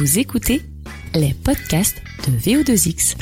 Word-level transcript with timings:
Vous 0.00 0.18
écoutez 0.18 0.62
les 1.14 1.34
podcasts 1.34 2.02
de 2.26 2.32
VO2X. 2.32 3.18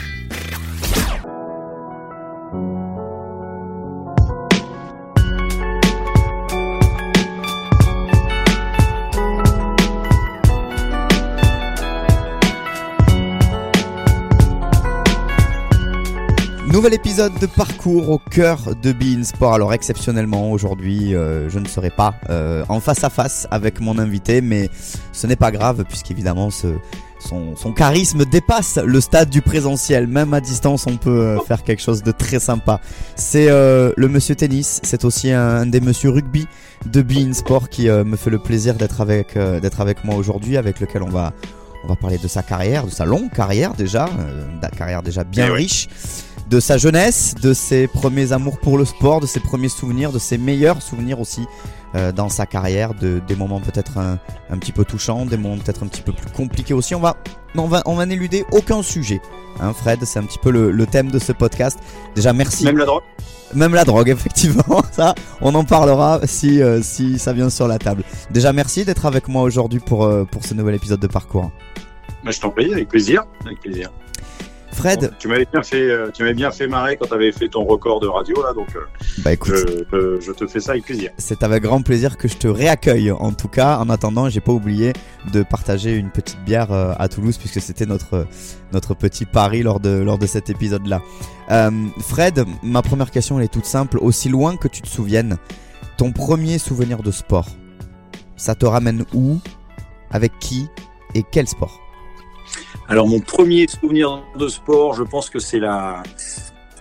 Nouvel 16.78 16.94
épisode 16.94 17.36
de 17.40 17.46
parcours 17.46 18.08
au 18.08 18.18
cœur 18.18 18.60
de 18.80 18.92
Bein 18.92 19.24
Sport. 19.24 19.54
Alors 19.54 19.74
exceptionnellement 19.74 20.52
aujourd'hui, 20.52 21.12
euh, 21.12 21.50
je 21.50 21.58
ne 21.58 21.66
serai 21.66 21.90
pas 21.90 22.14
euh, 22.30 22.64
en 22.68 22.78
face 22.78 23.02
à 23.02 23.10
face 23.10 23.48
avec 23.50 23.80
mon 23.80 23.98
invité, 23.98 24.40
mais 24.40 24.70
ce 25.10 25.26
n'est 25.26 25.34
pas 25.34 25.50
grave 25.50 25.84
puisqu'évidemment 25.88 26.50
ce, 26.50 26.68
son, 27.18 27.56
son 27.56 27.72
charisme 27.72 28.24
dépasse 28.24 28.78
le 28.78 29.00
stade 29.00 29.28
du 29.28 29.42
présentiel. 29.42 30.06
Même 30.06 30.32
à 30.32 30.40
distance, 30.40 30.86
on 30.86 30.98
peut 30.98 31.10
euh, 31.10 31.40
faire 31.40 31.64
quelque 31.64 31.82
chose 31.82 32.04
de 32.04 32.12
très 32.12 32.38
sympa. 32.38 32.80
C'est 33.16 33.48
euh, 33.50 33.92
le 33.96 34.06
monsieur 34.06 34.36
tennis, 34.36 34.80
c'est 34.84 35.04
aussi 35.04 35.32
un, 35.32 35.66
des 35.66 35.80
monsieur 35.80 36.10
rugby 36.10 36.46
de 36.86 37.02
Bein 37.02 37.32
Sport 37.32 37.70
qui 37.70 37.88
euh, 37.88 38.04
me 38.04 38.14
fait 38.14 38.30
le 38.30 38.38
plaisir 38.38 38.74
d'être 38.74 39.00
avec, 39.00 39.36
euh, 39.36 39.58
d'être 39.58 39.80
avec 39.80 40.04
moi 40.04 40.14
aujourd'hui, 40.14 40.56
avec 40.56 40.78
lequel 40.78 41.02
on 41.02 41.10
va, 41.10 41.32
on 41.84 41.88
va 41.88 41.96
parler 41.96 42.18
de 42.18 42.28
sa 42.28 42.42
carrière, 42.42 42.86
de 42.86 42.90
sa 42.90 43.04
longue 43.04 43.30
carrière 43.32 43.74
déjà, 43.74 44.04
euh, 44.04 44.46
la 44.62 44.68
carrière 44.68 45.02
déjà 45.02 45.24
bien 45.24 45.46
Eh 45.48 45.50
ouais. 45.50 45.66
De 46.48 46.60
sa 46.60 46.78
jeunesse, 46.78 47.34
de 47.42 47.52
ses 47.52 47.86
premiers 47.86 48.32
amours 48.32 48.58
pour 48.58 48.78
le 48.78 48.84
sport, 48.84 49.20
de 49.20 49.26
ses 49.26 49.40
premiers 49.40 49.68
souvenirs, 49.68 50.12
de 50.12 50.18
ses 50.18 50.38
meilleurs 50.38 50.82
souvenirs 50.82 51.20
aussi 51.20 51.46
euh, 51.94 52.12
dans 52.12 52.28
sa 52.28 52.46
carrière, 52.46 52.94
de, 52.94 53.20
des 53.26 53.36
moments 53.36 53.60
peut-être 53.60 53.98
un, 53.98 54.18
un 54.50 54.58
petit 54.58 54.72
peu 54.72 54.84
touchants, 54.84 55.26
des 55.26 55.36
moments 55.36 55.56
peut-être 55.58 55.82
un 55.82 55.86
petit 55.86 56.02
peu 56.02 56.12
plus 56.12 56.30
compliqués 56.30 56.74
aussi. 56.74 56.94
On 56.94 57.00
va, 57.00 57.16
on 57.56 57.66
va, 57.66 57.82
on 57.86 57.94
va 57.94 58.06
n'éluder 58.06 58.44
aucun 58.52 58.82
sujet. 58.82 59.20
Hein, 59.60 59.72
Fred, 59.72 60.04
c'est 60.04 60.18
un 60.18 60.24
petit 60.24 60.38
peu 60.38 60.50
le, 60.50 60.70
le 60.70 60.86
thème 60.86 61.10
de 61.10 61.18
ce 61.18 61.32
podcast. 61.32 61.78
Déjà, 62.14 62.32
merci. 62.32 62.64
Même 62.64 62.78
la 62.78 62.86
drogue 62.86 63.02
Même 63.54 63.74
la 63.74 63.84
drogue, 63.84 64.08
effectivement. 64.10 64.82
Ça, 64.92 65.14
on 65.40 65.54
en 65.54 65.64
parlera 65.64 66.20
si, 66.24 66.62
euh, 66.62 66.80
si 66.82 67.18
ça 67.18 67.32
vient 67.32 67.50
sur 67.50 67.68
la 67.68 67.78
table. 67.78 68.04
Déjà, 68.30 68.52
merci 68.52 68.84
d'être 68.84 69.06
avec 69.06 69.28
moi 69.28 69.42
aujourd'hui 69.42 69.80
pour, 69.80 70.04
euh, 70.04 70.24
pour 70.24 70.44
ce 70.44 70.54
nouvel 70.54 70.74
épisode 70.74 71.00
de 71.00 71.06
parcours. 71.08 71.50
Bah, 72.24 72.30
Je 72.30 72.40
t'en 72.40 72.50
prie, 72.50 72.72
avec 72.72 72.88
plaisir. 72.88 73.24
Avec 73.44 73.60
plaisir. 73.60 73.90
Fred, 74.78 75.12
tu 75.18 75.26
m'avais 75.26 75.46
bien 75.52 75.62
fait, 75.62 75.90
euh, 75.90 76.10
tu 76.14 76.34
bien 76.34 76.52
fait 76.52 76.68
marrer 76.68 76.96
quand 76.96 77.06
tu 77.06 77.14
avais 77.14 77.32
fait 77.32 77.48
ton 77.48 77.64
record 77.64 77.98
de 77.98 78.06
radio 78.06 78.40
là, 78.42 78.52
donc 78.52 78.68
euh, 78.76 78.80
bah 79.24 79.32
écoute, 79.32 79.54
je, 79.92 80.30
te 80.30 80.46
fais 80.46 80.60
ça 80.60 80.72
avec 80.72 80.84
plaisir. 80.84 81.10
c'est 81.18 81.42
avec 81.42 81.64
grand 81.64 81.82
plaisir 81.82 82.16
que 82.16 82.28
je 82.28 82.36
te 82.36 82.46
réaccueille. 82.46 83.10
En 83.10 83.32
tout 83.32 83.48
cas, 83.48 83.78
en 83.78 83.90
attendant, 83.90 84.28
j'ai 84.28 84.40
pas 84.40 84.52
oublié 84.52 84.92
de 85.32 85.42
partager 85.42 85.96
une 85.96 86.10
petite 86.10 86.38
bière 86.44 86.70
euh, 86.70 86.92
à 86.96 87.08
Toulouse 87.08 87.38
puisque 87.38 87.60
c'était 87.60 87.86
notre 87.86 88.26
notre 88.72 88.94
petit 88.94 89.24
pari 89.24 89.64
lors 89.64 89.80
de 89.80 89.90
lors 89.90 90.18
de 90.18 90.26
cet 90.26 90.48
épisode-là. 90.48 91.02
Euh, 91.50 91.70
Fred, 91.98 92.44
ma 92.62 92.82
première 92.82 93.10
question 93.10 93.38
elle 93.38 93.46
est 93.46 93.52
toute 93.52 93.66
simple. 93.66 93.98
Aussi 94.00 94.28
loin 94.28 94.56
que 94.56 94.68
tu 94.68 94.80
te 94.80 94.88
souviennes, 94.88 95.38
ton 95.96 96.12
premier 96.12 96.58
souvenir 96.58 97.02
de 97.02 97.10
sport, 97.10 97.48
ça 98.36 98.54
te 98.54 98.64
ramène 98.64 99.04
où, 99.12 99.38
avec 100.12 100.38
qui 100.38 100.68
et 101.14 101.24
quel 101.28 101.48
sport? 101.48 101.87
Alors 102.88 103.06
mon 103.06 103.20
premier 103.20 103.66
souvenir 103.68 104.22
de 104.36 104.48
sport, 104.48 104.94
je 104.94 105.02
pense 105.02 105.30
que 105.30 105.38
c'est 105.38 105.58
la. 105.58 106.02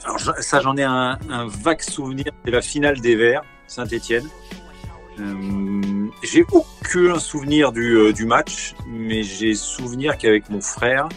Alors 0.06 0.20
ça, 0.20 0.62
j'en 0.62 0.78
ai 0.78 0.84
un, 0.84 1.18
vague 1.48 1.82
souvenir. 1.82 2.26
C'est 2.46 2.52
la 2.52 2.62
finale 2.62 3.02
des 3.02 3.16
Verts, 3.16 3.44
Saint-Étienne. 3.68 4.28
Euh, 5.20 6.08
j'ai 6.24 6.46
aucun 6.52 7.20
souvenir 7.20 7.72
du, 7.72 7.98
euh, 7.98 8.14
du 8.14 8.26
match, 8.26 8.76
mais 8.88 9.24
j'ai 9.24 9.56
souvenir 9.56 10.18
qu'avec 10.18 10.50
mon 10.50 10.62
frère, 10.62 11.10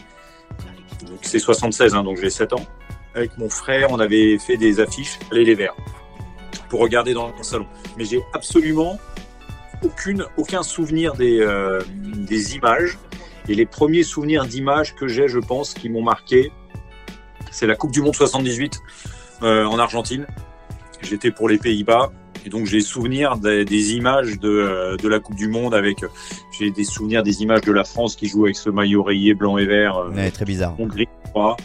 c'est 1.21 1.39
76, 1.39 1.95
hein, 1.95 2.03
donc 2.03 2.19
j'ai 2.19 2.31
7 2.31 2.55
ans, 2.55 2.65
avec 3.15 3.37
mon 3.37 3.51
frère, 3.51 3.89
on 3.91 4.01
avait 4.01 4.39
fait 4.39 4.57
des 4.57 4.81
affiches 4.81 5.19
les 5.31 5.45
les 5.45 5.55
Verts 5.55 5.77
pour 6.71 6.81
regarder 6.81 7.13
dans 7.13 7.29
le 7.29 7.43
salon. 7.43 7.67
Mais 7.99 8.05
j'ai 8.05 8.23
absolument 8.33 8.99
aucun 10.37 10.63
souvenir 10.63 11.15
des, 11.15 11.41
euh, 11.41 11.81
des 11.89 12.57
images. 12.57 12.99
Et 13.49 13.55
les 13.55 13.67
premiers 13.67 14.03
souvenirs 14.03 14.47
d'images 14.47 14.95
que 14.95 15.09
j'ai, 15.09 15.29
je 15.29 15.39
pense, 15.39 15.75
qui 15.75 15.89
m'ont 15.89 16.03
marqué, 16.03 16.53
c'est 17.51 17.67
la 17.67 17.75
Coupe 17.75 17.93
du 17.93 18.01
Monde 18.01 18.15
78 18.15 18.81
euh, 19.43 19.65
en 19.65 19.79
Argentine. 19.79 20.27
J'étais 21.03 21.31
pour 21.31 21.49
les 21.49 21.59
Pays-Bas. 21.59 22.11
Et 22.47 22.49
donc 22.49 22.67
j'ai 22.67 22.81
souvenirs 22.81 23.37
des, 23.37 23.65
des 23.65 23.93
images 23.93 24.39
de, 24.41 24.49
euh, 24.49 24.97
de 24.97 25.09
la 25.09 25.21
Coupe 25.21 25.37
du 25.37 25.49
Monde 25.49 25.75
avec, 25.75 25.99
j'ai 26.59 26.71
des 26.71 26.85
souvenirs 26.85 27.23
des 27.23 27.43
images 27.43 27.61
de 27.63 27.73
la 27.73 27.85
France 27.85 28.17
qui 28.17 28.29
joue 28.29 28.45
avec 28.45 28.57
ce 28.57 28.71
maillot 28.71 29.03
rayé 29.03 29.35
blanc 29.35 29.59
et 29.59 29.67
vert, 29.67 29.99
euh, 29.99 30.11
Ouais, 30.11 30.31
Très 30.31 30.45
bizarre. 30.47 30.75
Hongrie, 30.79 31.09
je 31.27 31.31
crois. 31.31 31.57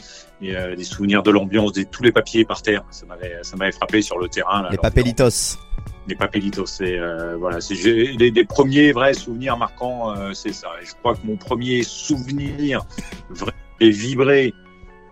Et 0.41 0.56
euh, 0.56 0.75
des 0.75 0.84
souvenirs 0.84 1.24
de 1.24 1.31
l'ambiance, 1.31 1.72
des 1.72 1.85
tous 1.85 2.03
les 2.03 2.12
papiers 2.12 2.44
par 2.44 2.62
terre. 2.62 2.84
Ça 2.91 3.06
m'avait, 3.06 3.38
ça 3.41 3.56
m'avait 3.56 3.72
frappé 3.72 4.02
sur 4.02 4.18
le 4.18 4.28
terrain. 4.28 4.64
Là, 4.64 4.69
Les 4.72 4.78
l'ambiance 4.78 5.58
papelitos. 6.06 6.08
les 6.08 6.16
papelitos. 6.16 6.66
C'est 6.66 7.00
euh, 7.00 7.38
voilà, 7.38 7.62
c'est 7.62 7.76
les, 7.76 8.32
les 8.32 8.46
premiers 8.46 8.92
vrais 8.92 9.14
souvenirs 9.14 9.58
marquants, 9.58 10.16
euh, 10.16 10.34
c'est 10.34 10.54
ça. 10.54 10.70
Et 10.82 10.86
je 10.86 10.94
crois 10.96 11.16
que 11.16 11.26
mon 11.26 11.38
premier 11.38 11.84
souvenir 11.84 12.86
vrai 13.30 13.54
et 13.80 13.90
vibré 13.90 14.54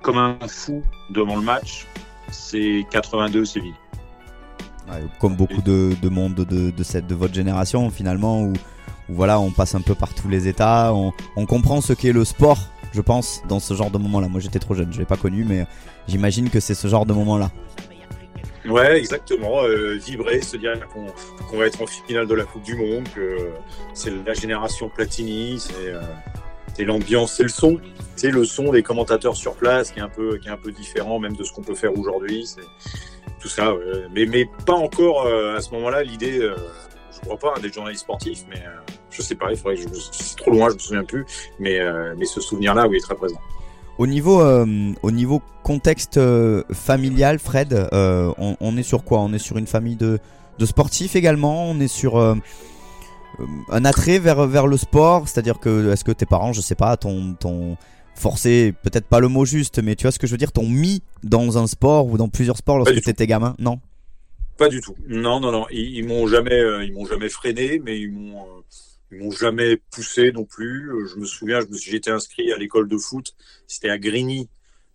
comme 0.02 0.18
un 0.18 0.38
fou 0.48 0.84
devant 1.10 1.36
le 1.36 1.42
match, 1.42 1.88
c'est 2.30 2.86
82 2.92 3.46
Séville. 3.46 3.74
Comme 5.20 5.36
beaucoup 5.36 5.62
de, 5.62 5.96
de 6.02 6.10
monde 6.10 6.36
de, 6.36 6.84
cette, 6.84 7.08
de 7.08 7.16
votre 7.16 7.34
génération 7.34 7.90
finalement 7.90 8.44
où, 8.44 8.54
voilà 9.10 9.40
on 9.40 9.50
passe 9.50 9.76
un 9.76 9.82
peu 9.82 9.96
par 9.96 10.14
tous 10.14 10.28
les 10.28 10.48
états 10.48 10.94
on, 10.94 11.14
on 11.36 11.46
comprend 11.46 11.82
ce 11.82 11.94
qu'est 11.94 12.12
le 12.12 12.26
sport 12.26 12.60
je 12.92 13.02
pense 13.02 13.42
dans 13.50 13.60
ce 13.60 13.74
genre 13.74 13.90
de 13.92 13.98
moment 13.98 14.20
là 14.20 14.28
moi 14.28 14.40
j'étais 14.40 14.60
trop 14.60 14.76
jeune 14.76 14.94
je 14.94 15.00
l'ai 15.00 15.06
pas 15.06 15.18
connu 15.18 15.46
mais 15.46 15.66
j'imagine 16.08 16.50
que 16.50 16.60
c'est 16.60 16.76
ce 16.76 16.88
genre 16.88 17.06
de 17.06 17.14
moment 17.14 17.38
là 17.38 17.50
Ouais, 18.66 18.98
exactement. 18.98 19.64
euh, 19.64 19.96
vibrer, 19.96 20.42
se 20.42 20.56
dire 20.58 20.74
qu'on 21.50 21.58
va 21.58 21.68
être 21.68 21.82
en 21.82 21.88
finale 21.88 22.28
de 22.28 22.34
la 22.34 22.46
Coupe 22.46 22.64
du 22.64 22.76
Monde, 22.76 23.08
que 23.14 23.50
c'est 23.94 24.12
la 24.26 24.34
génération 24.34 24.90
Platini, 24.90 25.60
c'est 25.60 25.90
euh, 25.90 26.02
c'est 26.74 26.86
l'ambiance, 26.86 27.34
c'est 27.34 27.44
le 27.44 27.50
son, 27.50 27.80
c'est 28.16 28.32
le 28.32 28.46
son 28.46 28.72
des 28.72 28.82
commentateurs 28.82 29.36
sur 29.36 29.56
place 29.56 29.92
qui 29.92 30.00
est 30.00 30.04
un 30.04 30.10
peu 30.10 30.38
qui 30.38 30.48
est 30.48 30.52
un 30.52 30.58
peu 30.58 30.72
différent 30.72 31.20
même 31.20 31.36
de 31.36 31.44
ce 31.44 31.52
qu'on 31.52 31.62
peut 31.62 31.76
faire 31.76 31.98
aujourd'hui. 31.98 32.48
Tout 33.40 33.50
ça, 33.50 33.74
mais 34.14 34.26
mais 34.26 34.50
pas 34.66 34.74
encore 34.74 35.26
euh, 35.26 35.58
à 35.58 35.62
ce 35.62 35.72
moment-là 35.72 36.04
l'idée. 36.04 36.40
je 37.12 37.20
crois 37.20 37.38
pas 37.38 37.54
hein, 37.58 37.62
des 37.62 37.72
journalistes 37.72 38.04
sportifs, 38.04 38.44
mais 38.50 38.60
euh, 38.60 38.94
je 39.12 39.22
sais 39.22 39.36
pas. 39.36 39.52
Il 39.52 39.58
faudrait 39.58 39.76
que 39.76 39.82
je 39.82 39.88
c'est 40.12 40.38
trop 40.38 40.52
loin, 40.52 40.70
je 40.70 40.76
me 40.76 40.80
souviens 40.80 41.04
plus. 41.04 41.26
Mais 41.60 41.80
mais 42.16 42.26
ce 42.26 42.40
souvenir-là, 42.40 42.88
oui, 42.88 42.98
est 42.98 43.02
très 43.02 43.16
présent. 43.16 43.42
Au 43.98 44.08
niveau 44.08 44.42
euh, 44.42 44.92
au 45.02 45.12
niveau 45.12 45.42
contexte 45.64 46.18
euh, 46.18 46.64
familial 46.72 47.40
Fred 47.40 47.74
euh, 47.74 48.32
on, 48.38 48.58
on 48.60 48.78
est 48.78 48.84
sur 48.84 49.04
quoi? 49.04 49.20
On 49.20 49.34
est 49.34 49.40
sur 49.40 49.58
une 49.58 49.68
famille 49.68 49.96
de, 49.96 50.20
de 50.60 50.66
sportifs 50.66 51.16
également? 51.16 51.66
On 51.70 51.80
est 51.80 51.88
sur 51.88 52.18
euh, 52.18 52.36
euh, 53.40 53.46
un 53.70 53.86
attrait 53.86 54.20
vers, 54.20 54.46
vers 54.48 54.68
le 54.68 54.78
sport? 54.78 55.28
C'est 55.28 55.40
à 55.40 55.42
dire 55.42 55.60
que 55.60 55.92
est-ce 55.92 56.04
que 56.04 56.12
tes 56.12 56.26
parents 56.26 56.54
je 56.54 56.62
sais 56.62 56.76
pas 56.76 56.98
ton 56.98 57.36
ton 57.40 57.78
forcé 58.16 58.74
peut-être 58.84 59.08
pas 59.08 59.20
le 59.20 59.28
mot 59.28 59.46
juste 59.46 59.82
mais 59.82 59.96
tu 59.96 60.04
vois 60.04 60.12
ce 60.12 60.20
que 60.20 60.28
je 60.28 60.32
veux 60.32 60.38
dire 60.38 60.52
t'ont 60.52 60.70
mis 60.70 61.02
dans 61.24 61.58
un 61.58 61.68
sport 61.68 62.08
ou 62.08 62.18
dans 62.18 62.30
plusieurs 62.30 62.58
sports 62.58 62.78
lorsque 62.78 63.02
t'étais 63.02 63.28
gamin? 63.28 63.56
Non? 63.60 63.80
Pas 64.56 64.70
du 64.70 64.82
tout. 64.82 64.94
Non, 65.08 65.40
non, 65.40 65.52
non. 65.52 65.66
Ils, 65.72 65.98
ils 65.98 66.08
m'ont 66.08 66.28
jamais, 66.28 66.54
euh, 66.54 66.86
ils 66.86 66.94
m'ont 66.94 67.08
jamais 67.08 67.28
freiné, 67.28 67.82
mais 67.84 68.00
ils 68.00 68.12
m'ont, 68.12 68.38
euh, 68.38 68.62
ils 69.14 69.24
m'ont 69.24 69.32
jamais 69.32 69.78
poussé 69.92 70.32
non 70.32 70.46
plus. 70.46 70.92
Euh, 70.92 71.06
Je 71.08 71.18
me 71.20 71.26
souviens, 71.26 71.60
j'étais 71.72 72.12
inscrit 72.12 72.52
à 72.52 72.58
l'école 72.58 72.88
de 72.88 72.98
foot. 72.98 73.34
C'était 73.68 73.90
à 73.90 73.98
Grigny, 73.98 74.50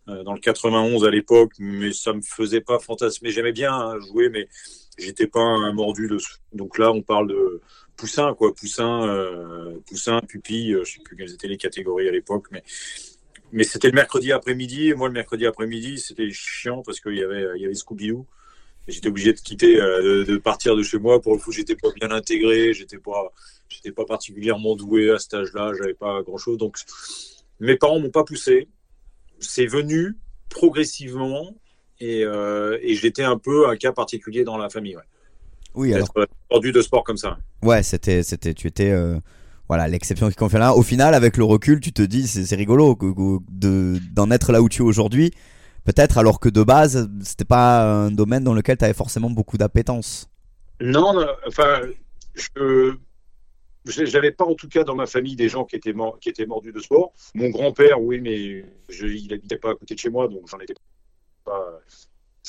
euh, 0.08 0.22
dans 0.24 0.32
le 0.34 0.40
91 0.40 1.04
à 1.04 1.10
l'époque, 1.10 1.52
mais 1.58 1.92
ça 1.92 2.12
me 2.12 2.22
faisait 2.22 2.60
pas 2.60 2.78
fantasmer. 2.78 3.30
J'aimais 3.30 3.52
bien 3.52 3.72
hein, 3.74 3.98
jouer, 4.00 4.28
mais 4.30 4.48
j'étais 4.98 5.26
pas 5.26 5.40
un 5.40 5.72
mordu 5.72 6.08
de. 6.08 6.18
Donc 6.52 6.78
là, 6.78 6.92
on 6.92 7.02
parle 7.02 7.28
de 7.28 7.60
poussin, 7.96 8.34
quoi. 8.34 8.54
Poussin, 8.54 9.06
euh, 9.08 9.78
poussin, 9.86 10.20
pupille. 10.26 10.72
euh, 10.74 10.84
Je 10.84 10.94
sais 10.94 11.00
plus 11.02 11.16
quelles 11.16 11.32
étaient 11.32 11.48
les 11.48 11.56
catégories 11.58 12.08
à 12.08 12.12
l'époque, 12.12 12.46
mais. 12.50 12.62
Mais 13.50 13.64
c'était 13.64 13.88
le 13.88 13.94
mercredi 13.94 14.30
après-midi, 14.32 14.92
moi 14.92 15.08
le 15.08 15.14
mercredi 15.14 15.46
après-midi 15.46 15.98
c'était 15.98 16.28
chiant 16.30 16.82
parce 16.82 17.00
qu'il 17.00 17.14
y 17.16 17.22
avait, 17.22 17.46
il 17.56 17.62
y 17.62 17.64
avait 17.64 17.74
Scooby-Doo. 17.74 18.26
J'étais 18.88 19.08
obligé 19.08 19.32
de 19.32 19.38
quitter, 19.38 19.80
euh, 19.80 20.24
de, 20.24 20.32
de 20.32 20.36
partir 20.38 20.74
de 20.74 20.82
chez 20.82 20.98
moi 20.98 21.20
pour 21.20 21.34
le 21.34 21.38
coup. 21.38 21.52
J'étais 21.52 21.76
pas 21.76 21.88
bien 21.94 22.10
intégré, 22.10 22.72
j'étais 22.72 22.98
pas, 22.98 23.32
j'étais 23.68 23.92
pas 23.92 24.04
particulièrement 24.04 24.74
doué 24.76 25.10
à 25.10 25.18
cet 25.18 25.34
âge-là. 25.34 25.72
J'avais 25.78 25.94
pas 25.94 26.22
grand-chose. 26.22 26.56
Donc, 26.56 26.78
mes 27.60 27.76
parents 27.76 28.00
m'ont 28.00 28.10
pas 28.10 28.24
poussé. 28.24 28.68
C'est 29.40 29.66
venu 29.66 30.16
progressivement 30.48 31.54
et, 32.00 32.24
euh, 32.24 32.78
et 32.80 32.94
j'étais 32.94 33.22
un 33.22 33.38
peu 33.38 33.68
un 33.68 33.76
cas 33.76 33.92
particulier 33.92 34.44
dans 34.44 34.56
la 34.56 34.70
famille. 34.70 34.96
Ouais. 34.96 35.02
oui 35.74 35.94
alors 35.94 36.12
tordu 36.48 36.72
de 36.72 36.80
sport 36.80 37.04
comme 37.04 37.16
ça. 37.16 37.38
Ouais, 37.62 37.82
c'était, 37.82 38.22
c'était, 38.22 38.54
tu 38.54 38.66
étais, 38.66 38.90
euh, 38.90 39.18
voilà, 39.68 39.88
l'exception 39.88 40.28
qui 40.30 40.36
confirme 40.36 40.60
là. 40.60 40.74
Au 40.74 40.82
final, 40.82 41.14
avec 41.14 41.36
le 41.36 41.44
recul, 41.44 41.80
tu 41.80 41.92
te 41.92 42.02
dis, 42.02 42.26
c'est, 42.26 42.56
rigolo 42.56 42.96
d'en 43.50 44.30
être 44.30 44.52
là 44.52 44.62
où 44.62 44.68
tu 44.68 44.82
es 44.82 44.84
aujourd'hui. 44.84 45.32
Peut-être 45.88 46.18
alors 46.18 46.38
que 46.38 46.50
de 46.50 46.62
base, 46.62 47.08
c'était 47.22 47.46
pas 47.46 47.82
un 47.82 48.10
domaine 48.10 48.44
dans 48.44 48.52
lequel 48.52 48.76
tu 48.76 48.84
avais 48.84 48.92
forcément 48.92 49.30
beaucoup 49.30 49.56
d'appétence. 49.56 50.28
Non, 50.82 51.26
enfin, 51.46 51.80
je, 52.34 52.94
j'avais 53.86 54.32
pas 54.32 54.44
en 54.44 54.52
tout 54.52 54.68
cas 54.68 54.84
dans 54.84 54.94
ma 54.94 55.06
famille 55.06 55.34
des 55.34 55.48
gens 55.48 55.64
qui 55.64 55.76
étaient, 55.76 55.94
qui 56.20 56.28
étaient 56.28 56.44
mordus 56.44 56.72
de 56.72 56.80
sport. 56.80 57.14
Mon 57.34 57.48
grand-père, 57.48 58.02
oui, 58.02 58.20
mais 58.20 58.66
je, 58.90 59.06
il 59.06 59.32
habitait 59.32 59.56
pas 59.56 59.70
à 59.70 59.74
côté 59.76 59.94
de 59.94 59.98
chez 59.98 60.10
moi, 60.10 60.28
donc 60.28 60.42
j'en 60.46 60.58
étais 60.58 60.74
pas. 61.46 61.80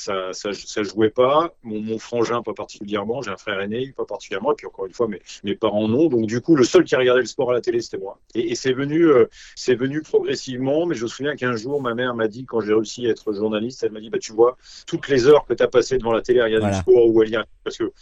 Ça, 0.00 0.32
ça, 0.32 0.82
jouait 0.82 1.10
pas. 1.10 1.54
Mon, 1.62 1.98
frangin, 1.98 2.42
pas 2.42 2.54
particulièrement. 2.54 3.20
J'ai 3.20 3.30
un 3.30 3.36
frère 3.36 3.60
aîné, 3.60 3.92
pas 3.94 4.06
particulièrement. 4.06 4.52
Et 4.52 4.54
puis 4.54 4.66
encore 4.66 4.86
une 4.86 4.94
fois, 4.94 5.08
mes, 5.08 5.20
mes 5.44 5.54
parents 5.54 5.88
non. 5.88 6.08
Donc 6.08 6.26
du 6.26 6.40
coup, 6.40 6.56
le 6.56 6.64
seul 6.64 6.84
qui 6.84 6.96
regardait 6.96 7.20
le 7.20 7.26
sport 7.26 7.50
à 7.50 7.54
la 7.54 7.60
télé, 7.60 7.80
c'était 7.82 7.98
moi. 7.98 8.18
Et, 8.34 8.54
c'est 8.54 8.72
venu, 8.72 9.04
euh, 9.04 9.26
c'est 9.56 9.74
venu 9.74 10.00
progressivement. 10.00 10.86
Mais 10.86 10.94
je 10.94 11.02
me 11.02 11.08
souviens 11.08 11.36
qu'un 11.36 11.54
jour, 11.54 11.82
ma 11.82 11.94
mère 11.94 12.14
m'a 12.14 12.28
dit, 12.28 12.46
quand 12.46 12.60
j'ai 12.60 12.72
réussi 12.72 13.06
à 13.06 13.10
être 13.10 13.32
journaliste, 13.34 13.82
elle 13.82 13.92
m'a 13.92 14.00
dit, 14.00 14.08
bah 14.08 14.18
tu 14.18 14.32
vois, 14.32 14.56
toutes 14.86 15.08
les 15.08 15.26
heures 15.26 15.44
que 15.44 15.52
tu 15.52 15.62
as 15.62 15.68
passées 15.68 15.98
devant 15.98 16.12
la 16.12 16.22
télé 16.22 16.40
à 16.40 16.44
regarder 16.44 16.68
le 16.68 16.72
sport 16.72 17.06
ou 17.06 17.20
à 17.20 17.24
lire, 17.24 17.44
parce 17.62 17.76
que 17.76 17.92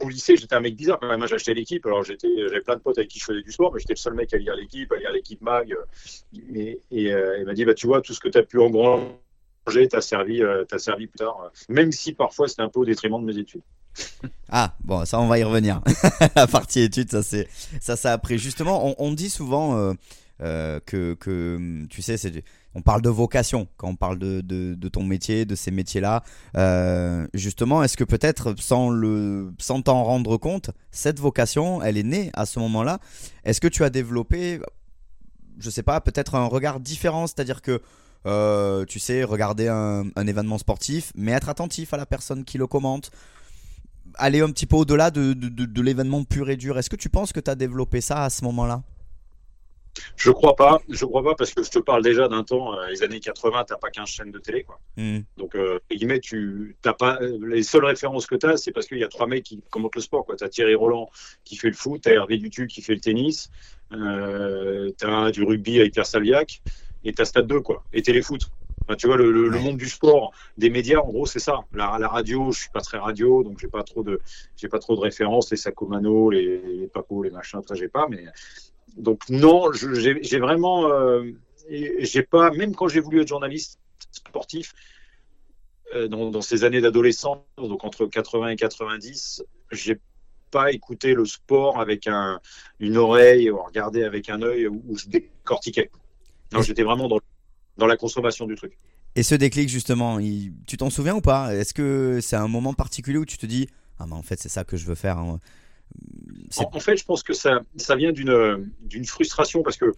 au 0.00 0.08
lycée, 0.08 0.36
j'étais 0.36 0.54
un 0.54 0.60
mec 0.60 0.74
bizarre 0.74 0.98
quand 0.98 1.08
même. 1.08 1.24
J'achetais 1.26 1.54
l'équipe. 1.54 1.84
Alors, 1.86 2.02
j'étais, 2.02 2.28
j'avais 2.36 2.62
plein 2.62 2.74
de 2.74 2.80
potes 2.80 2.98
avec 2.98 3.10
qui 3.10 3.18
je 3.18 3.24
faisais 3.24 3.42
du 3.42 3.52
sport, 3.52 3.72
mais 3.72 3.80
j'étais 3.80 3.92
le 3.92 3.98
seul 3.98 4.14
mec 4.14 4.32
à 4.34 4.38
lire 4.38 4.56
l'équipe, 4.56 4.90
à 4.92 4.96
lire 4.96 5.12
l'équipe 5.12 5.40
mag. 5.40 5.76
Et, 6.54 6.80
et 6.90 7.12
euh, 7.12 7.38
il 7.38 7.44
m'a 7.44 7.54
dit, 7.54 7.64
bah, 7.64 7.74
tu 7.74 7.86
vois, 7.86 8.00
tout 8.00 8.14
ce 8.14 8.20
que 8.20 8.28
tu 8.28 8.38
as 8.38 8.42
pu 8.42 8.58
engranger 8.58 9.08
t'a 9.64 10.00
servi, 10.00 10.42
euh, 10.42 10.64
servi 10.78 11.06
plus 11.06 11.18
tard. 11.18 11.50
Même 11.68 11.92
si 11.92 12.12
parfois 12.12 12.48
c'était 12.48 12.62
un 12.62 12.68
peu 12.68 12.80
au 12.80 12.84
détriment 12.84 13.20
de 13.20 13.32
mes 13.32 13.38
études. 13.38 13.62
Ah, 14.52 14.74
bon, 14.82 15.04
ça, 15.04 15.20
on 15.20 15.28
va 15.28 15.38
y 15.38 15.44
revenir. 15.44 15.80
La 16.34 16.48
partie 16.48 16.80
études, 16.80 17.08
ça, 17.08 17.22
c'est, 17.22 17.46
ça, 17.80 17.94
ça 17.94 18.12
après. 18.12 18.36
Justement, 18.36 19.00
on, 19.00 19.12
dit 19.12 19.30
souvent 19.30 19.94
euh, 20.40 20.80
que, 20.84 21.14
que, 21.14 21.86
tu 21.88 22.02
sais, 22.02 22.16
c'est 22.16 22.42
on 22.74 22.82
parle 22.82 23.02
de 23.02 23.08
vocation 23.08 23.66
quand 23.76 23.88
on 23.88 23.96
parle 23.96 24.18
de, 24.18 24.40
de, 24.40 24.88
ton 24.88 25.02
métier, 25.02 25.44
de 25.44 25.54
ces 25.54 25.70
métiers-là. 25.70 26.22
Euh, 26.56 27.26
justement, 27.34 27.82
est-ce 27.82 27.96
que 27.96 28.04
peut-être 28.04 28.54
sans 28.58 28.90
le 28.90 29.52
sans 29.58 29.82
t'en 29.82 30.04
rendre 30.04 30.36
compte, 30.36 30.70
cette 30.90 31.18
vocation, 31.18 31.82
elle 31.82 31.96
est 31.96 32.04
née 32.04 32.30
à 32.34 32.46
ce 32.46 32.60
moment-là? 32.60 33.00
Est-ce 33.44 33.60
que 33.60 33.68
tu 33.68 33.82
as 33.82 33.90
développé, 33.90 34.60
je 35.58 35.70
sais 35.70 35.82
pas, 35.82 36.00
peut-être 36.00 36.36
un 36.36 36.46
regard 36.46 36.80
différent, 36.80 37.26
c'est-à-dire 37.26 37.60
que 37.60 37.80
euh, 38.26 38.84
tu 38.84 38.98
sais, 38.98 39.24
regarder 39.24 39.68
un, 39.68 40.04
un, 40.14 40.26
événement 40.26 40.58
sportif, 40.58 41.12
mais 41.14 41.32
être 41.32 41.48
attentif 41.48 41.94
à 41.94 41.96
la 41.96 42.06
personne 42.06 42.44
qui 42.44 42.58
le 42.58 42.66
commente, 42.66 43.10
aller 44.16 44.40
un 44.40 44.50
petit 44.50 44.66
peu 44.66 44.76
au-delà 44.76 45.10
de, 45.10 45.32
de, 45.32 45.48
de 45.48 45.82
l'événement 45.82 46.24
pur 46.24 46.50
et 46.50 46.56
dur. 46.56 46.78
Est-ce 46.78 46.90
que 46.90 46.96
tu 46.96 47.08
penses 47.08 47.32
que 47.32 47.40
tu 47.40 47.50
as 47.50 47.54
développé 47.54 48.00
ça 48.00 48.24
à 48.24 48.30
ce 48.30 48.44
moment-là? 48.44 48.82
Je 50.16 50.30
crois 50.30 50.54
pas, 50.54 50.80
je 50.88 51.04
crois 51.04 51.22
pas 51.22 51.34
parce 51.34 51.52
que 51.52 51.62
je 51.62 51.70
te 51.70 51.78
parle 51.78 52.02
déjà 52.02 52.28
d'un 52.28 52.44
temps, 52.44 52.78
euh, 52.78 52.86
les 52.88 53.02
années 53.02 53.20
80, 53.20 53.64
t'as 53.66 53.76
pas 53.76 53.90
15 53.90 54.08
chaînes 54.08 54.30
de 54.30 54.38
télé, 54.38 54.62
quoi. 54.62 54.78
Hmm. 54.96 55.20
Donc, 55.36 55.54
euh, 55.54 55.78
tu 56.22 56.76
t'as 56.82 56.92
pas 56.92 57.18
les 57.20 57.62
seules 57.62 57.84
références 57.84 58.26
que 58.26 58.36
tu 58.36 58.46
as, 58.46 58.56
c'est 58.56 58.72
parce 58.72 58.86
qu'il 58.86 58.98
y 58.98 59.04
a 59.04 59.08
trois 59.08 59.26
mecs 59.26 59.44
qui 59.44 59.62
commentent 59.70 59.96
le 59.96 60.00
sport, 60.00 60.24
quoi. 60.24 60.36
T'as 60.36 60.48
Thierry 60.48 60.74
Roland 60.74 61.10
qui 61.44 61.56
fait 61.56 61.68
le 61.68 61.74
foot, 61.74 62.02
t'as 62.02 62.12
Hervé 62.12 62.38
Dutu 62.38 62.66
qui 62.66 62.82
fait 62.82 62.94
le 62.94 63.00
tennis, 63.00 63.50
euh, 63.92 64.90
t'as 64.96 65.30
du 65.30 65.42
rugby 65.42 65.80
avec 65.80 65.92
Pierre 65.92 66.06
Salviac 66.06 66.62
et 67.04 67.12
t'as 67.12 67.24
Stade 67.24 67.46
2, 67.46 67.60
quoi. 67.60 67.84
Et 67.92 68.02
téléfoot. 68.02 68.40
Enfin, 68.82 68.96
tu 68.96 69.06
vois, 69.06 69.16
le, 69.16 69.50
monde 69.50 69.76
du 69.76 69.88
sport, 69.88 70.32
des 70.56 70.70
médias, 70.70 70.98
en 70.98 71.08
gros, 71.08 71.26
c'est 71.26 71.38
ça. 71.38 71.60
La, 71.72 71.96
la, 71.98 72.08
radio, 72.08 72.50
je 72.50 72.60
suis 72.60 72.70
pas 72.70 72.80
très 72.80 72.98
radio, 72.98 73.44
donc 73.44 73.58
j'ai 73.60 73.68
pas 73.68 73.82
trop 73.82 74.02
de, 74.02 74.20
j'ai 74.56 74.68
pas 74.68 74.78
trop 74.78 74.96
de 74.96 75.00
références, 75.00 75.50
les 75.50 75.56
Sacomano, 75.56 76.30
les, 76.30 76.58
les 76.58 76.88
Paco, 76.88 77.22
les 77.22 77.30
machins, 77.30 77.60
ça 77.66 77.74
j'ai 77.74 77.88
pas, 77.88 78.08
mais 78.08 78.24
donc 78.96 79.28
non, 79.28 79.70
j'ai 79.72 80.38
vraiment, 80.38 80.90
euh, 80.90 81.30
j'ai 81.68 82.22
pas, 82.22 82.50
même 82.50 82.74
quand 82.74 82.88
j'ai 82.88 83.00
voulu 83.00 83.20
être 83.20 83.28
journaliste 83.28 83.78
sportif, 84.12 84.72
euh, 85.94 86.08
dans, 86.08 86.40
ces 86.40 86.64
années 86.64 86.80
d'adolescence, 86.80 87.38
donc 87.58 87.84
entre 87.84 88.06
80 88.06 88.48
et 88.48 88.56
90, 88.56 89.44
j'ai 89.72 90.00
pas 90.50 90.72
écouté 90.72 91.14
le 91.14 91.24
sport 91.24 91.80
avec 91.80 92.06
un, 92.06 92.40
une 92.80 92.96
oreille 92.96 93.50
ou 93.50 93.62
regardé 93.62 94.04
avec 94.04 94.28
un 94.28 94.42
œil 94.42 94.66
où 94.66 94.96
je 94.96 95.08
décortiquais. 95.08 95.90
Non, 96.52 96.62
j'étais 96.62 96.82
vraiment 96.82 97.08
dans, 97.08 97.20
dans 97.76 97.86
la 97.86 97.96
consommation 97.96 98.46
du 98.46 98.54
truc. 98.54 98.76
Et 99.16 99.22
ce 99.22 99.34
déclic 99.34 99.68
justement, 99.68 100.18
tu 100.66 100.76
t'en 100.76 100.90
souviens 100.90 101.16
ou 101.16 101.20
pas? 101.20 101.54
Est-ce 101.54 101.74
que 101.74 102.20
c'est 102.22 102.36
un 102.36 102.48
moment 102.48 102.74
particulier 102.74 103.18
où 103.18 103.26
tu 103.26 103.38
te 103.38 103.46
dis 103.46 103.68
ah 103.98 104.06
mais 104.06 104.14
en 104.14 104.22
fait 104.22 104.38
c'est 104.40 104.48
ça 104.48 104.64
que 104.64 104.76
je 104.76 104.86
veux 104.86 104.94
faire 104.94 105.18
hein? 105.18 105.40
En, 106.56 106.80
fait, 106.80 106.96
je 106.96 107.04
pense 107.04 107.22
que 107.22 107.32
ça, 107.32 107.62
ça 107.76 107.96
vient 107.96 108.12
d'une 108.12 109.04
frustration 109.04 109.62
parce 109.62 109.76
que 109.76 109.92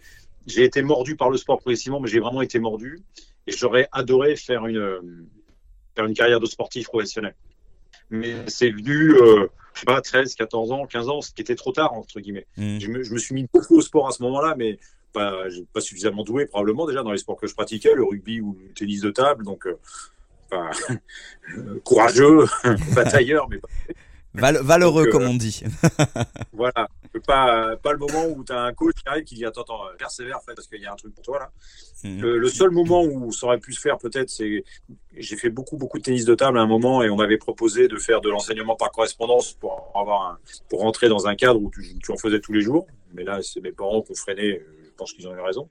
j'ai 0.47 0.63
été 0.63 0.81
mordu 0.81 1.15
par 1.15 1.29
le 1.29 1.37
sport 1.37 1.59
progressivement, 1.59 1.99
mais 1.99 2.07
j'ai 2.07 2.19
vraiment 2.19 2.41
été 2.41 2.59
mordu 2.59 2.99
et 3.47 3.51
j'aurais 3.51 3.87
adoré 3.91 4.35
faire 4.35 4.65
une, 4.65 5.27
faire 5.95 6.05
une 6.05 6.13
carrière 6.13 6.39
de 6.39 6.45
sportif 6.45 6.87
professionnel. 6.87 7.35
Mais 8.09 8.35
c'est 8.47 8.69
venu, 8.69 9.13
euh, 9.15 9.47
je 9.73 9.79
sais 9.79 9.85
pas, 9.85 10.01
13, 10.01 10.35
14 10.35 10.71
ans, 10.71 10.85
15 10.85 11.09
ans, 11.09 11.21
ce 11.21 11.31
qui 11.31 11.41
était 11.41 11.55
trop 11.55 11.71
tard, 11.71 11.93
entre 11.93 12.19
guillemets. 12.19 12.45
Mmh. 12.57 12.79
Je, 12.79 12.87
me, 12.89 13.03
je, 13.03 13.13
me, 13.13 13.17
suis 13.17 13.33
mis 13.33 13.47
beaucoup 13.51 13.77
au 13.77 13.81
sport 13.81 14.07
à 14.07 14.11
ce 14.11 14.21
moment-là, 14.23 14.55
mais 14.57 14.77
pas, 15.13 15.45
pas 15.71 15.81
suffisamment 15.81 16.23
doué, 16.23 16.45
probablement, 16.45 16.85
déjà 16.85 17.03
dans 17.03 17.11
les 17.11 17.17
sports 17.17 17.37
que 17.37 17.47
je 17.47 17.53
pratiquais, 17.53 17.93
le 17.93 18.03
rugby 18.03 18.41
ou 18.41 18.57
le 18.59 18.73
tennis 18.73 19.01
de 19.01 19.11
table. 19.11 19.45
Donc, 19.45 19.65
euh, 19.65 19.77
courageux, 21.83 22.45
batailleur, 22.95 23.47
mais 23.49 23.57
pas. 23.57 23.67
valeureux, 24.33 25.05
comme 25.07 25.23
euh, 25.23 25.29
on 25.29 25.35
dit. 25.35 25.63
voilà. 26.51 26.87
Pas, 27.27 27.77
pas 27.77 27.91
le 27.91 27.99
moment 27.99 28.25
où 28.25 28.43
tu 28.43 28.51
as 28.51 28.63
un 28.63 28.73
coach 28.73 28.95
qui 28.95 29.07
arrive 29.07 29.23
qui 29.23 29.35
dit 29.35 29.45
Attends, 29.45 29.61
attends, 29.61 29.81
persévère, 29.99 30.39
parce 30.45 30.67
qu'il 30.67 30.81
y 30.81 30.85
a 30.87 30.91
un 30.91 30.95
truc 30.95 31.13
pour 31.13 31.23
toi 31.23 31.39
là. 31.39 31.51
Mhm. 32.03 32.21
Le, 32.21 32.49
seul 32.49 32.71
moment 32.71 33.03
où 33.03 33.31
ça 33.31 33.45
aurait 33.45 33.59
pu 33.59 33.71
se 33.71 33.79
faire, 33.79 33.99
peut-être, 33.99 34.29
c'est. 34.29 34.63
J'ai 35.15 35.37
fait 35.37 35.51
beaucoup, 35.51 35.77
beaucoup 35.77 35.99
de 35.99 36.03
tennis 36.03 36.25
de 36.25 36.33
table 36.33 36.57
à 36.57 36.61
un 36.61 36.67
moment 36.67 37.03
et 37.03 37.09
on 37.11 37.15
m'avait 37.15 37.37
proposé 37.37 37.87
de 37.87 37.97
faire 37.97 38.19
de 38.19 38.29
l'enseignement 38.29 38.75
par 38.75 38.91
correspondance 38.91 39.53
pour, 39.53 39.91
avoir 39.93 40.39
pour 40.69 40.79
rentrer 40.79 41.07
dans 41.07 41.27
un 41.27 41.35
cadre 41.35 41.61
où 41.61 41.69
tu, 41.69 42.11
en 42.11 42.17
faisais 42.17 42.39
tous 42.39 42.51
les 42.51 42.61
jours. 42.61 42.87
Mais 43.13 43.23
là, 43.23 43.39
c'est 43.43 43.61
mes 43.61 43.71
parents 43.71 44.01
qui 44.01 44.11
ont 44.11 44.15
freiné. 44.15 44.63
Je 44.93 44.97
pense 44.97 45.13
qu'ils 45.13 45.27
ont 45.27 45.35
eu 45.35 45.39
raison. 45.41 45.67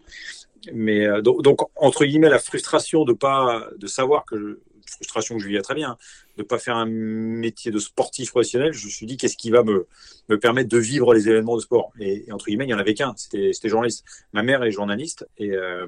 Mais 0.72 1.06
euh, 1.06 1.22
donc, 1.22 1.42
donc, 1.42 1.60
entre 1.76 2.04
guillemets, 2.04 2.28
la 2.28 2.38
frustration 2.38 3.04
de 3.04 3.12
pas 3.12 3.68
de 3.78 3.86
savoir 3.86 4.24
que 4.24 4.60
frustration 4.86 5.36
que 5.36 5.42
je 5.42 5.48
vivais 5.48 5.62
très 5.62 5.74
bien, 5.74 5.96
de 6.36 6.42
ne 6.42 6.46
pas 6.46 6.58
faire 6.58 6.76
un 6.76 6.86
métier 6.86 7.70
de 7.70 7.78
sportif 7.78 8.30
professionnel, 8.30 8.72
je 8.72 8.84
me 8.86 8.90
suis 8.90 9.06
dit 9.06 9.16
qu'est-ce 9.16 9.36
qui 9.36 9.50
va 9.50 9.62
me, 9.62 9.86
me 10.28 10.38
permettre 10.38 10.68
de 10.68 10.78
vivre 10.78 11.14
les 11.14 11.28
événements 11.28 11.56
de 11.56 11.62
sport? 11.62 11.92
Et, 11.98 12.30
entre 12.32 12.46
guillemets, 12.46 12.64
il 12.64 12.68
n'y 12.68 12.74
en 12.74 12.78
avait 12.78 12.94
qu'un, 12.94 13.14
c'était 13.16 13.68
journaliste. 13.68 14.04
Ma 14.32 14.42
mère 14.42 14.62
est 14.62 14.70
journaliste, 14.70 15.26
et 15.38 15.52
euh, 15.52 15.86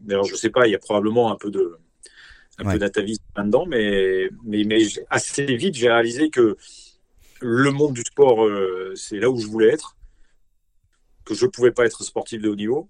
d'ailleurs, 0.00 0.24
je 0.24 0.32
ne 0.32 0.38
sais 0.38 0.50
pas, 0.50 0.66
il 0.66 0.72
y 0.72 0.74
a 0.74 0.78
probablement 0.78 1.32
un 1.32 1.36
peu 1.36 1.50
de 1.50 1.76
un 2.60 2.72
peu 2.72 2.78
d'atavisme 2.78 3.22
là-dedans, 3.36 3.66
mais, 3.66 4.30
mais, 4.42 4.64
mais 4.64 4.82
assez 5.10 5.44
vite, 5.44 5.76
j'ai 5.76 5.88
réalisé 5.88 6.28
que 6.28 6.56
le 7.40 7.70
monde 7.70 7.92
du 7.92 8.00
sport, 8.00 8.44
euh, 8.44 8.92
c'est 8.96 9.18
là 9.20 9.30
où 9.30 9.38
je 9.38 9.46
voulais 9.46 9.68
être, 9.68 9.96
que 11.28 11.34
je 11.34 11.44
ne 11.44 11.50
pouvais 11.50 11.72
pas 11.72 11.84
être 11.84 12.02
sportif 12.02 12.40
de 12.40 12.48
haut 12.48 12.56
niveau, 12.56 12.88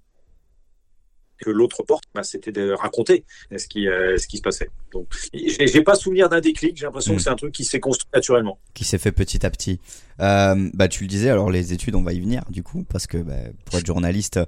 que 1.40 1.50
l'autre 1.50 1.83
porte, 1.83 2.04
bah, 2.14 2.23
c'était 2.23 2.52
de 2.52 2.71
raconter 2.71 3.25
ce 3.57 3.66
qui, 3.66 3.88
euh, 3.88 4.16
ce 4.16 4.28
qui 4.28 4.37
se 4.37 4.42
passait. 4.42 4.71
Donc, 4.92 5.09
j'ai 5.33 5.83
pas 5.83 5.95
souvenir 5.95 6.28
d'un 6.28 6.40
déclic. 6.40 6.76
J'ai 6.76 6.87
l'impression 6.87 7.14
que 7.14 7.18
hmm. 7.18 7.23
c'est 7.23 7.30
un 7.30 7.37
truc 7.37 7.52
qui 7.52 7.64
s'est 7.64 7.80
construit 7.80 8.09
naturellement, 8.14 8.59
qui 8.75 8.85
s'est 8.85 8.99
fait 8.99 9.12
petit 9.12 9.45
à 9.45 9.50
petit. 9.50 9.80
Euh, 10.21 10.71
bah, 10.75 10.88
tu 10.88 11.04
le 11.04 11.09
disais. 11.09 11.30
Alors, 11.30 11.50
les 11.50 11.73
études, 11.73 11.97
on 11.97 12.02
va 12.02 12.12
y 12.12 12.21
venir 12.21 12.45
du 12.50 12.62
coup, 12.62 12.85
parce 12.85 13.07
que 13.07 13.18
bah, 13.18 13.35
pour 13.64 13.78
être 13.78 13.87
journaliste, 13.87 14.40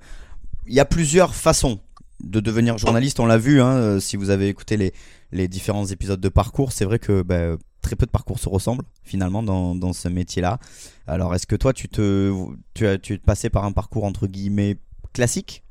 il 0.66 0.74
y 0.74 0.80
a 0.80 0.84
plusieurs 0.84 1.34
façons 1.34 1.80
de 2.22 2.38
devenir 2.38 2.78
journaliste. 2.78 3.18
On 3.18 3.26
l'a 3.26 3.38
vu. 3.38 3.60
Hein, 3.60 3.76
euh, 3.76 4.00
si 4.00 4.16
vous 4.16 4.30
avez 4.30 4.48
écouté 4.48 4.76
les, 4.76 4.92
les 5.32 5.48
différents 5.48 5.86
épisodes 5.86 6.20
de 6.20 6.28
parcours, 6.28 6.72
c'est 6.72 6.84
vrai 6.84 6.98
que 6.98 7.22
bah, 7.22 7.56
très 7.80 7.96
peu 7.96 8.06
de 8.06 8.10
parcours 8.10 8.38
se 8.38 8.48
ressemblent 8.48 8.84
finalement 9.02 9.42
dans, 9.42 9.74
dans 9.74 9.92
ce 9.92 10.08
métier-là. 10.08 10.58
Alors, 11.06 11.34
est-ce 11.34 11.46
que 11.46 11.56
toi, 11.56 11.72
tu 11.72 11.88
te, 11.88 12.32
tu 12.74 12.86
as, 12.86 12.98
tu 12.98 13.14
es 13.14 13.18
passé 13.18 13.50
par 13.50 13.64
un 13.64 13.72
parcours 13.72 14.04
entre 14.04 14.26
guillemets 14.26 14.76
classique 15.12 15.64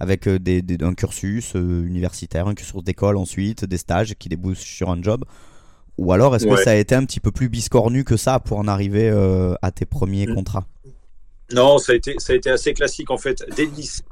avec 0.00 0.26
euh, 0.26 0.38
des, 0.38 0.62
un 0.80 0.94
cursus 0.94 1.54
euh, 1.54 1.86
universitaire, 1.86 2.48
un 2.48 2.54
cursus 2.54 2.82
d'école 2.82 3.16
ensuite, 3.16 3.64
des 3.64 3.78
stages 3.78 4.14
qui 4.18 4.28
débouchent 4.28 4.58
sur 4.58 4.90
un 4.90 5.00
job? 5.00 5.24
Ou 5.98 6.12
alors 6.12 6.34
est-ce 6.34 6.46
que 6.46 6.56
ça 6.56 6.70
a 6.70 6.74
été 6.74 6.94
un 6.94 7.04
petit 7.04 7.20
peu 7.20 7.30
plus 7.30 7.48
biscornu 7.48 8.02
que 8.02 8.16
ça 8.16 8.40
pour 8.40 8.58
en 8.58 8.66
arriver 8.66 9.10
euh, 9.10 9.54
à 9.62 9.70
tes 9.70 9.84
premiers 9.84 10.26
mm. 10.26 10.34
contrats? 10.34 10.66
Non, 11.52 11.78
ça 11.78 11.92
a, 11.92 11.94
été, 11.96 12.14
ça 12.18 12.32
a 12.32 12.36
été 12.36 12.50
assez 12.50 12.72
classique 12.72 13.10
en 13.10 13.18
fait. 13.18 13.44
Dès 13.56 13.66
le, 13.66 13.72
lycée, 13.72 14.02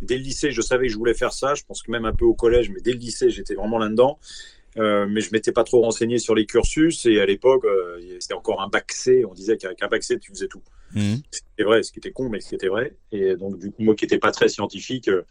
dès 0.00 0.16
le 0.16 0.22
lycée, 0.22 0.50
je 0.50 0.62
savais 0.62 0.86
que 0.86 0.92
je 0.92 0.98
voulais 0.98 1.14
faire 1.14 1.34
ça. 1.34 1.54
Je 1.54 1.62
pense 1.64 1.82
que 1.82 1.90
même 1.90 2.06
un 2.06 2.14
peu 2.14 2.24
au 2.24 2.34
collège, 2.34 2.70
mais 2.70 2.80
dès 2.80 2.92
le 2.92 2.98
lycée, 2.98 3.30
j'étais 3.30 3.54
vraiment 3.54 3.78
là-dedans. 3.78 4.18
Mais 4.78 5.20
je 5.20 5.32
m'étais 5.32 5.52
pas 5.52 5.64
trop 5.64 5.82
renseigné 5.82 6.18
sur 6.18 6.34
les 6.34 6.46
cursus 6.46 7.06
et 7.06 7.20
à 7.20 7.26
l'époque 7.26 7.66
c'était 8.20 8.34
encore 8.34 8.62
un 8.62 8.68
bac 8.68 8.92
C 8.92 9.24
on 9.24 9.34
disait 9.34 9.56
qu'avec 9.56 9.82
un 9.82 9.88
bac 9.88 10.02
C 10.02 10.18
tu 10.18 10.30
faisais 10.30 10.48
tout 10.48 10.62
Mhm. 10.94 11.22
C'était 11.30 11.64
vrai, 11.64 11.82
ce 11.82 11.92
qui 11.92 11.98
était 11.98 12.12
con, 12.12 12.28
mais 12.28 12.40
ce 12.40 12.50
qui 12.50 12.54
était 12.54 12.68
vrai. 12.68 12.96
Et 13.12 13.36
donc, 13.36 13.58
du 13.58 13.70
coup, 13.70 13.82
moi 13.82 13.94
qui 13.94 14.04
n'étais 14.04 14.18
pas 14.18 14.30
très 14.30 14.48
scientifique, 14.48 15.08
euh, 15.08 15.22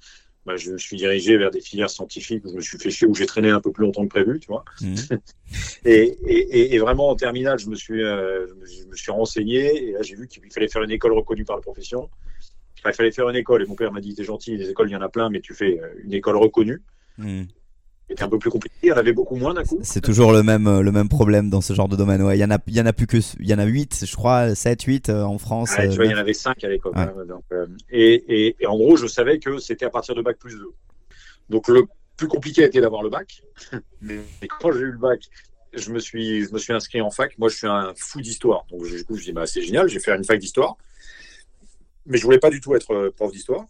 bah, 0.46 0.56
je 0.56 0.72
me 0.72 0.78
suis 0.78 0.96
dirigé 0.96 1.38
vers 1.38 1.52
des 1.52 1.62
filières 1.62 1.90
scientifiques 1.90 2.46
où 2.46 2.50
je 2.50 2.56
me 2.56 2.62
suis 2.62 2.78
fait 2.78 2.90
chier, 2.90 3.08
où 3.08 3.16
j'ai 3.16 3.26
traîné 3.26 3.50
un 3.50 3.60
peu 3.60 3.72
plus 3.72 3.84
longtemps 3.84 4.04
que 4.04 4.10
prévu, 4.10 4.40
tu 4.40 4.48
vois. 4.48 4.64
Mhm. 4.82 4.96
et, 5.86 6.76
et, 6.76 6.80
vraiment, 6.80 7.10
en 7.10 7.16
terminale, 7.16 7.60
je 7.60 7.70
me 7.70 7.76
suis, 7.76 8.04
euh, 8.04 8.48
je 8.66 8.86
me 8.86 8.96
suis 8.96 9.12
renseigné, 9.12 9.90
et 9.90 9.92
là, 9.94 10.02
j'ai 10.02 10.16
vu 10.16 10.28
qu'il 10.28 10.42
fallait 10.52 10.70
faire 10.70 10.84
une 10.84 10.92
école 10.92 11.14
reconnue 11.14 11.46
par 11.46 11.56
la 11.56 11.62
profession. 11.62 12.10
il 12.86 12.94
fallait 12.94 13.12
faire 13.12 13.30
une 13.30 13.36
école, 13.36 13.64
et 13.64 13.66
mon 13.66 13.76
père 13.76 13.92
m'a 13.92 14.02
dit, 14.02 14.14
t'es 14.16 14.24
gentil, 14.24 14.58
les 14.58 14.70
écoles, 14.70 14.90
il 14.90 14.94
y 14.94 14.96
en 14.96 15.02
a 15.02 15.10
plein, 15.10 15.30
mais 15.30 15.42
tu 15.42 15.54
fais 15.54 15.80
euh, 15.80 15.88
une 16.04 16.14
école 16.14 16.38
reconnue. 16.38 16.82
Mhm. 17.18 17.48
Était 18.10 18.24
un 18.24 18.30
peu 18.30 18.40
plus 18.40 18.50
compliqué. 18.50 18.76
Il 18.84 18.90
y 18.90 18.92
en 18.92 18.98
avait 18.98 19.14
beaucoup 19.14 19.36
moins 19.36 19.54
d'un 19.54 19.64
coup. 19.64 19.80
C'est 19.84 20.02
toujours 20.02 20.32
le 20.32 20.44
même, 20.44 20.80
le 20.80 20.92
même 20.92 21.10
problème 21.10 21.50
dans 21.50 21.62
ce 21.62 21.74
genre 21.74 21.90
de 21.90 21.96
domaine. 21.96 22.22
Ouais, 22.22 22.38
il 22.38 22.42
y 22.42 22.46
en 22.46 22.52
a, 22.52 22.58
il 22.68 22.76
y 22.76 22.82
en 22.82 22.86
a 22.86 22.94
plus 22.94 23.08
que, 23.08 23.18
il 23.40 23.48
y 23.48 23.54
en 23.54 23.60
a 23.60 23.66
8, 23.66 24.06
je 24.06 24.16
crois, 24.16 24.56
7, 24.56 24.82
8 24.82 25.10
en 25.10 25.38
France. 25.38 25.72
tu 25.78 25.88
vois, 25.90 26.06
il 26.06 26.12
y 26.12 26.16
en 26.16 26.18
avait 26.18 26.34
5 26.34 26.64
à 26.64 26.70
l'époque. 26.70 26.94
Hein, 26.96 27.14
et, 27.90 28.14
et, 28.28 28.56
et, 28.60 28.68
en 28.68 28.78
gros, 28.78 28.96
je 28.96 29.08
savais 29.08 29.40
que 29.40 29.60
c'était 29.60 29.86
à 29.86 29.90
partir 29.90 30.16
de 30.16 30.22
bac 30.22 30.38
plus 30.38 30.56
2. 30.56 30.66
Donc 31.50 31.68
le 31.68 31.84
plus 32.18 32.28
compliqué 32.28 32.64
été 32.64 32.82
d'avoir 32.82 33.04
le 33.04 33.10
bac. 33.10 33.44
Mais 34.02 34.20
quand 34.60 34.72
j'ai 34.72 34.80
eu 34.80 34.92
le 34.92 34.98
bac, 34.98 35.22
je 35.74 35.92
me 35.92 36.00
suis, 36.00 36.44
je 36.44 36.52
me 36.52 36.58
suis 36.58 36.74
inscrit 36.74 37.00
en 37.00 37.12
fac. 37.12 37.38
Moi, 37.38 37.50
je 37.50 37.58
suis 37.58 37.68
un 37.68 37.94
fou 37.96 38.20
d'histoire. 38.22 38.66
Donc, 38.72 38.86
du 38.86 39.06
coup, 39.06 39.16
je 39.16 39.24
dis, 39.24 39.32
bah, 39.32 39.46
c'est 39.46 39.62
génial, 39.62 39.88
je 39.88 39.94
vais 39.94 40.00
faire 40.00 40.16
une 40.16 40.24
fac 40.24 40.40
d'histoire. 40.40 40.76
Mais 42.06 42.18
je 42.18 42.24
voulais 42.24 42.40
pas 42.40 42.50
du 42.50 42.60
tout 42.60 42.76
être 42.76 42.92
euh, 42.92 43.12
prof 43.16 43.32
d'histoire. 43.32 43.66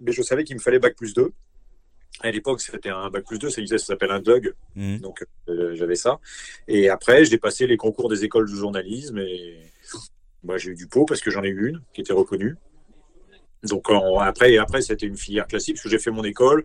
Mais 0.00 0.12
je 0.12 0.22
savais 0.22 0.44
qu'il 0.44 0.56
me 0.56 0.60
fallait 0.60 0.78
bac 0.78 0.96
plus 0.96 1.12
2. 1.12 1.32
À 2.20 2.30
l'époque, 2.30 2.60
c'était 2.60 2.90
un 2.90 3.10
bac 3.10 3.24
plus 3.24 3.38
2, 3.38 3.50
ça, 3.50 3.66
ça 3.66 3.78
s'appelle 3.78 4.10
un 4.10 4.20
DUG. 4.20 4.54
Mmh. 4.76 4.98
Donc, 4.98 5.24
euh, 5.48 5.74
j'avais 5.74 5.96
ça. 5.96 6.20
Et 6.68 6.88
après, 6.88 7.24
j'ai 7.24 7.38
passé 7.38 7.66
les 7.66 7.76
concours 7.76 8.08
des 8.08 8.24
écoles 8.24 8.48
de 8.48 8.54
journalisme 8.54 9.18
et 9.18 9.58
bah, 10.42 10.56
j'ai 10.56 10.70
eu 10.70 10.74
du 10.74 10.86
pot 10.86 11.04
parce 11.06 11.20
que 11.20 11.30
j'en 11.30 11.42
ai 11.42 11.48
eu 11.48 11.68
une 11.68 11.82
qui 11.92 12.00
était 12.00 12.12
reconnue. 12.12 12.56
Donc, 13.64 13.86
après, 14.20 14.58
après 14.58 14.82
c'était 14.82 15.06
une 15.06 15.16
filière 15.16 15.46
classique 15.46 15.76
parce 15.76 15.84
que 15.84 15.88
j'ai 15.88 15.98
fait 15.98 16.10
mon 16.10 16.24
école. 16.24 16.64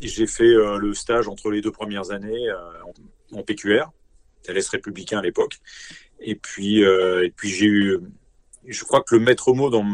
J'ai 0.00 0.26
fait 0.26 0.44
euh, 0.44 0.76
le 0.76 0.92
stage 0.94 1.28
entre 1.28 1.50
les 1.50 1.60
deux 1.60 1.72
premières 1.72 2.10
années 2.10 2.48
en 3.32 3.42
PQR, 3.42 3.90
TLS 4.42 4.68
républicain 4.68 5.18
à 5.18 5.22
l'époque. 5.22 5.58
Et 6.20 6.34
puis, 6.34 6.84
euh, 6.84 7.24
et 7.24 7.30
puis 7.30 7.48
j'ai 7.48 7.66
eu, 7.66 7.98
je 8.66 8.84
crois 8.84 9.02
que 9.02 9.14
le 9.14 9.20
maître 9.20 9.52
mot 9.52 9.70
dans, 9.70 9.86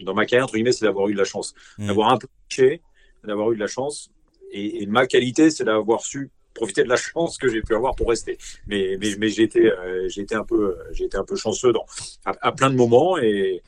dans 0.00 0.14
ma 0.14 0.26
carrière, 0.26 0.44
entre 0.44 0.54
guillemets, 0.54 0.72
c'est 0.72 0.84
d'avoir 0.84 1.08
eu 1.08 1.12
de 1.12 1.18
la 1.18 1.24
chance. 1.24 1.54
Mmh. 1.76 1.86
D'avoir 1.88 2.12
un 2.12 2.18
peu 2.18 2.26
touché, 2.48 2.80
d'avoir 3.24 3.52
eu 3.52 3.54
de 3.54 3.60
la 3.60 3.66
chance. 3.66 4.10
Et, 4.52 4.86
ma 4.86 5.06
qualité, 5.06 5.50
c'est 5.50 5.64
d'avoir 5.64 6.02
su 6.02 6.30
profiter 6.54 6.82
de 6.82 6.88
la 6.88 6.96
chance 6.96 7.38
que 7.38 7.48
j'ai 7.48 7.62
pu 7.62 7.74
avoir 7.74 7.94
pour 7.94 8.08
rester. 8.08 8.38
Mais, 8.66 8.96
mais, 9.00 9.14
mais 9.18 9.28
j'ai 9.28 9.44
été, 9.44 9.70
euh, 9.70 10.08
un 10.32 10.44
peu, 10.44 10.76
un 11.14 11.24
peu 11.24 11.36
chanceux 11.36 11.72
dans, 11.72 11.86
à, 12.24 12.52
plein 12.52 12.70
de 12.70 12.76
moments. 12.76 13.18
Et, 13.18 13.62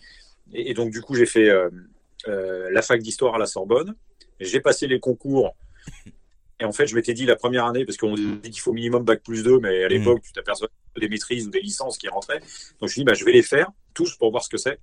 et, 0.53 0.75
donc, 0.75 0.91
du 0.91 1.01
coup, 1.03 1.15
j'ai 1.15 1.27
fait 1.27 1.49
euh, 1.49 1.71
la 2.71 2.83
fac 2.83 3.01
d'histoire 3.01 3.35
à 3.35 3.39
la 3.39 3.47
Sorbonne. 3.47 3.95
J'ai 4.41 4.61
passé 4.61 4.87
les 4.87 5.01
concours 5.01 5.55
et 6.61 6.65
en 6.65 6.73
fait, 6.73 6.87
je 6.87 6.95
m'étais 6.95 7.15
dit 7.15 7.25
la 7.25 7.37
première 7.37 7.65
année, 7.65 7.85
parce 7.85 7.97
qu'on 7.97 8.15
dit 8.15 8.51
qu'il 8.51 8.61
faut 8.61 8.73
minimum 8.73 9.03
bac 9.03 9.23
plus 9.23 9.43
2, 9.43 9.59
mais 9.61 9.85
à 9.85 9.87
mm. 9.87 9.91
l'époque, 9.91 10.23
tu 10.23 10.33
t'aperçois 10.33 10.69
des 10.99 11.09
maîtrises 11.09 11.47
ou 11.47 11.51
des 11.51 11.61
licences 11.61 11.97
qui 11.97 12.09
rentraient. 12.09 12.41
Donc 12.41 12.49
je 12.81 12.85
me 12.85 12.89
suis 12.89 13.01
dit, 13.01 13.05
bah, 13.05 13.15
je 13.15 13.25
vais 13.25 13.33
les 13.33 13.43
faire 13.43 13.71
tous 13.95 14.15
pour 14.17 14.31
voir 14.31 14.45
ce 14.45 14.51
que 14.51 14.59
c'est. 14.59 14.79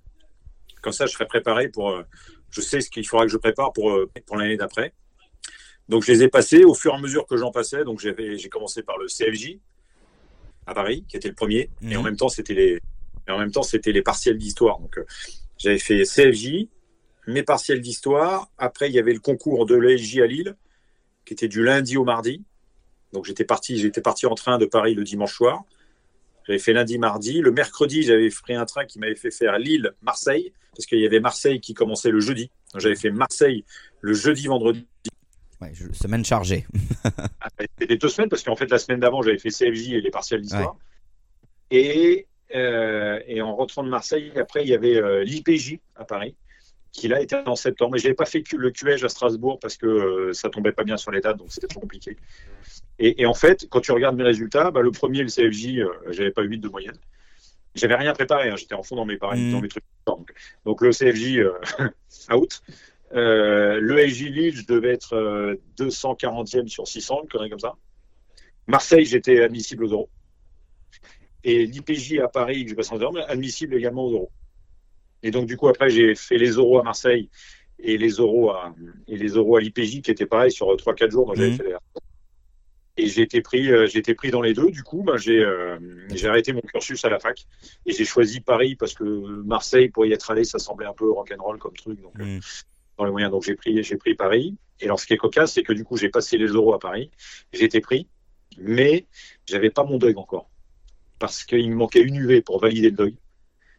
Comme 0.82 0.92
ça, 0.92 1.06
je 1.06 1.12
serai 1.12 1.26
préparé 1.26 1.68
pour. 1.68 2.02
Je 2.50 2.60
sais 2.60 2.80
ce 2.80 2.90
qu'il 2.90 3.06
faudra 3.06 3.26
que 3.26 3.32
je 3.32 3.36
prépare 3.36 3.72
pour, 3.72 3.90
euh, 3.90 4.10
pour 4.26 4.36
l'année 4.36 4.56
d'après. 4.56 4.94
Donc 5.88 6.02
je 6.04 6.12
les 6.12 6.22
ai 6.22 6.28
passés 6.28 6.64
au 6.64 6.74
fur 6.74 6.92
et 6.92 6.96
à 6.96 7.00
mesure 7.00 7.26
que 7.26 7.36
j'en 7.36 7.50
passais. 7.50 7.84
Donc 7.84 8.00
j'ai 8.00 8.48
commencé 8.48 8.82
par 8.82 8.98
le 8.98 9.06
CFJ 9.06 9.58
à 10.66 10.74
Paris, 10.74 11.04
qui 11.08 11.16
était 11.16 11.28
le 11.28 11.34
premier. 11.34 11.70
Et 11.82 11.96
en 11.96 12.02
mm. 12.02 12.04
même 12.04 12.16
temps, 12.16 12.28
c'était 12.28 12.54
les, 12.54 12.78
et 13.26 13.30
en 13.30 13.38
même 13.38 13.52
temps, 13.52 13.62
c'était 13.62 13.92
les 13.92 14.02
partiels 14.02 14.38
d'histoire. 14.38 14.80
Donc 14.80 14.98
euh, 14.98 15.04
j'avais 15.58 15.78
fait 15.78 16.02
CFJ, 16.02 16.68
mes 17.26 17.42
partiels 17.42 17.80
d'histoire. 17.80 18.50
Après, 18.58 18.88
il 18.88 18.94
y 18.94 18.98
avait 18.98 19.12
le 19.12 19.20
concours 19.20 19.66
de 19.66 19.76
l'ESJ 19.76 20.18
à 20.18 20.26
Lille 20.26 20.56
qui 21.24 21.34
était 21.34 21.48
du 21.48 21.62
lundi 21.62 21.96
au 21.96 22.04
mardi. 22.04 22.42
Donc 23.12 23.26
j'étais 23.26 23.44
parti, 23.44 23.78
j'étais 23.78 24.00
parti 24.00 24.26
en 24.26 24.34
train 24.34 24.58
de 24.58 24.66
Paris 24.66 24.94
le 24.94 25.04
dimanche 25.04 25.34
soir. 25.34 25.64
J'avais 26.48 26.58
fait 26.58 26.72
lundi, 26.72 26.98
mardi. 26.98 27.42
Le 27.42 27.50
mercredi, 27.50 28.02
j'avais 28.02 28.30
pris 28.30 28.54
un 28.54 28.64
train 28.64 28.86
qui 28.86 28.98
m'avait 28.98 29.14
fait 29.14 29.30
faire 29.30 29.58
Lille-Marseille, 29.58 30.54
parce 30.74 30.86
qu'il 30.86 30.98
y 30.98 31.04
avait 31.04 31.20
Marseille 31.20 31.60
qui 31.60 31.74
commençait 31.74 32.10
le 32.10 32.20
jeudi. 32.20 32.50
J'avais 32.74 32.96
fait 32.96 33.10
Marseille 33.10 33.66
le 34.00 34.14
jeudi, 34.14 34.46
vendredi. 34.46 34.86
Ouais, 35.60 35.72
semaine 35.92 36.24
chargée. 36.24 36.66
Ah, 37.40 37.48
c'était 37.78 37.96
deux 37.96 38.08
semaines, 38.08 38.28
parce 38.28 38.42
qu'en 38.42 38.56
fait, 38.56 38.70
la 38.70 38.78
semaine 38.78 39.00
d'avant, 39.00 39.22
j'avais 39.22 39.38
fait 39.38 39.50
CFJ 39.50 39.92
et 39.92 40.00
les 40.00 40.10
partiels 40.10 40.40
d'histoire. 40.40 40.76
Et, 41.70 42.26
euh, 42.54 43.20
et, 43.26 43.42
en 43.42 43.54
rentrant 43.54 43.84
de 43.84 43.88
Marseille, 43.88 44.32
après, 44.36 44.62
il 44.62 44.68
y 44.68 44.74
avait 44.74 44.96
euh, 44.96 45.22
l'IPJ 45.24 45.78
à 45.96 46.04
Paris 46.04 46.34
qui 46.92 47.08
là 47.08 47.20
était 47.20 47.36
en 47.46 47.56
septembre. 47.56 47.92
Mais 47.92 47.98
je 47.98 48.04
n'avais 48.04 48.14
pas 48.14 48.24
fait 48.24 48.42
le 48.52 48.70
QEJ 48.70 49.04
à 49.04 49.08
Strasbourg 49.08 49.58
parce 49.60 49.76
que 49.76 49.86
euh, 49.86 50.32
ça 50.32 50.48
tombait 50.48 50.72
pas 50.72 50.84
bien 50.84 50.96
sur 50.96 51.10
les 51.10 51.20
dates, 51.20 51.36
donc 51.36 51.48
c'était 51.50 51.66
trop 51.66 51.80
compliqué. 51.80 52.16
Et, 53.00 53.26
en 53.26 53.34
fait, 53.34 53.68
quand 53.70 53.80
tu 53.80 53.92
regardes 53.92 54.16
mes 54.16 54.24
résultats, 54.24 54.72
bah, 54.72 54.80
le 54.80 54.90
premier, 54.90 55.22
le 55.22 55.28
CFJ, 55.28 55.78
euh, 55.78 55.88
j'avais 56.10 56.32
pas 56.32 56.42
8 56.42 56.58
de 56.58 56.68
moyenne. 56.68 56.98
J'avais 57.76 57.94
rien 57.94 58.12
préparé, 58.12 58.50
hein. 58.50 58.56
j'étais 58.56 58.74
en 58.74 58.82
fond 58.82 58.96
dans 58.96 59.04
mes, 59.04 59.18
paris, 59.18 59.40
mmh. 59.40 59.52
dans 59.52 59.60
mes 59.60 59.68
trucs. 59.68 59.84
Donc, 60.64 60.80
le 60.82 60.90
CFJ, 60.90 61.38
euh, 61.38 61.52
out. 62.34 62.60
le 63.12 64.04
LJ 64.04 64.22
Lille, 64.30 64.56
je 64.56 64.66
devais 64.66 64.92
être 64.94 65.56
240e 65.78 66.66
sur 66.66 66.88
600, 66.88 67.20
une 67.22 67.28
connerie 67.28 67.50
comme 67.50 67.60
ça. 67.60 67.74
Marseille, 68.66 69.04
j'étais 69.04 69.42
admissible 69.42 69.84
aux 69.84 69.92
euros. 69.92 70.08
Et 71.44 71.66
l'IPJ 71.66 72.18
à 72.18 72.28
Paris, 72.28 72.64
que 72.64 72.70
je 72.70 72.74
passe 72.74 72.90
en 72.90 73.12
mais 73.12 73.22
admissible 73.22 73.76
également 73.76 74.06
aux 74.06 74.12
euros. 74.12 74.30
Et 75.22 75.30
donc, 75.30 75.46
du 75.46 75.56
coup, 75.56 75.68
après, 75.68 75.88
j'ai 75.88 76.14
fait 76.14 76.36
les 76.36 76.50
euros 76.50 76.78
à 76.78 76.82
Marseille 76.82 77.30
et 77.78 77.96
les 77.96 78.10
euros 78.10 78.50
à, 78.50 78.74
et 79.06 79.16
les 79.16 79.28
euros 79.28 79.56
à 79.56 79.60
l'IPJ 79.60 80.02
qui 80.02 80.10
étaient 80.10 80.26
pareils 80.26 80.52
sur 80.52 80.66
3-4 80.66 81.10
jours. 81.10 81.26
Donc, 81.26 81.36
j'avais 81.36 81.50
mmh. 81.50 81.56
fait 81.56 81.64
les 81.64 81.76
et 82.98 83.06
j'ai 83.06 83.22
été 83.22 83.40
pris, 83.40 83.70
euh, 83.70 83.86
j'ai 83.86 84.00
été 84.00 84.14
pris 84.14 84.30
dans 84.30 84.42
les 84.42 84.54
deux. 84.54 84.70
Du 84.70 84.82
coup, 84.82 85.02
ben, 85.04 85.16
j'ai, 85.16 85.38
euh, 85.38 85.78
j'ai 86.12 86.28
arrêté 86.28 86.52
mon 86.52 86.60
cursus 86.60 87.04
à 87.04 87.08
la 87.08 87.20
fac 87.20 87.46
et 87.86 87.92
j'ai 87.92 88.04
choisi 88.04 88.40
Paris 88.40 88.74
parce 88.74 88.92
que 88.92 89.04
Marseille, 89.04 89.88
pour 89.88 90.04
y 90.04 90.12
être 90.12 90.30
allé, 90.30 90.44
ça 90.44 90.58
semblait 90.58 90.86
un 90.86 90.92
peu 90.92 91.10
rock'n'roll 91.10 91.58
comme 91.58 91.74
truc. 91.74 92.00
Donc, 92.02 92.18
mmh. 92.18 92.40
dans 92.98 93.04
les 93.04 93.10
moyens, 93.12 93.30
donc 93.30 93.44
j'ai 93.44 93.54
pris, 93.54 93.82
j'ai 93.84 93.96
pris 93.96 94.14
Paris. 94.14 94.56
Et 94.80 94.86
alors, 94.86 94.98
ce 94.98 95.06
qui 95.06 95.14
est 95.14 95.16
cocasse, 95.16 95.52
c'est 95.52 95.62
que 95.62 95.72
du 95.72 95.84
coup, 95.84 95.96
j'ai 95.96 96.08
passé 96.08 96.38
les 96.38 96.48
euros 96.48 96.74
à 96.74 96.80
Paris. 96.80 97.10
J'ai 97.52 97.64
été 97.64 97.80
pris, 97.80 98.08
mais 98.58 99.06
j'avais 99.46 99.70
pas 99.70 99.84
mon 99.84 99.98
deuil 99.98 100.14
encore 100.16 100.50
parce 101.20 101.44
qu'il 101.44 101.70
me 101.70 101.76
manquait 101.76 102.02
une 102.02 102.16
UV 102.16 102.42
pour 102.42 102.60
valider 102.60 102.90
le 102.90 102.96
deuil. 102.96 103.16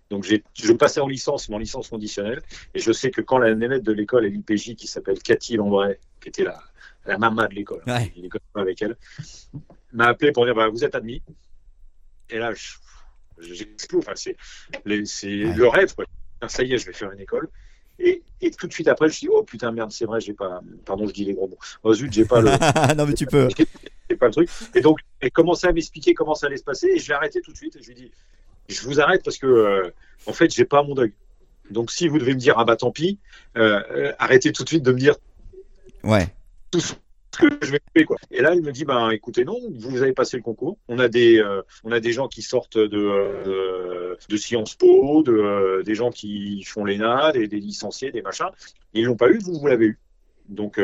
Donc 0.09 0.25
je 0.25 0.73
passais 0.73 0.99
en 0.99 1.07
licence, 1.07 1.49
mon 1.49 1.59
licence 1.59 1.89
conditionnelle, 1.89 2.41
et 2.73 2.79
je 2.79 2.91
sais 2.91 3.11
que 3.11 3.21
quand 3.21 3.37
la 3.37 3.53
nénette 3.53 3.83
de 3.83 3.91
l'école 3.91 4.25
à 4.25 4.27
l'IPJ, 4.27 4.75
qui 4.75 4.87
s'appelle 4.87 5.19
Cathy 5.19 5.55
Lambray, 5.55 5.99
qui 6.19 6.29
était 6.29 6.43
la, 6.43 6.59
la 7.05 7.17
maman 7.17 7.47
de 7.47 7.55
l'école, 7.55 7.81
ouais. 7.87 8.13
avec 8.55 8.81
elle, 8.81 8.95
m'a 9.93 10.07
appelé 10.07 10.31
pour 10.31 10.45
dire 10.45 10.55
bah, 10.55 10.67
vous 10.67 10.83
êtes 10.83 10.95
admis. 10.95 11.21
Et 12.29 12.37
là, 12.37 12.51
j'explose. 13.39 14.03
Enfin, 14.05 14.13
c'est 14.15 14.35
le 14.85 15.67
rêve. 15.67 15.95
Quoi. 15.95 16.05
Ça 16.47 16.63
y 16.63 16.73
est, 16.73 16.77
je 16.77 16.85
vais 16.85 16.93
faire 16.93 17.11
une 17.11 17.19
école. 17.19 17.49
Et, 17.97 18.21
et, 18.39 18.51
tout 18.51 18.67
de 18.67 18.71
suite 18.71 18.87
après, 18.87 19.09
je 19.09 19.19
dis 19.19 19.27
oh 19.29 19.43
putain 19.43 19.71
merde, 19.71 19.91
c'est 19.91 20.05
vrai, 20.05 20.21
j'ai 20.21 20.33
pas. 20.33 20.61
Pardon, 20.85 21.05
je 21.05 21.13
dis 21.13 21.25
les 21.25 21.33
gros 21.33 21.47
mots. 21.47 21.59
Oh 21.83 21.93
zut, 21.93 22.13
j'ai 22.13 22.25
pas 22.25 22.39
le. 22.39 22.51
non 22.95 23.05
mais 23.05 23.13
tu 23.13 23.25
peux. 23.25 23.49
J'ai 24.09 24.15
pas 24.15 24.27
le 24.27 24.31
truc. 24.31 24.49
Et 24.73 24.81
donc, 24.81 24.99
elle 25.19 25.31
commençait 25.31 25.67
à 25.67 25.73
m'expliquer 25.73 26.13
comment 26.13 26.33
ça 26.33 26.47
allait 26.47 26.57
se 26.57 26.63
passer, 26.63 26.87
et 26.95 26.99
je 26.99 27.09
l'ai 27.09 27.15
arrêté 27.15 27.41
tout 27.41 27.51
de 27.51 27.57
suite. 27.57 27.75
Et 27.75 27.81
je 27.81 27.87
lui 27.89 27.95
dis 27.95 28.11
je 28.69 28.81
vous 28.83 29.01
arrête 29.01 29.23
parce 29.23 29.37
que, 29.37 29.47
euh, 29.47 29.91
en 30.25 30.33
fait, 30.33 30.53
j'ai 30.53 30.65
pas 30.65 30.83
mon 30.83 30.93
deuil. 30.93 31.13
Donc, 31.69 31.91
si 31.91 32.07
vous 32.07 32.19
devez 32.19 32.33
me 32.33 32.39
dire, 32.39 32.55
ah 32.57 32.65
bah 32.65 32.75
tant 32.75 32.91
pis, 32.91 33.19
euh, 33.57 33.81
euh, 33.91 34.13
arrêtez 34.19 34.51
tout 34.51 34.63
de 34.63 34.69
suite 34.69 34.83
de 34.83 34.91
me 34.91 34.97
dire 34.97 35.15
ouais. 36.03 36.27
Tout 36.71 36.79
ce 36.79 36.93
que 37.37 37.47
je 37.61 37.71
vais 37.71 37.79
faire. 37.95 38.05
Quoi. 38.05 38.17
Et 38.31 38.41
là, 38.41 38.55
il 38.55 38.61
me 38.61 38.71
dit, 38.71 38.85
bah 38.85 39.09
écoutez, 39.13 39.45
non, 39.45 39.57
vous 39.71 40.01
avez 40.01 40.13
passé 40.13 40.37
le 40.37 40.43
concours. 40.43 40.77
On 40.87 40.99
a 40.99 41.07
des, 41.07 41.43
on 41.83 41.91
a 41.91 41.99
des 41.99 42.11
gens 42.11 42.27
qui 42.27 42.41
sortent 42.41 42.77
de, 42.77 44.17
de, 44.27 44.37
Sciences 44.37 44.75
Po, 44.75 45.23
de, 45.23 45.83
des 45.83 45.95
gens 45.95 46.09
qui 46.09 46.63
font 46.63 46.83
l'ENA, 46.85 47.31
des, 47.31 47.47
des 47.47 47.59
licenciés, 47.59 48.11
des 48.11 48.21
machins. 48.21 48.49
Ils 48.93 49.05
l'ont 49.05 49.15
pas 49.15 49.29
eu, 49.29 49.39
vous, 49.39 49.59
vous 49.59 49.67
l'avez 49.67 49.85
eu. 49.85 49.99
Donc, 50.47 50.81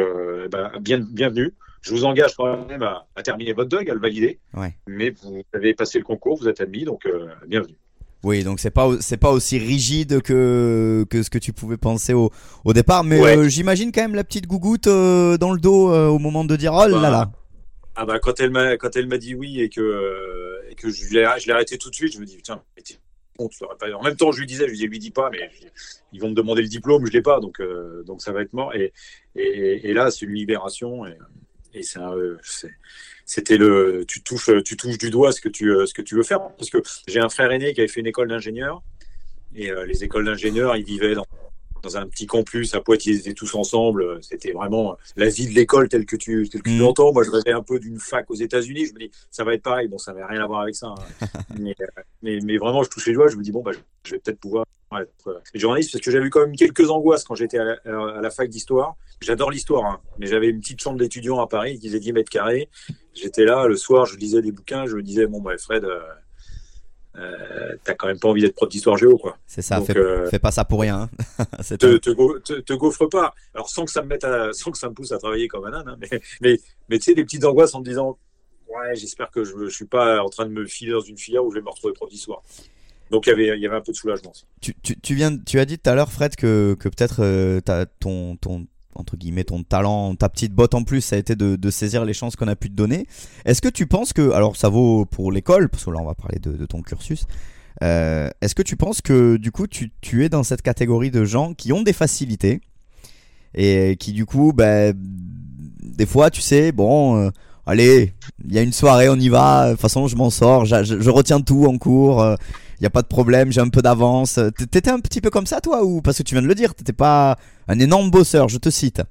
bah, 0.52 0.72
bien, 0.80 1.00
bienvenue. 1.00 1.54
Je 1.86 1.92
vous 1.92 2.06
engage 2.06 2.36
quand 2.36 2.66
même 2.66 2.82
à, 2.82 3.06
terminer 3.24 3.54
votre 3.54 3.70
dog, 3.70 3.88
à 3.88 3.94
le 3.94 4.00
valider. 4.00 4.40
Mais 4.88 5.12
vous 5.12 5.44
avez 5.54 5.76
passé 5.76 6.00
le 6.00 6.04
concours, 6.04 6.36
vous 6.36 6.50
êtes 6.50 6.60
admis, 6.60 6.84
donc 6.84 7.06
euh, 7.06 7.28
bienvenue. 7.46 7.78
Oui, 8.26 8.44
donc 8.44 8.60
c'est 8.60 8.72
pas 8.72 8.90
c'est 9.02 9.18
pas 9.18 9.30
aussi 9.30 9.60
rigide 9.60 10.20
que 10.24 11.06
que 11.12 11.22
ce 11.22 11.30
que 11.30 11.38
tu 11.38 11.54
pouvais 11.54 11.78
penser 11.78 12.14
au, 12.14 12.32
au 12.64 12.74
départ, 12.74 13.04
mais 13.04 13.22
euh, 13.22 13.48
j'imagine 13.48 13.92
quand 13.92 14.02
même 14.02 14.16
la 14.16 14.24
petite 14.24 14.48
gougoute 14.48 14.88
euh, 14.88 15.38
dans 15.38 15.54
le 15.54 15.60
dos 15.60 15.94
au 15.94 16.18
moment 16.18 16.44
de 16.44 16.56
dire 16.56 16.74
oh 16.74 16.88
là 16.88 17.00
là. 17.00 17.12
Bah, 17.12 17.32
ah 17.94 18.06
bah 18.08 18.18
quand 18.18 18.40
elle 18.40 18.50
m'a 18.50 18.78
quand 18.78 18.96
elle 18.96 19.06
m'a 19.06 19.20
dit 19.20 19.36
oui 19.36 19.62
et 19.62 19.70
que 19.70 20.60
et 20.72 20.74
que 20.74 20.90
je 20.90 21.14
l'ai 21.14 21.30
je 21.40 21.46
l'ai 21.46 21.54
arrêté 21.54 21.78
tout 21.78 21.92
de 21.92 21.96
suite, 21.96 22.14
je 22.14 22.20
me 22.20 22.26
dis 22.26 22.36
putain, 22.36 22.64
pas... 23.80 23.94
En 23.94 24.02
même 24.02 24.16
temps, 24.16 24.32
je 24.32 24.40
lui 24.40 24.48
disais, 24.48 24.64
je 24.64 24.70
lui 24.72 24.78
disais, 24.78 24.88
lui 24.88 24.98
dis 24.98 25.12
pas, 25.12 25.30
mais 25.30 25.48
ils 26.12 26.20
vont 26.20 26.30
me 26.30 26.34
demander 26.34 26.64
le 26.64 26.68
diplôme, 26.68 27.06
je 27.06 27.12
l'ai 27.12 27.22
pas, 27.22 27.40
donc 27.40 27.62
donc 28.08 28.24
ça 28.24 28.32
va 28.32 28.42
être 28.42 28.54
mort. 28.54 28.74
Et, 28.74 28.92
et, 29.36 29.92
et 29.92 29.94
là, 29.94 30.10
c'est 30.10 30.26
une 30.26 30.34
libération. 30.34 31.06
Et, 31.06 31.16
et 31.76 31.84
euh, 31.98 32.38
c'était 33.26 33.58
le, 33.58 34.06
tu 34.08 34.22
touches, 34.22 34.50
tu 34.64 34.78
touches 34.78 34.98
du 34.98 35.10
doigt 35.10 35.32
ce 35.32 35.42
que 35.42 35.50
tu, 35.50 35.70
euh, 35.70 35.86
ce 35.86 35.94
que 35.94 36.02
tu 36.02 36.16
veux 36.16 36.24
faire. 36.24 36.40
Parce 36.58 36.70
que 36.70 36.78
j'ai 37.08 37.20
un 37.20 37.30
frère 37.30 37.52
aîné 37.52 37.74
qui 37.74 37.82
avait 37.82 37.90
fait 37.90 38.00
une 38.00 38.08
école 38.08 38.30
d'ingénieur. 38.30 38.82
Et 39.56 39.72
euh, 39.72 39.86
les 39.86 40.04
écoles 40.04 40.26
d'ingénieurs, 40.26 40.76
ils 40.78 40.86
vivaient 40.86 41.16
dans 41.16 41.26
dans 41.86 41.98
un 41.98 42.08
petit 42.08 42.26
campus 42.26 42.74
à 42.74 42.82
Poitiers, 42.82 43.14
ils 43.14 43.20
étaient 43.20 43.34
tous 43.34 43.54
ensemble. 43.56 44.18
C'était 44.22 44.52
vraiment 44.52 44.98
la 45.16 45.30
vie 45.30 45.48
de 45.48 45.54
l'école 45.54 45.88
telle 45.88 46.06
que 46.06 46.16
tu, 46.16 46.50
telle 46.50 46.64
que 46.64 46.70
tu 46.70 46.76
Mhm. 46.76 46.82
l'entends. 46.82 47.14
Moi, 47.14 47.24
je 47.24 47.30
rêvais 47.30 47.52
un 47.52 47.62
peu 47.62 47.80
d'une 47.80 48.00
fac 48.00 48.30
aux 48.32 48.36
États-Unis. 48.36 48.88
Je 48.88 48.94
me 48.94 49.00
dis, 49.00 49.12
ça 49.30 49.44
va 49.44 49.54
être 49.54 49.62
pareil. 49.62 49.88
Bon, 49.88 49.98
ça 50.00 50.12
n'avait 50.14 50.26
rien 50.26 50.44
à 50.44 50.48
voir 50.48 50.62
avec 50.62 50.76
ça. 50.76 50.88
hein. 50.88 50.96
mais, 51.60 51.76
euh, 51.80 51.86
mais, 52.24 52.40
mais 52.44 52.58
vraiment, 52.58 52.82
je 52.84 52.90
touche 52.90 53.06
les 53.08 53.14
doigts. 53.14 53.28
Je 53.28 53.36
me 53.38 53.44
dis, 53.44 53.52
bon, 53.52 53.62
bah, 53.62 53.72
je 54.04 54.12
vais 54.12 54.20
peut-être 54.20 54.40
pouvoir 54.40 54.66
être 55.00 55.28
euh, 55.28 55.40
journaliste 55.54 55.92
parce 55.92 56.04
que 56.04 56.10
j'avais 56.10 56.26
eu 56.26 56.30
quand 56.30 56.42
même 56.42 56.56
quelques 56.56 56.90
angoisses 56.90 57.24
quand 57.24 57.36
j'étais 57.36 57.60
à, 57.60 57.64
la- 57.66 57.78
à 57.86 58.22
la 58.22 58.30
fac 58.32 58.50
d'histoire. 58.50 58.96
J'adore 59.22 59.52
l'histoire, 59.52 59.86
hein, 59.86 60.00
mais 60.20 60.26
j'avais 60.28 60.48
une 60.50 60.60
petite 60.60 60.82
chambre 60.82 60.98
d'étudiant 60.98 61.40
à 61.40 61.48
Paris 61.48 61.80
qui 61.80 61.88
faisait 61.88 62.00
10 62.00 62.14
mètres 62.14 62.30
carrés. 62.30 62.70
J'étais 63.14 63.46
là 63.46 63.68
le 63.68 63.76
soir, 63.78 64.06
je 64.06 64.18
lisais 64.18 64.42
des 64.42 64.52
bouquins. 64.52 64.86
Je 64.88 64.96
me 64.96 65.04
disais, 65.04 65.28
bon, 65.28 65.40
bah, 65.42 65.58
Fred, 65.58 65.84
euh, 65.86 66.00
euh, 67.18 67.76
t'as 67.84 67.94
quand 67.94 68.08
même 68.08 68.20
pas 68.20 68.28
envie 68.30 68.42
d'être 68.42 68.56
prof 68.56 68.70
d'histoire 68.70 68.98
géo, 68.98 69.18
quoi. 69.18 69.38
C'est 69.48 69.62
ça, 69.62 69.78
Donc, 69.78 69.88
fais, 69.88 69.98
euh, 69.98 70.30
fais 70.30 70.40
pas 70.40 70.52
ça 70.52 70.66
pour 70.66 70.82
rien. 70.82 71.10
hein. 71.40 71.46
Te, 71.78 71.98
te, 71.98 72.10
go- 72.12 72.40
te- 72.40 72.60
te 72.60 72.74
gaufre 72.74 73.08
pas. 73.10 73.34
Alors 73.54 73.70
sans 73.70 73.86
que 73.86 73.92
ça 73.92 74.02
me 74.02 74.08
mette 74.08 74.24
à- 74.24 74.52
sans 74.54 74.72
que 74.72 74.78
ça 74.78 74.90
me 74.90 74.94
pousse 74.94 75.12
à 75.12 75.18
travailler 75.18 75.48
comme 75.48 75.66
un 75.66 75.74
âne, 75.74 75.88
hein, 75.88 75.98
mais, 76.00 76.10
mais, 76.42 76.60
mais 76.90 76.98
tu 77.00 77.06
sais, 77.06 77.14
des 77.14 77.24
petites 77.24 77.46
angoisses 77.46 77.74
en 77.76 77.80
me 77.80 77.86
disant 77.86 78.18
Ouais, 78.68 78.96
j'espère 78.96 79.30
que 79.32 79.44
je 79.46 79.56
ne 79.56 79.70
suis 79.70 79.86
pas 79.86 80.22
en 80.22 80.28
train 80.30 80.46
de 80.46 80.52
me 80.52 80.66
filer 80.66 80.92
dans 80.92 81.00
une 81.02 81.18
filière 81.18 81.46
où 81.46 81.52
je 81.52 81.56
vais 81.56 81.62
me 81.62 81.70
retrouver 81.70 81.94
prof 81.94 82.10
d'histoire. 82.10 82.42
Donc 83.12 83.28
il 83.28 83.30
y 83.30 83.34
avait, 83.34 83.48
il 83.58 83.62
y 83.62 83.68
avait 83.68 83.76
un 83.76 83.82
peu 83.82 83.92
de 83.92 83.98
soulagement. 83.98 84.34
Tu, 84.60 84.74
tu, 84.82 85.00
tu 85.00 85.14
viens, 85.16 85.38
tu 85.38 85.60
as 85.60 85.66
dit 85.66 85.78
tout 85.78 85.90
à 85.90 85.96
l'heure, 85.96 86.12
Fred, 86.12 86.36
que, 86.36 86.76
que 86.80 86.90
peut-être 86.90 87.22
euh, 87.24 87.62
ton, 88.00 88.36
ton, 88.38 88.66
entre 88.96 89.18
guillemets, 89.18 89.44
ton 89.44 89.64
talent, 89.64 90.16
ta 90.16 90.30
petite 90.30 90.54
botte 90.54 90.74
en 90.74 90.84
plus, 90.84 91.02
ça 91.02 91.16
a 91.16 91.20
été 91.20 91.36
de, 91.36 91.70
saisir 91.70 92.06
les 92.06 92.14
chances 92.14 92.36
qu'on 92.36 92.48
a 92.48 92.56
pu 92.56 92.70
te 92.70 92.76
donner. 92.76 93.08
Est-ce 93.46 93.62
que 93.62 93.70
tu 93.70 93.86
penses 93.86 94.14
que, 94.14 94.32
alors 94.32 94.56
ça 94.56 94.70
vaut 94.70 95.06
pour 95.06 95.32
l'école, 95.32 95.70
parce 95.70 95.86
que 95.86 95.92
là 95.92 96.00
on 96.02 96.06
va 96.06 96.16
parler 96.16 96.40
de, 96.40 96.66
ton 96.66 96.82
cursus, 96.82 97.28
euh, 97.84 98.30
est-ce 98.42 98.56
que 98.56 98.62
tu 98.62 98.78
penses 98.78 99.02
que 99.02 99.36
du 99.38 99.52
coup 99.52 99.68
tu, 99.68 100.24
es 100.24 100.30
dans 100.30 100.44
cette 100.44 100.62
catégorie 100.62 101.12
de 101.12 101.26
gens 101.26 101.54
qui 101.54 101.74
ont 101.74 101.84
des 101.84 101.94
facilités 101.94 102.62
et 103.54 103.98
qui 103.98 104.14
du 104.14 104.26
coup, 104.26 104.54
ben, 104.54 104.94
des 104.96 106.06
fois, 106.06 106.30
tu 106.30 106.42
sais, 106.42 106.72
bon, 106.72 107.18
euh, 107.18 107.30
allez, 107.66 108.14
il 108.46 108.54
y 108.54 108.58
a 108.58 108.62
une 108.62 108.74
soirée, 108.74 109.10
on 109.10 109.16
y 109.16 109.30
va, 109.30 109.68
de 109.68 109.72
toute 109.72 109.82
façon 109.82 110.08
je 110.08 110.16
m'en 110.16 110.30
sors, 110.30 110.66
je, 110.66 111.10
retiens 111.10 111.42
tout 111.42 111.66
en 111.66 111.78
cours. 111.78 112.22
euh, 112.22 112.36
y 112.82 112.86
a 112.86 112.90
pas 112.90 113.02
de 113.02 113.08
problème, 113.08 113.52
j'ai 113.52 113.62
un 113.62 113.70
peu 113.70 113.82
d'avance. 113.82 114.40
T'étais 114.58 114.90
un 114.90 115.00
petit 115.00 115.22
peu 115.22 115.30
comme 115.30 115.46
ça, 115.46 115.62
toi, 115.62 115.84
ou 115.84 116.02
parce 116.02 116.18
que 116.18 116.24
tu 116.24 116.36
viens 116.36 116.42
de 116.42 116.48
le 116.48 116.56
dire, 116.56 116.76
t'étais 116.76 116.94
pas 116.94 117.38
un 117.68 117.80
énorme 117.80 118.12
bosseur, 118.12 118.50
je 118.50 118.58
te 118.58 118.70
cite. 118.70 119.02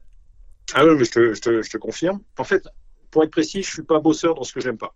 Ah 0.74 0.84
oui, 0.84 0.94
mais 0.98 1.04
je 1.04 1.10
te, 1.10 1.34
je, 1.34 1.40
te, 1.40 1.62
je 1.62 1.70
te 1.70 1.76
confirme. 1.76 2.20
En 2.38 2.44
fait, 2.44 2.66
pour 3.10 3.22
être 3.22 3.30
précis, 3.30 3.62
je 3.62 3.70
suis 3.70 3.82
pas 3.82 4.00
bosseur 4.00 4.34
dans 4.34 4.44
ce 4.44 4.52
que 4.52 4.60
j'aime 4.60 4.78
pas. 4.78 4.94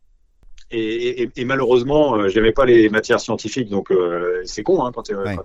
Et, 0.71 1.23
et, 1.23 1.31
et 1.37 1.45
malheureusement, 1.47 2.17
euh, 2.17 2.29
j'aimais 2.29 2.53
pas 2.53 2.67
les 2.67 2.91
matières 2.91 3.21
scientifiques, 3.21 3.71
donc 3.71 3.91
euh, 3.91 4.43
c'est 4.45 4.63
con 4.63 4.85
hein, 4.85 4.93
quand 4.95 5.03
t'es 5.03 5.15
Ouais. 5.15 5.37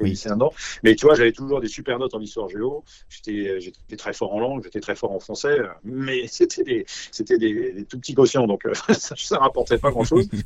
Oui. 0.00 0.10
lycéen 0.10 0.34
dedans. 0.34 0.52
Mais 0.82 0.94
tu 0.94 1.06
vois, 1.06 1.14
j'avais 1.14 1.32
toujours 1.32 1.60
des 1.60 1.68
super 1.68 1.98
notes 1.98 2.14
en 2.14 2.20
histoire 2.20 2.48
géo. 2.48 2.84
J'étais 3.08 3.60
j'étais 3.60 3.96
très 3.96 4.12
fort 4.12 4.34
en 4.34 4.40
langue, 4.40 4.62
j'étais 4.64 4.80
très 4.80 4.94
fort 4.94 5.12
en 5.12 5.20
français, 5.20 5.58
euh, 5.58 5.68
mais 5.84 6.26
c'était 6.28 6.62
des 6.64 6.84
c'était 7.10 7.38
des, 7.38 7.72
des 7.72 7.84
tout 7.84 7.98
petits 7.98 8.14
quotients, 8.14 8.46
donc 8.46 8.66
euh, 8.66 8.74
ça, 8.92 9.14
ça 9.16 9.38
rapportait 9.38 9.78
pas 9.78 9.90
grand 9.90 10.04
chose. 10.04 10.28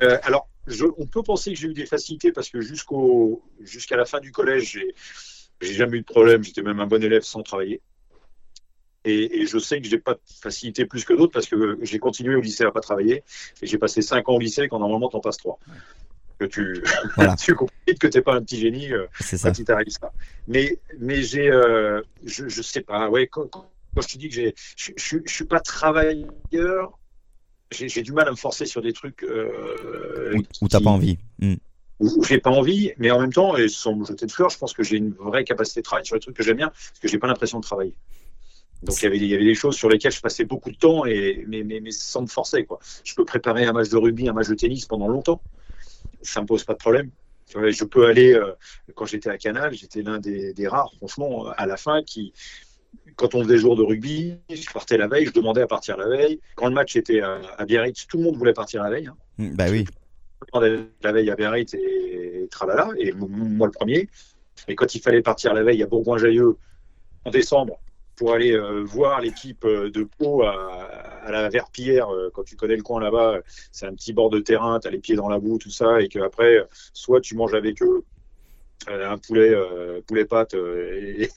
Euh, 0.00 0.16
alors, 0.22 0.46
je, 0.68 0.84
on 0.96 1.06
peut 1.06 1.24
penser 1.24 1.52
que 1.52 1.58
j'ai 1.58 1.66
eu 1.66 1.72
des 1.74 1.84
facilités 1.84 2.30
parce 2.30 2.50
que 2.50 2.60
jusqu'au 2.60 3.42
jusqu'à 3.60 3.96
la 3.96 4.04
fin 4.04 4.20
du 4.20 4.30
collège, 4.30 4.70
j'ai 4.74 4.94
j'ai 5.60 5.74
jamais 5.74 5.96
eu 5.98 6.00
de 6.02 6.06
problème. 6.06 6.44
J'étais 6.44 6.62
même 6.62 6.78
un 6.78 6.86
bon 6.86 7.02
élève 7.02 7.22
sans 7.22 7.42
travailler. 7.42 7.80
Et, 9.04 9.40
et 9.42 9.46
je 9.46 9.58
sais 9.58 9.80
que 9.80 9.88
j'ai 9.88 9.98
pas 9.98 10.14
de 10.14 10.20
facilité 10.42 10.84
plus 10.84 11.04
que 11.04 11.12
d'autres 11.12 11.32
parce 11.32 11.46
que 11.46 11.78
j'ai 11.82 11.98
continué 11.98 12.34
au 12.34 12.40
lycée 12.40 12.64
à 12.64 12.70
pas 12.70 12.80
travailler 12.80 13.22
et 13.62 13.66
j'ai 13.66 13.78
passé 13.78 14.02
cinq 14.02 14.28
ans 14.28 14.34
au 14.34 14.40
lycée 14.40 14.68
quand 14.68 14.78
normalement 14.78 15.08
t'en 15.08 15.20
passes 15.20 15.36
trois. 15.36 15.58
Que 16.38 16.44
tu, 16.44 16.82
Voilà. 17.16 17.36
tu 17.40 17.54
comprends 17.54 17.74
que 17.98 18.06
t'es 18.06 18.22
pas 18.22 18.34
un 18.34 18.42
petit 18.42 18.58
génie 18.58 18.92
euh, 18.92 19.06
ça. 19.20 19.50
quand 19.50 19.64
t'arrive 19.64 19.88
ça. 19.88 20.12
Mais, 20.46 20.78
mais 20.98 21.22
j'ai, 21.22 21.50
euh, 21.50 22.02
je, 22.24 22.48
je 22.48 22.62
sais 22.62 22.80
pas, 22.80 23.08
ouais, 23.08 23.26
quand, 23.26 23.48
je 23.96 24.06
te 24.06 24.18
dis 24.18 24.28
que 24.28 24.34
j'ai, 24.34 24.54
je, 24.76 24.92
je, 24.96 25.18
je 25.24 25.32
suis 25.32 25.44
pas 25.44 25.60
travailleur, 25.60 26.98
j'ai 27.70 28.02
du 28.02 28.12
mal 28.12 28.28
à 28.28 28.30
me 28.30 28.36
forcer 28.36 28.66
sur 28.66 28.82
des 28.82 28.92
trucs 28.92 29.22
euh, 29.24 30.34
Ou, 30.36 30.42
ou 30.62 30.68
t'as 30.68 30.80
pas 30.80 30.90
envie. 30.90 31.18
Hmm. 31.40 31.54
où 32.00 32.24
j'ai 32.24 32.38
pas 32.38 32.50
envie, 32.50 32.92
mais 32.98 33.10
en 33.10 33.20
même 33.20 33.32
temps, 33.32 33.56
et 33.56 33.68
sans 33.68 33.96
me 33.96 34.04
jeter 34.04 34.26
de 34.26 34.32
fleurs, 34.32 34.50
je 34.50 34.58
pense 34.58 34.72
que 34.72 34.82
j'ai 34.82 34.96
une 34.96 35.12
vraie 35.12 35.44
capacité 35.44 35.80
de 35.80 35.84
travail 35.84 36.06
sur 36.06 36.14
les 36.14 36.20
trucs 36.20 36.36
que 36.36 36.42
j'aime 36.42 36.56
bien, 36.56 36.68
parce 36.68 37.00
que 37.00 37.08
j'ai 37.08 37.18
pas 37.18 37.26
l'impression 37.26 37.58
de 37.58 37.64
travailler. 37.64 37.94
Donc 38.82 38.96
il 39.00 39.04
y 39.04 39.06
avait, 39.06 39.16
il 39.16 39.26
y 39.26 39.34
avait 39.34 39.44
des 39.44 39.54
choses 39.54 39.74
sur 39.76 39.88
lesquelles 39.88 40.12
je 40.12 40.20
passais 40.20 40.44
beaucoup 40.44 40.70
de 40.70 40.76
temps, 40.76 41.04
et, 41.04 41.44
mais, 41.48 41.62
mais, 41.64 41.80
mais 41.80 41.90
sans 41.90 42.22
me 42.22 42.26
forcer. 42.28 42.64
Quoi. 42.64 42.78
Je 43.04 43.14
peux 43.14 43.24
préparer 43.24 43.64
un 43.64 43.72
match 43.72 43.88
de 43.88 43.96
rugby, 43.96 44.28
un 44.28 44.32
match 44.32 44.48
de 44.48 44.54
tennis 44.54 44.86
pendant 44.86 45.08
longtemps, 45.08 45.40
ça 46.22 46.40
me 46.40 46.46
pose 46.46 46.64
pas 46.64 46.74
de 46.74 46.78
problème. 46.78 47.10
Je 47.50 47.84
peux 47.84 48.06
aller, 48.06 48.34
euh, 48.34 48.52
quand 48.94 49.06
j'étais 49.06 49.30
à 49.30 49.38
Canal, 49.38 49.72
j'étais 49.74 50.02
l'un 50.02 50.18
des, 50.18 50.52
des 50.52 50.68
rares, 50.68 50.92
franchement, 50.98 51.46
à 51.56 51.66
la 51.66 51.76
fin, 51.78 52.02
qui, 52.02 52.32
quand 53.16 53.34
on 53.34 53.42
faisait 53.42 53.56
jour 53.58 53.74
de 53.74 53.82
rugby, 53.82 54.34
je 54.50 54.70
partais 54.70 54.98
la 54.98 55.08
veille, 55.08 55.26
je 55.26 55.32
demandais 55.32 55.62
à 55.62 55.66
partir 55.66 55.96
la 55.96 56.08
veille. 56.08 56.40
Quand 56.56 56.68
le 56.68 56.74
match 56.74 56.94
était 56.94 57.20
à, 57.20 57.40
à 57.56 57.64
Biarritz, 57.64 58.06
tout 58.06 58.18
le 58.18 58.24
monde 58.24 58.36
voulait 58.36 58.52
partir 58.52 58.82
la 58.82 58.90
veille. 58.90 59.06
hein 59.06 59.16
Hmm, 59.38 59.54
Bah 59.56 59.64
oui. 59.70 59.86
la 61.02 61.12
veille 61.12 61.30
à 61.30 61.36
Biarritz 61.36 61.72
et, 61.74 62.42
et 62.44 62.48
tralala, 62.48 62.90
et 62.98 63.12
moi 63.12 63.66
le 63.66 63.72
premier. 63.72 64.08
Et 64.68 64.74
quand 64.74 64.94
il 64.94 65.00
fallait 65.00 65.22
partir 65.22 65.54
la 65.54 65.62
veille 65.62 65.82
à 65.82 65.86
Bourgoin-Jallieu 65.86 66.56
en 67.24 67.30
décembre 67.30 67.80
pour 68.18 68.34
aller 68.34 68.52
euh, 68.52 68.82
voir 68.82 69.20
l'équipe 69.20 69.64
euh, 69.64 69.90
de 69.90 70.02
Pau 70.02 70.42
à, 70.42 70.52
à 71.24 71.30
la 71.30 71.48
Verpillière, 71.48 72.12
euh, 72.12 72.30
quand 72.34 72.42
tu 72.42 72.56
connais 72.56 72.76
le 72.76 72.82
coin 72.82 73.00
là-bas, 73.00 73.38
c'est 73.70 73.86
un 73.86 73.94
petit 73.94 74.12
bord 74.12 74.28
de 74.28 74.40
terrain, 74.40 74.80
tu 74.80 74.88
as 74.88 74.90
les 74.90 74.98
pieds 74.98 75.14
dans 75.14 75.28
la 75.28 75.38
boue, 75.38 75.56
tout 75.58 75.70
ça, 75.70 76.00
et 76.02 76.08
qu'après, 76.08 76.66
soit 76.92 77.20
tu 77.20 77.36
manges 77.36 77.54
avec 77.54 77.80
eux 77.80 78.04
un 78.86 79.18
poulet, 79.18 79.50
euh, 79.52 80.00
poulet 80.06 80.24
pâte 80.24 80.54
et, 80.54 81.28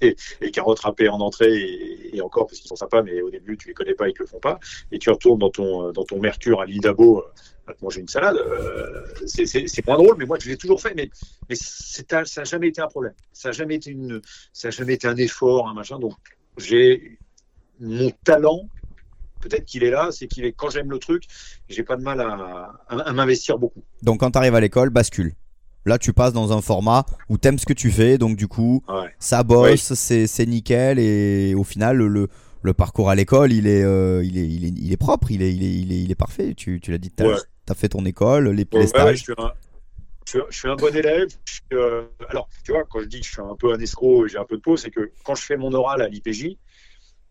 et, 0.42 0.52
carottes 0.52 0.80
râpées 0.80 1.10
en 1.10 1.20
entrée, 1.20 2.10
et, 2.14 2.22
encore 2.22 2.46
parce 2.48 2.60
qu'ils 2.60 2.70
sont 2.70 2.76
sympas, 2.76 3.02
mais 3.02 3.22
au 3.22 3.30
début 3.30 3.58
tu 3.58 3.68
les 3.68 3.74
connais 3.74 3.96
pas, 3.96 4.08
ils 4.08 4.14
te 4.14 4.22
le 4.22 4.28
font 4.28 4.40
pas, 4.40 4.60
et 4.92 5.00
tu 5.00 5.10
retournes 5.10 5.40
dans 5.40 5.50
ton, 5.50 5.92
dans 5.92 6.04
ton 6.04 6.20
Mercure 6.20 6.62
à 6.62 6.66
l'île 6.66 6.82
d'Abo 6.82 7.24
à 7.68 7.74
te 7.74 7.84
manger 7.84 8.02
une 8.02 8.08
salade. 8.08 8.38
c'est- 9.26 9.86
moins 9.88 9.98
drôle, 9.98 10.16
mais 10.18 10.26
moi 10.26 10.38
je 10.40 10.50
l'ai 10.50 10.58
toujours 10.58 10.80
fait, 10.80 10.94
mais, 10.96 11.10
mais 11.50 11.56
ça 11.56 12.04
n'a 12.22 12.44
jamais 12.44 12.68
été 12.68 12.80
un 12.80 12.88
problème. 12.88 13.14
Ça 13.34 13.50
n'a 13.50 13.54
jamais 13.54 13.76
été 13.76 13.98
jamais 14.70 14.94
été 14.94 15.08
un 15.08 15.18
effort, 15.18 15.68
un 15.68 15.74
machin. 15.74 16.00
Donc 16.00 16.18
j'ai 16.58 17.18
mon 17.80 18.12
talent. 18.24 18.62
Peut-être 19.42 19.66
qu'il 19.66 19.84
est 19.84 19.90
là, 19.90 20.10
c'est 20.12 20.28
qu'il 20.28 20.46
est 20.46 20.52
quand 20.52 20.70
j'aime 20.70 20.92
le 20.92 21.00
truc, 21.00 21.24
j'ai 21.68 21.84
pas 21.84 21.96
de 21.96 22.04
mal 22.04 22.22
à, 22.22 22.74
à- 22.90 22.96
à 23.10 23.14
m'investir 23.14 23.58
beaucoup. 23.58 23.82
Donc 24.04 24.20
quand 24.20 24.32
t'arrives 24.32 24.54
à 24.56 24.60
l'école, 24.60 24.90
bascule. 24.92 25.34
Là, 25.88 25.98
tu 25.98 26.14
passes 26.14 26.34
dans 26.34 26.56
un 26.56 26.62
format 26.62 27.06
où 27.28 27.40
t'aimes 27.40 27.58
ce 27.58 27.66
que 27.66 27.74
tu 27.74 27.90
fais, 27.90 28.20
donc 28.20 28.38
du 28.38 28.48
coup, 28.48 28.84
Ouais. 28.88 29.10
ça 29.18 29.42
bosse, 29.42 29.94
c'est 29.96 30.28
c'est 30.28 30.46
nickel, 30.46 31.00
et 31.00 31.56
au 31.56 31.64
final, 31.64 31.98
le, 31.98 32.28
le 32.62 32.74
parcours 32.74 33.10
à 33.10 33.16
l'école, 33.16 33.52
il 33.52 33.66
est, 33.66 33.82
euh, 33.84 34.24
il 34.24 34.38
est, 34.38 34.48
il 34.48 34.64
est, 34.66 34.74
il 34.78 34.92
est 34.94 34.98
propre, 34.98 35.32
il 35.32 35.42
est, 35.42 35.52
il 35.52 35.64
est, 35.64 35.74
il 35.74 35.92
est, 35.92 36.02
il 36.04 36.12
est 36.12 36.16
parfait. 36.16 36.54
Tu, 36.54 36.80
tu 36.80 36.92
l'as 36.92 37.00
dit. 37.00 37.12
Ouais. 37.20 37.34
T'as 37.66 37.74
fait 37.74 37.90
ton 37.90 38.06
école, 38.06 38.50
les, 38.50 38.68
Ouais, 38.74 38.86
stages. 38.86 39.18
je, 39.18 39.24
suis 39.24 39.34
un, 39.40 39.52
je, 40.26 40.32
suis, 40.32 40.40
je 40.50 40.58
suis 40.58 40.68
un 40.68 40.76
bon 40.76 40.96
élève. 40.96 41.30
Je 41.46 41.62
euh, 41.74 42.04
alors, 42.30 42.50
tu 42.64 42.72
vois, 42.72 42.84
quand 42.84 43.00
je 43.00 43.06
dis 43.06 43.20
que 43.20 43.26
je 43.26 43.32
suis 43.32 43.42
un 43.42 43.56
peu 43.56 43.74
un 43.74 43.80
escroc, 43.80 44.28
j'ai 44.28 44.38
un 44.38 44.46
peu 44.46 44.58
de 44.58 44.62
peau, 44.62 44.78
c'est 44.78 44.92
que 44.92 45.12
quand 45.24 45.36
je 45.36 45.44
fais 45.44 45.58
mon 45.58 45.74
oral 45.74 46.02
à 46.02 46.08
l'IPJ, 46.08 46.58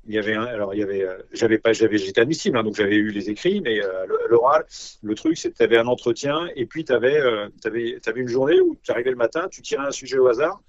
il 0.06 0.14
y 0.14 0.18
avait 0.18 0.34
un, 0.34 0.44
alors 0.44 0.74
il 0.74 0.80
y 0.80 0.82
avait, 0.82 1.02
euh, 1.02 1.18
j'avais 1.32 1.58
pas, 1.58 1.72
j'avais, 1.72 1.98
j'étais 1.98 2.22
admissible, 2.22 2.56
hein, 2.56 2.62
donc 2.62 2.74
j'avais 2.74 2.96
eu 2.96 3.10
les 3.10 3.28
écrits, 3.28 3.60
mais 3.60 3.82
euh, 3.82 4.06
l'oral, 4.30 4.64
le 5.02 5.14
truc, 5.14 5.36
c'est 5.36 5.50
que 5.50 5.56
tu 5.56 5.62
avais 5.62 5.76
un 5.76 5.86
entretien 5.86 6.48
et 6.56 6.64
puis 6.64 6.84
tu 6.84 6.92
avais, 6.92 7.18
avais, 7.64 8.00
une 8.16 8.28
journée 8.28 8.60
où 8.60 8.78
tu 8.82 8.90
arrivais 8.90 9.10
le 9.10 9.16
matin, 9.16 9.48
tu 9.50 9.60
tirais 9.60 9.86
un 9.86 9.90
sujet 9.90 10.18
au 10.18 10.26
hasard, 10.26 10.62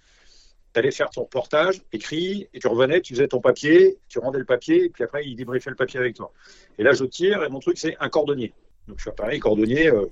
tu 0.73 0.79
allais 0.79 0.91
faire 0.91 1.09
ton 1.09 1.21
reportage 1.21 1.81
écrit 1.93 2.49
et 2.53 2.59
tu 2.59 2.67
revenais, 2.67 3.01
tu 3.01 3.13
faisais 3.13 3.27
ton 3.27 3.39
papier, 3.39 3.99
tu 4.09 4.19
rendais 4.19 4.39
le 4.39 4.45
papier 4.45 4.85
et 4.85 4.89
puis 4.89 5.03
après 5.03 5.25
il 5.25 5.35
débriefait 5.35 5.69
le 5.69 5.75
papier 5.75 5.99
avec 5.99 6.15
toi. 6.15 6.33
Et 6.77 6.83
là 6.83 6.91
je 6.93 7.05
tire 7.05 7.43
et 7.43 7.49
mon 7.49 7.59
truc 7.59 7.77
c'est 7.77 7.95
un 7.99 8.09
cordonnier. 8.09 8.53
Donc 8.87 8.97
je 8.97 9.03
suis 9.03 9.11
pareil, 9.11 9.39
cordonnier. 9.39 9.87
euh, 9.87 10.07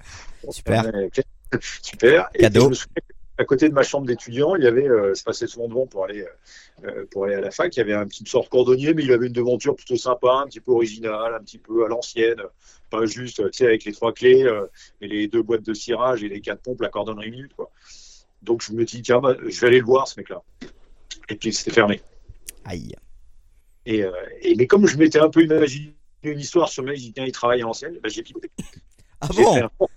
Super. 0.50 0.84
Super. 1.62 2.30
Et 2.36 2.40
Cadeau. 2.40 2.66
je 2.66 2.70
me 2.70 2.74
souviens 2.74 3.04
à 3.38 3.46
côté 3.46 3.70
de 3.70 3.74
ma 3.74 3.84
chambre 3.84 4.06
d'étudiant, 4.06 4.56
il 4.58 4.66
y 4.66 4.68
avait, 4.68 4.90
euh, 4.90 5.14
passé 5.26 5.48
souvent 5.48 5.70
devant 5.70 5.88
pour 5.88 6.04
aller, 6.04 6.26
euh, 6.84 7.06
pour 7.10 7.24
aller 7.24 7.36
à 7.36 7.40
la 7.40 7.52
fac, 7.52 7.74
il 7.74 7.80
y 7.80 7.82
avait 7.82 7.94
un 7.94 8.06
petit 8.06 8.26
sort 8.26 8.44
de 8.44 8.50
cordonnier, 8.50 8.94
mais 8.94 9.04
il 9.04 9.14
avait 9.14 9.28
une 9.28 9.34
devanture 9.34 9.78
plutôt 9.78 9.96
sympa, 9.96 10.42
un 10.44 10.48
petit 10.48 10.60
peu 10.60 10.74
originale, 10.74 11.34
un 11.34 11.40
petit 11.40 11.58
peu 11.58 11.86
à 11.86 11.88
l'ancienne, 11.88 12.42
pas 12.90 13.06
juste, 13.06 13.38
tu 13.38 13.58
sais, 13.58 13.66
avec 13.66 13.86
les 13.86 13.94
trois 13.94 14.12
clés, 14.12 14.44
euh, 14.44 14.66
et 15.00 15.08
les 15.08 15.30
deux 15.30 15.42
boîtes 15.42 15.64
de 15.64 15.74
cirage 15.74 16.22
et 16.22 16.28
les 16.28 16.42
quatre 16.42 16.62
pompes, 16.62 16.82
la 16.82 16.90
cordonnerie 16.90 17.32
minute, 17.32 17.54
quoi. 17.56 17.72
Donc 18.42 18.62
je 18.62 18.74
me 18.74 18.84
dis, 18.84 19.02
tiens, 19.04 19.22
bah, 19.22 19.38
je 19.42 19.60
vais 19.62 19.68
aller 19.68 19.80
le 19.80 19.86
voir, 19.86 20.06
ce 20.10 20.20
mec-là. 20.20 20.42
Et 21.30 21.36
puis 21.36 21.54
c'était 21.54 21.72
fermé. 21.72 22.02
Aïe. 22.66 22.94
Et, 23.86 24.04
euh, 24.04 24.12
et- 24.42 24.56
mais 24.56 24.68
comme 24.68 24.86
je 24.86 24.98
m'étais 24.98 25.20
un 25.20 25.30
peu 25.30 25.44
imaginé 25.44 25.96
une 26.24 26.40
histoire 26.42 26.68
sur 26.68 26.84
le 26.84 26.90
mec, 26.90 26.98
j'ai 26.98 27.06
dit, 27.06 27.14
tiens, 27.14 27.26
il 27.26 27.32
travaille 27.32 27.62
à 27.62 27.64
l'ancienne, 27.64 27.98
bah, 28.04 28.10
j'ai 28.10 28.22
pipoté. 28.22 28.52
Ah 29.22 29.30
bon? 29.34 29.88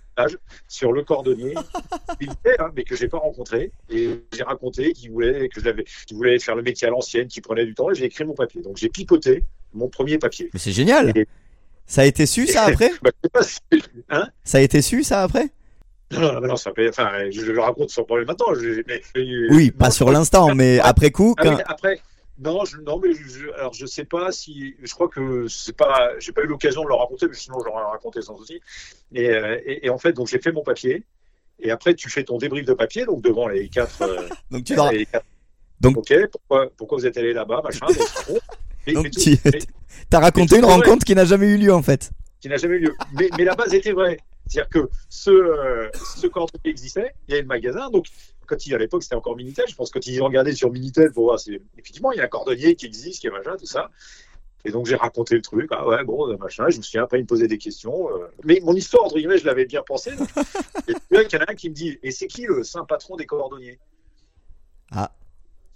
Sur 0.67 0.91
le 0.93 1.03
cordonnier, 1.03 1.53
il 2.21 2.31
était, 2.31 2.59
hein, 2.59 2.69
mais 2.75 2.83
que 2.83 2.95
j'ai 2.95 3.07
pas 3.07 3.17
rencontré. 3.17 3.71
Et 3.89 4.21
j'ai 4.33 4.43
raconté 4.43 4.93
qu'il 4.93 5.11
voulait, 5.11 5.49
que 5.49 5.59
je 5.59 5.65
l'avais, 5.65 5.85
qu'il 6.07 6.17
voulait 6.17 6.39
faire 6.39 6.55
le 6.55 6.61
métier 6.63 6.87
à 6.87 6.91
l'ancienne, 6.91 7.27
qu'il 7.27 7.41
prenait 7.41 7.65
du 7.65 7.73
temps, 7.73 7.89
et 7.91 7.95
j'ai 7.95 8.05
écrit 8.05 8.25
mon 8.25 8.33
papier. 8.33 8.61
Donc 8.61 8.77
j'ai 8.77 8.89
pipoté 8.89 9.43
mon 9.73 9.87
premier 9.89 10.17
papier. 10.17 10.49
Mais 10.53 10.59
c'est 10.59 10.71
génial. 10.71 11.11
Et- 11.15 11.27
Ça 11.85 12.01
a 12.03 12.05
été 12.05 12.25
su 12.25 12.47
ça 12.47 12.63
après 12.67 12.91
Bah, 13.01 13.11
pas 13.33 13.43
si- 13.43 13.59
hein 14.09 14.27
Ça 14.43 14.59
a 14.59 14.61
été 14.61 14.81
su 14.81 15.03
ça 15.03 15.23
après 15.23 15.49
Non, 16.11 16.33
non, 16.33 16.41
non, 16.41 16.55
ça 16.55 16.71
peut, 16.71 16.87
enfin, 16.87 17.09
je, 17.31 17.41
le 17.51 17.59
raconte 17.59 17.89
sans 17.89 18.03
problème 18.03 18.27
maintenant. 18.27 18.53
je- 18.53 18.81
mais- 18.87 19.01
mais- 19.15 19.53
Oui, 19.55 19.71
pas 19.71 19.91
sur 19.91 20.09
l'instant, 20.11 20.53
mais 20.55 20.79
après 20.79 21.11
coup, 21.11 21.35
Ah 21.37 21.43
quand... 21.43 21.55
oui, 21.55 21.61
après, 21.65 21.99
non, 22.39 22.65
je, 22.65 22.77
non, 22.77 22.99
mais 22.99 23.13
je, 23.13 23.23
je- 23.27 23.49
alors 23.53 23.73
je 23.73 23.85
sais 23.85 24.05
pas 24.05 24.31
si, 24.31 24.75
je 24.81 24.93
crois 24.93 25.07
que 25.07 25.47
c'est 25.47 25.75
pas, 25.75 26.11
j'ai 26.19 26.31
pas 26.31 26.41
eu 26.41 26.47
l'occasion 26.47 26.83
de 26.83 26.87
le 26.89 26.95
raconter, 26.95 27.27
mais 27.27 27.35
sinon 27.35 27.57
j'aurais 27.63 27.83
raconté 27.83 28.21
sans 28.21 28.37
souci. 28.37 28.59
Et, 29.13 29.29
euh, 29.29 29.59
et, 29.65 29.85
et 29.85 29.89
en 29.89 29.97
fait, 29.97 30.13
donc 30.13 30.27
j'ai 30.27 30.39
fait 30.39 30.51
mon 30.51 30.63
papier. 30.63 31.03
Et 31.59 31.69
après, 31.71 31.93
tu 31.93 32.09
fais 32.09 32.23
ton 32.23 32.37
débrief 32.37 32.65
de 32.65 32.73
papier, 32.73 33.05
donc 33.05 33.21
devant 33.21 33.47
les 33.47 33.69
quatre. 33.69 34.01
euh, 34.01 34.27
donc 34.51 34.63
tu 34.63 34.75
les 34.91 35.05
quatre- 35.05 35.25
Donc- 35.79 35.97
ok, 35.97 36.13
pourquoi, 36.31 36.67
pourquoi 36.75 36.97
vous 36.97 37.05
êtes 37.05 37.17
allé 37.17 37.33
là-bas, 37.33 37.61
machin. 37.63 37.85
Mais- 38.87 38.93
Donc 38.93 39.09
tu- 39.11 39.37
T'as 40.09 40.19
raconté 40.19 40.57
une 40.57 40.63
vrai. 40.63 40.73
rencontre 40.73 41.05
qui 41.05 41.15
n'a 41.15 41.23
jamais 41.23 41.47
eu 41.47 41.57
lieu 41.57 41.73
en 41.73 41.81
fait. 41.81 42.11
qui 42.41 42.49
n'a 42.49 42.57
jamais 42.57 42.75
eu 42.75 42.79
lieu. 42.79 42.95
Mais, 43.13 43.29
mais 43.37 43.45
la 43.45 43.55
base 43.55 43.73
était 43.73 43.93
vraie. 43.93 44.17
C'est-à-dire 44.53 44.69
que 44.69 44.89
ce, 45.09 45.31
euh, 45.31 45.89
ce 46.15 46.27
cordonnier 46.27 46.69
existait, 46.69 47.15
il 47.27 47.31
y 47.31 47.33
avait 47.33 47.41
le 47.41 47.47
magasin, 47.47 47.89
donc 47.89 48.05
quand 48.45 48.67
il, 48.67 48.75
à 48.75 48.77
l'époque 48.77 49.01
c'était 49.01 49.15
encore 49.15 49.35
Minitel, 49.35 49.65
je 49.67 49.73
pense 49.73 49.89
que 49.89 49.97
quand 49.97 50.05
ils 50.05 50.21
ont 50.21 50.25
regardé 50.25 50.53
sur 50.53 50.71
Minitel 50.71 51.11
pour 51.11 51.23
voir, 51.25 51.39
effectivement, 51.75 52.11
il 52.11 52.19
y 52.19 52.21
a 52.21 52.25
un 52.25 52.27
cordonnier 52.27 52.75
qui 52.75 52.85
existe, 52.85 53.21
qui 53.21 53.27
est 53.27 53.31
machin, 53.31 53.55
tout 53.57 53.65
ça. 53.65 53.89
Et 54.63 54.69
donc 54.69 54.85
j'ai 54.85 54.95
raconté 54.95 55.33
le 55.33 55.41
truc, 55.41 55.69
ah 55.71 55.87
ouais, 55.87 56.03
bon, 56.03 56.29
euh, 56.31 56.37
machin, 56.37 56.69
je 56.69 56.77
me 56.77 56.83
souviens, 56.83 57.03
après 57.03 57.17
il 57.17 57.23
me 57.23 57.27
posait 57.27 57.47
des 57.47 57.57
questions. 57.57 58.09
euh, 58.15 58.27
mais 58.43 58.59
mon 58.61 58.75
histoire, 58.75 59.05
entre 59.05 59.15
guillemets, 59.15 59.39
je 59.39 59.45
l'avais 59.45 59.65
bien 59.65 59.81
pensé. 59.81 60.15
donc. 60.15 60.29
Et 60.87 60.93
puis 60.93 61.03
il 61.11 61.33
y 61.33 61.35
en 61.35 61.39
a 61.39 61.51
un 61.51 61.55
qui 61.55 61.69
me 61.71 61.73
dit, 61.73 61.97
et 62.03 62.11
c'est 62.11 62.27
qui 62.27 62.43
le 62.43 62.63
saint 62.63 62.85
patron 62.85 63.15
des 63.15 63.25
cordonniers? 63.25 63.79
Ah. 64.91 65.11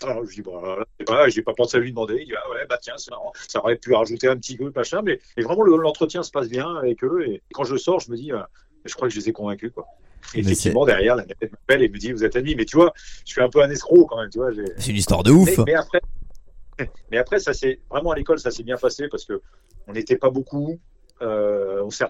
Alors 0.03 0.23
je 0.27 0.35
dis, 0.35 0.41
bon, 0.43 0.61
pas, 1.07 1.27
j'ai 1.29 1.41
pas 1.41 1.55
pensé 1.55 1.77
à 1.77 1.79
lui 1.79 1.89
demander. 1.89 2.17
Il 2.21 2.27
dit, 2.27 2.35
ah 2.35 2.49
ouais, 2.51 2.65
bah 2.69 2.77
tiens, 2.79 2.93
c'est 2.97 3.09
marrant. 3.09 3.33
Ça 3.47 3.59
aurait 3.59 3.77
pu 3.77 3.93
rajouter 3.93 4.27
un 4.27 4.37
petit 4.37 4.55
peu, 4.55 4.71
machin, 4.75 5.01
mais, 5.03 5.19
vraiment 5.37 5.63
le- 5.63 5.77
l'entretien 5.77 6.21
se 6.21 6.29
passe 6.29 6.49
bien 6.49 6.75
avec 6.75 7.03
eux. 7.03 7.25
Et 7.27 7.41
quand 7.51 7.63
je 7.63 7.77
sors, 7.77 7.99
je 7.99 8.11
me 8.11 8.15
dis, 8.15 8.31
je 8.87 8.95
crois 8.95 9.07
que 9.07 9.13
je 9.13 9.19
les 9.19 9.29
ai 9.29 9.33
convaincus, 9.33 9.71
quoi. 9.73 9.85
Et 10.33 10.37
Mais 10.37 10.41
effectivement, 10.51 10.85
derrière, 10.85 11.15
la 11.15 11.25
nette 11.25 11.51
m'appelle 11.51 11.83
et 11.83 11.89
me 11.89 11.97
dit, 11.97 12.11
vous 12.11 12.23
êtes 12.25 12.35
amis. 12.35 12.55
Mais 12.55 12.65
tu 12.65 12.75
vois, 12.75 12.91
je 13.25 13.31
suis 13.31 13.41
un 13.41 13.49
peu 13.49 13.61
un 13.61 13.69
escroc 13.69 14.05
quand 14.07 14.19
même, 14.19 14.29
C'est 14.77 14.87
une 14.91 14.97
histoire 14.97 15.23
de 15.23 15.31
ouf. 15.31 15.57
mais, 15.59 15.63
mais 15.67 15.73
après, 15.75 16.01
mais 17.11 17.17
après, 17.17 17.39
ça 17.39 17.53
c'est 17.53 17.79
vraiment 17.89 18.11
à 18.11 18.15
l'école, 18.15 18.39
ça 18.39 18.51
s'est 18.51 18.63
bien 18.63 18.77
passé 18.77 19.07
parce 19.09 19.25
que 19.25 19.41
on 19.87 19.93
n'était 19.93 20.17
pas 20.17 20.29
beaucoup. 20.29 20.79
Euh, 21.21 21.81
on 21.83 21.89
s'est 21.89 22.05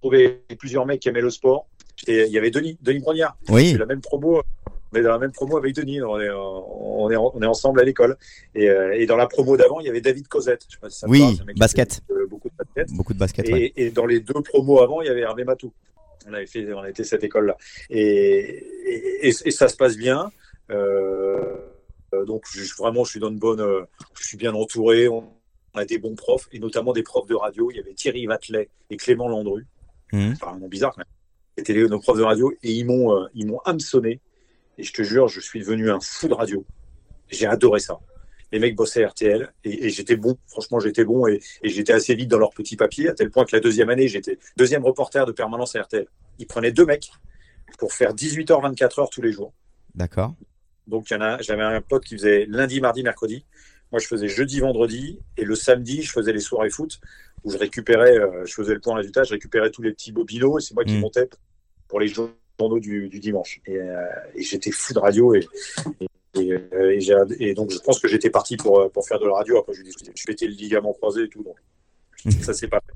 retrouvé 0.00 0.42
plusieurs 0.58 0.86
mecs 0.86 1.00
qui 1.00 1.08
aimaient 1.08 1.20
le 1.20 1.30
sport. 1.30 1.66
Et 2.06 2.24
il 2.24 2.32
y 2.32 2.38
avait 2.38 2.50
Denis, 2.50 2.78
Denis 2.80 3.00
Brognard. 3.00 3.36
Oui, 3.48 3.74
la 3.74 3.86
même 3.86 4.00
promo. 4.00 4.42
On 4.94 4.98
est 4.98 5.02
dans 5.02 5.10
la 5.12 5.18
même 5.18 5.32
promo 5.32 5.56
avec 5.56 5.74
Denis. 5.74 6.02
On 6.02 6.18
est, 6.20 6.30
on 6.30 7.10
est, 7.10 7.16
on 7.16 7.40
est 7.42 7.46
ensemble 7.46 7.80
à 7.80 7.84
l'école. 7.84 8.16
Et, 8.54 8.68
euh, 8.68 8.94
et 8.98 9.06
dans 9.06 9.16
la 9.16 9.26
promo 9.26 9.56
d'avant, 9.56 9.78
il 9.80 9.86
y 9.86 9.88
avait 9.90 10.00
David 10.00 10.26
Cosette. 10.28 10.64
Je 10.68 10.74
sais 10.74 10.80
pas 10.80 10.90
si 10.90 10.98
ça 10.98 11.06
te 11.06 11.10
Oui, 11.10 11.36
parle, 11.36 11.54
basket. 11.56 12.00
euh, 12.10 12.26
beaucoup 12.28 12.48
de 12.48 12.54
basket. 12.56 12.92
beaucoup 12.96 13.14
de 13.14 13.18
basket. 13.18 13.48
ouais. 13.48 13.72
Et 13.76 13.90
dans 13.90 14.06
les 14.06 14.20
deux 14.20 14.40
promos 14.42 14.80
avant, 14.80 15.00
il 15.02 15.06
y 15.06 15.10
avait 15.10 15.20
Hervé 15.20 15.44
Matou. 15.44 15.72
On 16.28 16.32
avait 16.34 16.46
fait, 16.46 16.72
on 16.72 16.84
était 16.84 17.04
cette 17.04 17.24
école-là. 17.24 17.56
Et, 17.90 17.98
et, 18.86 19.28
et- 19.28 19.34
et 19.44 19.50
ça 19.50 19.68
se 19.68 19.76
passe 19.76 19.96
bien. 19.96 20.30
Euh, 20.70 21.56
euh, 22.14 22.24
donc 22.24 22.44
je- 22.52 22.74
vraiment, 22.78 23.04
je 23.04 23.10
suis 23.10 23.20
dans 23.20 23.30
une 23.30 23.38
bonne, 23.38 23.60
euh, 23.60 23.82
je 24.18 24.24
suis 24.26 24.36
bien 24.36 24.54
entouré. 24.54 25.08
On, 25.08 25.32
on 25.74 25.78
a 25.78 25.84
des 25.84 25.98
bons 25.98 26.14
profs 26.14 26.48
et 26.52 26.58
notamment 26.58 26.92
des 26.92 27.02
profs 27.02 27.26
de 27.28 27.34
radio. 27.34 27.70
Il 27.70 27.76
y 27.76 27.80
avait 27.80 27.94
Thierry 27.94 28.26
Vatelet 28.26 28.68
et 28.90 28.96
Clément 28.96 29.28
Landru. 29.28 29.66
Mhm. 30.12 30.34
C'est 30.38 30.44
vraiment 30.44 30.68
bizarre 30.68 30.92
quand 30.92 30.98
même. 31.00 31.06
C'était 31.58 31.74
nos 31.86 31.98
profs 32.00 32.18
de 32.18 32.22
radio 32.22 32.52
et 32.62 32.72
ils 32.72 32.84
m'ont, 32.86 33.26
ils 33.34 33.46
m'ont 33.46 33.60
hameçonné. 33.64 34.20
Et 34.78 34.82
je 34.84 34.92
te 34.92 35.02
jure, 35.02 35.28
je 35.28 35.40
suis 35.40 35.60
devenu 35.60 35.90
un 35.90 36.00
fou 36.00 36.28
de 36.28 36.34
radio. 36.34 36.64
J'ai 37.28 37.46
adoré 37.46 37.80
ça. 37.80 37.98
Les 38.52 38.58
mecs 38.58 38.76
bossaient 38.76 39.02
à 39.04 39.08
RTL 39.08 39.52
et, 39.64 39.86
et 39.86 39.90
j'étais 39.90 40.16
bon. 40.16 40.36
Franchement, 40.46 40.78
j'étais 40.78 41.04
bon 41.04 41.26
et, 41.26 41.40
et 41.62 41.68
j'étais 41.70 41.92
assez 41.92 42.14
vite 42.14 42.28
dans 42.28 42.38
leur 42.38 42.50
petit 42.50 42.76
papier 42.76 43.08
à 43.08 43.14
tel 43.14 43.30
point 43.30 43.44
que 43.44 43.56
la 43.56 43.60
deuxième 43.60 43.88
année, 43.90 44.08
j'étais 44.08 44.38
deuxième 44.56 44.84
reporter 44.84 45.24
de 45.26 45.32
permanence 45.32 45.74
à 45.74 45.82
RTL. 45.82 46.06
Ils 46.38 46.46
prenaient 46.46 46.72
deux 46.72 46.86
mecs 46.86 47.10
pour 47.78 47.92
faire 47.92 48.14
18h, 48.14 48.74
24h 48.74 49.08
tous 49.10 49.22
les 49.22 49.32
jours. 49.32 49.52
D'accord. 49.94 50.34
Donc, 50.86 51.10
il 51.10 51.14
y 51.14 51.16
en 51.16 51.20
a, 51.22 51.40
j'avais 51.40 51.62
un 51.62 51.80
pote 51.80 52.04
qui 52.04 52.16
faisait 52.16 52.46
lundi, 52.48 52.80
mardi, 52.80 53.02
mercredi. 53.02 53.44
Moi, 53.92 54.00
je 54.00 54.06
faisais 54.06 54.28
jeudi, 54.28 54.60
vendredi. 54.60 55.20
Et 55.36 55.44
le 55.44 55.54
samedi, 55.54 56.02
je 56.02 56.10
faisais 56.12 56.32
les 56.32 56.40
soirées 56.40 56.70
foot 56.70 57.00
où 57.44 57.50
je 57.50 57.58
récupérais, 57.58 58.18
euh, 58.18 58.44
je 58.46 58.54
faisais 58.54 58.74
le 58.74 58.80
point 58.80 58.96
résultat, 58.96 59.24
je 59.24 59.30
récupérais 59.32 59.70
tous 59.70 59.82
les 59.82 59.92
petits 59.92 60.12
bobinos 60.12 60.62
et 60.62 60.66
c'est 60.66 60.74
moi 60.74 60.84
qui 60.84 60.96
Mm. 60.96 61.00
montais 61.00 61.28
pour 61.88 61.98
les 62.00 62.08
journaux 62.08 62.78
du, 62.80 63.08
du 63.08 63.18
dimanche. 63.20 63.60
Et, 63.66 63.76
euh, 63.76 64.06
et 64.34 64.42
j'étais 64.42 64.70
fou 64.70 64.92
de 64.94 64.98
radio 64.98 65.34
et, 65.34 65.46
et, 66.00 66.06
et, 66.34 66.52
euh, 67.12 67.26
et 67.38 67.54
donc 67.54 67.70
je 67.70 67.78
pense 67.78 67.98
que 68.00 68.08
j'étais 68.08 68.30
parti 68.30 68.56
pour, 68.56 68.80
euh, 68.80 68.88
pour 68.88 69.06
faire 69.06 69.18
de 69.18 69.26
la 69.26 69.34
radio. 69.34 69.58
Après, 69.58 69.74
je, 69.74 69.82
je 70.14 70.24
pété 70.24 70.46
le 70.46 70.54
ligament 70.54 70.92
croisé 70.94 71.24
et 71.24 71.28
tout. 71.28 71.42
Donc, 71.42 71.56
ça, 72.42 72.54
c'est 72.54 72.68
pas 72.68 72.80
fait. 72.86 72.92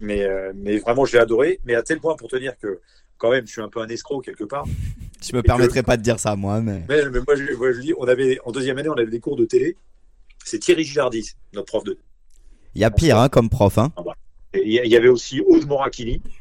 Mais, 0.00 0.22
euh, 0.22 0.52
mais 0.54 0.78
vraiment, 0.78 1.04
j'ai 1.04 1.18
adoré. 1.18 1.60
Mais 1.64 1.74
à 1.74 1.82
tel 1.82 2.00
point 2.00 2.16
pour 2.16 2.28
te 2.28 2.36
dire 2.36 2.54
que 2.58 2.80
quand 3.18 3.30
même, 3.30 3.46
je 3.46 3.52
suis 3.52 3.60
un 3.60 3.68
peu 3.68 3.80
un 3.80 3.88
escroc 3.88 4.20
quelque 4.22 4.44
part. 4.44 4.64
Je 5.20 5.34
me 5.36 5.42
permettrais 5.42 5.82
pas 5.82 5.96
de 5.96 6.02
dire 6.02 6.18
ça 6.20 6.36
moi, 6.36 6.60
mais. 6.60 6.84
Mais, 6.88 7.02
mais 7.10 7.18
moi, 7.26 7.34
je, 7.36 7.52
moi, 7.54 7.72
je 7.72 7.80
dis, 7.80 7.92
on 7.98 8.06
avait, 8.06 8.38
en 8.44 8.52
deuxième 8.52 8.78
année, 8.78 8.88
on 8.88 8.92
avait 8.94 9.10
des 9.10 9.20
cours 9.20 9.36
de 9.36 9.44
télé. 9.44 9.76
C'est 10.44 10.58
Thierry 10.60 10.84
Gilardi, 10.84 11.32
notre 11.52 11.66
prof 11.66 11.84
de 11.84 11.98
Il 12.74 12.80
y 12.80 12.84
a 12.84 12.90
pire 12.90 13.18
hein, 13.18 13.28
comme 13.28 13.50
prof. 13.50 13.76
Hein. 13.78 13.92
Et 14.54 14.62
Il 14.64 14.72
y 14.72 14.78
a- 14.78 14.84
il 14.84 14.90
y 14.90 14.96
avait 14.96 15.08
aussi 15.08 15.40
Aude 15.40 15.66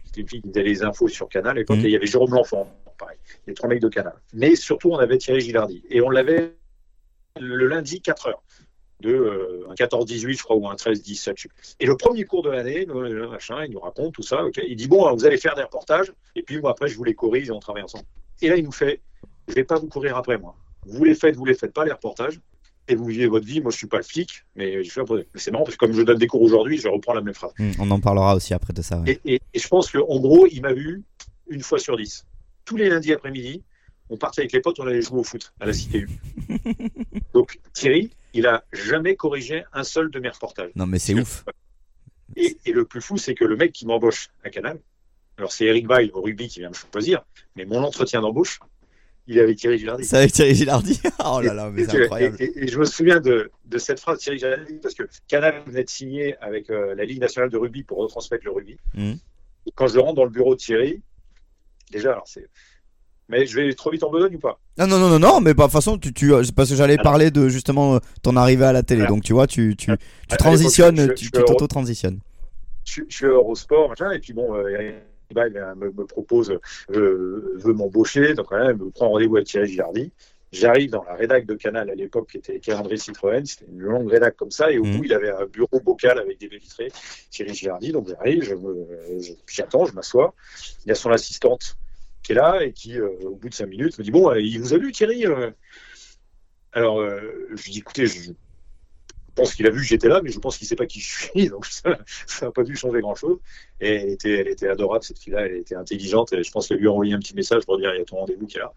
c'était 0.05 0.21
une 0.21 0.27
fille 0.29 0.41
qui 0.41 0.47
faisait 0.49 0.63
les 0.63 0.83
infos 0.83 1.07
sur 1.09 1.27
Canal 1.27 1.51
à 1.57 1.59
l'époque, 1.59 1.77
Mhm. 1.77 1.85
et 1.85 1.89
il 1.89 1.91
y 1.91 1.95
avait 1.97 2.07
Jérôme 2.07 2.33
L'Enfant, 2.33 2.71
pareil, 2.97 3.17
les 3.47 3.53
trois 3.53 3.69
mecs 3.69 3.81
de 3.81 3.89
Canal. 3.89 4.15
Mais 4.33 4.55
surtout, 4.55 4.91
on 4.91 4.97
avait 4.97 5.17
Thierry 5.17 5.41
Gilardi. 5.41 5.83
Et 5.89 6.01
on 6.01 6.09
l'avait 6.09 6.55
le 7.39 7.67
lundi 7.67 8.01
4 8.01 8.27
heures, 8.27 8.43
de 9.01 9.11
euh, 9.13 9.67
un 9.69 9.73
14-18, 9.75 10.37
je 10.37 10.43
crois, 10.43 10.55
ou 10.55 10.67
un 10.67 10.75
13-17. 10.75 11.33
je 11.35 11.41
sais 11.43 11.49
plus. 11.49 11.75
Et 11.79 11.85
le 11.85 11.95
premier 11.95 12.23
cours 12.25 12.41
de 12.43 12.49
l'année, 12.49 12.85
machin, 12.87 13.63
il 13.65 13.71
nous 13.71 13.79
raconte 13.79 14.13
tout 14.13 14.23
ça. 14.23 14.41
Il 14.67 14.75
dit 14.75 14.87
Bon, 14.87 15.13
vous 15.15 15.25
allez 15.25 15.37
faire 15.37 15.55
des 15.55 15.63
reportages, 15.63 16.11
et 16.35 16.41
puis 16.41 16.59
moi, 16.59 16.71
après, 16.71 16.87
je 16.87 16.97
vous 16.97 17.03
les 17.03 17.13
corrige 17.13 17.47
et 17.49 17.51
on 17.51 17.59
travaille 17.59 17.83
ensemble. 17.83 18.05
Et 18.41 18.49
là, 18.49 18.55
il 18.57 18.63
nous 18.63 18.71
fait 18.71 19.01
Je 19.47 19.53
vais 19.53 19.63
pas 19.63 19.77
vous 19.79 19.87
courir 19.87 20.17
après, 20.17 20.37
moi. 20.37 20.55
Vous 20.85 21.03
les 21.03 21.15
faites, 21.15 21.35
vous 21.35 21.45
les 21.45 21.53
faites 21.53 21.73
pas, 21.73 21.85
les 21.85 21.91
reportages. 21.91 22.39
Et 22.89 22.95
vous 22.95 23.03
vivez 23.05 23.27
votre 23.27 23.45
vie. 23.45 23.59
Moi, 23.59 23.69
je 23.71 23.75
suis 23.77 23.87
pas 23.87 23.97
le 23.97 24.03
flic, 24.03 24.45
mais 24.55 24.81
je. 24.83 25.01
Mais 25.11 25.25
c'est 25.35 25.51
marrant 25.51 25.65
parce 25.65 25.75
que 25.75 25.85
comme 25.85 25.93
je 25.93 26.01
donne 26.03 26.17
des 26.17 26.27
cours 26.27 26.41
aujourd'hui, 26.41 26.77
je 26.77 26.87
reprends 26.87 27.13
la 27.13 27.21
même 27.21 27.33
phrase. 27.33 27.51
Hmm, 27.59 27.71
On 27.79 27.91
en 27.91 27.99
parlera 27.99 28.33
aussi 28.35 28.53
après 28.53 28.71
de 28.71 28.81
ça. 28.81 28.97
ouais. 28.99 29.19
Et, 29.25 29.33
et- 29.35 29.41
et 29.53 29.59
je 29.59 29.67
pense 29.67 29.91
qu'en 29.91 30.19
gros, 30.21 30.47
il 30.49 30.61
m'a 30.61 30.71
vu 30.73 31.03
une 31.49 31.61
fois 31.61 31.79
sur 31.79 31.97
dix. 31.97 32.25
Tous 32.67 32.75
les 32.77 32.89
lundis 32.89 33.13
après-midi, 33.13 33.63
on 34.09 34.17
partait 34.17 34.41
avec 34.41 34.51
les 34.51 34.59
potes, 34.61 34.79
on 34.79 34.85
allait 34.87 35.01
jouer 35.01 35.19
au 35.19 35.23
foot 35.23 35.53
à 35.59 35.65
la 35.65 35.73
Cité 35.73 35.99
U. 35.99 36.09
Donc 37.33 37.59
Thierry, 37.73 38.11
il 38.33 38.45
a 38.45 38.63
jamais 38.73 39.15
corrigé 39.15 39.63
un 39.73 39.83
seul 39.83 40.11
de 40.11 40.19
mes 40.19 40.29
reportages. 40.29 40.71
Non 40.75 40.85
mais 40.85 40.99
c'est 40.99 41.13
ouf. 41.15 41.43
Et, 42.35 42.57
et 42.65 42.71
le 42.73 42.83
plus 42.85 43.01
fou, 43.01 43.17
c'est 43.17 43.33
que 43.33 43.45
le 43.45 43.55
mec 43.55 43.71
qui 43.71 43.87
m'embauche 43.87 44.27
à 44.43 44.49
Canal, 44.49 44.79
alors 45.37 45.51
c'est 45.51 45.65
Eric 45.65 45.87
Bail 45.87 46.11
au 46.13 46.21
rugby 46.21 46.47
qui 46.49 46.59
vient 46.59 46.69
me 46.69 46.75
choisir, 46.75 47.23
mais 47.55 47.65
mon 47.65 47.81
entretien 47.83 48.21
d'embauche, 48.21 48.59
il 49.27 49.37
est 49.37 49.41
avec 49.41 49.57
Thierry 49.57 49.79
Gilardi. 49.79 50.03
C'est 50.03 50.17
avec 50.17 50.33
Thierry 50.33 50.53
Gilardi. 50.53 51.01
oh 51.25 51.39
là 51.41 51.53
là, 51.53 51.71
mais 51.71 51.85
c'est 51.85 52.03
incroyable. 52.03 52.35
et- 52.39 52.51
et 52.63 52.67
je 52.67 52.77
me 52.77 52.85
souviens 52.85 53.19
de, 53.21 53.49
de 53.65 53.77
cette 53.79 53.99
phrase 54.01 54.17
de 54.19 54.23
Thierry 54.23 54.37
Gilardi 54.39 54.73
parce 54.83 54.93
que 54.93 55.03
Canal 55.27 55.63
venait 55.65 55.85
de 55.85 55.89
signer 55.89 56.35
avec 56.41 56.69
euh, 56.69 56.93
la 56.95 57.05
Ligue 57.05 57.21
nationale 57.21 57.49
de 57.49 57.57
rugby 57.57 57.83
pour 57.83 57.97
retransmettre 57.99 58.43
le 58.45 58.51
rugby. 58.51 58.77
Et 58.97 59.71
quand 59.73 59.87
je 59.87 59.97
rentre 59.97 60.15
dans 60.15 60.25
le 60.25 60.29
bureau 60.29 60.53
de 60.53 60.59
Thierry, 60.59 61.01
déjà, 61.91 62.11
alors 62.11 62.27
c'est. 62.27 62.47
Mais 63.29 63.45
je 63.45 63.59
vais 63.59 63.73
trop 63.73 63.91
vite 63.91 64.03
en 64.03 64.09
besogne 64.09 64.35
ou 64.35 64.39
pas? 64.39 64.59
Non 64.77 64.87
non 64.87 64.99
non 64.99 65.09
non 65.09 65.19
non, 65.19 65.41
mais 65.41 65.53
bah, 65.53 65.63
de 65.63 65.67
toute 65.67 65.73
façon 65.73 65.97
tu 65.97 66.13
tu 66.13 66.31
c'est 66.43 66.55
parce 66.55 66.69
que 66.69 66.75
j'allais 66.75 66.97
parler 66.97 67.29
de 67.29 67.49
justement 67.49 67.95
euh, 67.95 67.99
ton 68.23 68.37
arrivée 68.37 68.65
à 68.65 68.71
la 68.71 68.83
télé. 68.83 69.05
Donc 69.05 69.23
tu 69.23 69.33
vois, 69.33 69.47
tu 69.47 69.75
tu 69.75 69.91
à 69.91 69.97
tu 70.29 70.37
transitionnes, 70.37 71.13
tu 71.13 71.29
t'auto-transitionnes. 71.31 72.19
je, 72.85 73.01
je 73.09 73.15
suis 73.15 73.25
Eurosport, 73.25 73.89
machin, 73.89 74.11
et 74.11 74.19
puis 74.19 74.33
bon, 74.33 74.55
euh, 74.55 74.63
euh, 75.35 75.75
me, 75.75 75.91
me 75.91 76.05
propose, 76.05 76.57
euh, 76.91 77.53
veut 77.57 77.73
m'embaucher, 77.73 78.33
donc 78.33 78.47
il 78.51 78.75
me 78.75 78.89
prend 78.91 79.09
rendez-vous 79.09 79.35
avec 79.35 79.47
Thierry 79.47 79.67
Gilardi. 79.67 80.11
J'arrive 80.51 80.91
dans 80.91 81.03
la 81.03 81.15
rédac 81.15 81.45
de 81.45 81.55
Canal 81.55 81.89
à 81.89 81.95
l'époque, 81.95 82.29
qui 82.29 82.37
était 82.37 82.73
André 82.73 82.95
Citroën, 82.95 83.45
c'était 83.45 83.69
une 83.69 83.79
longue 83.79 84.09
rédac 84.09 84.35
comme 84.37 84.51
ça, 84.51 84.71
et 84.71 84.77
au 84.77 84.85
Mhm. 84.85 84.97
bout, 84.97 85.03
il 85.03 85.13
avait 85.13 85.29
un 85.29 85.45
bureau 85.45 85.79
bocal 85.81 86.17
avec 86.19 86.39
des 86.39 86.47
baies 86.47 86.57
vitrées, 86.57 86.91
Thierry 87.29 87.53
Gilardi, 87.53 87.91
donc 87.91 88.07
j'arrive, 88.07 88.43
je 88.43 88.55
me- 88.55 89.19
j'attends, 89.45 89.85
je 89.85 89.93
m'assois. 89.93 90.33
Il 90.85 90.89
y 90.89 90.91
a 90.91 90.95
son 90.95 91.11
assistante 91.11 91.77
qui 92.23 92.31
est 92.31 92.35
là, 92.35 92.63
et 92.63 92.71
qui, 92.71 92.97
euh, 92.97 93.09
au 93.23 93.35
bout 93.35 93.49
de 93.49 93.53
cinq 93.53 93.67
minutes, 93.67 93.97
me 93.99 94.03
dit 94.03 94.11
Bon, 94.11 94.29
euh, 94.29 94.39
il 94.39 94.59
vous 94.59 94.73
a 94.73 94.77
vu, 94.77 94.91
Thierry 94.93 95.25
euh? 95.25 95.51
Alors, 96.71 97.01
je 97.01 97.63
lui 97.63 97.71
dis 97.71 97.79
Écoutez, 97.79 98.05
je 98.07 98.31
pense 99.35 99.53
qu'il 99.53 99.67
a 99.67 99.69
vu 99.69 99.81
que 99.81 99.87
j'étais 99.87 100.07
là, 100.07 100.21
mais 100.23 100.31
je 100.31 100.39
pense 100.39 100.57
qu'il 100.57 100.65
sait 100.65 100.75
pas 100.75 100.85
qui 100.85 100.99
je 100.99 101.11
suis, 101.11 101.47
donc 101.49 101.65
ça 101.65 101.97
n'a 102.41 102.51
pas 102.51 102.63
dû 102.63 102.75
changer 102.75 103.01
grand-chose. 103.01 103.37
Et 103.81 103.95
elle 103.95 104.09
était, 104.09 104.39
elle 104.39 104.47
était 104.47 104.69
adorable, 104.69 105.03
cette 105.03 105.19
fille-là, 105.19 105.45
elle 105.45 105.57
était 105.57 105.75
intelligente, 105.75 106.31
et 106.33 106.41
je 106.41 106.51
pense 106.51 106.67
qu'elle 106.67 106.77
lui 106.77 106.87
a 106.87 106.91
envoyé 106.91 107.13
un 107.13 107.19
petit 107.19 107.35
message 107.35 107.65
pour 107.65 107.77
dire 107.77 107.93
il 107.93 107.99
y 107.99 108.01
a 108.01 108.05
ton 108.05 108.17
rendez-vous 108.17 108.47
qui 108.47 108.57
est 108.57 108.61
là. 108.61 108.73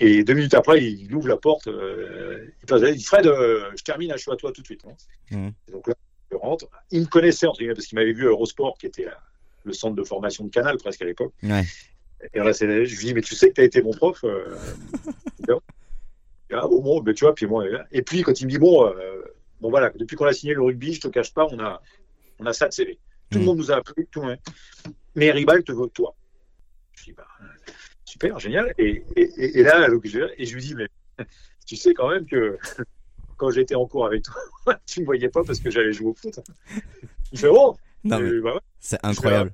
Et 0.00 0.24
deux 0.24 0.34
minutes 0.34 0.54
après, 0.54 0.82
il 0.84 1.14
ouvre 1.14 1.28
la 1.28 1.36
porte, 1.36 1.68
euh, 1.68 2.46
il 2.62 2.66
passe, 2.66 2.82
il 2.84 2.96
dit 2.96 3.04
Fred, 3.04 3.26
euh, 3.26 3.70
je 3.76 3.82
termine, 3.84 4.12
je 4.12 4.16
suis 4.18 4.30
à 4.32 4.36
toi 4.36 4.50
tout 4.52 4.60
de 4.60 4.66
suite. 4.66 4.84
hein. 4.86 4.96
Et 5.68 5.72
donc 5.72 5.86
là, 5.86 5.94
je 6.32 6.36
rentre. 6.36 6.66
Il 6.90 7.02
me 7.02 7.06
connaissait, 7.06 7.46
entre 7.46 7.58
guillemets, 7.58 7.74
parce 7.74 7.86
qu'il 7.86 7.96
m'avait 7.98 8.12
vu 8.12 8.24
à 8.26 8.30
Eurosport, 8.30 8.76
qui 8.78 8.86
était 8.86 9.04
la- 9.04 9.22
le 9.62 9.72
centre 9.72 9.94
de 9.94 10.02
formation 10.04 10.44
de 10.44 10.50
Canal 10.50 10.76
presque 10.78 11.00
à 11.02 11.04
l'époque. 11.04 11.32
Ouais. 11.42 11.62
Et 12.32 12.38
là, 12.38 12.52
je 12.52 12.64
lui 12.66 12.86
dis, 13.06 13.14
mais 13.14 13.20
tu 13.22 13.34
sais 13.36 13.48
que 13.50 13.54
tu 13.54 13.60
as 13.60 13.64
été 13.64 13.82
mon 13.82 13.92
prof 13.92 14.24
euh, 14.24 14.56
Ah 16.52 16.66
bon, 16.68 16.80
bon, 16.82 17.00
ben, 17.00 17.14
tu 17.14 17.24
vois, 17.24 17.34
puis 17.34 17.46
moi, 17.46 17.64
et 17.90 18.02
puis 18.02 18.22
quand 18.22 18.38
il 18.40 18.44
me 18.46 18.50
dit, 18.50 18.58
bon, 18.58 18.86
euh, 18.86 19.22
bon 19.60 19.70
voilà, 19.70 19.90
depuis 19.90 20.14
qu'on 20.16 20.26
a 20.26 20.32
signé 20.32 20.54
le 20.54 20.62
rugby, 20.62 20.92
je 20.92 21.00
te 21.00 21.08
cache 21.08 21.32
pas, 21.32 21.46
on 21.50 21.58
a, 21.58 21.80
on 22.38 22.46
a 22.46 22.52
ça 22.52 22.68
de 22.68 22.72
CV. 22.74 22.98
Tout 23.30 23.38
le 23.38 23.44
Mm. 23.44 23.46
monde 23.46 23.58
nous 23.58 23.72
a 23.72 23.76
appris, 23.76 24.06
tout 24.10 24.20
le 24.20 24.26
monde. 24.28 24.38
Mais 25.14 25.30
Ribal 25.30 25.64
te 25.64 25.72
veut 25.72 25.88
toi. 25.88 26.14
Je 26.96 27.04
dis, 27.04 27.12
bah, 27.12 27.26
super, 28.14 28.38
génial. 28.38 28.72
Et, 28.78 29.02
et, 29.16 29.58
et 29.58 29.62
là, 29.64 29.88
donc, 29.90 30.06
je, 30.06 30.20
et 30.38 30.46
je 30.46 30.54
lui 30.54 30.62
dis, 30.62 30.74
mais 30.76 30.86
tu 31.66 31.74
sais 31.76 31.94
quand 31.94 32.08
même 32.08 32.26
que 32.26 32.56
quand 33.36 33.50
j'étais 33.50 33.74
en 33.74 33.86
cours 33.86 34.06
avec 34.06 34.22
toi, 34.22 34.36
tu 34.86 35.00
ne 35.00 35.02
me 35.02 35.06
voyais 35.06 35.28
pas 35.28 35.42
parce 35.44 35.58
que 35.58 35.68
j'allais 35.70 35.92
jouer 35.92 36.08
au 36.08 36.14
foot. 36.14 36.38
Il 37.32 37.38
fait, 37.38 37.48
oh 37.50 37.76
Non, 38.04 38.20
mais 38.20 38.28
Et 38.30 38.40
bah 38.40 38.54
ouais. 38.54 38.60
c'est 38.78 38.98
incroyable. 39.02 39.52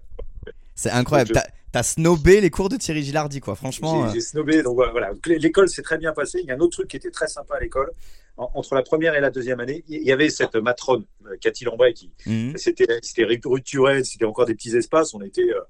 C'est 0.74 0.90
incroyable. 0.90 1.32
T'as- 1.32 1.82
snobé 1.82 2.40
les 2.40 2.50
cours 2.50 2.68
de 2.68 2.76
Thierry 2.76 3.02
Gilardi, 3.02 3.40
quoi. 3.40 3.54
Franchement. 3.54 4.08
J'ai- 4.08 4.14
J'ai 4.14 4.20
snobé, 4.20 4.62
donc 4.62 4.74
voilà. 4.74 5.12
L'école 5.26 5.68
s'est 5.68 5.82
très 5.82 5.96
bien 5.98 6.12
passée. 6.12 6.40
Il 6.42 6.46
y 6.46 6.50
a 6.50 6.54
un 6.56 6.58
autre 6.58 6.72
truc 6.78 6.88
qui 6.88 6.96
était 6.96 7.12
très 7.12 7.28
sympa 7.28 7.54
à 7.56 7.60
l'école. 7.60 7.90
En- 8.36 8.50
Entre 8.54 8.74
la 8.74 8.82
première 8.82 9.14
et 9.14 9.20
la 9.20 9.30
deuxième 9.30 9.60
année, 9.60 9.84
il 9.88 10.02
y 10.02 10.12
avait 10.12 10.28
cette 10.30 10.56
matrone, 10.56 11.04
euh, 11.26 11.36
Cathy 11.40 11.64
Lambray, 11.64 11.94
qui 11.94 12.10
euh, 12.26 12.30
mhm. 12.30 12.56
c'était 12.56 12.98
c'était 13.02 13.24
rupturel, 13.24 14.04
c'était 14.04 14.24
encore 14.24 14.46
des 14.46 14.54
petits 14.54 14.76
espaces. 14.76 15.14
On 15.14 15.20
était, 15.22 15.48
euh, 15.48 15.60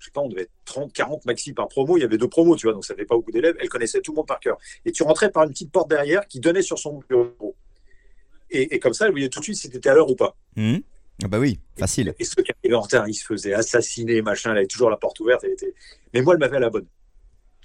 je 0.00 0.06
sais 0.06 0.10
pas, 0.10 0.20
on 0.22 0.28
devait 0.28 0.42
être 0.42 0.50
30, 0.64 0.92
40 0.92 1.24
maxi 1.26 1.52
par 1.52 1.68
promo. 1.68 1.96
Il 1.96 2.00
y 2.00 2.04
avait 2.04 2.18
deux 2.18 2.28
promos, 2.28 2.56
tu 2.56 2.66
vois, 2.66 2.72
donc 2.72 2.84
ça 2.84 2.94
fait 2.94 3.04
pas 3.04 3.14
beaucoup 3.14 3.30
d'élèves. 3.30 3.54
Elle 3.60 3.68
connaissait 3.68 4.00
tout 4.00 4.10
le 4.12 4.16
monde 4.16 4.26
par 4.26 4.40
cœur. 4.40 4.58
Et 4.84 4.92
tu 4.92 5.02
rentrais 5.04 5.30
par 5.30 5.44
une 5.44 5.50
petite 5.50 5.70
porte 5.70 5.88
derrière 5.88 6.26
qui 6.26 6.40
donnait 6.40 6.62
sur 6.62 6.78
son 6.78 7.00
bureau. 7.08 7.54
Et, 8.50 8.74
et 8.74 8.78
comme 8.80 8.94
ça, 8.94 9.04
elle 9.06 9.12
voyait 9.12 9.28
tout 9.28 9.38
de 9.38 9.44
suite 9.44 9.56
si 9.56 9.70
tu 9.70 9.76
étais 9.76 9.90
à 9.90 9.94
l'heure 9.94 10.10
ou 10.10 10.16
pas. 10.16 10.34
Mhm. 10.56 10.80
Ah 11.22 11.28
bah 11.28 11.38
oui, 11.38 11.60
facile. 11.78 12.14
Et 12.18 12.24
ceux 12.24 12.42
qui 12.42 12.50
arrivaient 12.50 12.74
en 12.74 12.80
retard, 12.80 13.06
ils 13.06 13.14
se 13.14 13.24
faisaient 13.26 13.52
assassiner, 13.52 14.22
machin. 14.22 14.52
Elle 14.52 14.58
avait 14.58 14.66
toujours 14.66 14.88
la 14.88 14.96
porte 14.96 15.20
ouverte. 15.20 15.44
Elle 15.44 15.52
était... 15.52 15.74
Mais 16.14 16.22
moi, 16.22 16.32
elle 16.34 16.40
m'avait 16.40 16.56
à 16.56 16.60
la 16.60 16.70
bonne. 16.70 16.86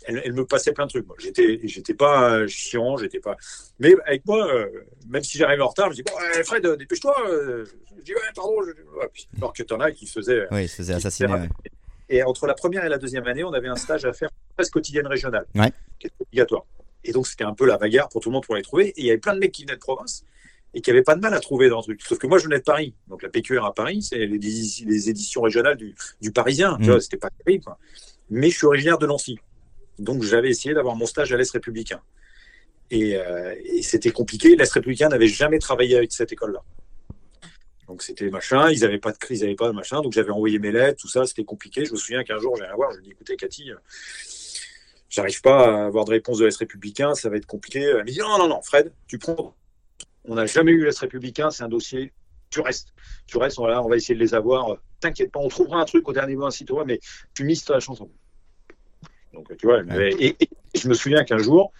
Elle, 0.08 0.22
elle 0.26 0.34
me 0.34 0.46
passait 0.46 0.74
plein 0.74 0.86
de 0.86 0.90
trucs. 0.92 1.08
Moi, 1.08 1.16
j'étais, 1.20 1.62
j'étais 1.64 1.94
pas 1.94 2.32
euh, 2.36 2.48
chiant, 2.48 2.98
j'étais 2.98 3.22
pas. 3.22 3.38
Mais 3.80 3.96
avec 4.06 4.26
moi, 4.26 4.46
euh, 4.54 4.68
même 5.08 5.24
si 5.24 5.38
j'arrivais 5.38 5.64
en 5.64 5.70
retard, 5.70 5.90
je 5.92 5.96
dis 5.96 6.04
bon, 6.04 6.12
euh, 6.38 6.44
Fred, 6.44 6.66
euh, 6.66 6.76
dépêche-toi. 6.76 7.16
Je 7.98 8.04
dis 8.04 8.14
ouais, 8.14 8.22
pardon. 8.36 8.56
Je... 8.62 8.72
ouais. 9.00 9.10
Puis, 9.14 9.28
alors 9.38 9.54
que 9.54 9.64
t'en 9.64 9.80
as 9.80 9.92
qui 9.92 10.06
faisaient. 10.06 10.46
Oui, 10.52 10.66
il 10.66 10.70
se 10.70 10.76
faisait 10.76 10.94
assassiner. 10.94 11.32
ouais. 11.34 11.50
Et 12.10 12.24
entre 12.24 12.46
la 12.48 12.54
première 12.54 12.86
et 12.86 12.90
la 12.90 12.98
deuxième 12.98 13.26
année, 13.28 13.44
on 13.44 13.54
avait 13.54 13.68
un 13.68 13.76
stage 13.76 14.06
à 14.06 14.14
faire 14.14 14.30
presse 14.56 14.70
quotidienne 14.70 15.08
régionale, 15.08 15.46
Ouais. 15.56 15.72
qui 16.00 16.08
était 16.08 16.16
obligatoire. 16.22 16.64
Et 17.04 17.12
donc, 17.12 17.28
c'était 17.28 17.44
un 17.44 17.54
peu 17.54 17.66
la 17.66 17.78
bagarre 17.78 18.10
pour 18.10 18.22
tout 18.22 18.30
le 18.30 18.34
monde 18.34 18.44
pour 18.46 18.56
les 18.56 18.62
trouver. 18.62 18.88
Et 18.90 18.94
il 19.02 19.06
y 19.06 19.10
avait 19.10 19.20
plein 19.20 19.34
de 19.34 19.40
mecs 19.40 19.52
qui 19.52 19.64
venaient 19.64 19.76
de 19.76 19.80
province 19.80 20.24
et 20.74 20.82
qui 20.82 20.90
n'avaient 20.90 21.04
pas 21.04 21.16
de 21.16 21.22
mal 21.22 21.34
à 21.34 21.40
trouver 21.40 21.70
dans 21.70 21.78
le 21.78 21.84
truc. 21.84 22.02
Sauf 22.02 22.18
que 22.18 22.28
moi, 22.28 22.38
je 22.38 22.46
venais 22.46 22.58
de 22.60 22.64
Paris. 22.64 22.94
Donc, 23.08 23.22
la 23.24 23.30
PQR 23.30 23.64
à 23.66 23.74
Paris, 23.74 24.02
c'est 24.02 24.18
les, 24.18 24.38
les 24.38 25.10
éditions 25.10 25.42
régionales 25.42 25.78
du, 25.78 25.96
du 26.22 26.32
Parisien. 26.32 26.78
Tu 26.78 26.84
Mm. 26.84 26.92
vois, 26.92 27.02
c'était 27.02 27.18
pas 27.18 27.30
terrible. 27.44 27.64
quoi. 27.64 27.78
Mais 28.30 28.50
je 28.50 28.58
suis 28.58 28.66
originaire 28.68 28.98
de 28.98 29.06
Nancy. 29.08 29.38
Donc, 30.00 30.24
j'avais 30.24 30.50
essayé 30.50 30.74
d'avoir 30.76 30.96
mon 30.96 31.06
stage 31.06 31.32
à 31.32 31.38
l'Est 31.38 31.52
républicain. 31.52 32.02
Et, 32.92 33.16
euh, 33.16 33.56
et 33.66 33.82
c'était 33.82 34.12
compliqué. 34.12 34.56
L'Est 34.56 34.72
républicain 34.72 35.10
n'avait 35.10 35.28
jamais 35.28 35.60
travaillé 35.60 35.96
avec 35.98 36.12
cette 36.12 36.32
école-là. 36.34 36.62
Donc 37.88 38.02
c'était 38.02 38.30
machin, 38.30 38.70
ils 38.72 38.82
n'avaient 38.82 39.00
pas 39.00 39.12
de 39.12 39.18
crise, 39.18 39.42
ils 39.42 39.44
n'avaient 39.44 39.56
pas 39.56 39.68
de 39.68 39.74
machin, 39.74 40.02
donc 40.02 40.14
j'avais 40.14 40.32
envoyé 40.32 40.58
mes 40.58 40.72
lettres, 40.72 41.02
tout 41.02 41.08
ça, 41.08 41.26
c'était 41.26 41.44
compliqué. 41.44 41.86
Je 41.86 41.92
me 41.92 41.98
souviens 41.98 42.24
qu'un 42.24 42.40
jour, 42.40 42.56
j'ai 42.58 42.64
rien 42.64 42.76
voir, 42.76 42.92
je 42.92 42.98
lui 42.98 43.04
ai 43.04 43.08
dit 43.08 43.12
écoutez, 43.12 43.36
Cathy, 43.36 43.72
euh, 43.72 43.76
j'arrive 45.10 45.42
pas 45.42 45.84
à 45.84 45.86
avoir 45.86 46.06
de 46.06 46.12
réponse 46.12 46.40
de 46.40 46.46
l'Est 46.46 46.58
républicain, 46.58 47.14
ça 47.14 47.30
va 47.30 47.38
être 47.38 47.46
compliqué. 47.46 47.82
Elle 47.82 47.98
me 47.98 48.12
dit 48.12 48.20
non, 48.20 48.38
non, 48.40 48.48
non, 48.48 48.62
Fred, 48.62 48.92
tu 49.08 49.20
prends. 49.20 49.56
On 50.24 50.36
n'a 50.36 50.48
jamais 50.48 50.72
eu 50.72 50.84
l'Est 50.84 50.98
républicain, 50.98 51.52
c'est 51.52 51.64
un 51.64 51.70
dossier, 51.70 52.12
tu 52.50 52.60
restes. 52.60 52.94
Tu 53.28 53.38
restes, 53.38 53.60
on 53.60 53.68
va, 53.68 53.84
on 53.84 53.88
va 53.88 53.98
essayer 53.98 54.16
de 54.16 54.20
les 54.20 54.34
avoir. 54.34 54.78
T'inquiète 55.00 55.32
pas, 55.32 55.40
on 55.40 55.50
trouvera 55.50 55.80
un 55.80 55.86
truc 55.86 56.08
au 56.08 56.14
dernier 56.14 56.36
moment 56.36 56.50
si 56.50 56.66
toi, 56.66 56.86
mais 56.86 57.00
tu 57.36 57.44
mises 57.44 57.64
ta 57.64 57.80
chanson. 57.80 58.10
Donc 59.34 59.56
tu 59.58 59.68
vois, 59.68 59.82
et, 60.00 60.36
et 60.40 60.50
je 60.74 60.88
me 60.88 60.94
souviens 60.96 61.24
qu'un 61.24 61.38
jour, 61.38 61.72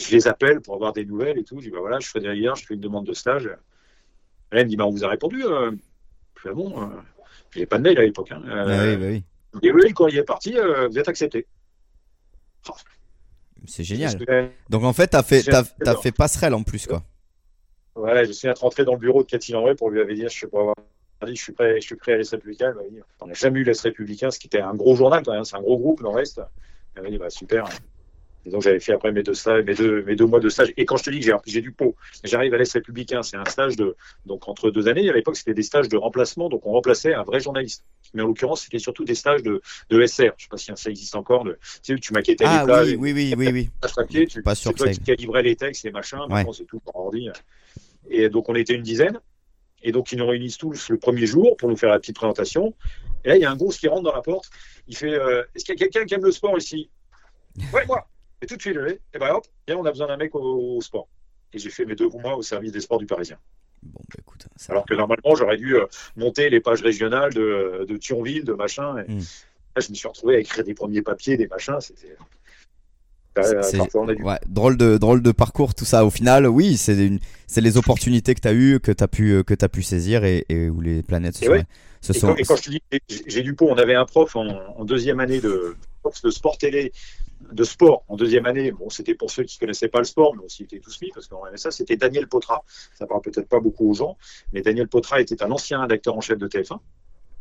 je 0.00 0.10
les 0.12 0.26
appelle 0.28 0.60
pour 0.60 0.74
avoir 0.74 0.92
des 0.92 1.04
nouvelles 1.04 1.38
et 1.38 1.44
tout. 1.44 1.58
Je 1.58 1.64
dis 1.64 1.70
bah 1.70 1.80
voilà, 1.80 1.98
je 2.00 2.08
fais 2.08 2.20
derrière, 2.20 2.54
je 2.54 2.64
fais 2.64 2.74
une 2.74 2.80
demande 2.80 3.04
de 3.06 3.12
stage. 3.12 3.50
Elle 4.50 4.64
me 4.64 4.68
dit 4.70 4.76
bah 4.76 4.86
on 4.86 4.90
vous 4.90 5.04
a 5.04 5.08
répondu. 5.08 5.44
euh. 5.44 5.72
Je 6.36 6.42
fais 6.42 6.48
ah 6.50 6.54
bon, 6.54 6.82
euh, 6.82 6.86
j'ai 7.54 7.66
pas 7.66 7.78
de 7.78 7.82
mail 7.82 7.98
à 7.98 8.02
l'époque. 8.02 8.32
Hein. 8.32 8.42
Euh, 8.46 8.94
oui, 8.94 8.96
bah 8.96 9.06
oui. 9.08 9.24
Et 9.62 9.72
oui, 9.72 9.82
le 9.88 9.92
courrier 9.92 10.20
est 10.20 10.24
parti, 10.24 10.56
euh, 10.56 10.88
vous 10.88 10.98
êtes 10.98 11.08
accepté. 11.08 11.46
C'est 13.66 13.84
génial. 13.84 14.18
Donc 14.70 14.84
en 14.84 14.92
fait, 14.92 15.08
t'as 15.08 15.22
fait, 15.22 15.42
t'as, 15.42 15.64
t'as 15.64 15.96
fait 15.96 16.12
passerelle 16.12 16.54
en 16.54 16.62
plus, 16.62 16.86
quoi. 16.86 17.02
Voilà, 17.94 18.24
je 18.24 18.32
suis 18.32 18.48
à 18.48 18.54
rentrer 18.54 18.84
dans 18.84 18.92
le 18.94 18.98
bureau 18.98 19.22
de 19.22 19.28
Cathy 19.28 19.52
Lambray 19.52 19.74
pour 19.74 19.90
lui 19.90 20.00
avoir 20.00 20.14
dit, 20.14 20.22
je 20.22 20.28
sais 20.28 20.46
pas, 20.46 20.72
je 21.26 21.34
suis 21.34 21.52
prêt, 21.52 21.74
je 21.80 21.86
suis 21.86 21.96
prêt 21.96 22.12
à 22.12 22.16
l'Est 22.16 22.30
républicain. 22.30 22.68
Elle 22.70 22.76
m'a 22.76 22.88
dit, 22.88 23.00
on 23.20 23.26
n'a 23.26 23.34
jamais 23.34 23.60
eu 23.60 23.64
l'Est 23.64 23.80
républicain, 23.82 24.30
ce 24.30 24.38
qui 24.38 24.46
était 24.46 24.60
un 24.60 24.74
gros 24.74 24.94
journal, 24.96 25.22
quand 25.22 25.32
même, 25.34 25.44
c'est 25.44 25.56
un 25.56 25.60
gros 25.60 25.76
groupe, 25.78 26.00
Nord-Est. 26.00 26.40
Elle 26.94 27.02
m'a 27.02 27.10
dit, 27.10 27.18
bah, 27.18 27.28
super. 27.28 27.68
Et 28.46 28.50
donc, 28.50 28.62
j'avais 28.62 28.80
fait 28.80 28.92
après 28.92 29.12
mes 29.12 29.22
deux 29.22 29.34
stages, 29.34 29.64
mes 29.64 29.74
deux, 29.74 30.02
mes 30.04 30.16
deux 30.16 30.24
mois 30.26 30.40
de 30.40 30.48
stage. 30.48 30.72
Et 30.76 30.86
quand 30.86 30.96
je 30.96 31.04
te 31.04 31.10
dis 31.10 31.20
que 31.20 31.26
j'ai, 31.26 31.32
j'ai 31.46 31.60
du 31.60 31.72
pot, 31.72 31.94
j'arrive 32.24 32.54
à 32.54 32.56
l'Est 32.56 32.72
républicain, 32.72 33.22
c'est 33.22 33.36
un 33.36 33.44
stage 33.44 33.76
de, 33.76 33.96
donc, 34.24 34.48
entre 34.48 34.70
deux 34.70 34.88
années. 34.88 35.08
À 35.10 35.12
l'époque, 35.12 35.36
c'était 35.36 35.52
des 35.54 35.62
stages 35.62 35.88
de 35.88 35.96
remplacement, 35.96 36.48
donc 36.48 36.64
on 36.66 36.72
remplaçait 36.72 37.12
un 37.14 37.22
vrai 37.22 37.40
journaliste. 37.40 37.84
Mais 38.14 38.22
en 38.22 38.26
l'occurrence, 38.26 38.62
c'était 38.62 38.78
surtout 38.78 39.04
des 39.04 39.14
stages 39.14 39.42
de, 39.42 39.60
de 39.90 40.06
SR. 40.06 40.32
Je 40.38 40.44
sais 40.44 40.48
pas 40.50 40.56
si 40.56 40.72
ça 40.74 40.90
existe 40.90 41.14
encore. 41.14 41.44
De, 41.44 41.52
tu 41.82 41.94
sais, 41.94 42.00
tu 42.00 42.12
maquettais 42.12 42.44
Ah 42.46 42.60
les 42.60 42.64
plages, 42.64 42.88
oui, 42.88 43.12
oui, 43.12 43.12
oui, 43.12 43.34
oui, 43.36 43.52
oui. 43.52 43.88
papier, 43.94 44.26
tu, 44.26 44.42
Pas 44.42 44.54
sûr 44.54 44.74
toi 44.74 44.88
qui 44.88 45.00
calibrais 45.00 45.42
les 45.42 45.54
textes, 45.56 45.84
les 45.84 45.90
machins, 45.90 46.18
Ouais. 46.20 46.28
maintenant 46.28 46.52
c'est 46.52 46.64
tout 46.64 46.80
par 46.80 46.96
ordi. 46.96 47.28
Et 48.08 48.28
donc 48.28 48.48
on 48.48 48.54
était 48.54 48.74
une 48.74 48.82
dizaine, 48.82 49.20
et 49.82 49.92
donc 49.92 50.10
ils 50.12 50.18
nous 50.18 50.26
réunissent 50.26 50.58
tous 50.58 50.88
le 50.88 50.96
premier 50.98 51.26
jour 51.26 51.56
pour 51.56 51.68
nous 51.68 51.76
faire 51.76 51.90
la 51.90 51.98
petite 51.98 52.16
présentation. 52.16 52.74
Et 53.24 53.28
là 53.28 53.36
il 53.36 53.42
y 53.42 53.44
a 53.44 53.50
un 53.50 53.56
gosse 53.56 53.76
qui 53.78 53.86
rentre 53.86 54.02
dans 54.02 54.14
la 54.14 54.22
porte, 54.22 54.50
il 54.88 54.96
fait 54.96 55.12
euh, 55.12 55.42
Est-ce 55.54 55.64
qu'il 55.64 55.74
y 55.74 55.76
a 55.76 55.86
quelqu'un 55.86 56.04
qui 56.06 56.14
aime 56.14 56.24
le 56.24 56.32
sport 56.32 56.56
ici? 56.56 56.88
Ouais, 57.72 57.84
moi 57.86 58.08
tout 58.46 58.56
de 58.56 58.60
suite, 58.62 58.76
et 59.14 59.18
ben 59.18 59.30
hop, 59.34 59.46
viens, 59.66 59.76
on 59.78 59.84
a 59.84 59.90
besoin 59.90 60.06
d'un 60.08 60.16
mec 60.16 60.34
au, 60.34 60.76
au 60.76 60.80
sport. 60.80 61.08
Et 61.52 61.58
j'ai 61.58 61.70
fait 61.70 61.84
mes 61.84 61.94
deux 61.94 62.08
mois 62.08 62.36
au 62.36 62.42
service 62.42 62.72
des 62.72 62.80
sports 62.80 62.98
du 62.98 63.06
Parisien. 63.06 63.36
Bon, 63.82 64.00
bah 64.08 64.16
écoute, 64.18 64.46
ça- 64.56 64.72
Alors 64.72 64.84
que 64.86 64.94
normalement, 64.94 65.34
j'aurais 65.34 65.56
dû 65.56 65.76
euh, 65.76 65.86
monter 66.16 66.48
les 66.50 66.60
pages 66.60 66.82
régionales 66.82 67.32
de, 67.34 67.86
de 67.88 67.96
Thionville, 67.96 68.44
de 68.44 68.52
machin. 68.52 68.98
Et 68.98 69.10
Mm. 69.12 69.20
Là, 69.76 69.82
je 69.86 69.90
me 69.90 69.94
suis 69.94 70.08
retrouvé 70.08 70.34
à 70.34 70.38
écrire 70.40 70.64
des 70.64 70.74
premiers 70.74 71.00
papiers, 71.02 71.36
des 71.36 71.46
machins. 71.46 71.76
C'était. 71.80 72.16
Euh, 73.38 73.62
Ouais, 74.24 74.38
drôle 74.48 74.76
de, 74.76 74.98
drôle 74.98 75.22
de 75.22 75.30
parcours, 75.30 75.72
tout 75.74 75.84
ça. 75.84 76.04
Au 76.04 76.10
final, 76.10 76.48
oui, 76.48 76.76
c'est 76.76 77.10
c'est 77.46 77.60
les 77.60 77.76
opportunités 77.78 78.34
que 78.34 78.40
t'as 78.40 78.52
eues, 78.52 78.80
que 78.80 78.90
t'as 78.90 79.06
pu, 79.06 79.30
euh, 79.32 79.42
que 79.44 79.54
t'as 79.54 79.68
pu 79.68 79.82
saisir 79.82 80.24
et, 80.24 80.44
et 80.48 80.68
où 80.68 80.80
les 80.80 81.02
planètes 81.04 81.36
se 81.36 81.44
Et 81.44 81.46
sont, 81.46 81.52
ouais. 81.52 81.62
se 82.00 82.12
Et 82.12 82.18
sont. 82.18 82.26
quand, 82.28 82.36
et 82.36 82.42
quand 82.42 82.56
je 82.56 82.62
te 82.62 82.70
dis, 82.70 82.82
j'ai- 83.28 83.42
du 83.42 83.54
pot, 83.54 83.68
on 83.70 83.76
avait 83.78 83.94
un 83.94 84.04
prof 84.04 84.34
en, 84.34 84.46
en 84.48 84.84
deuxième 84.84 85.20
année 85.20 85.40
de, 85.40 85.76
de 86.24 86.30
sport 86.30 86.58
télé, 86.58 86.92
de 87.52 87.64
sport 87.64 88.04
en 88.08 88.16
deuxième 88.16 88.46
année. 88.46 88.70
Bon, 88.70 88.90
c'était 88.90 89.14
pour 89.14 89.30
ceux 89.30 89.44
qui 89.44 89.58
connaissaient 89.58 89.88
pas 89.88 89.98
le 89.98 90.04
sport, 90.04 90.34
mais 90.36 90.42
on 90.44 90.48
s'y 90.48 90.64
était 90.64 90.78
tous 90.78 91.00
mis 91.00 91.10
parce 91.12 91.26
qu'on 91.26 91.46
aimait 91.46 91.56
ça. 91.56 91.70
C'était 91.70 91.96
Daniel 91.96 92.28
Potra. 92.28 92.64
Ça 92.94 93.06
parle 93.06 93.22
peut-être 93.22 93.48
pas 93.48 93.60
beaucoup 93.60 93.90
aux 93.90 93.94
gens, 93.94 94.16
mais 94.52 94.62
Daniel 94.62 94.88
Potra 94.88 95.20
était 95.20 95.42
un 95.42 95.50
ancien 95.50 95.80
rédacteur 95.80 96.16
en 96.16 96.20
chef 96.20 96.38
de 96.38 96.46
TF1. 96.48 96.78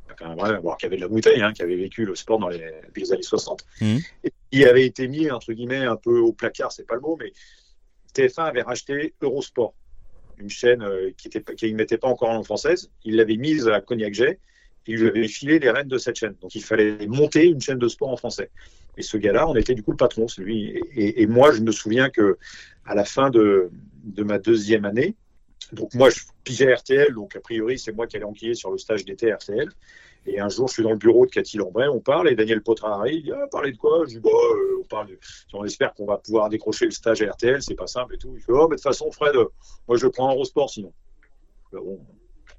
Donc, 0.10 0.22
un 0.22 0.36
vrai, 0.36 0.60
bon, 0.60 0.74
qui 0.76 0.86
avait 0.86 0.96
de 0.96 1.02
la 1.02 1.08
bouteille, 1.08 1.42
hein, 1.42 1.54
qui 1.54 1.62
avait 1.62 1.76
vécu 1.76 2.06
le 2.06 2.16
sport 2.16 2.40
dans 2.40 2.50
les, 2.50 2.60
depuis 2.88 3.02
les 3.04 3.14
années 3.14 3.22
60. 3.22 3.64
Mhm. 3.82 4.00
Et 4.24 4.32
il 4.52 4.68
avait 4.68 4.86
été 4.86 5.08
mis, 5.08 5.30
entre 5.30 5.54
guillemets, 5.54 5.86
un 5.86 5.96
peu 5.96 6.20
au 6.20 6.34
placard, 6.34 6.72
c'est 6.72 6.88
pas 6.88 6.96
le 6.96 7.02
mot, 7.02 7.18
mais 7.20 7.32
TF1 8.16 8.46
avait 8.46 8.64
racheté 8.64 9.14
Eurosport, 9.22 9.74
une 10.40 10.50
chaîne 10.50 10.82
euh, 10.82 11.12
qui 11.16 11.28
était, 11.28 11.42
pas- 11.42 11.54
qui 11.54 11.72
ne 11.72 11.78
mettait 11.78 11.98
pas 11.98 12.08
encore 12.08 12.30
en 12.30 12.34
langue 12.36 12.46
française. 12.46 12.90
Il 13.04 13.18
l'avait 13.18 13.38
mise 13.38 13.68
à 13.68 13.82
Cognac-Jet 13.82 14.40
il 14.90 14.98
lui 14.98 15.08
avait 15.08 15.28
filé 15.28 15.60
les 15.60 15.70
rênes 15.70 15.88
de 15.88 15.98
cette 16.00 16.16
chaîne. 16.16 16.36
Donc 16.42 16.56
il 16.56 16.64
fallait 16.64 17.06
monter 17.06 17.46
une 17.46 17.62
chaîne 17.62 17.78
de 17.78 17.88
sport 17.88 18.10
en 18.10 18.18
français. 18.18 18.50
Et 19.00 19.02
ce 19.02 19.16
gars-là, 19.18 19.48
on 19.48 19.56
était 19.56 19.74
du 19.74 19.82
coup 19.82 19.92
le 19.92 19.98
patron, 19.98 20.28
c'est 20.28 20.42
lui. 20.42 20.66
Et, 20.94 21.22
et- 21.22 21.26
moi, 21.28 21.52
je 21.54 21.62
me 21.62 21.72
souviens 21.72 22.10
que 22.10 22.38
à 22.86 22.94
la 22.96 23.06
fin 23.06 23.30
de, 23.30 23.70
de 24.04 24.24
ma 24.24 24.38
deuxième 24.40 24.84
année, 24.84 25.16
donc 25.72 25.94
moi, 25.94 26.10
je 26.10 26.20
pigeais 26.44 26.74
RTL, 26.74 27.14
donc 27.14 27.36
a 27.36 27.40
priori, 27.40 27.80
c'est 27.80 27.94
moi 27.94 28.08
qui 28.08 28.18
allais 28.18 28.26
enquiller 28.26 28.56
sur 28.56 28.72
le 28.72 28.78
stage 28.78 29.06
d'été 29.06 29.32
RTL. 29.34 29.70
Et 30.26 30.42
un 30.42 30.50
jour, 30.50 30.68
je 30.68 30.74
suis 30.74 30.84
dans 30.84 30.92
le 30.92 30.98
bureau 30.98 31.26
de 31.26 31.32
Cathy 31.32 31.56
Lambray, 31.58 31.88
on 31.88 32.02
parle, 32.02 32.28
et 32.30 32.36
Daniel 32.36 32.62
Potra 32.62 32.96
arrive, 32.96 33.14
il 33.20 33.24
dit 33.24 33.32
ah, 33.32 33.48
parlez 33.50 33.72
de 33.72 33.78
quoi? 33.78 34.04
Je 34.06 34.16
dis 34.16 34.20
bah, 34.20 34.30
euh, 34.34 34.82
on 34.82 34.84
parle 34.88 35.08
de... 35.08 35.20
On 35.54 35.64
espère 35.64 35.94
qu'on 35.94 36.06
va 36.06 36.18
pouvoir 36.18 36.50
décrocher 36.50 36.84
le 36.86 36.92
stage 36.92 37.22
à 37.22 37.32
RTL, 37.32 37.62
c'est 37.64 37.76
pas 37.76 37.88
simple 37.88 38.16
et 38.16 38.18
tout. 38.18 38.34
Il 38.36 38.42
fait 38.42 38.52
oh, 38.52 38.68
mais 38.70 38.76
de 38.76 38.82
toute 38.82 38.84
façon, 38.84 39.10
Fred, 39.12 39.36
euh, 39.38 39.46
moi 39.88 39.96
je 39.98 40.08
prends 40.08 40.30
Eurosport 40.34 40.70
sinon. 40.70 40.92
Ben 41.72 41.80
bon, 41.80 42.00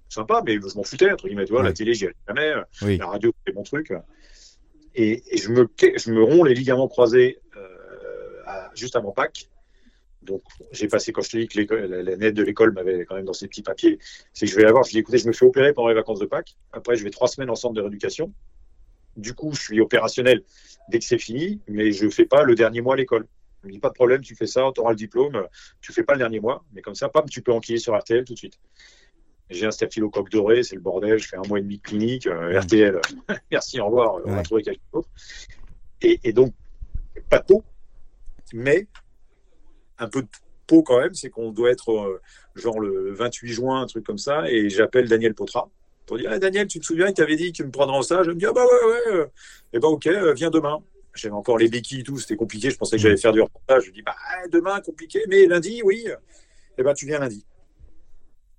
sympa, 0.09 0.43
mais 0.47 0.55
je 0.55 0.75
m'en 0.77 0.85
foutais, 0.85 1.11
entre 1.13 1.27
guillemets, 1.29 1.45
tu 1.45 1.53
vois, 1.53 1.61
Ouais. 1.61 1.67
la 1.69 1.73
télé, 1.75 1.93
j'y 1.93 2.07
allais 2.07 2.15
jamais, 2.27 2.49
euh, 2.49 2.63
Oui. 2.83 2.97
la 2.97 3.07
radio, 3.09 3.31
c'est 3.47 3.55
mon 3.55 3.63
truc. 3.63 3.93
Et, 5.01 5.23
je, 5.39 5.49
me, 5.51 5.67
je 5.97 6.13
me 6.13 6.23
romps 6.23 6.45
les 6.45 6.55
ligaments 6.55 6.87
croisés 6.87 7.41
euh, 7.57 8.43
à- 8.47 8.71
juste 8.75 8.97
avant 8.97 9.13
Pâques. 9.13 9.49
Donc, 10.21 10.43
j'ai 10.73 10.89
passé, 10.89 11.13
quand 11.13 11.23
je 11.23 11.31
te 11.31 11.37
dis 11.39 11.49
que 11.49 11.75
la, 11.75 12.17
nette 12.17 12.35
de 12.35 12.43
l'école 12.43 12.73
m'avait 12.73 13.07
quand 13.07 13.15
même 13.15 13.25
dans 13.25 13.33
ses 13.33 13.49
petits 13.49 13.63
papiers, 13.63 13.99
c'est 14.35 14.45
que 14.45 14.53
je 14.53 14.57
vais 14.57 14.65
la 14.65 14.73
voir, 14.73 14.85
je 14.85 14.91
dis 14.91 14.99
écoutez, 14.99 15.17
je 15.17 15.27
me 15.27 15.33
fais 15.33 15.47
opérer 15.47 15.73
pendant 15.73 15.89
les 15.89 15.95
vacances 15.95 16.21
de 16.21 16.27
Pâques. 16.27 16.57
Après, 16.73 16.97
je 16.97 17.05
vais 17.05 17.11
trois 17.11 17.29
semaines 17.29 17.49
en 17.49 17.55
centre 17.55 17.73
de 17.73 17.81
rééducation. 17.81 18.31
Du 19.17 19.33
coup, 19.33 19.55
je 19.55 19.63
suis 19.63 19.81
opérationnel 19.81 20.45
dès 20.91 20.99
que 20.99 21.05
c'est 21.07 21.19
fini, 21.19 21.63
mais 21.67 21.93
je 21.93 22.05
ne 22.05 22.11
fais 22.11 22.27
pas 22.27 22.43
le 22.43 22.55
dernier 22.55 22.83
mois 22.83 22.95
à 22.95 22.97
l'école. 22.99 23.27
Je 23.63 23.69
me 23.69 23.73
dis 23.73 23.79
pas 23.79 23.89
de 23.89 23.95
problème, 23.95 24.21
tu 24.21 24.35
fais 24.35 24.47
ça, 24.47 24.71
tu 24.75 24.81
auras 24.81 24.91
le 24.91 24.97
diplôme, 24.97 25.47
tu 25.81 25.93
fais 25.93 26.03
pas 26.05 26.13
le 26.13 26.19
dernier 26.19 26.41
mois, 26.41 26.65
mais 26.73 26.83
comme 26.83 26.95
ça, 26.95 27.09
pam, 27.09 27.29
tu 27.29 27.41
peux 27.41 27.53
enquiller 27.53 27.79
sur 27.79 27.99
RTL 27.99 28.25
tout 28.25 28.35
de 28.35 28.39
suite. 28.39 28.59
J'ai 29.51 29.67
un 29.67 29.71
staphylocoque 29.71 30.31
doré, 30.31 30.63
c'est 30.63 30.77
le 30.77 30.81
bordel, 30.81 31.19
je 31.19 31.29
fais 31.29 31.37
un 31.37 31.43
mois 31.49 31.59
et 31.59 31.63
demi 31.63 31.79
de 31.79 31.83
clinique, 31.83 32.27
euh, 32.27 32.61
RTL, 32.61 33.01
merci, 33.51 33.81
au 33.81 33.87
revoir, 33.87 34.21
on 34.25 34.35
va 34.35 34.43
trouver 34.43 34.63
quelque 34.63 34.81
chose. 34.93 35.05
Et, 36.03 36.21
et 36.25 36.33
donc, 36.33 36.55
pas 37.29 37.41
de 37.41 37.45
peau, 37.45 37.65
mais 38.53 38.87
un 39.99 40.09
peu 40.09 40.23
de 40.23 40.29
peau 40.67 40.83
quand 40.83 41.01
même, 41.01 41.15
c'est 41.15 41.31
qu'on 41.31 41.51
doit 41.51 41.71
être 41.71 41.93
euh, 41.93 42.21
genre 42.55 42.81
le 42.81 43.13
28 43.13 43.53
juin, 43.53 43.83
un 43.83 43.87
truc 43.87 44.07
comme 44.07 44.19
ça, 44.19 44.49
et 44.49 44.71
j'appelle 44.71 45.09
Daniel 45.09 45.35
Potra 45.35 45.69
pour 46.11 46.19
dire 46.19 46.31
ah, 46.33 46.41
Daniel, 46.41 46.67
tu 46.67 46.81
te 46.81 46.85
souviens, 46.85 47.07
il 47.07 47.15
t'avait 47.15 47.37
dit 47.37 47.53
que 47.53 47.59
tu 47.59 47.65
me 47.65 47.71
prendrais 47.71 47.97
en 47.97 48.03
stage? 48.03 48.27
Je 48.27 48.31
me 48.33 48.37
dis 48.37 48.45
ah 48.45 48.53
bah 48.53 48.65
ouais, 48.65 48.93
ouais, 48.93 49.15
euh, 49.15 49.27
eh 49.73 49.79
ben 49.79 49.87
ok, 49.87 50.09
euh, 50.09 50.35
viens 50.35 50.51
demain. 50.51 50.83
J'avais 51.15 51.35
encore 51.35 51.57
les 51.57 51.69
béquilles 51.69 52.01
et 52.01 52.03
tout, 52.03 52.19
c'était 52.19 52.35
compliqué. 52.35 52.69
Je 52.69 52.77
pensais 52.77 52.97
que 52.97 53.03
j'allais 53.03 53.17
faire 53.17 53.33
du 53.33 53.41
reportage. 53.41 53.85
Je 53.87 53.91
dis, 53.93 54.03
bah, 54.03 54.17
demain, 54.51 54.81
compliqué, 54.81 55.21
mais 55.29 55.47
lundi, 55.47 55.83
oui. 55.85 56.05
Et 56.07 56.15
eh 56.79 56.83
ben, 56.83 56.95
tu 56.95 57.07
viens 57.07 57.21
lundi. 57.21 57.45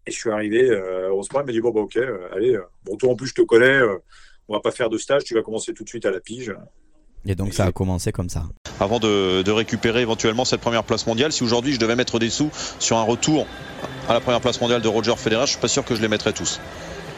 Et 0.07 0.11
je 0.11 0.17
suis 0.17 0.31
arrivé 0.31 0.69
euh, 0.69 1.11
au 1.13 1.21
sport, 1.23 1.41
il 1.41 1.45
m'a 1.45 1.51
dit, 1.51 1.61
bon, 1.61 1.71
bah, 1.71 1.81
ok, 1.81 1.97
euh, 1.97 2.27
allez, 2.33 2.55
euh, 2.55 2.63
bon, 2.85 2.97
toi 2.97 3.11
en 3.11 3.15
plus, 3.15 3.27
je 3.27 3.35
te 3.35 3.41
connais, 3.41 3.79
on 4.47 4.53
va 4.53 4.59
pas 4.59 4.71
faire 4.71 4.89
de 4.89 4.97
stage, 4.97 5.23
tu 5.23 5.35
vas 5.35 5.43
commencer 5.43 5.73
tout 5.73 5.83
de 5.83 5.89
suite 5.89 6.05
à 6.05 6.11
la 6.11 6.19
pige. 6.19 6.55
Et 7.25 7.35
donc, 7.35 7.53
ça 7.53 7.65
a 7.65 7.71
commencé 7.71 8.11
comme 8.11 8.29
ça. 8.29 8.45
Avant 8.79 8.99
de, 8.99 9.43
de 9.43 9.51
récupérer 9.51 10.01
éventuellement 10.01 10.43
cette 10.43 10.61
première 10.61 10.83
place 10.83 11.05
mondiale, 11.05 11.31
si 11.31 11.43
aujourd'hui 11.43 11.73
je 11.73 11.79
devais 11.79 11.95
mettre 11.95 12.17
des 12.17 12.31
sous 12.31 12.49
sur 12.79 12.97
un 12.97 13.03
retour 13.03 13.45
à 14.09 14.13
la 14.13 14.19
première 14.19 14.41
place 14.41 14.59
mondiale 14.59 14.81
de 14.81 14.87
Roger 14.87 15.15
Federer, 15.15 15.45
je 15.45 15.51
suis 15.51 15.59
pas 15.59 15.67
sûr 15.67 15.85
que 15.85 15.93
je 15.93 16.01
les 16.01 16.07
mettrais 16.07 16.33
tous. 16.33 16.59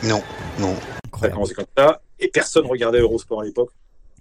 Non, 0.04 0.22
non. 0.60 0.76
Ça 1.18 1.28
a 1.28 1.30
commencé 1.30 1.54
comme 1.54 1.66
ça, 1.78 2.02
et 2.20 2.28
personne 2.28 2.66
regardait 2.66 3.00
Eurosport 3.00 3.42
à 3.42 3.46
l'époque. 3.46 3.70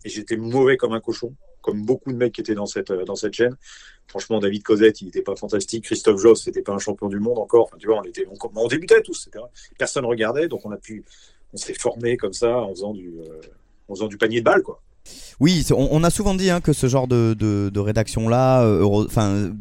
Et 0.05 0.09
j'étais 0.09 0.37
mauvais 0.37 0.77
comme 0.77 0.93
un 0.93 1.01
cochon, 1.01 1.35
comme 1.61 1.85
beaucoup 1.85 2.13
de 2.13 2.17
mecs 2.17 2.33
qui 2.33 2.41
étaient 2.41 2.55
dans 2.55 2.67
cette, 2.67 2.93
dans 2.93 3.15
cette 3.15 3.35
chaîne. 3.35 3.57
Franchement, 4.09 4.41
David 4.41 4.63
Cosette, 4.63 5.01
il 5.01 5.07
n'était 5.07 5.23
pas 5.23 5.37
fantastique. 5.37 5.85
Christophe 5.85 6.21
Joss, 6.21 6.45
c'était 6.45 6.63
pas 6.63 6.73
un 6.73 6.79
champion 6.79 7.09
du 7.09 7.19
monde 7.19 7.39
encore. 7.39 7.65
Enfin, 7.65 7.77
tu 7.79 7.87
vois, 7.87 8.01
on, 8.01 8.03
était, 8.03 8.27
on, 8.29 8.69
débutait 8.69 9.03
tous. 9.03 9.29
Personne 9.79 10.05
regardait, 10.05 10.49
donc 10.49 10.67
on 10.67 10.71
a 10.71 10.77
pu, 10.77 11.05
on 11.53 11.57
s'est 11.57 11.75
formé 11.75 12.17
comme 12.17 12.33
ça 12.33 12.59
en 12.59 12.71
faisant 12.71 12.93
du, 12.93 13.09
euh, 13.21 13.41
en 13.89 13.95
faisant 13.95 14.09
du 14.09 14.19
panier 14.19 14.41
de 14.41 14.45
balles, 14.45 14.63
quoi. 14.63 14.83
Oui, 15.41 15.67
on, 15.77 16.05
a 16.05 16.11
souvent 16.11 16.35
dit 16.35 16.51
hein, 16.51 16.61
que 16.61 16.73
ce 16.73 16.87
genre 16.87 17.09
de, 17.09 17.35
de, 17.35 17.81
rédaction-là, 17.81 18.63
euh, 18.63 19.05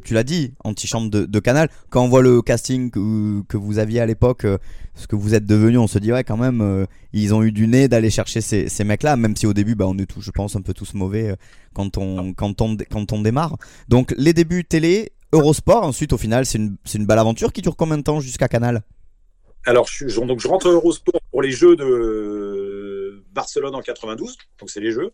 tu 0.04 0.14
l'as 0.14 0.24
dit, 0.24 0.54
antichambre 0.64 1.10
de, 1.10 1.26
de 1.26 1.40
Canal, 1.40 1.70
quand 1.90 2.04
on 2.04 2.08
voit 2.08 2.22
le 2.22 2.42
casting 2.42 2.92
que, 2.92 3.58
vous 3.58 3.80
aviez 3.80 4.00
à 4.00 4.06
l'époque, 4.06 4.46
euh, 4.46 4.58
ce 4.94 5.08
que 5.08 5.16
vous 5.16 5.34
êtes 5.34 5.46
devenu, 5.46 5.78
on 5.80 5.88
se 5.88 5.98
dit, 5.98 6.14
ouais, 6.14 6.24
quand 6.24 6.38
même, 6.38 6.62
euh, 6.62 6.86
ils 7.14 7.34
ont 7.34 7.42
eu 7.42 7.52
du 7.52 7.68
nez 7.68 7.88
d'aller 7.88 8.12
chercher 8.12 8.42
ces, 8.42 8.70
ces 8.70 8.84
mecs-là, 8.84 9.16
même 9.16 9.36
si 9.36 9.48
au 9.48 9.54
début, 9.54 9.74
bah, 9.74 9.86
on 9.88 9.98
est 9.98 10.06
tous, 10.06 10.22
je 10.22 10.32
pense, 10.32 10.56
un 10.56 10.62
peu 10.62 10.74
tous 10.74 10.94
mauvais 10.94 11.36
quand, 11.74 11.98
on, 11.98 12.34
quand, 12.34 12.62
on, 12.62 12.78
quand 12.90 13.12
on 13.12 13.22
démarre. 13.22 13.58
Donc, 13.88 14.14
les 14.18 14.34
débuts 14.34 14.66
télé, 14.66 15.14
Eurosport, 15.34 15.84
ensuite, 15.84 16.14
au 16.14 16.18
final, 16.18 16.46
c'est 16.46 16.60
une, 16.60 16.76
une 16.94 17.06
belle 17.06 17.20
aventure 17.20 17.52
qui 17.52 17.62
dure 17.62 17.76
combien 17.76 17.98
de 17.98 18.04
temps 18.04 18.20
jusqu'à 18.20 18.48
Canal? 18.48 18.84
Alors, 19.66 19.88
je, 19.88 20.20
donc, 20.20 20.40
je 20.40 20.48
rentre 20.48 20.68
à 20.68 20.72
Eurosport 20.72 21.22
pour 21.32 21.42
les 21.42 21.52
Jeux 21.52 21.76
de 21.76 21.84
Barcelone 23.32 23.76
en 23.76 23.82
92, 23.82 24.38
donc 24.60 24.70
c'est 24.70 24.80
les 24.80 24.92
Jeux. 24.92 25.12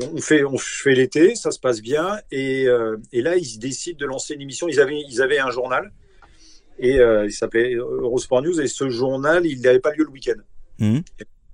On 0.00 0.20
fait, 0.20 0.42
on 0.44 0.58
fait 0.58 0.94
l'été, 0.94 1.36
ça 1.36 1.52
se 1.52 1.60
passe 1.60 1.80
bien, 1.80 2.18
et, 2.32 2.66
euh, 2.66 2.96
et, 3.12 3.22
là, 3.22 3.36
ils 3.36 3.58
décident 3.58 3.96
de 3.96 4.06
lancer 4.06 4.34
une 4.34 4.40
émission. 4.40 4.66
Ils 4.66 4.80
avaient, 4.80 5.00
ils 5.08 5.22
avaient 5.22 5.38
un 5.38 5.50
journal, 5.50 5.92
et 6.80 6.98
euh, 6.98 7.26
il 7.26 7.32
s'appelait 7.32 7.74
Eurosport 7.74 8.42
News, 8.42 8.60
et 8.60 8.66
ce 8.66 8.88
journal, 8.88 9.46
il 9.46 9.60
n'avait 9.60 9.78
pas 9.78 9.92
lieu 9.92 10.02
le 10.02 10.10
week-end. 10.10 10.40
Mmh. 10.80 10.98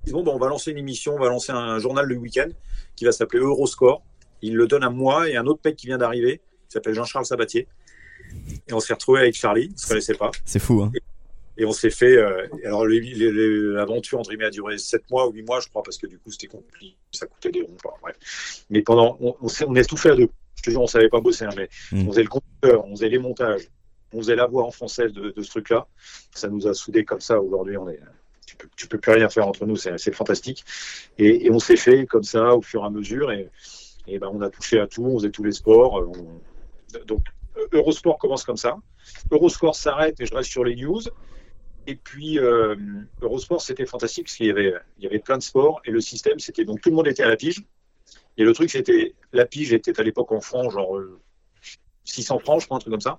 Ils 0.07 0.13
bon, 0.13 0.25
on 0.27 0.39
va 0.39 0.49
lancer 0.49 0.71
une 0.71 0.79
émission, 0.79 1.15
on 1.15 1.19
va 1.19 1.29
lancer 1.29 1.53
un 1.53 1.79
journal 1.79 2.07
le 2.07 2.17
week-end 2.17 2.49
qui 2.97 3.05
va 3.05 3.13
s'appeler 3.13 3.43
Euroscore. 3.43 4.03
Ils 4.43 4.57
le 4.57 4.67
donnent 4.67 4.85
à 4.85 4.91
moi 4.91 5.29
et 5.29 5.37
un 5.37 5.47
autre 5.47 5.61
mec 5.65 5.77
qui 5.77 5.87
vient 5.87 5.99
d'arriver, 5.99 6.39
qui 6.39 6.73
s'appelle 6.73 6.95
Jean-Charles 6.95 7.27
Sabatier. 7.27 7.69
Et 8.69 8.73
on 8.73 8.81
s'est 8.81 8.95
retrouvé 8.95 9.21
avec 9.21 9.35
Charlie, 9.35 9.71
on 9.75 9.77
se 9.77 9.87
connaissait 9.87 10.15
pas. 10.15 10.31
C'est 10.45 10.59
fou, 10.59 10.83
hein. 10.83 10.93
Et 10.95 11.03
on 11.65 11.73
s'est 11.73 11.91
fait. 11.91 12.17
Euh, 12.17 12.47
alors, 12.65 12.87
l'aventure, 12.87 14.19
entre 14.19 14.31
guillemets, 14.31 14.47
a 14.47 14.51
duré 14.51 14.79
7 14.79 15.11
mois 15.11 15.29
ou 15.29 15.33
8 15.33 15.43
mois, 15.43 15.61
je 15.61 15.69
crois, 15.69 15.83
parce 15.83 15.99
que 15.99 16.07
du 16.07 16.19
coup, 16.19 16.31
c'était 16.31 16.47
compliqué. 16.47 16.97
Ça 17.13 17.27
coûtait 17.27 17.51
des 17.51 17.63
ronds. 17.63 17.77
bref. 18.03 18.65
Mais 18.71 18.83
pendant. 18.83 19.17
On, 19.21 19.37
on, 19.41 19.49
on, 19.67 19.77
a 19.77 19.85
tout 19.85 19.97
fait 19.97 20.11
à 20.11 20.17
deux. 20.17 20.29
Je 20.57 20.63
te 20.63 20.71
dis, 20.71 20.77
on 20.77 20.87
savait 20.87 21.09
pas 21.09 21.21
bosser, 21.21 21.45
hein, 21.45 21.51
mais 21.57 21.69
mm. 21.93 22.07
on 22.07 22.11
faisait 22.11 22.23
le 22.23 22.29
conducteur, 22.29 22.85
on 22.85 22.91
faisait 22.91 23.09
les 23.09 23.19
montages, 23.19 23.69
on 24.13 24.19
faisait 24.19 24.37
la 24.37 24.47
voix 24.47 24.65
en 24.65 24.71
français 24.71 25.09
de, 25.09 25.31
de 25.31 25.43
ce 25.43 25.51
truc-là. 25.51 25.87
Ça 26.35 26.49
nous 26.49 26.67
a 26.67 26.75
soudés 26.75 27.05
comme 27.05 27.21
ça. 27.21 27.41
Aujourd'hui, 27.41 27.77
on 27.77 27.89
est. 27.89 28.01
Tu 28.47 28.57
peux, 28.57 28.69
tu 28.77 28.89
peux 28.89 28.99
plus 28.99 29.13
rien 29.13 29.29
faire 29.29 29.47
entre 29.47 29.65
nous, 29.65 29.77
c'est 29.77 30.13
fantastique. 30.13 30.65
Et, 31.19 31.47
et 31.47 31.51
on 31.51 31.61
s'est 31.61 31.77
fait 31.77 32.05
comme 32.07 32.25
ça 32.25 32.55
au 32.57 32.63
fur 32.63 32.83
et 32.83 32.87
à 32.87 32.91
mesure. 32.91 33.31
Et, 33.31 33.49
et 34.07 34.19
ben, 34.19 34.29
on 34.33 34.41
a 34.43 34.51
touché 34.51 34.81
à 34.81 34.87
tout, 34.87 35.05
on 35.05 35.19
faisait 35.19 35.31
tous 35.31 35.45
les 35.45 35.53
sports. 35.53 36.05
donc, 37.07 37.21
Eurosport 37.73 38.19
commence 38.19 38.45
comme 38.45 38.57
ça. 38.57 38.77
Eurosport 39.31 39.75
s'arrête 39.75 40.21
et 40.21 40.27
je 40.27 40.35
reste 40.35 40.51
sur 40.51 40.65
les 40.65 40.77
news. 40.77 41.01
Et 41.87 41.97
puis, 41.97 42.39
euh, 42.39 42.77
Eurosport, 43.23 43.63
c'était 43.63 43.87
fantastique 43.87 44.27
parce 44.27 44.37
qu'il 44.37 44.47
y 44.47 44.51
avait, 44.51 44.75
il 44.99 45.05
y 45.05 45.07
avait 45.07 45.19
plein 45.19 45.39
de 45.39 45.43
sports 45.43 45.81
et 45.85 45.91
le 45.91 46.01
système, 46.01 46.39
c'était 46.39 46.65
donc 46.65 46.81
tout 46.81 46.91
le 46.91 46.97
monde 46.97 47.09
était 47.09 47.23
à 47.23 47.29
la 47.29 47.37
pige. 47.37 47.63
Et 48.37 48.45
le 48.45 48.53
truc, 48.53 48.71
c'était 48.71 49.15
la 49.33 49.47
pige 49.47 49.73
était 49.73 49.99
à 49.99 50.03
l'époque 50.03 50.33
en 50.33 50.41
francs, 50.41 50.71
genre 50.71 50.99
600 52.05 52.37
euh, 52.37 52.39
francs, 52.41 52.61
je 52.61 52.67
crois, 52.67 52.77
un 52.77 52.81
truc 52.81 52.93
comme 52.93 53.01
ça. 53.01 53.19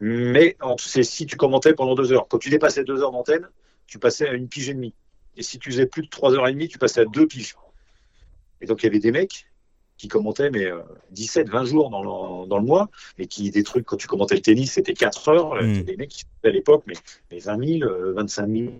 Mais 0.00 0.56
c'est 0.78 1.04
si 1.04 1.26
tu 1.26 1.36
commentais 1.36 1.74
pendant 1.74 1.94
deux 1.94 2.12
heures. 2.12 2.26
Quand 2.28 2.38
tu 2.38 2.50
dépassais 2.50 2.84
deux 2.84 3.02
heures 3.02 3.12
d'antenne, 3.12 3.48
tu 3.86 3.98
passais 3.98 4.28
à 4.28 4.32
une 4.32 4.48
pige 4.48 4.68
et 4.68 4.74
demie. 4.74 4.94
Et 5.36 5.42
si 5.42 5.58
tu 5.58 5.70
faisais 5.70 5.86
plus 5.86 6.02
de 6.02 6.08
trois 6.08 6.34
heures 6.34 6.48
et 6.48 6.52
demie, 6.52 6.68
tu 6.68 6.78
passais 6.78 7.00
à 7.00 7.04
deux 7.04 7.26
piges. 7.26 7.54
Et 8.60 8.66
donc, 8.66 8.82
il 8.82 8.86
y 8.86 8.88
avait 8.88 8.98
des 8.98 9.12
mecs 9.12 9.46
qui 10.02 10.08
commentaient 10.08 10.50
mais 10.50 10.68
17, 11.12 11.46
euh, 11.46 11.52
20 11.52 11.64
jours 11.64 11.88
dans 11.88 12.02
le, 12.02 12.48
dans 12.48 12.58
le, 12.58 12.64
mois, 12.64 12.90
et 13.18 13.28
qui 13.28 13.52
des 13.52 13.62
trucs 13.62 13.86
quand 13.86 13.96
tu 13.96 14.08
commentais 14.08 14.34
le 14.34 14.40
tennis, 14.40 14.72
c'était 14.72 14.94
4 14.94 15.28
heures. 15.28 15.52
Euh, 15.54 15.62
mm. 15.62 15.82
Des 15.82 15.96
mecs 15.96 16.10
qui 16.10 16.24
à 16.42 16.48
l'époque, 16.48 16.82
mais, 16.88 16.94
mais 17.30 17.38
20 17.38 17.78
000, 17.78 17.90
25 18.16 18.48
000 18.48 18.72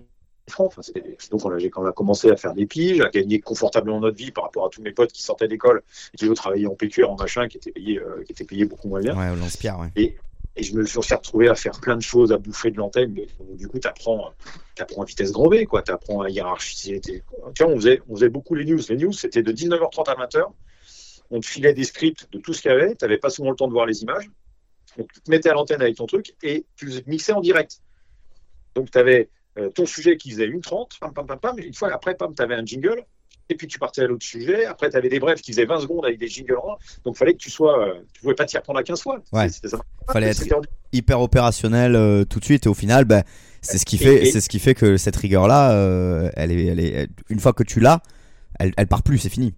francs. 0.50 0.72
Enfin, 0.76 0.82
donc 1.30 1.44
on 1.44 1.50
a, 1.52 1.60
quand 1.68 1.84
on 1.84 1.86
a 1.86 1.92
commencé 1.92 2.28
à 2.28 2.36
faire 2.36 2.54
des 2.54 2.66
piges, 2.66 3.00
à 3.02 3.08
gagner 3.08 3.38
confortablement 3.38 4.00
notre 4.00 4.16
vie 4.16 4.32
par 4.32 4.42
rapport 4.42 4.66
à 4.66 4.68
tous 4.68 4.82
mes 4.82 4.90
potes 4.90 5.12
qui 5.12 5.22
sortaient 5.22 5.46
d'école 5.46 5.84
et 6.12 6.16
qui 6.16 6.26
eux 6.26 6.34
travaillaient 6.34 6.66
en 6.66 6.74
PQR, 6.74 7.08
en 7.08 7.14
machin, 7.14 7.46
qui 7.46 7.58
étaient 7.58 7.70
payés, 7.70 8.00
euh, 8.00 8.24
qui 8.24 8.32
étaient 8.32 8.44
payés 8.44 8.64
beaucoup 8.64 8.88
moins 8.88 9.00
bien. 9.00 9.16
Ouais, 9.16 9.30
ouais. 9.30 9.88
Et, 9.94 10.16
et 10.56 10.62
je 10.64 10.74
me 10.74 10.84
suis 10.84 10.98
retrouvé 10.98 11.48
à 11.48 11.54
faire 11.54 11.80
plein 11.80 11.96
de 11.96 12.02
choses, 12.02 12.32
à 12.32 12.36
bouffer 12.36 12.72
de 12.72 12.78
l'antenne. 12.78 13.14
Du 13.56 13.68
coup, 13.68 13.78
tu 13.78 13.86
apprends, 13.86 14.32
apprends 14.76 15.02
à 15.02 15.04
vitesse 15.04 15.30
grand 15.30 15.48
V, 15.48 15.66
quoi. 15.66 15.82
Tu 15.82 15.92
apprends 15.92 16.22
à 16.22 16.30
hiérarchiser. 16.30 17.00
Vois, 17.38 17.68
on 17.68 17.76
faisait, 17.76 18.02
on 18.08 18.16
faisait 18.16 18.28
beaucoup 18.28 18.56
les 18.56 18.64
news. 18.64 18.80
Les 18.88 18.96
news, 18.96 19.12
c'était 19.12 19.44
de 19.44 19.52
19h30 19.52 20.10
à 20.10 20.26
20h 20.26 20.50
on 21.30 21.40
te 21.40 21.46
filait 21.46 21.74
des 21.74 21.84
scripts 21.84 22.28
de 22.32 22.38
tout 22.38 22.52
ce 22.52 22.62
qu'il 22.62 22.70
y 22.70 22.74
avait, 22.74 22.94
tu 22.94 23.04
n'avais 23.04 23.18
pas 23.18 23.30
souvent 23.30 23.50
le 23.50 23.56
temps 23.56 23.68
de 23.68 23.72
voir 23.72 23.86
les 23.86 24.02
images. 24.02 24.28
Donc, 24.96 25.10
tu 25.12 25.20
te 25.20 25.30
mettais 25.30 25.48
à 25.48 25.54
l'antenne 25.54 25.80
avec 25.80 25.96
ton 25.96 26.06
truc 26.06 26.34
et 26.42 26.66
tu 26.76 26.88
mixais 27.06 27.32
en 27.32 27.40
direct. 27.40 27.80
Donc, 28.74 28.90
tu 28.90 28.98
avais 28.98 29.30
euh, 29.58 29.70
ton 29.70 29.86
sujet 29.86 30.16
qui 30.16 30.30
faisait 30.30 30.46
une 30.46 30.60
30, 30.60 30.98
pam, 31.00 31.12
pam, 31.12 31.26
pam, 31.26 31.38
pam, 31.38 31.58
une 31.58 31.74
fois 31.74 31.92
après, 31.92 32.14
pam, 32.14 32.34
tu 32.34 32.42
avais 32.42 32.54
un 32.54 32.64
jingle, 32.64 33.04
et 33.48 33.54
puis 33.54 33.66
tu 33.66 33.78
partais 33.78 34.02
à 34.02 34.06
l'autre 34.06 34.24
sujet. 34.24 34.64
Après, 34.66 34.90
tu 34.90 34.96
avais 34.96 35.08
des 35.08 35.20
brefs 35.20 35.42
qui 35.42 35.52
faisaient 35.52 35.64
20 35.64 35.80
secondes 35.80 36.04
avec 36.04 36.18
des 36.18 36.28
jingles 36.28 36.56
Donc, 37.04 37.14
il 37.14 37.18
fallait 37.18 37.32
que 37.32 37.38
tu 37.38 37.50
sois. 37.50 37.86
Euh, 37.86 37.94
tu 38.12 38.22
pouvais 38.22 38.34
pas 38.34 38.44
t'y 38.44 38.56
reprendre 38.56 38.78
à 38.78 38.82
15 38.82 39.02
fois. 39.02 39.22
Ouais. 39.32 39.48
Ça. 39.48 39.78
fallait 40.10 40.28
être 40.28 40.42
hyper 40.92 41.20
opérationnel 41.20 41.96
euh, 41.96 42.24
tout 42.24 42.40
de 42.40 42.44
suite, 42.44 42.66
et 42.66 42.68
au 42.68 42.74
final, 42.74 43.04
ben, 43.04 43.22
c'est 43.60 43.78
ce 43.78 43.84
qui 43.84 43.98
fait, 43.98 44.26
c'est 44.26 44.40
ce 44.40 44.48
qui 44.48 44.58
fait 44.58 44.74
que 44.74 44.96
cette 44.96 45.16
rigueur-là, 45.16 46.30
elle 46.34 46.52
est, 46.52 46.66
elle 46.66 46.80
est, 46.80 47.08
une 47.28 47.40
fois 47.40 47.52
que 47.52 47.62
tu 47.62 47.78
l'as, 47.78 48.02
elle, 48.58 48.72
elle 48.76 48.88
part 48.88 49.02
plus, 49.02 49.18
c'est 49.18 49.28
fini 49.28 49.54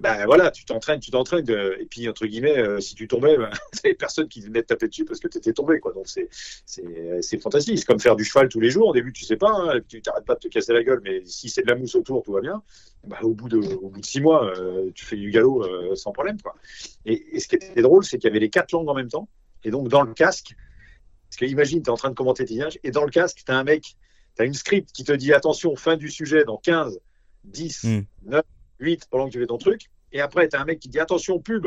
ben 0.00 0.26
voilà, 0.26 0.52
tu 0.52 0.64
t'entraînes, 0.64 1.00
tu 1.00 1.10
t'entraînes, 1.10 1.44
et 1.50 1.84
puis 1.86 2.08
entre 2.08 2.24
guillemets, 2.26 2.56
euh, 2.56 2.78
si 2.78 2.94
tu 2.94 3.08
tombais, 3.08 3.36
ben, 3.36 3.50
t'avais 3.82 3.94
personne 3.94 4.28
qui 4.28 4.40
venait 4.40 4.62
te 4.62 4.68
taper 4.68 4.86
dessus 4.86 5.04
parce 5.04 5.18
que 5.18 5.26
tu 5.26 5.38
étais 5.38 5.52
tombé, 5.52 5.80
quoi. 5.80 5.92
Donc 5.92 6.06
c'est 6.06 6.28
c'est 6.30 7.38
fantastique. 7.38 7.78
C'est 7.78 7.84
comme 7.84 7.98
faire 7.98 8.14
du 8.14 8.24
cheval 8.24 8.48
tous 8.48 8.60
les 8.60 8.70
jours. 8.70 8.88
Au 8.88 8.92
début, 8.92 9.12
tu 9.12 9.24
sais 9.24 9.36
pas, 9.36 9.50
hein, 9.50 9.80
tu 9.88 10.00
t'arrêtes 10.00 10.24
pas 10.24 10.34
de 10.34 10.40
te 10.40 10.48
casser 10.48 10.72
la 10.72 10.84
gueule, 10.84 11.00
mais 11.02 11.22
si 11.24 11.48
c'est 11.48 11.62
de 11.62 11.68
la 11.68 11.74
mousse 11.74 11.96
autour, 11.96 12.22
tout 12.22 12.32
va 12.32 12.40
bien. 12.40 12.62
Ben, 13.04 13.18
au 13.22 13.34
bout 13.34 13.48
de 13.48 13.58
au 13.58 13.88
bout 13.88 14.00
de 14.00 14.06
six 14.06 14.20
mois, 14.20 14.44
euh, 14.56 14.90
tu 14.94 15.04
fais 15.04 15.16
du 15.16 15.30
galop 15.30 15.64
euh, 15.64 15.96
sans 15.96 16.12
problème, 16.12 16.40
quoi. 16.40 16.54
Et, 17.04 17.36
et, 17.36 17.40
ce 17.40 17.48
qui 17.48 17.56
était 17.56 17.82
drôle, 17.82 18.04
c'est 18.04 18.18
qu'il 18.18 18.28
y 18.28 18.30
avait 18.30 18.40
les 18.40 18.50
quatre 18.50 18.70
langues 18.70 18.88
en 18.88 18.94
même 18.94 19.08
temps, 19.08 19.28
et 19.64 19.70
donc 19.70 19.88
dans 19.88 20.02
le 20.02 20.14
casque, 20.14 20.54
parce 21.28 21.36
que 21.38 21.44
imagine, 21.44 21.82
tu 21.82 21.88
es 21.88 21.92
en 21.92 21.96
train 21.96 22.10
de 22.10 22.14
commenter 22.14 22.44
tes 22.44 22.54
images, 22.54 22.78
et 22.84 22.92
dans 22.92 23.04
le 23.04 23.10
casque, 23.10 23.42
tu 23.44 23.50
as 23.50 23.56
un 23.56 23.64
mec, 23.64 23.96
tu 24.36 24.42
as 24.42 24.44
une 24.44 24.54
script 24.54 24.92
qui 24.92 25.02
te 25.02 25.12
dit 25.12 25.32
attention, 25.32 25.74
fin 25.74 25.96
du 25.96 26.08
sujet 26.08 26.44
dans 26.44 26.56
15, 26.56 27.00
10, 27.44 27.86
9 28.26 28.44
8 28.80 29.08
pendant 29.10 29.26
que 29.26 29.32
tu 29.32 29.40
fais 29.40 29.46
ton 29.46 29.58
truc. 29.58 29.90
Et 30.12 30.20
après, 30.20 30.48
tu 30.48 30.56
as 30.56 30.60
un 30.60 30.64
mec 30.64 30.80
qui 30.80 30.88
dit 30.88 30.98
attention, 30.98 31.38
pub. 31.38 31.66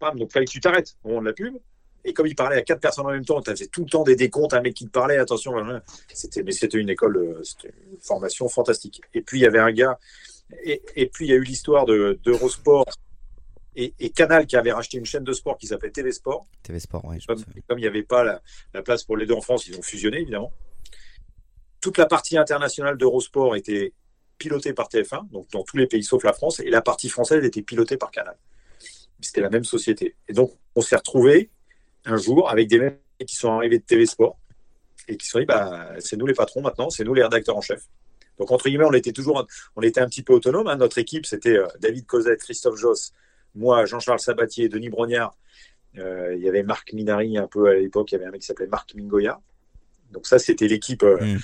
Bam, 0.00 0.18
donc 0.18 0.32
fallait 0.32 0.46
que 0.46 0.50
tu 0.50 0.60
t'arrêtes 0.60 0.96
au 1.04 1.08
moment 1.08 1.20
de 1.20 1.26
la 1.26 1.32
pub. 1.32 1.54
Et 2.04 2.12
comme 2.12 2.26
il 2.26 2.34
parlait 2.34 2.56
à 2.56 2.62
quatre 2.62 2.80
personnes 2.80 3.06
en 3.06 3.12
même 3.12 3.24
temps, 3.24 3.40
tu 3.40 3.50
avais 3.50 3.66
tout 3.66 3.84
le 3.84 3.90
temps 3.90 4.02
des 4.02 4.16
décomptes, 4.16 4.54
un 4.54 4.60
mec 4.60 4.74
qui 4.74 4.86
te 4.86 4.90
parlait, 4.90 5.18
attention. 5.18 5.54
C'était, 6.12 6.42
mais 6.42 6.52
c'était 6.52 6.78
une 6.78 6.90
école, 6.90 7.16
euh, 7.16 7.40
c'était 7.44 7.72
une 7.90 8.00
formation 8.00 8.48
fantastique. 8.48 9.00
Et 9.14 9.22
puis 9.22 9.38
il 9.38 9.42
y 9.42 9.46
avait 9.46 9.60
un 9.60 9.70
gars, 9.70 9.98
et, 10.64 10.82
et 10.96 11.06
puis 11.06 11.26
il 11.26 11.30
y 11.30 11.32
a 11.32 11.36
eu 11.36 11.44
l'histoire 11.44 11.86
de, 11.86 12.18
d'Eurosport 12.24 12.86
et, 13.76 13.94
et, 14.00 14.10
Canal 14.10 14.46
qui 14.46 14.56
avait 14.56 14.72
racheté 14.72 14.98
une 14.98 15.04
chaîne 15.04 15.24
de 15.24 15.32
sport 15.32 15.56
qui 15.56 15.66
s'appelait 15.66 15.90
TV 15.90 16.12
Sport. 16.12 16.46
TV 16.62 16.78
Sport, 16.78 17.04
oui. 17.04 17.18
Comme, 17.26 17.42
comme 17.68 17.78
il 17.78 17.82
n'y 17.82 17.88
avait 17.88 18.02
pas 18.02 18.22
la, 18.22 18.42
la, 18.74 18.82
place 18.82 19.04
pour 19.04 19.16
les 19.16 19.24
deux 19.24 19.34
en 19.34 19.40
France, 19.40 19.66
ils 19.66 19.78
ont 19.78 19.82
fusionné 19.82 20.18
évidemment. 20.18 20.52
Toute 21.80 21.98
la 21.98 22.06
partie 22.06 22.36
internationale 22.36 22.98
d'Eurosport 22.98 23.56
était 23.56 23.92
piloté 24.42 24.72
par 24.72 24.88
TF1, 24.88 25.30
donc 25.30 25.48
dans 25.52 25.62
tous 25.62 25.76
les 25.76 25.86
pays 25.86 26.02
sauf 26.02 26.24
la 26.24 26.32
France, 26.32 26.58
et 26.58 26.68
la 26.68 26.82
partie 26.82 27.08
française 27.08 27.44
était 27.44 27.62
pilotée 27.62 27.96
par 27.96 28.10
Canal. 28.10 28.36
C'était 29.20 29.40
la 29.40 29.50
même 29.50 29.62
société. 29.62 30.16
Et 30.28 30.32
donc, 30.32 30.50
on 30.74 30.80
s'est 30.80 30.96
retrouvé 30.96 31.50
un 32.04 32.16
jour 32.16 32.50
avec 32.50 32.68
des 32.68 32.80
mecs 32.80 32.98
qui 33.24 33.36
sont 33.36 33.52
arrivés 33.52 33.78
de 33.78 33.84
TV 33.84 34.04
Sport 34.04 34.36
et 35.06 35.16
qui 35.16 35.24
se 35.24 35.32
sont 35.32 35.38
dit, 35.38 35.44
bah, 35.44 35.90
c'est 36.00 36.16
nous 36.16 36.26
les 36.26 36.34
patrons 36.34 36.60
maintenant, 36.60 36.90
c'est 36.90 37.04
nous 37.04 37.14
les 37.14 37.22
rédacteurs 37.22 37.56
en 37.56 37.60
chef. 37.60 37.82
Donc, 38.38 38.50
entre 38.50 38.68
guillemets, 38.68 38.84
on 38.84 38.92
était 38.92 39.12
toujours, 39.12 39.46
on 39.76 39.82
était 39.82 40.00
un 40.00 40.08
petit 40.08 40.22
peu 40.22 40.32
autonome. 40.32 40.66
Hein. 40.66 40.76
Notre 40.76 40.98
équipe, 40.98 41.24
c'était 41.24 41.56
euh, 41.56 41.68
David 41.78 42.06
Cosette, 42.06 42.40
Christophe 42.40 42.78
Joss, 42.80 43.12
moi, 43.54 43.84
Jean-Charles 43.84 44.18
Sabatier, 44.18 44.68
Denis 44.68 44.88
Brognard. 44.88 45.36
Euh, 45.98 46.34
il 46.34 46.42
y 46.42 46.48
avait 46.48 46.64
Marc 46.64 46.92
Minari 46.92 47.38
un 47.38 47.46
peu 47.46 47.68
à 47.68 47.74
l'époque, 47.74 48.10
il 48.10 48.14
y 48.14 48.18
avait 48.18 48.26
un 48.26 48.30
mec 48.32 48.40
qui 48.40 48.46
s'appelait 48.48 48.66
Marc 48.66 48.94
Mingoya. 48.96 49.40
Donc 50.10 50.26
ça, 50.26 50.40
c'était 50.40 50.66
l'équipe. 50.66 51.04
Euh, 51.04 51.36
mm 51.36 51.38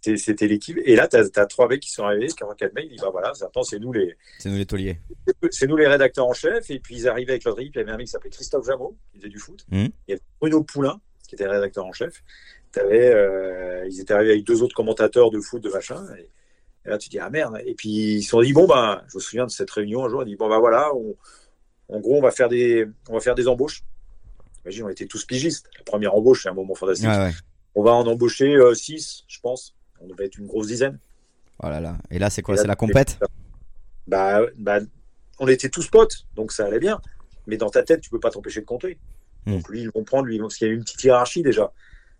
c'était 0.00 0.46
l'équipe. 0.46 0.78
Et 0.84 0.96
là, 0.96 1.08
tu 1.08 1.16
as, 1.16 1.46
trois 1.46 1.68
mecs 1.68 1.80
qui 1.80 1.90
sont 1.90 2.04
arrivés, 2.04 2.28
quatre 2.28 2.74
mecs, 2.74 2.86
ils 2.86 2.92
disent 2.92 3.00
bah 3.00 3.10
voilà, 3.10 3.32
attends, 3.40 3.62
c'est 3.62 3.78
nous 3.78 3.92
les. 3.92 4.16
C'est 4.38 4.48
nous 4.48 4.56
les 4.56 4.66
tauliers. 4.66 5.00
C'est 5.50 5.66
nous 5.66 5.76
les 5.76 5.86
rédacteurs 5.86 6.26
en 6.26 6.32
chef. 6.32 6.70
Et 6.70 6.80
puis 6.80 6.96
ils 6.96 7.08
arrivaient 7.08 7.32
avec 7.32 7.44
leur 7.44 7.54
drip. 7.54 7.74
Il 7.74 7.78
y 7.78 7.80
avait 7.82 7.92
un 7.92 7.96
mec 7.96 8.06
qui 8.06 8.12
s'appelait 8.12 8.30
Christophe 8.30 8.66
Jameau, 8.66 8.96
qui 9.12 9.18
faisait 9.18 9.28
du 9.28 9.38
foot. 9.38 9.64
Mmh. 9.70 9.76
Il 9.76 10.10
y 10.10 10.12
avait 10.12 10.22
Bruno 10.40 10.62
Poulain, 10.62 11.00
qui 11.28 11.34
était 11.34 11.46
rédacteur 11.46 11.84
en 11.84 11.92
chef. 11.92 12.22
Avais, 12.76 13.12
euh, 13.12 13.84
ils 13.88 14.00
étaient 14.00 14.14
arrivés 14.14 14.32
avec 14.32 14.44
deux 14.44 14.62
autres 14.62 14.74
commentateurs 14.74 15.30
de 15.30 15.40
foot, 15.40 15.62
de 15.62 15.70
machin. 15.70 16.06
Et, 16.18 16.88
là, 16.88 16.98
tu 16.98 17.08
dis 17.08 17.18
ah 17.18 17.28
merde. 17.28 17.60
Et 17.66 17.74
puis 17.74 17.88
ils 17.88 18.22
se 18.22 18.30
sont 18.30 18.42
dit 18.42 18.52
bon, 18.52 18.66
bah, 18.66 19.04
je 19.08 19.16
me 19.16 19.20
souviens 19.20 19.44
de 19.44 19.50
cette 19.50 19.70
réunion 19.70 20.04
un 20.04 20.08
jour. 20.08 20.20
On 20.20 20.24
dit 20.24 20.36
bon, 20.36 20.48
bah 20.48 20.58
voilà, 20.58 20.90
en 21.88 22.00
gros, 22.00 22.16
on 22.16 22.22
va 22.22 22.30
faire 22.30 22.48
des, 22.48 22.86
on 23.08 23.14
va 23.14 23.20
faire 23.20 23.34
des 23.34 23.48
embauches. 23.48 23.82
Imagine, 24.64 24.84
on 24.84 24.88
était 24.88 25.06
tous 25.06 25.24
pigistes. 25.24 25.68
La 25.78 25.84
première 25.84 26.14
embauche, 26.14 26.44
c'est 26.44 26.48
un 26.48 26.54
moment 26.54 26.74
fantastique. 26.74 27.08
On 27.74 27.82
va 27.82 27.92
en 27.92 28.06
embaucher 28.06 28.56
6, 28.74 29.20
euh, 29.22 29.24
je 29.28 29.40
pense. 29.40 29.74
On 30.00 30.06
devait 30.06 30.26
être 30.26 30.38
une 30.38 30.46
grosse 30.46 30.66
dizaine. 30.66 30.98
Oh 31.62 31.68
là 31.68 31.80
là. 31.80 31.98
Et 32.10 32.18
là, 32.18 32.30
c'est 32.30 32.42
quoi 32.42 32.56
C'est 32.56 32.66
la 32.66 32.76
compète 32.76 33.18
bah, 34.06 34.40
bah, 34.56 34.80
on 35.38 35.46
était 35.46 35.68
tous 35.68 35.88
potes, 35.88 36.26
donc 36.34 36.52
ça 36.52 36.66
allait 36.66 36.80
bien. 36.80 37.00
Mais 37.46 37.56
dans 37.56 37.70
ta 37.70 37.82
tête, 37.82 38.00
tu 38.00 38.10
peux 38.10 38.18
pas 38.18 38.30
t'empêcher 38.30 38.60
de 38.60 38.66
compter. 38.66 38.98
Hmm. 39.46 39.52
Donc 39.52 39.68
lui, 39.68 39.82
il 39.82 39.90
comprend, 39.90 40.22
lui, 40.22 40.38
parce 40.38 40.56
qu'il 40.56 40.66
y 40.66 40.70
a 40.70 40.74
une 40.74 40.82
petite 40.82 41.02
hiérarchie 41.04 41.42
déjà. 41.42 41.72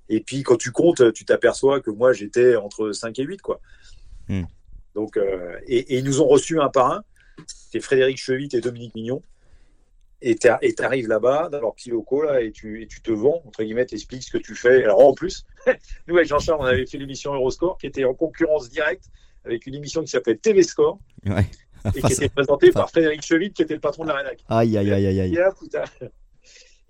Et 0.08 0.20
puis 0.20 0.42
quand 0.42 0.56
tu 0.56 0.72
comptes, 0.72 1.12
tu 1.12 1.24
t'aperçois 1.24 1.80
que 1.80 1.90
moi, 1.90 2.12
j'étais 2.12 2.56
entre 2.56 2.92
5 2.92 3.18
et 3.18 3.24
8, 3.24 3.42
quoi. 3.42 3.60
Hmm. 4.28 4.44
Donc, 4.94 5.16
euh, 5.16 5.58
et, 5.66 5.98
ils 5.98 6.04
nous 6.04 6.20
ont 6.20 6.28
reçus 6.28 6.60
un 6.60 6.68
par 6.68 6.92
un. 6.92 7.04
C'était 7.46 7.80
Frédéric 7.80 8.18
Chevit 8.18 8.48
et 8.52 8.60
Dominique 8.60 8.94
Mignon. 8.94 9.22
Et 10.22 10.36
tu 10.36 10.48
arrives 10.48 11.08
là-bas, 11.08 11.48
dans 11.50 11.60
leur 11.60 11.74
petit 11.74 11.90
locaux, 11.90 12.22
là, 12.22 12.42
et 12.42 12.52
tu, 12.52 12.82
et 12.82 12.86
tu 12.86 13.00
te 13.00 13.10
vends, 13.10 13.42
entre 13.46 13.62
guillemets, 13.62 13.86
t'expliques 13.86 14.24
ce 14.24 14.32
que 14.32 14.38
tu 14.38 14.54
fais. 14.54 14.84
Alors 14.84 15.00
en 15.00 15.14
plus, 15.14 15.46
nous, 16.06 16.16
avec 16.16 16.28
Jean-Charles, 16.28 16.60
on 16.60 16.64
avait 16.64 16.86
fait 16.86 16.98
l'émission 16.98 17.34
Euroscore, 17.34 17.78
qui 17.78 17.86
était 17.86 18.04
en 18.04 18.14
concurrence 18.14 18.68
directe 18.70 19.04
avec 19.44 19.66
une 19.66 19.74
émission 19.74 20.02
qui 20.02 20.08
s'appelait 20.08 20.36
TV 20.36 20.62
Score. 20.62 20.98
et 21.94 22.02
qui 22.02 22.12
était 22.12 22.28
présentée 22.28 22.72
par 22.72 22.90
Frédéric 22.90 23.22
Chevit, 23.22 23.52
qui 23.52 23.62
était 23.62 23.74
le 23.74 23.80
patron 23.80 24.04
de 24.04 24.08
la 24.08 24.16
rédac. 24.16 24.44
Aïe, 24.48 24.76
aïe, 24.76 24.92
aïe, 24.92 25.06
aïe. 25.06 25.20
aïe. 25.20 25.38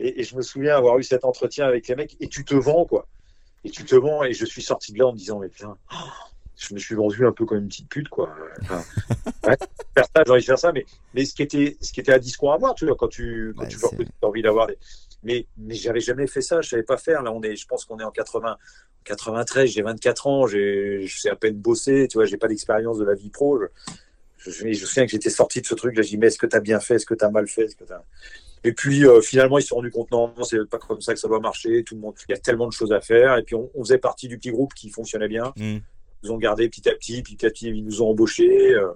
Et, 0.01 0.21
et, 0.21 0.25
je 0.25 0.35
me 0.35 0.43
souviens 0.43 0.77
avoir 0.77 0.99
eu 0.99 1.03
cet 1.03 1.25
entretien 1.25 1.67
avec 1.67 1.87
les 1.87 1.95
mecs, 1.95 2.17
et 2.21 2.29
tu 2.29 2.45
te 2.45 2.55
vends, 2.55 2.87
quoi. 2.87 3.07
Et 3.65 3.71
tu 3.71 3.85
te 3.85 3.95
vends, 3.95 4.25
et 4.25 4.33
je 4.33 4.47
suis 4.47 4.63
sorti 4.63 4.93
de 4.93 4.99
là 4.99 5.07
en 5.07 5.13
me 5.13 5.19
disant, 5.19 5.39
mais 5.39 5.49
putain, 5.49 5.77
je 6.57 6.75
me 6.75 6.79
suis 6.79 6.95
vendu 6.95 7.27
un 7.27 7.33
peu 7.33 7.47
comme 7.47 7.59
une 7.59 7.69
petite 7.69 7.89
pute, 7.89 8.09
quoi. 8.09 8.31
Enfin, 8.63 8.83
ouais, 9.47 9.57
faire 9.95 10.05
ça, 10.15 10.23
j'ai 10.25 10.33
envie 10.33 10.41
de 10.41 10.47
faire 10.47 10.59
ça, 10.59 10.73
mais, 10.73 10.85
mais 11.15 11.25
ce, 11.25 11.35
qui 11.35 11.43
était, 11.43 11.77
ce 11.81 11.93
qui 11.93 12.01
était 12.01 12.13
un 12.13 12.19
discours 12.19 12.53
à 12.53 12.59
voir, 12.59 12.75
tu 12.75 12.87
vois, 12.87 12.97
quand 12.97 13.09
tu, 13.09 13.55
quand 13.57 13.67
tu 13.67 13.77
veux 13.77 14.07
as 14.23 14.27
envie 14.27 14.43
d'avoir 14.43 14.67
des. 14.67 14.79
Mais, 15.23 15.47
mais 15.57 15.75
j'avais 15.75 16.01
jamais 16.01 16.27
fait 16.27 16.41
ça, 16.41 16.61
je 16.61 16.69
savais 16.69 16.83
pas 16.83 16.97
faire. 16.97 17.23
Là, 17.23 17.33
on 17.33 17.43
est, 17.43 17.57
je 17.57 17.67
pense 17.67 17.85
qu'on 17.85 17.99
est 17.99 18.05
en 18.05 18.11
80, 18.11 18.57
93, 19.05 19.71
j'ai 19.71 19.83
24 19.83 20.27
ans, 20.27 20.47
j'ai, 20.47 21.07
je 21.07 21.21
sais 21.21 21.31
à 21.31 21.37
peine 21.37 21.57
bosser, 21.57 22.09
tu 22.09 22.19
vois, 22.19 22.25
j'ai 22.25 22.37
pas 22.37 22.49
d'expérience 22.49 22.99
de 22.99 23.05
la 23.05 23.15
vie 23.15 23.31
pro. 23.31 23.59
Je, 23.59 24.51
je, 24.51 24.73
je, 24.73 24.87
souviens 24.87 25.05
que 25.05 25.11
j'étais 25.11 25.31
sorti 25.31 25.61
de 25.61 25.67
ce 25.67 25.75
truc, 25.75 25.97
là, 25.97 26.03
j'ai 26.03 26.11
dit, 26.11 26.19
mais 26.19 26.29
est-ce 26.29 26.39
que 26.39 26.47
tu 26.47 26.57
as 26.57 26.61
bien 26.61 26.81
fait, 26.81 26.95
est-ce 26.95 27.07
que 27.07 27.15
tu 27.15 27.25
as 27.25 27.31
mal 27.31 27.47
fait, 27.47 27.65
est-ce 27.65 27.77
que 27.77 27.85
tu 27.85 27.93
et 28.63 28.75
puis 28.75 29.07
euh, 29.07 29.23
finalement, 29.23 29.57
ils 29.57 29.63
se 29.63 29.69
sont 29.69 29.77
rendus 29.77 29.91
compte 29.91 30.11
non, 30.11 30.35
c'est 30.43 30.69
pas 30.69 30.77
comme 30.77 31.01
ça 31.01 31.15
que 31.15 31.19
ça 31.19 31.29
doit 31.29 31.41
marcher. 31.41 31.83
Tout 31.83 31.95
le 31.95 32.03
monde, 32.03 32.15
il 32.29 32.33
y 32.33 32.35
a 32.35 32.39
tellement 32.39 32.67
de 32.67 32.75
choses 32.75 32.93
à 32.93 33.01
faire. 33.01 33.39
Et 33.39 33.43
puis 33.43 33.55
on, 33.55 33.71
on 33.75 33.83
faisait 33.83 33.97
partie 33.97 34.29
du 34.29 34.37
petit 34.37 34.51
groupe 34.51 34.75
qui 34.75 34.91
fonctionnait 34.91 35.29
bien. 35.29 35.55
Mmh 35.57 35.79
nous 36.23 36.33
ont 36.33 36.39
gardé 36.39 36.69
petit 36.69 36.89
à 36.89 36.95
petit, 36.95 37.23
puis 37.23 37.37
petit 37.37 37.47
à 37.47 37.51
petit, 37.51 37.69
ils 37.69 37.85
nous 37.85 38.03
ont 38.03 38.11
embauchés. 38.11 38.73
Euh, 38.75 38.93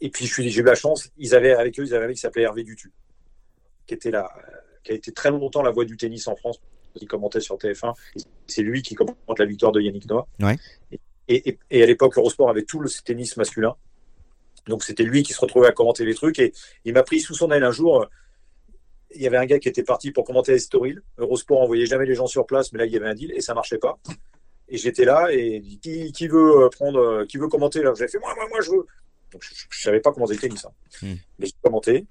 et 0.00 0.10
puis, 0.10 0.26
j'ai 0.26 0.60
eu 0.60 0.62
la 0.62 0.74
chance, 0.74 1.10
ils 1.18 1.34
avaient 1.34 1.52
avec 1.52 1.78
eux, 1.78 1.84
ils 1.84 1.94
avaient 1.94 2.04
un 2.04 2.08
mec 2.08 2.16
qui 2.16 2.22
s'appelait 2.22 2.42
Hervé 2.42 2.64
Dutu, 2.64 2.92
qui 3.86 3.94
était 3.94 4.10
là, 4.10 4.30
qui 4.84 4.92
a 4.92 4.94
été 4.94 5.12
très 5.12 5.30
longtemps 5.30 5.62
la 5.62 5.70
voix 5.70 5.84
du 5.84 5.96
tennis 5.96 6.28
en 6.28 6.36
France, 6.36 6.60
qui 6.96 7.06
commentait 7.06 7.40
sur 7.40 7.56
TF1. 7.56 7.94
C'est 8.46 8.62
lui 8.62 8.82
qui 8.82 8.94
commente 8.94 9.16
la 9.38 9.46
victoire 9.46 9.72
de 9.72 9.80
Yannick 9.80 10.08
Noah. 10.08 10.26
Et, 11.26 11.58
et, 11.70 11.82
à 11.82 11.86
l'époque, 11.86 12.18
Eurosport 12.18 12.50
avait 12.50 12.64
tout 12.64 12.80
le 12.80 12.90
tennis 13.02 13.36
masculin. 13.36 13.74
Donc 14.66 14.84
c'était 14.84 15.02
lui 15.02 15.22
qui 15.22 15.32
se 15.32 15.40
retrouvait 15.40 15.68
à 15.68 15.72
commenter 15.72 16.04
les 16.04 16.14
trucs. 16.14 16.38
Et 16.38 16.52
il 16.84 16.92
m'a 16.92 17.02
pris 17.02 17.20
sous 17.20 17.34
son 17.34 17.50
aile 17.50 17.64
un 17.64 17.70
jour. 17.70 18.06
Il 19.14 19.22
y 19.22 19.26
avait 19.26 19.36
un 19.36 19.46
gars 19.46 19.58
qui 19.58 19.68
était 19.68 19.82
parti 19.82 20.10
pour 20.10 20.24
commenter 20.24 20.52
Estoril. 20.52 21.02
Eurosport 21.18 21.60
envoyait 21.60 21.86
jamais 21.86 22.06
les 22.06 22.14
gens 22.14 22.26
sur 22.26 22.46
place, 22.46 22.72
mais 22.72 22.78
là 22.78 22.86
il 22.86 22.92
y 22.92 22.96
avait 22.96 23.08
un 23.08 23.14
deal 23.14 23.32
et 23.32 23.40
ça 23.40 23.54
marchait 23.54 23.78
pas. 23.78 23.98
Et 24.68 24.78
j'étais 24.78 25.04
là 25.04 25.28
et 25.30 25.62
qui, 25.82 26.10
qui, 26.12 26.26
veut 26.26 26.64
euh, 26.64 26.68
prendre, 26.68 26.98
euh, 26.98 27.26
qui 27.26 27.36
veut 27.36 27.48
commenter 27.48 27.82
là? 27.82 27.92
J'ai 27.96 28.08
fait 28.08 28.18
moi, 28.18 28.34
moi, 28.34 28.46
moi, 28.48 28.60
je 28.62 28.70
veux. 28.70 28.86
Donc 29.30 29.42
je, 29.42 29.50
ne 29.50 29.82
savais 29.82 30.00
pas 30.00 30.12
comment 30.12 30.26
c'était 30.26 30.48
ça. 30.56 30.72
Hmm. 31.02 31.14
Mais 31.38 31.46
j'ai 31.46 31.52
commenté. 31.62 32.06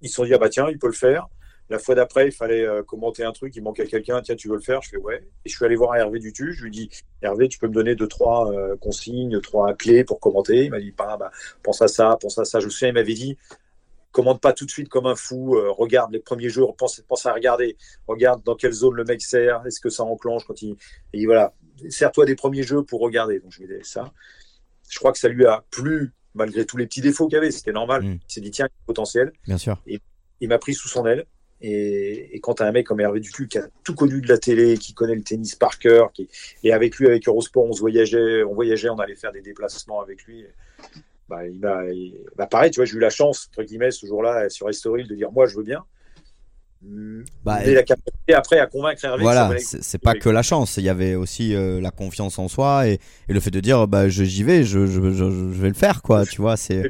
Ils 0.00 0.08
se 0.08 0.14
sont 0.14 0.24
dit 0.24 0.34
ah 0.34 0.38
bah 0.38 0.48
tiens, 0.48 0.68
il 0.70 0.78
peut 0.78 0.86
le 0.86 0.92
faire. 0.92 1.26
La 1.70 1.78
fois 1.78 1.94
d'après, 1.94 2.26
il 2.26 2.32
fallait 2.32 2.64
euh, 2.64 2.82
commenter 2.82 3.24
un 3.24 3.32
truc, 3.32 3.54
il 3.56 3.62
manquait 3.62 3.86
quelqu'un, 3.86 4.22
tiens, 4.22 4.36
tu 4.36 4.48
veux 4.48 4.56
le 4.56 4.62
faire? 4.62 4.80
Je 4.82 4.90
fais 4.90 4.96
ouais. 4.96 5.28
Et 5.44 5.48
je 5.48 5.56
suis 5.56 5.64
allé 5.64 5.76
voir 5.76 5.94
Hervé 5.96 6.18
Dutu, 6.18 6.52
je 6.52 6.64
lui 6.64 6.70
dis 6.70 6.88
Hervé, 7.22 7.48
tu 7.48 7.58
peux 7.58 7.68
me 7.68 7.74
donner 7.74 7.94
deux, 7.94 8.08
trois 8.08 8.50
consignes, 8.80 9.40
trois 9.40 9.74
clés 9.74 10.04
pour 10.04 10.20
commenter? 10.20 10.64
Il 10.64 10.70
m'a 10.70 10.80
dit 10.80 10.92
bah, 10.96 11.16
bah, 11.18 11.30
pense 11.62 11.82
à 11.82 11.88
ça, 11.88 12.16
pense 12.20 12.38
à 12.38 12.44
ça. 12.44 12.60
Je 12.60 12.66
me 12.66 12.70
souviens, 12.70 12.88
il 12.88 12.94
m'avait 12.94 13.14
dit 13.14 13.36
commande 14.10 14.40
pas 14.40 14.54
tout 14.54 14.64
de 14.64 14.70
suite 14.70 14.88
comme 14.88 15.06
un 15.06 15.14
fou, 15.14 15.56
regarde 15.76 16.10
les 16.12 16.18
premiers 16.18 16.48
jours, 16.48 16.74
pense, 16.74 17.00
pense 17.06 17.26
à 17.26 17.32
regarder, 17.32 17.76
regarde 18.08 18.42
dans 18.42 18.56
quelle 18.56 18.72
zone 18.72 18.94
le 18.94 19.04
mec 19.04 19.20
sert, 19.20 19.64
est-ce 19.66 19.80
que 19.80 19.90
ça 19.90 20.02
enclenche 20.02 20.44
quand 20.44 20.60
il. 20.62 20.76
Et 21.12 21.26
voilà, 21.26 21.52
sers-toi 21.88 22.24
des 22.24 22.34
premiers 22.34 22.62
jeux 22.62 22.82
pour 22.82 23.00
regarder. 23.00 23.40
Donc 23.40 23.52
je 23.52 23.62
lui 23.62 23.72
ai 23.72 23.78
dit 23.78 23.84
ça. 23.84 24.12
Je 24.88 24.98
crois 24.98 25.12
que 25.12 25.18
ça 25.18 25.28
lui 25.28 25.46
a 25.46 25.64
plu, 25.70 26.12
malgré 26.34 26.64
tous 26.64 26.76
les 26.76 26.86
petits 26.86 27.00
défauts 27.00 27.28
qu'il 27.28 27.38
avait, 27.38 27.50
c'était 27.50 27.72
normal. 27.72 28.02
Mm. 28.02 28.12
Il 28.28 28.32
s'est 28.32 28.40
dit, 28.40 28.50
tiens, 28.50 28.68
potentiel. 28.86 29.32
Bien 29.46 29.58
sûr. 29.58 29.80
Et 29.86 30.00
il 30.40 30.48
m'a 30.48 30.58
pris 30.58 30.74
sous 30.74 30.88
son 30.88 31.06
aile. 31.06 31.26
Et, 31.60 32.38
quand 32.42 32.54
tu 32.54 32.62
as 32.62 32.66
un 32.66 32.72
mec 32.72 32.86
comme 32.86 33.00
Hervé 33.00 33.20
Ducu 33.20 33.48
qui 33.48 33.58
a 33.58 33.68
tout 33.84 33.94
connu 33.94 34.20
de 34.20 34.28
la 34.28 34.38
télé, 34.38 34.78
qui 34.78 34.94
connaît 34.94 35.14
le 35.14 35.22
tennis 35.22 35.54
par 35.54 35.78
cœur, 35.78 36.12
qui, 36.12 36.28
et 36.62 36.72
avec 36.72 36.96
lui, 36.96 37.06
avec 37.06 37.26
Eurosport, 37.26 37.64
on 37.64 37.72
se 37.72 37.80
voyageait, 37.80 38.44
on 38.44 38.54
voyageait, 38.54 38.90
on 38.90 38.98
allait 38.98 39.16
faire 39.16 39.32
des 39.32 39.42
déplacements 39.42 40.00
avec 40.00 40.24
lui. 40.24 40.44
Bah, 41.28 41.46
il 41.46 41.58
m'a, 41.58 41.82
bah, 42.36 42.46
pareil, 42.46 42.70
tu 42.70 42.76
vois, 42.76 42.84
j'ai 42.84 42.96
eu 42.96 43.00
la 43.00 43.10
chance, 43.10 43.50
entre 43.50 43.64
guillemets, 43.64 43.90
ce 43.90 44.06
jour-là, 44.06 44.48
sur 44.48 44.68
Estoril, 44.68 45.06
de 45.08 45.14
dire, 45.14 45.30
moi, 45.32 45.46
je 45.46 45.56
veux 45.56 45.64
bien. 45.64 45.84
Bah, 47.44 47.64
la 47.64 47.82
capacité 47.82 48.34
après 48.34 48.60
à 48.60 48.66
convaincre 48.66 49.04
Hervé. 49.04 49.22
Voilà, 49.22 49.50
c'est 49.58 50.00
pas 50.00 50.14
que 50.14 50.28
la 50.28 50.42
chance, 50.42 50.76
il 50.76 50.84
y 50.84 50.88
avait 50.88 51.16
aussi 51.16 51.54
euh, 51.54 51.80
la 51.80 51.90
confiance 51.90 52.38
en 52.38 52.46
soi 52.46 52.86
et, 52.86 53.00
et, 53.28 53.32
le 53.32 53.40
fait 53.40 53.50
de 53.50 53.58
dire 53.58 53.88
bah 53.88 54.08
j'y 54.08 54.44
vais, 54.44 54.62
je, 54.62 54.86
je, 54.86 55.10
je, 55.10 55.24
vais 55.24 55.68
le 55.68 55.74
faire 55.74 56.02
quoi, 56.02 56.24
tu 56.24 56.40
vois. 56.40 56.56
C'est. 56.56 56.86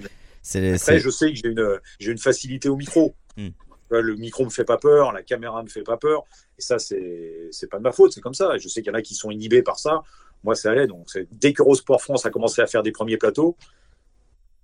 Après, 0.54 0.98
je 0.98 1.08
sais 1.10 1.30
que 1.30 1.36
j'ai 1.36 1.48
une, 1.48 1.78
j'ai 1.98 2.12
une 2.12 2.18
facilité 2.18 2.68
au 2.68 2.76
micro. 2.76 3.14
Hmm. 3.38 3.48
Le 3.90 4.14
micro 4.16 4.44
me 4.44 4.50
fait 4.50 4.64
pas 4.64 4.76
peur, 4.76 5.12
la 5.12 5.22
caméra 5.22 5.62
me 5.62 5.68
fait 5.68 5.82
pas 5.82 5.96
peur, 5.96 6.24
et 6.58 6.62
ça 6.62 6.78
c'est 6.78 7.70
pas 7.70 7.78
de 7.78 7.82
ma 7.82 7.92
faute, 7.92 8.12
c'est 8.12 8.20
comme 8.20 8.34
ça. 8.34 8.56
Et 8.56 8.58
je 8.58 8.68
sais 8.68 8.82
qu'il 8.82 8.92
y 8.92 8.94
en 8.94 8.98
a 8.98 9.02
qui 9.02 9.14
sont 9.14 9.30
inhibés 9.30 9.62
par 9.62 9.78
ça. 9.78 10.02
Moi, 10.44 10.54
ça 10.54 10.70
allait. 10.70 10.86
Donc 10.86 11.08
dès 11.32 11.52
que 11.52 11.62
Sport 11.74 12.02
France 12.02 12.26
a 12.26 12.30
commencé 12.30 12.60
à 12.62 12.66
faire 12.66 12.82
des 12.82 12.92
premiers 12.92 13.16
plateaux, 13.16 13.56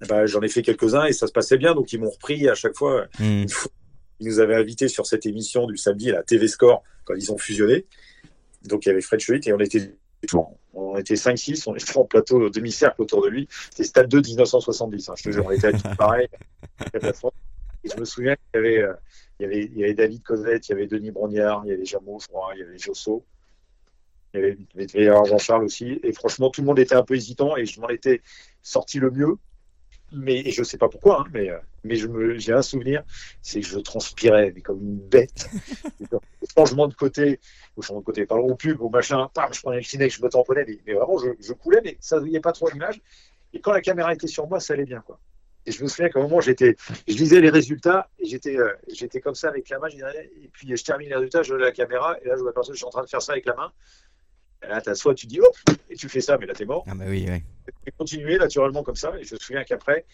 bah, 0.09 0.27
j'en 0.27 0.43
ai 0.43 0.49
fait 0.49 0.63
quelques-uns 0.63 1.07
et 1.07 1.13
ça 1.13 1.27
se 1.27 1.33
passait 1.33 1.57
bien. 1.57 1.75
Donc 1.75 1.93
ils 1.93 2.01
m'ont 2.01 2.11
repris 2.11 2.49
à 2.49 2.55
chaque 2.55 2.77
fois. 2.77 3.07
Hmm. 3.19 3.45
Ils 4.21 4.29
nous 4.29 4.41
avaient 4.41 4.55
invités 4.55 4.89
sur 4.89 5.07
cette 5.07 5.27
émission 5.27 5.67
du 5.67 5.77
samedi 5.77 6.11
à 6.11 6.15
la 6.15 6.23
TV 6.23 6.47
Score 6.47 6.83
quand 7.05 7.15
ils 7.15 7.33
ont 7.33 7.39
fusionné. 7.39 7.87
Donc 8.65 8.87
il 8.87 8.89
y 8.89 8.93
avait 8.93 9.01
Fred 9.01 9.21
Schwitt 9.21 9.47
et 9.47 9.53
on 9.53 9.59
était 9.59 9.97
on 10.73 10.97
était 10.97 11.15
5-6, 11.15 11.65
on 11.67 11.75
était 11.75 11.97
en 11.99 12.05
plateau 12.05 12.49
demi-cercle 12.49 13.03
autour 13.03 13.23
de 13.23 13.29
lui. 13.29 13.49
C'était 13.71 13.85
Stade 13.85 14.09
2 14.09 14.21
1970. 14.23 15.09
Hein, 15.09 15.15
je 15.17 15.23
te 15.25 15.31
jure, 15.31 15.45
on 15.47 15.51
était 15.51 15.73
pareil. 15.99 16.29
Et 17.85 17.89
je 17.89 17.99
me 17.99 18.05
souviens 18.05 18.35
qu'il 18.35 18.55
y 18.55 18.59
avait, 18.59 18.83
euh, 18.83 18.95
y 19.41 19.45
avait, 19.45 19.65
il 19.65 19.79
y 19.79 19.85
avait 19.85 19.95
David 19.95 20.23
Cosette, 20.23 20.69
il 20.69 20.73
y 20.73 20.75
avait 20.75 20.87
Denis 20.87 21.11
Brognard, 21.11 21.63
il 21.65 21.71
y 21.71 21.73
avait 21.73 21.85
Jameau, 21.85 22.19
je 22.21 22.29
crois, 22.29 22.53
il 22.55 22.61
y 22.61 22.63
avait 22.63 22.79
Josso. 22.79 23.25
Il 24.33 24.57
y 24.75 24.99
avait, 24.99 25.27
Jean-Charles 25.27 25.65
aussi. 25.65 26.01
Et 26.03 26.13
franchement, 26.13 26.51
tout 26.51 26.61
le 26.61 26.67
monde 26.67 26.79
était 26.79 26.97
un 26.97 27.05
peu 27.05 27.15
hésitant 27.15 27.57
et 27.57 27.67
je 27.67 27.81
m'en 27.81 27.89
étais 27.89 28.21
sorti 28.63 28.99
le 28.99 29.11
mieux 29.11 29.37
mais 30.15 30.41
et 30.41 30.51
je 30.51 30.63
sais 30.63 30.79
pas 30.79 30.89
pourquoi, 30.89 31.23
hein, 31.23 31.31
mais, 31.33 31.51
euh, 31.51 31.59
mais 31.83 31.97
j'ai 32.39 32.53
un 32.53 32.63
souvenir, 32.63 33.03
c'est 33.43 33.61
que 33.61 33.67
je 33.67 33.79
transpirais 33.79 34.53
mais 34.55 34.61
comme 34.61 34.81
une 34.81 34.99
bête. 34.99 35.49
changement 36.57 36.87
de 36.87 36.95
côté, 36.95 37.41
au 37.77 37.83
changement 37.83 38.01
de 38.01 38.05
côté, 38.05 38.27
pardon, 38.27 38.45
au 38.45 38.55
pub, 38.55 38.81
au 38.81 38.89
machin, 38.89 39.29
je 39.53 39.61
prenais 39.61 39.79
le 39.79 39.83
ciné, 39.83 40.09
je 40.09 40.23
me 40.23 40.29
tamponnais, 40.29 40.65
mais, 40.67 40.79
mais 40.87 40.95
vraiment, 40.95 41.19
je, 41.19 41.31
je, 41.41 41.53
coulais, 41.53 41.81
mais 41.83 41.97
ça 42.01 42.17
ne 42.17 42.21
voyait 42.21 42.41
pas 42.41 42.53
trop 42.53 42.69
l'image. 42.71 43.01
Et 43.53 43.61
quand 43.61 43.73
la 43.73 43.81
caméra 43.81 44.13
était 44.13 44.27
sur 44.27 44.47
moi, 44.47 44.61
ça 44.61 44.75
allait 44.75 44.85
bien, 44.85 45.01
quoi. 45.01 45.19
Et 45.67 45.73
je 45.73 45.83
me 45.83 45.89
souviens 45.89 46.09
qu'à 46.09 46.19
un 46.19 46.23
moment, 46.23 46.41
j'étais, 46.41 46.77
je 47.09 47.15
lisais 47.15 47.41
les 47.41 47.51
résultats 47.51 48.09
et 48.19 48.27
j'étais, 48.27 48.59
euh, 48.59 48.73
j'étais 48.93 49.21
comme 49.21 49.35
ça 49.35 49.49
avec 49.49 49.69
la 49.71 49.79
main, 49.79 49.89
et 49.89 50.51
puis 50.53 50.77
je 50.77 50.85
termine 50.85 51.09
les 51.09 51.15
résultats, 51.15 51.43
je 51.43 51.55
la 51.55 51.73
caméra 51.73 52.17
et 52.23 52.29
là, 52.29 52.35
je 52.37 52.43
vois 52.43 52.53
personne, 52.53 52.75
je 52.75 52.79
suis 52.79 52.87
en 52.87 52.91
train 52.91 53.03
de 53.03 53.09
faire 53.09 53.23
ça 53.23 53.33
avec 53.33 53.47
la 53.47 53.55
main. 53.55 53.73
Et 54.63 54.69
là, 54.69 54.81
as 54.85 54.95
soit 54.95 55.15
tu 55.15 55.27
dis 55.27 55.41
hop, 55.41 55.57
et 55.91 55.97
tu 55.97 56.09
fais 56.09 56.21
ça, 56.21 56.37
mais 56.39 56.47
là, 56.47 56.55
t'es 56.55 56.65
mort. 56.65 56.85
Ah, 56.87 56.95
bah 56.95 57.05
oui, 57.09 57.27
oui. 57.29 57.43
Et 57.87 57.91
continuer 57.93 58.39
naturellement 58.39 58.83
comme 58.83 58.97
ça. 58.97 59.13
Et 59.19 59.25
je 59.25 59.35
me 59.35 59.41
souviens 59.41 59.65
qu'après, 59.65 60.05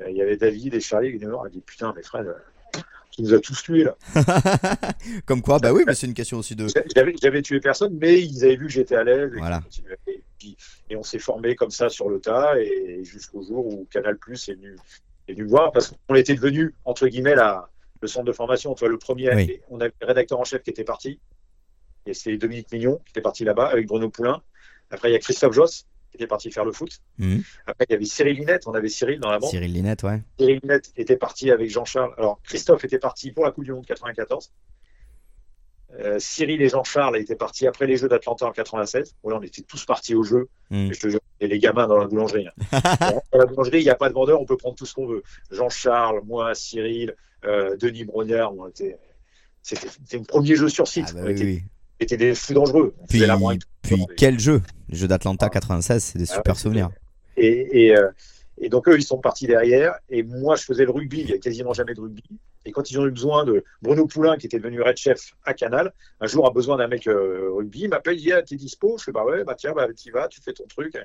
euh, 0.00 0.10
il 0.10 0.16
y 0.16 0.22
avait 0.22 0.36
David 0.36 0.74
et 0.74 0.80
Charlie 0.80 1.18
qui 1.18 1.26
ont 1.26 1.46
dit 1.46 1.60
Putain, 1.60 1.92
mes 1.94 2.02
frères, 2.02 2.22
euh, 2.22 2.80
tu 3.10 3.22
nous 3.22 3.32
as 3.32 3.40
tous 3.40 3.62
tués 3.62 3.84
là. 3.84 3.96
Comme 5.26 5.40
quoi, 5.40 5.58
bah 5.58 5.72
oui, 5.72 5.84
mais 5.86 5.94
c'est 5.94 6.06
une 6.06 6.14
question 6.14 6.38
aussi 6.38 6.56
de. 6.56 6.66
J'avais 7.22 7.42
tué 7.42 7.60
personne, 7.60 7.96
mais 8.00 8.20
ils 8.20 8.44
avaient 8.44 8.56
vu 8.56 8.66
que 8.66 8.72
j'étais 8.72 8.96
à 8.96 9.04
l'aise. 9.04 9.30
Voilà. 9.36 9.62
Et, 10.08 10.23
et, 10.90 10.96
on 10.96 11.02
s'est 11.02 11.18
formé 11.18 11.54
comme 11.54 11.70
ça 11.70 11.88
sur 11.88 12.08
le 12.08 12.20
tas, 12.20 12.54
et 12.58 13.02
jusqu'au 13.04 13.42
jour 13.42 13.66
où 13.66 13.86
Canal 13.90 14.16
Plus 14.18 14.48
est 14.48 14.54
venu, 14.54 14.76
est 15.28 15.32
venu 15.32 15.46
voir, 15.46 15.72
parce 15.72 15.94
qu'on 16.08 16.14
était 16.14 16.34
devenu, 16.34 16.74
entre 16.84 17.08
guillemets, 17.08 17.34
la, 17.34 17.68
le 18.00 18.08
centre 18.08 18.26
de 18.26 18.32
formation. 18.32 18.74
Tu 18.74 18.80
vois, 18.80 18.88
le 18.88 18.98
premier, 18.98 19.60
on 19.70 19.80
avait 19.80 19.92
le 20.00 20.06
rédacteur 20.06 20.38
en 20.38 20.44
chef 20.44 20.62
qui 20.62 20.70
était 20.70 20.84
parti, 20.84 21.18
et 22.06 22.14
c'est 22.14 22.36
Dominique 22.36 22.70
Mignon 22.72 23.00
qui 23.04 23.10
était 23.10 23.22
parti 23.22 23.44
là-bas 23.44 23.66
avec 23.66 23.86
Bruno 23.86 24.10
Poulain 24.10 24.42
Après, 24.90 25.10
il 25.10 25.12
y 25.12 25.16
a 25.16 25.18
Christophe 25.18 25.54
Joss 25.54 25.86
qui 26.10 26.18
était 26.18 26.26
parti 26.26 26.50
faire 26.52 26.64
le 26.64 26.72
foot. 26.72 27.00
Mhm. 27.18 27.42
Après, 27.66 27.86
il 27.88 27.92
y 27.92 27.96
avait 27.96 28.04
Cyril 28.04 28.36
Linette. 28.36 28.68
On 28.68 28.74
avait 28.74 28.88
Cyril 28.88 29.18
dans 29.18 29.30
la 29.30 29.38
bande. 29.38 29.50
Cyril 29.50 29.72
Linette, 29.72 30.02
ouais. 30.04 30.22
Cyril 30.38 30.60
Linette 30.62 30.92
était 30.96 31.16
parti 31.16 31.50
avec 31.50 31.70
Jean-Charles. 31.70 32.14
Alors, 32.18 32.40
Christophe 32.44 32.84
était 32.84 33.00
parti 33.00 33.32
pour 33.32 33.44
la 33.44 33.50
Coupe 33.50 33.64
du 33.64 33.72
Monde 33.72 33.86
94. 33.86 34.52
Euh, 36.00 36.16
Cyril 36.18 36.60
et 36.62 36.68
Jean-Charles 36.68 37.16
étaient 37.18 37.36
partis 37.36 37.66
après 37.66 37.86
les 37.86 37.96
Jeux 37.96 38.08
d'Atlanta 38.08 38.46
en 38.46 38.50
87. 38.52 39.14
Bon, 39.22 39.30
là, 39.30 39.36
on 39.38 39.42
était 39.42 39.62
tous 39.62 39.84
partis 39.84 40.14
au 40.14 40.22
jeu. 40.24 40.48
Et 40.70 40.92
je 40.92 40.98
te 41.00 41.08
jure, 41.08 41.20
les 41.40 41.58
gamins 41.58 41.86
dans 41.86 41.98
la 41.98 42.06
boulangerie. 42.06 42.46
hein. 42.48 42.80
dans 43.32 43.38
la 43.38 43.46
boulangerie, 43.46 43.78
il 43.80 43.84
n'y 43.84 43.90
a 43.90 43.94
pas 43.94 44.08
de 44.08 44.14
vendeur, 44.14 44.40
on 44.40 44.44
peut 44.46 44.56
prendre 44.56 44.74
tout 44.74 44.86
ce 44.86 44.94
qu'on 44.94 45.06
veut. 45.06 45.22
Jean-Charles, 45.52 46.20
moi, 46.24 46.54
Cyril, 46.54 47.14
euh, 47.44 47.76
Denis 47.76 48.04
Brognard, 48.04 48.52
on 48.56 48.66
était. 48.68 48.98
C'était 49.62 49.88
c'était 49.88 50.18
le 50.18 50.24
premier 50.24 50.56
jeu 50.56 50.68
sur 50.68 50.86
site. 50.88 51.06
Ah 51.10 51.12
bah 51.14 51.20
on 51.22 51.26
oui, 51.26 51.32
était, 51.32 51.44
oui. 51.44 51.62
était 52.00 52.16
des 52.16 52.34
fous 52.34 52.54
dangereux. 52.54 52.94
On 53.00 53.06
Puis, 53.06 53.20
la 53.20 53.36
moindre- 53.36 53.62
puis 53.82 54.04
quel 54.16 54.38
jeu? 54.40 54.60
Les 54.88 54.96
jeux 54.98 55.08
d'Atlanta 55.08 55.46
Ah. 55.46 55.50
96, 55.50 56.02
c'est 56.04 56.18
des 56.18 56.30
Ah 56.30 56.34
super 56.34 56.54
ouais, 56.54 56.60
souvenirs. 56.60 56.90
Et, 57.36 57.86
et, 57.86 57.96
euh, 57.96 58.08
et 58.58 58.68
donc, 58.68 58.88
eux, 58.88 58.96
ils 58.96 59.04
sont 59.04 59.18
partis 59.18 59.46
derrière. 59.46 59.98
Et 60.08 60.22
moi, 60.22 60.56
je 60.56 60.64
faisais 60.64 60.84
le 60.84 60.90
rugby. 60.90 61.20
Il 61.20 61.26
n'y 61.26 61.32
a 61.32 61.38
quasiment 61.38 61.72
jamais 61.72 61.94
de 61.94 62.00
rugby. 62.00 62.22
Et 62.64 62.72
quand 62.72 62.90
ils 62.90 62.98
ont 62.98 63.06
eu 63.06 63.10
besoin 63.10 63.44
de 63.44 63.64
Bruno 63.82 64.06
Poulain, 64.06 64.36
qui 64.36 64.46
était 64.46 64.58
devenu 64.58 64.80
red 64.80 64.96
chef 64.96 65.32
à 65.44 65.54
Canal, 65.54 65.92
un 66.20 66.26
jour 66.26 66.46
a 66.46 66.50
besoin 66.50 66.76
d'un 66.76 66.88
mec 66.88 67.06
euh, 67.06 67.50
rugby, 67.52 67.80
il 67.82 67.88
m'appelle, 67.88 68.16
il 68.16 68.22
dit 68.22 68.32
ah, 68.32 68.42
T'es 68.42 68.56
dispo? 68.56 68.96
Je 68.98 69.04
fais 69.04 69.12
Bah 69.12 69.24
ouais, 69.24 69.44
bah 69.44 69.54
tiens, 69.54 69.72
bah, 69.72 69.92
t'y 69.92 70.10
vas, 70.10 70.28
tu 70.28 70.40
fais 70.40 70.52
ton 70.52 70.66
truc. 70.66 70.96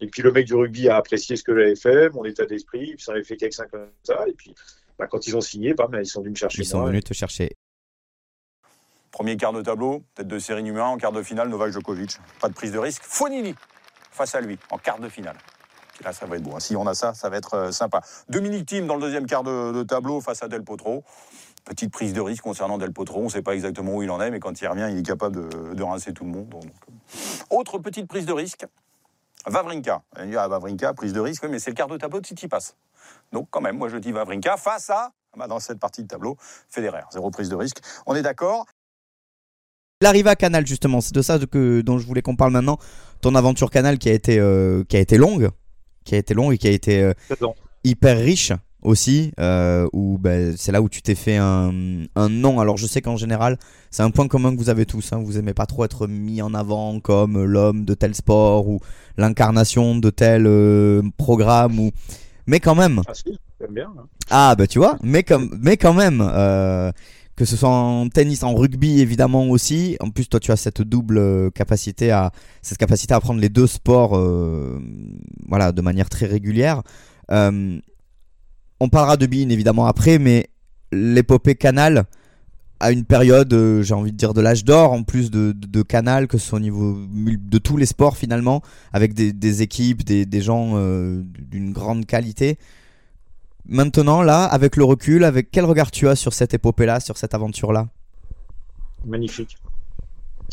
Et 0.00 0.08
puis 0.08 0.22
le 0.22 0.32
mec 0.32 0.46
du 0.46 0.54
rugby 0.54 0.88
a 0.88 0.96
apprécié 0.96 1.36
ce 1.36 1.42
que 1.42 1.56
j'avais 1.56 1.76
fait, 1.76 2.10
mon 2.10 2.24
état 2.24 2.46
d'esprit, 2.46 2.94
puis 2.94 3.04
ça 3.04 3.12
avait 3.12 3.24
fait 3.24 3.36
quelques 3.36 3.54
cinq 3.54 3.70
comme 3.70 3.88
ça. 4.02 4.24
Et 4.28 4.32
puis 4.32 4.54
bah, 4.98 5.06
quand 5.06 5.26
ils 5.26 5.36
ont 5.36 5.40
signé, 5.40 5.74
bam, 5.74 5.94
ils 6.00 6.06
sont 6.06 6.20
venus 6.20 6.32
me 6.32 6.36
chercher. 6.36 6.62
Ils 6.62 6.66
sont 6.66 6.84
venus 6.84 7.04
te 7.04 7.14
chercher. 7.14 7.50
Premier 9.10 9.36
quart 9.36 9.52
de 9.52 9.62
tableau, 9.62 10.02
tête 10.14 10.26
de 10.26 10.38
série 10.40 10.64
numéro 10.64 10.84
1 10.86 10.88
en 10.90 10.98
quart 10.98 11.12
de 11.12 11.22
finale, 11.22 11.48
Novak 11.48 11.72
Djokovic. 11.72 12.18
Pas 12.40 12.48
de 12.48 12.54
prise 12.54 12.72
de 12.72 12.78
risque. 12.78 13.02
Fonini 13.04 13.54
face 14.10 14.34
à 14.34 14.40
lui 14.40 14.58
en 14.70 14.78
quart 14.78 14.98
de 14.98 15.08
finale. 15.08 15.36
Là, 16.02 16.12
ça 16.12 16.26
va 16.26 16.36
être 16.36 16.42
beau. 16.42 16.56
hein. 16.56 16.60
Si 16.60 16.74
on 16.76 16.86
a 16.86 16.94
ça, 16.94 17.14
ça 17.14 17.28
va 17.28 17.36
être 17.36 17.54
euh, 17.54 17.72
sympa. 17.72 18.00
Dominique 18.28 18.66
Thiem 18.66 18.86
dans 18.86 18.96
le 18.96 19.00
deuxième 19.00 19.26
quart 19.26 19.44
de, 19.44 19.82
tableau 19.84 20.20
face 20.20 20.42
à 20.42 20.48
Del 20.48 20.64
Potro. 20.64 21.04
Petite 21.64 21.92
prise 21.92 22.12
de 22.12 22.20
risque 22.20 22.42
concernant 22.42 22.78
Del 22.78 22.92
Potro. 22.92 23.20
On 23.20 23.24
ne 23.24 23.28
sait 23.28 23.42
pas 23.42 23.54
exactement 23.54 23.94
où 23.94 24.02
il 24.02 24.10
en 24.10 24.20
est, 24.20 24.30
mais 24.30 24.40
quand 24.40 24.60
il 24.60 24.66
revient, 24.66 24.88
il 24.90 24.98
est 24.98 25.06
capable 25.06 25.48
de, 25.48 25.82
rincer 25.82 26.12
tout 26.12 26.24
le 26.24 26.30
monde. 26.30 26.54
Euh. 26.54 27.56
Autre 27.56 27.78
petite 27.78 28.08
prise 28.08 28.26
de 28.26 28.32
risque. 28.32 28.66
Vavrinka. 29.46 30.02
Il 30.20 30.30
dit, 30.30 30.36
ah, 30.36 30.48
Vavrinka, 30.48 30.94
prise 30.94 31.12
de 31.12 31.20
risque, 31.20 31.44
mais 31.44 31.58
c'est 31.58 31.70
le 31.70 31.76
quart 31.76 31.88
de 31.88 31.96
tableau 31.96 32.20
de 32.20 32.26
Tsitsipas. 32.26 32.74
Donc, 33.32 33.48
quand 33.50 33.60
même, 33.60 33.76
moi, 33.76 33.88
je 33.88 33.98
dis 33.98 34.10
Vavrinka 34.10 34.56
face 34.56 34.90
à, 34.90 35.12
ah 35.32 35.36
bah, 35.36 35.46
dans 35.46 35.60
cette 35.60 35.78
partie 35.78 36.02
de 36.02 36.08
tableau, 36.08 36.36
Federer. 36.68 37.02
Zéro 37.12 37.30
prise 37.30 37.50
de 37.50 37.56
risque. 37.56 37.78
On 38.06 38.14
est 38.14 38.22
d'accord 38.22 38.66
L'arrivée 40.00 40.30
à 40.30 40.36
Canal, 40.36 40.66
justement, 40.66 41.00
c'est 41.00 41.14
de 41.14 41.22
ça 41.22 41.38
dont 41.38 41.98
je 41.98 42.06
voulais 42.06 42.22
qu'on 42.22 42.36
parle 42.36 42.52
maintenant. 42.52 42.78
Ton 43.20 43.34
aventure 43.34 43.70
Canal 43.70 43.98
qui 43.98 44.08
a 44.08 44.12
été, 44.12 44.38
euh, 44.38 44.84
qui 44.84 44.96
a 44.96 45.00
été 45.00 45.16
longue, 45.16 45.50
qui 46.04 46.14
a 46.14 46.18
été 46.18 46.34
longue 46.34 46.52
et 46.54 46.58
qui 46.58 46.68
a 46.68 46.72
été 46.72 47.02
euh, 47.02 47.12
hyper 47.84 48.18
riche 48.18 48.52
aussi, 48.82 49.32
euh, 49.40 49.88
où 49.94 50.18
ben, 50.18 50.54
c'est 50.58 50.70
là 50.70 50.82
où 50.82 50.88
tu 50.90 51.00
t'es 51.00 51.14
fait 51.14 51.36
un, 51.38 51.72
un 52.16 52.28
nom. 52.28 52.60
Alors 52.60 52.76
je 52.76 52.86
sais 52.86 53.00
qu'en 53.00 53.16
général, 53.16 53.58
c'est 53.90 54.02
un 54.02 54.10
point 54.10 54.28
commun 54.28 54.52
que 54.54 54.58
vous 54.58 54.68
avez 54.68 54.84
tous. 54.84 55.12
Hein, 55.12 55.22
vous 55.24 55.38
aimez 55.38 55.54
pas 55.54 55.64
trop 55.66 55.84
être 55.86 56.06
mis 56.06 56.42
en 56.42 56.52
avant 56.52 57.00
comme 57.00 57.42
l'homme 57.44 57.84
de 57.86 57.94
tel 57.94 58.14
sport 58.14 58.68
ou 58.68 58.80
l'incarnation 59.16 59.96
de 59.96 60.10
tel 60.10 60.46
euh, 60.46 61.00
programme. 61.16 61.78
Ou... 61.78 61.92
Mais 62.46 62.60
quand 62.60 62.74
même, 62.74 63.00
Ah 63.06 63.14
si, 63.14 63.38
bien. 63.70 63.90
hein. 63.98 64.04
ah 64.30 64.54
bah 64.54 64.66
tu 64.66 64.78
vois, 64.78 64.98
mais 65.02 65.22
comme, 65.22 65.58
mais 65.62 65.78
quand 65.78 65.94
même, 65.94 66.20
euh, 66.20 66.92
que 67.36 67.44
ce 67.44 67.56
soit 67.56 67.68
en 67.68 68.08
tennis, 68.08 68.42
en 68.42 68.54
rugby 68.54 69.00
évidemment 69.00 69.48
aussi. 69.48 69.96
En 70.00 70.10
plus, 70.10 70.28
toi, 70.28 70.40
tu 70.40 70.52
as 70.52 70.56
cette 70.56 70.82
double 70.82 71.18
euh, 71.18 71.50
capacité 71.50 72.10
à, 72.10 72.30
cette 72.62 72.78
capacité 72.78 73.14
à 73.14 73.20
prendre 73.20 73.40
les 73.40 73.48
deux 73.48 73.66
sports, 73.66 74.16
euh, 74.16 74.80
voilà, 75.48 75.72
de 75.72 75.82
manière 75.82 76.08
très 76.08 76.26
régulière. 76.26 76.82
Euh, 77.30 77.78
on 78.80 78.88
parlera 78.88 79.16
de 79.16 79.26
Bean 79.26 79.48
évidemment 79.48 79.86
après, 79.86 80.18
mais 80.18 80.48
l'épopée 80.92 81.54
Canal 81.54 82.04
à 82.80 82.90
une 82.90 83.04
période, 83.04 83.56
j'ai 83.80 83.94
envie 83.94 84.12
de 84.12 84.16
dire, 84.16 84.34
de 84.34 84.42
l'âge 84.42 84.64
d'or, 84.64 84.92
en 84.92 85.04
plus 85.04 85.30
de, 85.30 85.82
Canal, 85.82 86.26
que 86.26 86.36
ce 86.36 86.48
soit 86.48 86.58
au 86.58 86.60
niveau 86.60 86.98
de 87.08 87.58
tous 87.58 87.78
les 87.78 87.86
sports 87.86 88.16
finalement, 88.16 88.62
avec 88.92 89.14
des, 89.14 89.62
équipes, 89.62 90.04
des, 90.04 90.40
gens 90.42 90.76
d'une 90.76 91.72
grande 91.72 92.04
qualité. 92.04 92.58
Maintenant, 93.66 94.22
là, 94.22 94.44
avec 94.44 94.76
le 94.76 94.84
recul, 94.84 95.24
avec 95.24 95.50
quel 95.50 95.64
regard 95.64 95.90
tu 95.90 96.06
as 96.08 96.16
sur 96.16 96.34
cette 96.34 96.52
épopée-là, 96.52 97.00
sur 97.00 97.16
cette 97.16 97.34
aventure-là 97.34 97.88
Magnifique. 99.06 99.56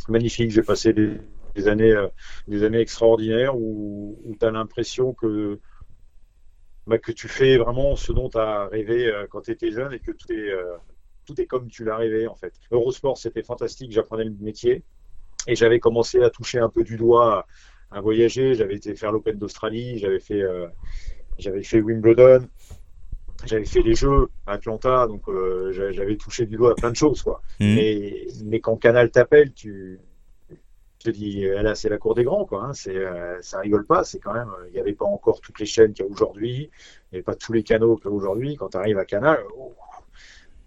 Magnifique. 0.08 0.52
J'ai 0.52 0.64
passé 0.64 0.94
des, 0.94 1.68
années, 1.68 1.92
euh, 1.92 2.08
des 2.48 2.64
années 2.64 2.80
extraordinaires 2.80 3.58
où, 3.58 4.18
tu 4.40 4.46
as 4.46 4.52
l'impression 4.52 5.14
que, 5.14 5.60
bah, 6.88 7.00
que 7.00 7.12
tu 7.12 7.28
fais 7.28 7.58
vraiment 7.58 7.98
ce 7.98 8.14
dont 8.14 8.30
tu 8.30 8.38
as 8.38 8.68
rêvé 8.68 9.08
euh, 9.08 9.28
quand 9.30 9.42
tu 9.42 9.52
étais 9.52 9.72
jeune 9.72 9.92
et 9.94 10.00
que 10.00 10.12
tout 10.12 10.32
est, 10.32 10.50
euh, 10.50 10.78
tout 11.26 11.40
est 11.42 11.46
comme 11.46 11.68
tu 11.68 11.84
l'as 11.84 11.98
rêvé 11.98 12.28
en 12.28 12.36
fait. 12.36 12.54
Eurosport, 12.72 13.18
c'était 13.18 13.44
fantastique. 13.44 13.92
J'apprenais 13.92 14.24
le 14.24 14.36
métier 14.40 14.84
et 15.48 15.56
j'avais 15.56 15.82
commencé 15.82 16.24
à 16.24 16.30
toucher 16.30 16.60
un 16.60 16.70
peu 16.70 16.86
du 16.86 16.96
doigt 16.96 17.46
à, 17.92 17.98
à 17.98 18.02
voyager. 18.02 18.56
J'avais 18.56 18.76
été 18.76 18.96
faire 18.96 19.12
l'Open 19.12 19.38
d'Australie, 19.38 19.98
j'avais 19.98 20.22
fait, 20.22 20.44
j'avais 21.38 21.64
fait 21.64 21.82
Wimbledon. 21.82 22.48
J'avais 23.46 23.66
fait 23.66 23.82
les 23.82 23.96
Jeux 23.96 24.28
à 24.46 24.54
Atlanta, 24.54 25.08
donc 25.08 25.28
euh, 25.28 25.72
j'a- 25.72 25.92
j'avais 25.92 26.16
touché 26.16 26.46
du 26.46 26.58
doigt 26.58 26.72
à 26.72 26.76
plein 26.76 26.92
de 26.92 26.96
choses, 26.96 27.22
quoi. 27.24 27.42
Mhm. 27.60 27.76
Mais, 27.76 28.28
mais 28.46 28.60
quand 28.60 28.78
Canal 28.78 29.10
t'appelle, 29.12 29.52
tu 29.54 30.00
te 31.00 31.10
dis, 31.10 31.46
euh, 31.48 31.64
là, 31.64 31.74
c'est 31.74 31.90
la 31.90 31.98
cour 31.98 32.14
des 32.14 32.24
grands, 32.24 32.46
quoi. 32.46 32.66
hein. 32.66 32.74
C'est, 32.74 32.96
euh, 32.96 33.42
ça 33.42 33.60
rigole 33.60 33.86
pas. 33.88 34.04
C'est 34.04 34.20
quand 34.20 34.34
même, 34.34 34.50
euh, 34.50 34.68
il 34.68 34.74
n'y 34.74 34.80
avait 34.80 34.94
pas 34.94 35.06
encore 35.06 35.42
toutes 35.42 35.60
les 35.60 35.66
chaînes 35.66 35.94
qu'il 35.94 36.06
y 36.06 36.08
a 36.08 36.12
aujourd'hui. 36.12 36.70
Il 37.12 37.14
n'y 37.14 37.18
avait 37.18 37.24
pas 37.24 37.34
tous 37.36 37.54
les 37.54 37.64
canaux 37.64 37.96
qu'il 37.96 38.06
y 38.06 38.14
a 38.14 38.16
aujourd'hui. 38.16 38.56
Quand 38.56 38.70
tu 38.70 38.78
arrives 38.78 39.00
à 39.00 39.06
Canal, 39.06 39.40
oh. 39.58 39.74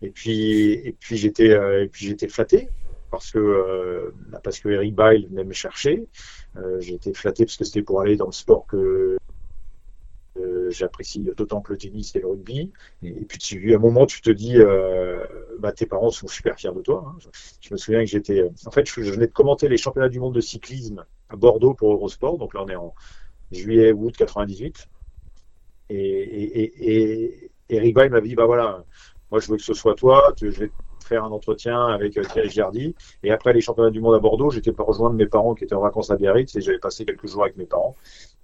et 0.03 0.11
puis, 0.11 0.73
et 0.73 0.97
puis 0.99 1.17
j'étais, 1.17 1.51
euh, 1.51 1.85
et 1.85 1.89
puis 1.89 2.07
j'étais 2.07 2.27
flatté 2.29 2.69
parce 3.13 3.31
que, 3.31 3.39
euh, 3.39 4.11
parce 4.43 4.59
que 4.59 4.69
Eric 4.71 4.97
Bile 4.97 5.29
venait 5.31 5.45
me 5.45 5.53
chercher. 5.53 6.05
Euh, 6.57 6.81
j'ai 6.81 6.95
été 6.95 7.15
flatté 7.15 7.45
parce 7.45 7.57
que 7.57 7.65
c'était 7.65 7.83
pour 7.83 8.01
aller 8.01 8.17
dans 8.17 8.27
le 8.27 8.33
sport 8.33 8.67
que 8.67 9.17
euh, 10.37 10.71
j'apprécie 10.71 11.21
d'autant 11.21 11.61
que 11.61 11.73
le 11.73 11.79
tennis 11.79 12.15
et 12.17 12.21
le 12.21 12.29
rugby. 12.29 12.73
Et, 13.03 13.13
puis 13.25 13.39
tu, 13.39 13.73
à 13.73 13.77
un 13.77 13.79
moment, 13.79 14.07
tu 14.07 14.21
te 14.21 14.31
dis, 14.31 14.59
euh, 14.59 15.25
bah, 15.59 15.73
tes 15.73 15.87
parents 15.87 16.11
sont 16.11 16.27
super 16.27 16.59
fiers 16.59 16.73
de 16.75 16.81
toi. 16.81 17.05
hein. 17.07 17.19
Je 17.61 17.73
me 17.73 17.79
souviens 17.79 18.01
que 18.01 18.11
j'étais, 18.11 18.51
en 18.67 18.71
fait, 18.71 18.87
je, 18.87 19.01
venais 19.01 19.27
de 19.27 19.33
commenter 19.33 19.69
les 19.69 19.77
championnats 19.77 20.09
du 20.09 20.21
monde 20.21 20.35
de 20.35 20.41
cyclisme 20.41 21.05
à 21.29 21.37
Bordeaux 21.37 21.75
pour 21.75 21.93
Eurosport. 21.93 22.39
Donc 22.39 22.55
là, 22.55 22.63
on 22.65 22.69
est 22.69 22.77
en 22.77 22.95
juillet, 23.53 23.93
août 23.93 24.17
98. 24.17 24.89
Et, 25.91 25.97
et, 25.97 26.63
et, 26.63 27.51
et 27.69 27.77
Eric 27.77 27.95
Bay 27.95 28.09
m'avait 28.09 28.29
dit, 28.29 28.35
bah 28.35 28.47
voilà, 28.47 28.85
moi 29.31 29.41
je 29.41 29.49
veux 29.51 29.57
que 29.57 29.63
ce 29.63 29.75
soit 29.75 29.95
toi, 29.95 30.33
que 30.39 30.51
je 30.51 30.61
vais 30.61 30.71
faire 31.05 31.25
un 31.25 31.31
entretien 31.31 31.87
avec 31.87 32.17
euh, 32.17 32.25
Thierry 32.25 32.49
Giardi. 32.51 32.95
Et 33.23 33.31
après 33.31 33.53
les 33.53 33.61
championnats 33.61 33.91
du 33.91 34.01
monde 34.01 34.15
à 34.15 34.19
Bordeaux, 34.19 34.51
j'étais 34.51 34.73
pas 34.73 34.83
rejoindre 34.83 35.17
mes 35.17 35.27
parents 35.27 35.55
qui 35.55 35.65
étaient 35.65 35.75
en 35.75 35.81
vacances 35.83 36.11
à 36.11 36.17
Biarritz 36.17 36.57
et 36.57 36.61
j'avais 36.61 36.79
passé 36.79 37.05
quelques 37.05 37.27
jours 37.27 37.45
avec 37.45 37.57
mes 37.57 37.67
parents. 37.67 37.95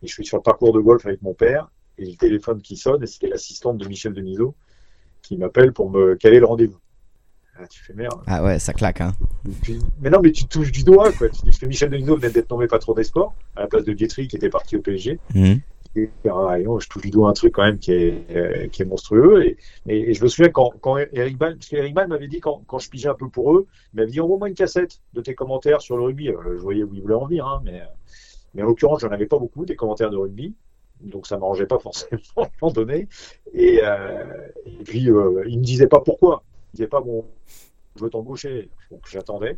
Et 0.02 0.06
je 0.06 0.12
suis 0.12 0.24
sur 0.24 0.36
le 0.36 0.42
parcours 0.42 0.72
de 0.72 0.80
golf 0.80 1.04
avec 1.06 1.22
mon 1.22 1.34
père 1.34 1.70
et 2.00 2.06
le 2.10 2.16
téléphone 2.16 2.60
qui 2.62 2.76
sonne 2.76 3.02
et 3.02 3.06
c'était 3.06 3.28
l'assistante 3.28 3.78
de 3.78 3.86
Michel 3.86 4.12
Denisot 4.14 4.54
qui 5.22 5.36
m'appelle 5.36 5.72
pour 5.72 5.90
me 5.90 6.14
caler 6.16 6.40
le 6.40 6.46
rendez-vous? 6.46 6.78
Ah, 7.58 7.66
tu 7.66 7.82
fais 7.84 7.92
merde. 7.92 8.22
Ah 8.26 8.42
ouais, 8.42 8.58
ça 8.58 8.72
claque, 8.72 9.02
hein. 9.02 9.12
Puis- 9.62 9.78
mais 10.00 10.08
non, 10.08 10.20
mais 10.22 10.32
tu 10.32 10.46
touches 10.46 10.72
du 10.72 10.82
doigt, 10.82 11.12
quoi. 11.12 11.28
Tu 11.28 11.42
dis 11.42 11.50
que 11.56 11.66
Michel 11.66 11.90
Denisot 11.90 12.16
venait 12.16 12.30
d'être 12.30 12.50
nommé 12.50 12.66
patron 12.66 12.94
des 12.94 13.04
sports 13.04 13.34
à 13.54 13.60
la 13.60 13.66
place 13.66 13.84
de 13.84 13.92
Guetry 13.92 14.28
qui 14.28 14.36
était 14.36 14.48
parti 14.48 14.76
au 14.76 14.80
PSG. 14.80 15.18
Mhm. 15.34 15.60
Et, 15.96 16.08
ah, 16.30 16.58
et 16.58 16.62
non, 16.62 16.78
je 16.78 16.88
touche 16.88 17.02
du 17.02 17.10
doigt 17.10 17.28
un 17.28 17.32
truc 17.34 17.52
quand 17.52 17.64
même 17.64 17.78
qui 17.78 17.92
est, 17.92 18.24
euh, 18.30 18.68
qui 18.68 18.80
est 18.80 18.84
monstrueux. 18.86 19.44
Et, 19.44 19.56
et, 19.88 20.10
et 20.10 20.14
je 20.14 20.22
me 20.22 20.28
souviens 20.28 20.50
quand, 20.50 20.72
quand 20.80 20.96
Eric 21.12 21.36
Ball, 21.36 21.56
parce 21.56 21.68
qu'Eric 21.68 21.92
Ball 21.94 22.08
m'avait 22.08 22.28
dit 22.28 22.40
quand, 22.40 22.62
quand 22.66 22.78
je 22.78 22.88
pigeais 22.88 23.08
un 23.08 23.14
peu 23.14 23.28
pour 23.28 23.54
eux, 23.54 23.66
il 23.92 23.96
m'avait 23.96 24.10
dit 24.10 24.20
envoie-moi 24.20 24.48
une 24.48 24.54
cassette 24.54 25.00
de 25.12 25.20
tes 25.20 25.34
commentaires 25.34 25.82
sur 25.82 25.96
le 25.98 26.04
rugby. 26.04 26.28
Euh, 26.30 26.36
je 26.56 26.62
voyais 26.62 26.84
où 26.84 26.94
il 26.94 27.02
voulait 27.02 27.14
en 27.14 27.26
venir, 27.26 27.44
hein, 27.46 27.60
mais, 27.64 27.82
mais 28.54 28.62
en 28.62 28.66
l'occurrence, 28.66 29.00
j'en 29.00 29.08
avais 29.10 29.26
pas 29.26 29.38
beaucoup 29.38 29.66
des 29.66 29.76
commentaires 29.76 30.10
de 30.10 30.16
rugby. 30.16 30.54
Donc 31.02 31.26
ça 31.26 31.38
m'arrangeait 31.38 31.66
pas 31.66 31.78
forcément 31.78 32.20
à 32.36 32.42
un 32.44 32.48
moment 32.60 32.72
donné. 32.72 33.08
Et, 33.52 33.80
euh, 33.82 34.24
et 34.66 34.84
puis 34.84 35.10
euh, 35.10 35.44
il 35.48 35.58
me 35.58 35.64
disait 35.64 35.86
pas 35.88 36.00
pourquoi. 36.00 36.42
Il 36.72 36.76
disait 36.76 36.88
pas 36.88 37.00
bon, 37.00 37.24
je 37.96 38.04
veux 38.04 38.10
t'embaucher. 38.10 38.68
Donc 38.90 39.02
j'attendais. 39.10 39.56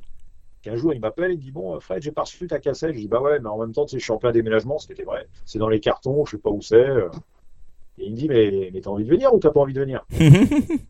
Et 0.64 0.70
un 0.70 0.76
jour, 0.76 0.94
il 0.94 1.00
m'appelle, 1.00 1.32
il 1.32 1.38
me 1.38 1.42
dit 1.42 1.50
Bon, 1.50 1.78
Fred, 1.80 2.00
j'ai 2.02 2.12
pas 2.12 2.22
reçu 2.22 2.46
ta 2.46 2.60
cassette. 2.60 2.94
Je 2.94 3.00
dis 3.00 3.08
Bah 3.08 3.20
ouais, 3.20 3.40
mais 3.40 3.48
en 3.48 3.58
même 3.58 3.72
temps, 3.72 3.84
tu 3.84 3.92
sais, 3.92 3.98
je 3.98 4.04
suis 4.04 4.12
en 4.12 4.18
plein 4.18 4.30
déménagement, 4.30 4.78
c'était 4.78 5.02
vrai. 5.02 5.26
C'est 5.44 5.58
dans 5.58 5.68
les 5.68 5.80
cartons, 5.80 6.24
je 6.24 6.32
sais 6.32 6.38
pas 6.38 6.50
où 6.50 6.62
c'est. 6.62 6.76
euh. 6.76 7.08
Et 7.98 8.06
il 8.06 8.12
me 8.12 8.16
dit 8.16 8.28
Mais, 8.28 8.70
mais 8.72 8.80
t'as 8.80 8.90
envie 8.90 9.04
de 9.04 9.10
venir 9.10 9.34
ou 9.34 9.40
t'as 9.40 9.50
pas 9.50 9.60
envie 9.60 9.74
de 9.74 9.80
venir? 9.80 10.06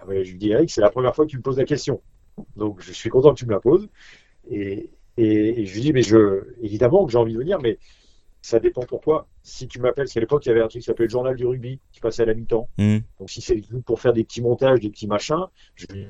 Ah 0.00 0.06
ouais, 0.06 0.24
Je 0.24 0.32
lui 0.32 0.38
dis 0.38 0.50
Eric, 0.50 0.70
c'est 0.70 0.80
la 0.80 0.90
première 0.90 1.14
fois 1.14 1.24
que 1.26 1.30
tu 1.30 1.36
me 1.36 1.42
poses 1.42 1.58
la 1.58 1.64
question. 1.64 2.00
Donc 2.56 2.80
je 2.82 2.92
suis 2.92 3.08
content 3.08 3.30
que 3.32 3.38
tu 3.38 3.46
me 3.46 3.52
la 3.52 3.60
poses. 3.60 3.88
Et, 4.50 4.90
et, 5.16 5.60
et 5.60 5.66
je 5.66 5.74
lui 5.74 5.80
dis 5.80 5.92
Mais 5.92 6.02
je, 6.02 6.44
évidemment 6.60 7.06
que 7.06 7.12
j'ai 7.12 7.18
envie 7.18 7.32
de 7.32 7.38
venir, 7.38 7.58
mais 7.60 7.78
ça 8.46 8.60
dépend 8.60 8.82
pourquoi. 8.82 9.26
Si 9.42 9.66
tu 9.66 9.80
m'appelles, 9.80 10.04
parce 10.04 10.12
qu'à 10.12 10.20
l'époque, 10.20 10.46
il 10.46 10.50
y 10.50 10.52
avait 10.52 10.62
un 10.62 10.68
truc 10.68 10.80
qui 10.82 10.86
s'appelait 10.86 11.06
le 11.06 11.10
journal 11.10 11.34
du 11.34 11.44
rugby, 11.46 11.80
qui 11.92 12.00
passait 12.00 12.22
à 12.22 12.26
la 12.26 12.34
mi-temps. 12.34 12.68
Mhm. 12.78 13.02
Donc 13.18 13.30
si 13.30 13.40
c'est 13.40 13.60
pour 13.84 14.00
faire 14.00 14.12
des 14.12 14.24
petits 14.24 14.42
montages, 14.42 14.80
des 14.80 14.90
petits 14.90 15.08
machins, 15.08 15.46
je 15.74 15.86
lui 15.86 16.06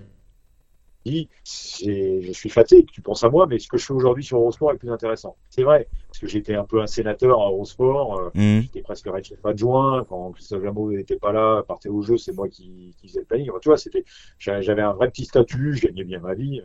dis, 1.04 1.28
je 1.46 2.32
suis 2.32 2.48
fatigué, 2.50 2.84
tu 2.92 3.00
penses 3.00 3.24
à 3.24 3.30
moi, 3.30 3.46
mais 3.46 3.58
ce 3.58 3.68
que 3.68 3.78
je 3.78 3.86
fais 3.86 3.94
aujourd'hui 3.94 4.24
sur 4.24 4.38
Eurosport 4.38 4.72
est 4.72 4.76
plus 4.76 4.90
intéressant. 4.90 5.36
C'est 5.50 5.62
vrai, 5.62 5.88
parce 6.08 6.18
que 6.18 6.26
j'étais 6.26 6.54
un 6.56 6.64
peu 6.64 6.82
un 6.82 6.86
sénateur 6.86 7.40
à 7.40 7.46
Eurosport, 7.46 8.18
euh, 8.18 8.30
Mmh. 8.34 8.60
j'étais 8.62 8.82
presque 8.82 9.08
chef 9.22 9.44
adjoint, 9.44 10.04
quand 10.04 10.32
Christophe 10.32 10.62
Jameau 10.62 10.92
n'était 10.92 11.16
pas 11.16 11.32
là, 11.32 11.62
partait 11.62 11.88
au 11.88 12.02
jeu, 12.02 12.16
c'est 12.18 12.32
moi 12.32 12.48
qui, 12.48 12.94
qui 13.00 13.08
faisais 13.08 13.20
le 13.20 13.26
planning. 13.26 13.50
Enfin, 13.50 13.60
tu 13.62 13.68
vois, 13.68 13.78
c'était, 13.78 14.04
j'avais 14.38 14.82
un 14.82 14.92
vrai 14.92 15.08
petit 15.10 15.24
statut, 15.24 15.74
je 15.74 15.86
gagnais 15.86 16.04
bien 16.04 16.20
ma 16.20 16.34
vie. 16.34 16.60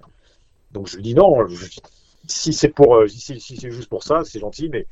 Donc 0.72 0.88
je 0.88 0.96
lui 0.96 1.04
dis 1.04 1.14
non, 1.16 1.48
je- 1.48 1.80
si 2.28 2.54
c'est 2.54 2.70
pour, 2.70 2.96
euh, 2.96 3.08
si, 3.08 3.40
si 3.40 3.58
c'est 3.58 3.72
juste 3.72 3.90
pour 3.90 4.04
ça, 4.04 4.24
c'est 4.26 4.40
gentil, 4.40 4.70
mais. 4.70 4.88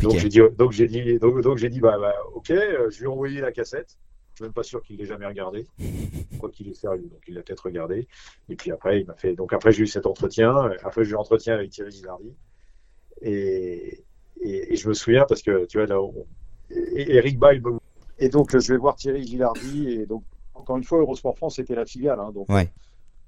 Donc 0.00 0.18
j'ai 0.18 0.28
dit, 0.28 0.40
donc 0.56 0.72
j'ai 0.72 0.86
dit, 0.86 1.18
donc, 1.18 1.40
donc 1.40 1.56
j'ai 1.58 1.68
dit, 1.68 1.80
bah, 1.80 1.98
bah, 1.98 2.14
ok, 2.34 2.50
euh, 2.50 2.90
je 2.90 2.98
lui 2.98 3.04
ai 3.04 3.08
envoyé 3.08 3.40
la 3.40 3.52
cassette. 3.52 3.98
Je 4.34 4.36
suis 4.36 4.44
même 4.44 4.52
pas 4.52 4.62
sûr 4.62 4.82
qu'il 4.82 4.96
l'ait 4.96 5.04
jamais 5.06 5.26
regardé. 5.26 5.66
Quoi 6.38 6.50
qu'il 6.50 6.68
est 6.68 6.74
sérieux, 6.74 7.06
donc 7.08 7.22
il 7.28 7.34
l'a 7.34 7.42
peut-être 7.42 7.66
regardé. 7.66 8.08
Et 8.48 8.56
puis 8.56 8.72
après, 8.72 9.00
il 9.00 9.06
m'a 9.06 9.14
fait. 9.14 9.34
Donc 9.34 9.52
après, 9.52 9.70
j'ai 9.72 9.82
eu 9.82 9.86
cet 9.86 10.06
entretien. 10.06 10.70
Après, 10.82 11.04
j'ai 11.04 11.10
eu 11.10 11.14
l'entretien 11.14 11.54
avec 11.54 11.70
Thierry 11.70 11.92
Gilardi. 11.92 12.34
Et, 13.20 14.04
et, 14.40 14.72
et 14.72 14.76
je 14.76 14.88
me 14.88 14.94
souviens 14.94 15.24
parce 15.28 15.42
que 15.42 15.66
tu 15.66 15.78
vois 15.78 15.86
là, 15.86 16.00
on- 16.02 16.26
et- 16.70 17.14
Eric 17.16 17.38
Bail. 17.38 17.62
Et 18.18 18.28
donc 18.28 18.58
je 18.58 18.72
vais 18.72 18.78
voir 18.78 18.96
Thierry 18.96 19.22
Gilardi. 19.24 19.88
Et 19.88 20.06
donc 20.06 20.24
encore 20.54 20.76
une 20.76 20.84
fois, 20.84 20.98
Eurosport 20.98 21.36
France 21.36 21.56
c'était 21.56 21.74
la 21.74 21.86
filiale. 21.86 22.18
hein, 22.18 22.32
donc 22.32 22.48
Ouais. 22.48 22.72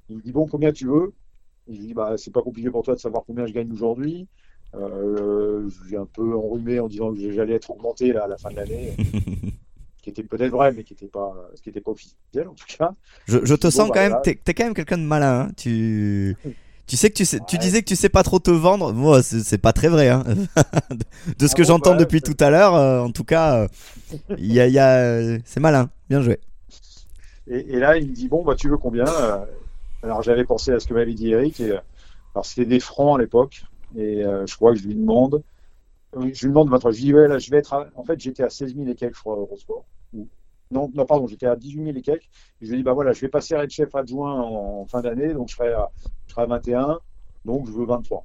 il 0.08 0.16
me 0.16 0.22
dit 0.22 0.32
bon, 0.32 0.46
combien 0.48 0.72
tu 0.72 0.86
veux? 0.86 1.12
Et 1.68 1.74
je 1.74 1.80
lui 1.80 1.86
dis 1.88 1.94
bah 1.94 2.16
c'est 2.16 2.32
pas 2.32 2.42
compliqué 2.42 2.70
pour 2.70 2.82
toi 2.82 2.94
de 2.94 3.00
savoir 3.00 3.22
combien 3.24 3.46
je 3.46 3.52
gagne 3.52 3.70
aujourd'hui. 3.72 4.26
Euh, 4.76 5.68
j'ai 5.88 5.96
un 5.96 6.06
peu 6.06 6.34
enrhumé 6.36 6.80
en 6.80 6.88
disant 6.88 7.12
que 7.14 7.32
j'allais 7.32 7.54
être 7.54 7.70
augmenté 7.70 8.12
là, 8.12 8.24
à 8.24 8.28
la 8.28 8.36
fin 8.36 8.50
de 8.50 8.56
l'année, 8.56 8.92
qui 10.02 10.10
était 10.10 10.22
peut-être 10.22 10.50
vrai, 10.52 10.72
mais 10.72 10.82
qui 10.84 10.94
n'était 10.94 11.06
pas, 11.06 11.32
ce 11.54 11.62
qui 11.62 11.68
était 11.70 11.80
pas 11.80 11.92
officiel 11.92 12.48
en 12.48 12.54
tout 12.54 12.66
cas. 12.78 12.92
Je, 13.26 13.38
je 13.44 13.54
te 13.54 13.68
Bon, 13.68 13.70
sens 13.70 13.88
bah, 13.88 13.94
quand 13.94 14.00
même, 14.00 14.18
t'es 14.22 14.34
t'es 14.42 14.54
quand 14.54 14.64
même 14.64 14.74
quelqu'un 14.74 14.98
de 14.98 15.02
malin. 15.04 15.40
hein. 15.48 15.52
Tu, 15.56 16.36
tu 16.86 16.96
sais 16.96 17.08
que 17.10 17.14
tu 17.14 17.24
sais, 17.24 17.38
tu 17.46 17.56
disais 17.58 17.80
que 17.82 17.86
tu 17.88 17.96
sais 17.96 18.08
pas 18.08 18.22
trop 18.22 18.38
te 18.40 18.50
vendre. 18.50 18.92
Moi, 18.92 19.22
c'est 19.22 19.58
pas 19.58 19.72
très 19.72 19.88
vrai. 19.88 20.08
Hein. 20.08 20.24
de 21.38 21.46
ce 21.46 21.54
que 21.54 21.62
Ah 21.62 21.64
bon, 21.64 21.68
j'entends 21.68 21.92
bah, 21.92 21.98
depuis 21.98 22.20
tout 22.20 22.36
à 22.40 22.50
l'heure, 22.50 22.74
euh, 22.74 23.00
en 23.00 23.10
tout 23.10 23.24
cas, 23.24 23.62
euh, 23.62 23.68
y 24.36 24.60
a, 24.60 24.66
il 24.66 24.72
y 24.72 24.78
a, 24.78 24.96
euh, 24.98 25.38
c'est 25.44 25.60
malin. 25.60 25.88
Bien 26.10 26.20
joué. 26.20 26.40
Et, 27.46 27.74
et 27.74 27.78
là, 27.78 27.96
il 27.96 28.08
me 28.10 28.14
dit 28.14 28.28
bon, 28.28 28.42
bah 28.44 28.54
tu 28.56 28.68
veux 28.68 28.76
combien 28.78 29.04
Alors 30.02 30.22
j'avais 30.22 30.44
pensé 30.44 30.72
à 30.72 30.80
ce 30.80 30.86
que 30.86 30.94
m'avait 30.94 31.14
dit 31.14 31.30
Eric. 31.30 31.60
Et, 31.60 31.70
alors 32.34 32.44
c'était 32.44 32.66
des 32.66 32.80
francs 32.80 33.18
à 33.18 33.22
l'époque, 33.22 33.62
et 33.96 34.24
euh, 34.24 34.46
je 34.46 34.54
crois 34.56 34.72
que 34.72 34.78
je 34.78 34.86
lui 34.88 34.94
demande. 34.94 35.42
euh, 36.16 36.30
Je 36.32 36.46
lui 36.46 36.48
demande 36.52 36.68
maintenant, 36.70 36.90
je 36.90 36.98
dis 37.00 37.14
ouais, 37.14 37.28
là, 37.28 37.38
je 37.38 37.50
vais 37.50 37.58
être. 37.58 37.72
à- 37.74 37.88
En 37.96 38.04
fait, 38.04 38.18
j'étais 38.20 38.42
à 38.42 38.50
16 38.50 38.74
000 38.74 38.88
et 38.88 38.94
quelques, 38.94 39.16
je 39.16 39.20
crois, 39.20 39.84
Non, 40.70 40.90
non, 40.94 41.06
pardon, 41.06 41.26
j'étais 41.26 41.46
à 41.46 41.56
18 41.56 41.84
000 41.84 41.96
et 41.96 42.02
quelques. 42.02 42.24
Et 42.60 42.66
je 42.66 42.70
lui 42.70 42.78
dis 42.78 42.82
bah 42.82 42.94
voilà, 42.94 43.12
je 43.12 43.20
vais 43.20 43.28
passer 43.28 43.56
red 43.56 43.70
chef 43.70 43.94
adjoint 43.94 44.40
en, 44.42 44.80
en 44.80 44.86
fin 44.86 45.02
d'année, 45.02 45.32
donc 45.34 45.48
je 45.50 45.54
serai, 45.56 45.72
à, 45.72 45.90
je 46.26 46.32
serai 46.32 46.42
à 46.42 46.46
21, 46.46 46.98
donc 47.44 47.66
je 47.66 47.72
veux 47.72 47.84
23. 47.86 48.24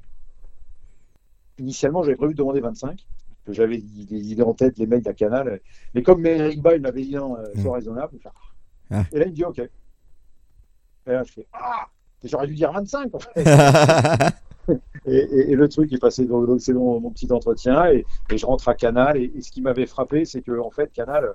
Initialement, 1.59 2.01
j'avais 2.03 2.15
prévu 2.15 2.33
de 2.33 2.37
demander 2.37 2.61
25 2.61 3.05
que 3.45 3.53
j'avais 3.53 3.77
des 3.77 4.31
idées 4.31 4.43
en 4.43 4.53
tête, 4.53 4.77
les 4.77 4.85
mecs 4.87 5.03
de 5.03 5.09
la 5.09 5.13
Canal. 5.13 5.59
Mais 5.93 6.01
comme 6.03 6.25
Eric 6.25 6.61
Bail 6.61 6.79
m'avait 6.79 7.01
dit 7.03 7.15
non, 7.15 7.35
euh, 7.37 7.43
sois 7.61 7.71
Mm. 7.71 7.75
raisonnable. 7.75 8.17
fais, 8.21 8.29
Ah. 8.91 9.03
Et 9.11 9.19
là, 9.19 9.25
il 9.25 9.31
me 9.31 9.35
dit 9.35 9.43
OK. 9.43 9.59
Et 9.59 9.69
là, 11.07 11.23
je 11.23 11.31
fais 11.33 11.47
Ah 11.53 11.87
J'aurais 12.23 12.47
dû 12.47 12.55
dire 12.55 12.71
25 12.71 13.13
en 13.15 13.19
fait. 13.19 13.43
Et, 15.05 15.15
et- 15.17 15.51
et 15.51 15.55
le 15.55 15.67
truc 15.69 15.91
est 15.93 15.97
passé, 15.99 16.25
donc 16.25 16.59
c'est 16.61 16.73
mon, 16.73 16.99
mon 16.99 17.11
petit 17.11 17.31
entretien 17.31 17.87
et, 17.91 18.05
et 18.31 18.37
je 18.37 18.45
rentre 18.45 18.67
à 18.69 18.75
Canal. 18.75 19.17
Et, 19.17 19.31
et 19.35 19.41
ce 19.41 19.51
qui 19.51 19.61
m'avait 19.61 19.85
frappé, 19.85 20.25
c'est 20.25 20.41
que 20.41 20.59
en 20.59 20.71
fait, 20.71 20.91
Canal, 20.91 21.33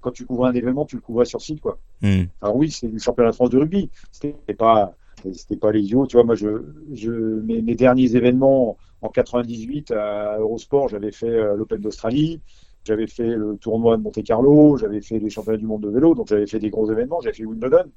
quand 0.00 0.10
tu 0.12 0.26
couvrais 0.26 0.50
un 0.50 0.54
événement, 0.54 0.84
tu 0.84 0.96
le 0.96 1.02
couvrais 1.02 1.24
sur 1.24 1.40
site. 1.40 1.60
quoi. 1.60 1.78
Hmm. 2.02 2.24
Alors 2.40 2.56
oui, 2.56 2.70
c'est 2.70 2.88
du 2.88 2.98
championnat 2.98 3.30
de 3.30 3.34
France 3.34 3.50
de 3.50 3.58
rugby. 3.58 3.90
C'était 4.12 4.54
pas, 4.54 4.94
c'était 5.32 5.56
pas 5.56 5.72
les 5.72 5.80
idiots. 5.82 6.06
Tu 6.06 6.16
vois, 6.16 6.24
moi, 6.24 6.34
je, 6.34 6.48
je, 6.92 7.10
mes, 7.10 7.62
mes 7.62 7.74
derniers 7.74 8.14
événements 8.16 8.76
en 9.02 9.08
98 9.08 9.90
à 9.92 10.38
Eurosport, 10.38 10.88
j'avais 10.88 11.12
fait 11.12 11.28
euh, 11.28 11.56
l'Open 11.56 11.80
d'Australie, 11.80 12.40
j'avais 12.84 13.06
fait 13.06 13.34
le 13.36 13.56
tournoi 13.58 13.96
de 13.96 14.02
Monte 14.02 14.22
Carlo, 14.24 14.76
j'avais 14.76 15.00
fait 15.00 15.18
les 15.18 15.30
championnats 15.30 15.58
du 15.58 15.66
monde 15.66 15.82
de 15.82 15.88
vélo, 15.90 16.14
donc 16.14 16.28
j'avais 16.28 16.46
fait 16.46 16.58
des 16.58 16.70
gros 16.70 16.90
événements, 16.90 17.20
j'avais 17.20 17.34
fait 17.34 17.44
Wimbledon. 17.44 17.90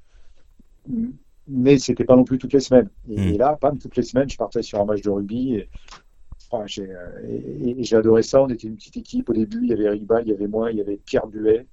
Mais 1.49 1.77
c'était 1.79 2.05
pas 2.05 2.15
non 2.15 2.23
plus 2.23 2.37
toutes 2.37 2.53
les 2.53 2.59
semaines. 2.59 2.89
Et, 3.09 3.15
Mm. 3.17 3.33
et 3.33 3.37
là, 3.37 3.55
pas 3.59 3.71
toutes 3.71 3.95
les 3.97 4.03
semaines, 4.03 4.29
je 4.29 4.37
partais 4.37 4.61
sur 4.61 4.79
un 4.79 4.85
match 4.85 5.01
de 5.01 5.09
rugby. 5.09 5.55
Et, 5.55 5.69
j'ai, 6.65 6.89
euh, 6.89 7.27
et- 7.27 7.79
et 7.79 7.83
j'ai 7.83 7.95
adoré 7.95 8.23
ça. 8.23 8.41
On 8.43 8.49
était 8.49 8.67
une 8.67 8.75
petite 8.75 8.97
équipe 8.97 9.29
au 9.29 9.33
début. 9.33 9.59
Il 9.63 9.69
y 9.69 9.73
avait 9.73 9.83
Eric 9.85 10.05
Ball, 10.05 10.23
il 10.25 10.29
y 10.29 10.33
avait 10.33 10.47
moi, 10.47 10.71
il 10.71 10.77
y 10.77 10.81
avait 10.81 10.97
Pierre 10.97 11.27
Buet, 11.27 11.65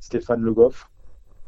Stéphane 0.00 0.40
Le 0.42 0.52
Goff. 0.54 0.88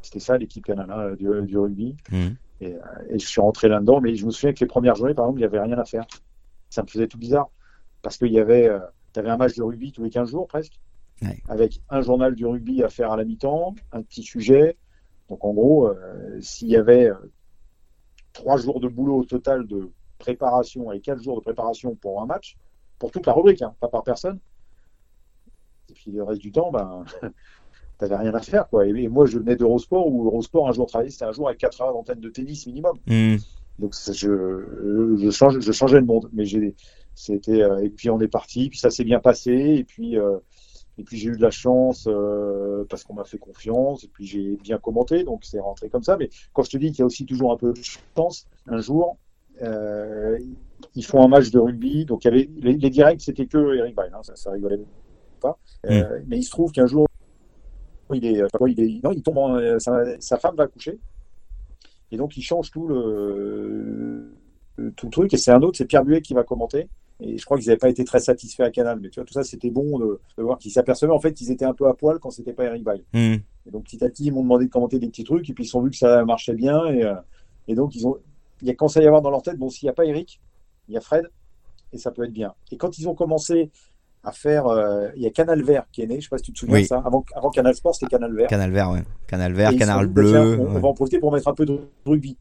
C'était 0.02 0.20
ça 0.20 0.36
l'équipe 0.36 0.64
canadienne 0.64 1.14
du, 1.16 1.46
du 1.46 1.58
rugby. 1.58 1.96
Hmm. 2.10 2.30
Et, 2.60 2.74
euh, 2.74 2.78
et 3.10 3.18
je 3.18 3.26
suis 3.26 3.40
rentré 3.40 3.68
là-dedans. 3.68 4.00
Mais 4.00 4.14
je 4.14 4.26
me 4.26 4.30
souviens 4.30 4.52
que 4.52 4.60
les 4.60 4.66
premières 4.66 4.94
journées, 4.96 5.14
par 5.14 5.26
exemple, 5.26 5.38
il 5.40 5.42
n'y 5.42 5.46
avait 5.46 5.60
rien 5.60 5.78
à 5.78 5.84
faire. 5.84 6.06
Ça 6.70 6.82
me 6.82 6.88
faisait 6.88 7.06
tout 7.08 7.18
bizarre. 7.18 7.50
Parce 8.02 8.16
qu'il 8.18 8.32
y 8.32 8.38
avait, 8.40 8.68
euh, 8.68 8.78
t'avais 9.12 9.30
un 9.30 9.36
match 9.36 9.54
de 9.56 9.62
rugby 9.62 9.92
tous 9.92 10.02
les 10.02 10.10
15 10.10 10.30
jours 10.30 10.46
presque. 10.46 10.78
Ouais. 11.22 11.38
Avec 11.48 11.80
un 11.88 12.00
journal 12.00 12.34
du 12.34 12.44
rugby 12.46 12.82
à 12.82 12.88
faire 12.88 13.12
à 13.12 13.16
la 13.16 13.24
mi-temps, 13.24 13.74
un 13.92 14.02
petit 14.02 14.22
sujet. 14.22 14.76
Donc 15.28 15.44
en 15.44 15.52
gros, 15.52 15.86
euh, 15.88 16.38
s'il 16.40 16.68
y 16.68 16.76
avait 16.76 17.08
euh, 17.10 17.14
trois 18.32 18.56
jours 18.56 18.80
de 18.80 18.88
boulot 18.88 19.18
au 19.18 19.24
total 19.24 19.66
de 19.66 19.90
préparation 20.18 20.92
et 20.92 21.00
quatre 21.00 21.22
jours 21.22 21.36
de 21.36 21.42
préparation 21.42 21.94
pour 21.94 22.22
un 22.22 22.26
match, 22.26 22.56
pour 22.98 23.10
toute 23.10 23.26
la 23.26 23.32
rubrique, 23.32 23.62
hein, 23.62 23.74
pas 23.80 23.88
par 23.88 24.04
personne. 24.04 24.38
Et 25.90 25.94
puis 25.94 26.10
le 26.10 26.22
reste 26.22 26.40
du 26.40 26.52
temps, 26.52 26.70
ben, 26.70 27.04
t'avais 27.98 28.16
rien 28.16 28.34
à 28.34 28.40
faire, 28.40 28.68
quoi. 28.68 28.86
Et, 28.86 29.08
moi, 29.08 29.26
je 29.26 29.38
venais 29.38 29.56
d'Eurosport 29.56 30.06
où 30.06 30.26
Eurosport, 30.26 30.68
un 30.68 30.72
jour 30.72 30.86
travaillé, 30.86 31.10
c'était 31.10 31.24
un 31.24 31.32
jour 31.32 31.48
avec 31.48 31.60
quatre 31.60 31.80
heures 31.80 31.92
d'antenne 31.92 32.20
de 32.20 32.28
tennis 32.28 32.66
minimum. 32.66 32.96
Hmm. 33.06 33.36
Donc 33.78 33.94
je, 33.94 35.16
je, 35.18 35.30
change, 35.30 35.60
je 35.60 35.72
changeais 35.72 35.98
le 35.98 36.06
monde. 36.06 36.28
Mais 36.32 36.44
j'ai, 36.44 36.74
c'était, 37.14 37.62
euh, 37.62 37.82
et 37.82 37.90
puis 37.90 38.10
on 38.10 38.20
est 38.20 38.28
parti, 38.28 38.68
puis 38.68 38.78
ça 38.78 38.90
s'est 38.90 39.04
bien 39.04 39.20
passé, 39.20 39.52
et 39.52 39.84
puis, 39.84 40.18
euh, 40.18 40.38
et 40.98 41.04
puis 41.04 41.16
j'ai 41.16 41.28
eu 41.30 41.36
de 41.36 41.42
la 41.42 41.50
chance 41.50 42.06
euh, 42.06 42.84
parce 42.88 43.04
qu'on 43.04 43.14
m'a 43.14 43.24
fait 43.24 43.38
confiance, 43.38 44.04
et 44.04 44.08
puis 44.08 44.26
j'ai 44.26 44.56
bien 44.56 44.78
commenté, 44.78 45.24
donc 45.24 45.44
c'est 45.44 45.60
rentré 45.60 45.88
comme 45.88 46.02
ça. 46.02 46.16
Mais 46.16 46.28
quand 46.52 46.62
je 46.62 46.70
te 46.70 46.76
dis 46.76 46.88
qu'il 46.90 47.00
y 47.00 47.02
a 47.02 47.06
aussi 47.06 47.24
toujours 47.26 47.52
un 47.52 47.56
peu 47.56 47.72
de 47.72 47.80
chance, 48.16 48.46
un 48.66 48.80
jour, 48.80 49.16
euh, 49.62 50.38
ils 50.94 51.04
font 51.04 51.22
un 51.22 51.28
match 51.28 51.50
de 51.50 51.58
rugby, 51.58 52.04
donc 52.04 52.24
il 52.24 52.28
y 52.28 52.30
avait 52.30 52.50
les, 52.56 52.74
les 52.74 52.90
directs, 52.90 53.20
c'était 53.22 53.46
que 53.46 53.74
Eric 53.76 53.94
Bail, 53.94 54.10
hein, 54.14 54.22
ça, 54.22 54.36
ça 54.36 54.50
rigolait 54.50 54.80
pas. 55.40 55.58
Euh, 55.86 56.20
Mais 56.26 56.38
il 56.38 56.42
se 56.42 56.50
trouve 56.50 56.72
qu'un 56.72 56.86
jour, 56.86 57.06
il 58.12 58.24
est, 58.26 58.42
il 58.68 58.80
est, 58.80 59.02
non, 59.04 59.12
il 59.12 59.22
tombe, 59.22 59.38
en- 59.38 59.56
euh, 59.56 59.78
sa, 59.78 60.20
sa 60.20 60.38
femme 60.38 60.56
va 60.56 60.66
coucher. 60.66 60.98
Et 62.10 62.16
donc, 62.18 62.36
il 62.36 62.42
change 62.42 62.70
tout 62.70 62.86
le, 62.86 62.94
le- 63.80 64.34
tout 64.96 65.06
le 65.06 65.12
truc. 65.12 65.34
Et 65.34 65.36
c'est 65.36 65.50
un 65.50 65.62
autre, 65.62 65.78
c'est 65.78 65.84
Pierre 65.84 66.04
Buet 66.04 66.22
qui 66.22 66.34
va 66.34 66.44
commenter. 66.44 66.88
Et 67.20 67.38
je 67.38 67.44
crois 67.44 67.56
qu'ils 67.58 67.68
n'avaient 67.68 67.78
pas 67.78 67.88
été 67.88 68.04
très 68.04 68.20
satisfaits 68.20 68.62
à 68.62 68.70
Canal. 68.70 68.98
Mais 69.00 69.08
tu 69.08 69.20
vois, 69.20 69.24
tout 69.24 69.32
ça, 69.32 69.44
c'était 69.44 69.70
bon 69.70 69.98
de, 69.98 70.20
de 70.36 70.42
voir 70.42 70.58
qu'ils 70.58 70.72
s'apercevaient 70.72 71.12
en 71.12 71.20
fait 71.20 71.32
qu'ils 71.32 71.50
étaient 71.50 71.64
un 71.64 71.74
peu 71.74 71.86
à 71.86 71.94
poil 71.94 72.18
quand 72.18 72.30
c'était 72.30 72.52
pas 72.52 72.64
Eric 72.64 72.82
Bail. 72.82 73.04
Hmm. 73.12 73.36
Et 73.66 73.70
donc, 73.70 73.84
petit 73.84 74.02
à 74.04 74.08
petit, 74.08 74.24
ils 74.26 74.32
m'ont 74.32 74.42
demandé 74.42 74.66
de 74.66 74.70
commenter 74.70 74.98
des 74.98 75.08
petits 75.08 75.24
trucs. 75.24 75.48
Et 75.48 75.54
puis, 75.54 75.64
ils 75.64 75.76
ont 75.76 75.82
vu 75.82 75.90
que 75.90 75.96
ça 75.96 76.24
marchait 76.24 76.54
bien. 76.54 76.84
Et, 76.86 77.04
euh, 77.04 77.14
et 77.68 77.74
donc, 77.74 77.94
ils 77.94 78.06
ont, 78.06 78.16
il 78.60 78.68
y 78.68 78.70
a 78.70 78.74
commencé 78.74 79.00
à 79.00 79.02
y 79.02 79.06
avoir 79.06 79.22
dans 79.22 79.30
leur 79.30 79.42
tête, 79.42 79.56
bon, 79.56 79.68
s'il 79.68 79.86
n'y 79.86 79.90
a 79.90 79.92
pas 79.92 80.04
Eric, 80.04 80.40
il 80.88 80.94
y 80.94 80.96
a 80.96 81.00
Fred. 81.00 81.28
Et 81.92 81.98
ça 81.98 82.10
peut 82.10 82.24
être 82.24 82.32
bien. 82.32 82.54
Et 82.70 82.76
quand 82.76 82.98
ils 82.98 83.08
ont 83.08 83.14
commencé 83.14 83.70
à 84.24 84.32
faire, 84.32 84.66
euh, 84.66 85.08
il 85.16 85.22
y 85.22 85.26
a 85.26 85.30
Canal 85.30 85.62
Vert 85.62 85.84
qui 85.92 86.02
est 86.02 86.06
né. 86.06 86.16
Je 86.16 86.22
sais 86.22 86.28
pas 86.28 86.38
si 86.38 86.44
tu 86.44 86.52
te 86.52 86.58
souviens 86.58 86.76
Oui. 86.76 86.82
de 86.82 86.86
ça. 86.86 87.02
Avant, 87.04 87.24
avant 87.34 87.50
Canal 87.50 87.74
Sport, 87.74 87.94
c'était 87.94 88.10
Canal 88.10 88.34
Vert. 88.34 88.48
Canal 88.48 88.70
vert, 88.70 88.90
ouais. 88.90 89.02
Canal 89.26 89.52
vert, 89.52 89.72
ils 89.72 89.78
canal 89.78 90.06
dit, 90.06 90.12
bah, 90.12 90.22
bleu. 90.22 90.58
on, 90.60 90.78
va 90.78 90.88
en 90.88 90.94
profiter 90.94 91.18
pour 91.18 91.32
mettre 91.32 91.48
un 91.48 91.54
peu 91.54 91.66
de 91.66 91.78
rugby. 92.06 92.36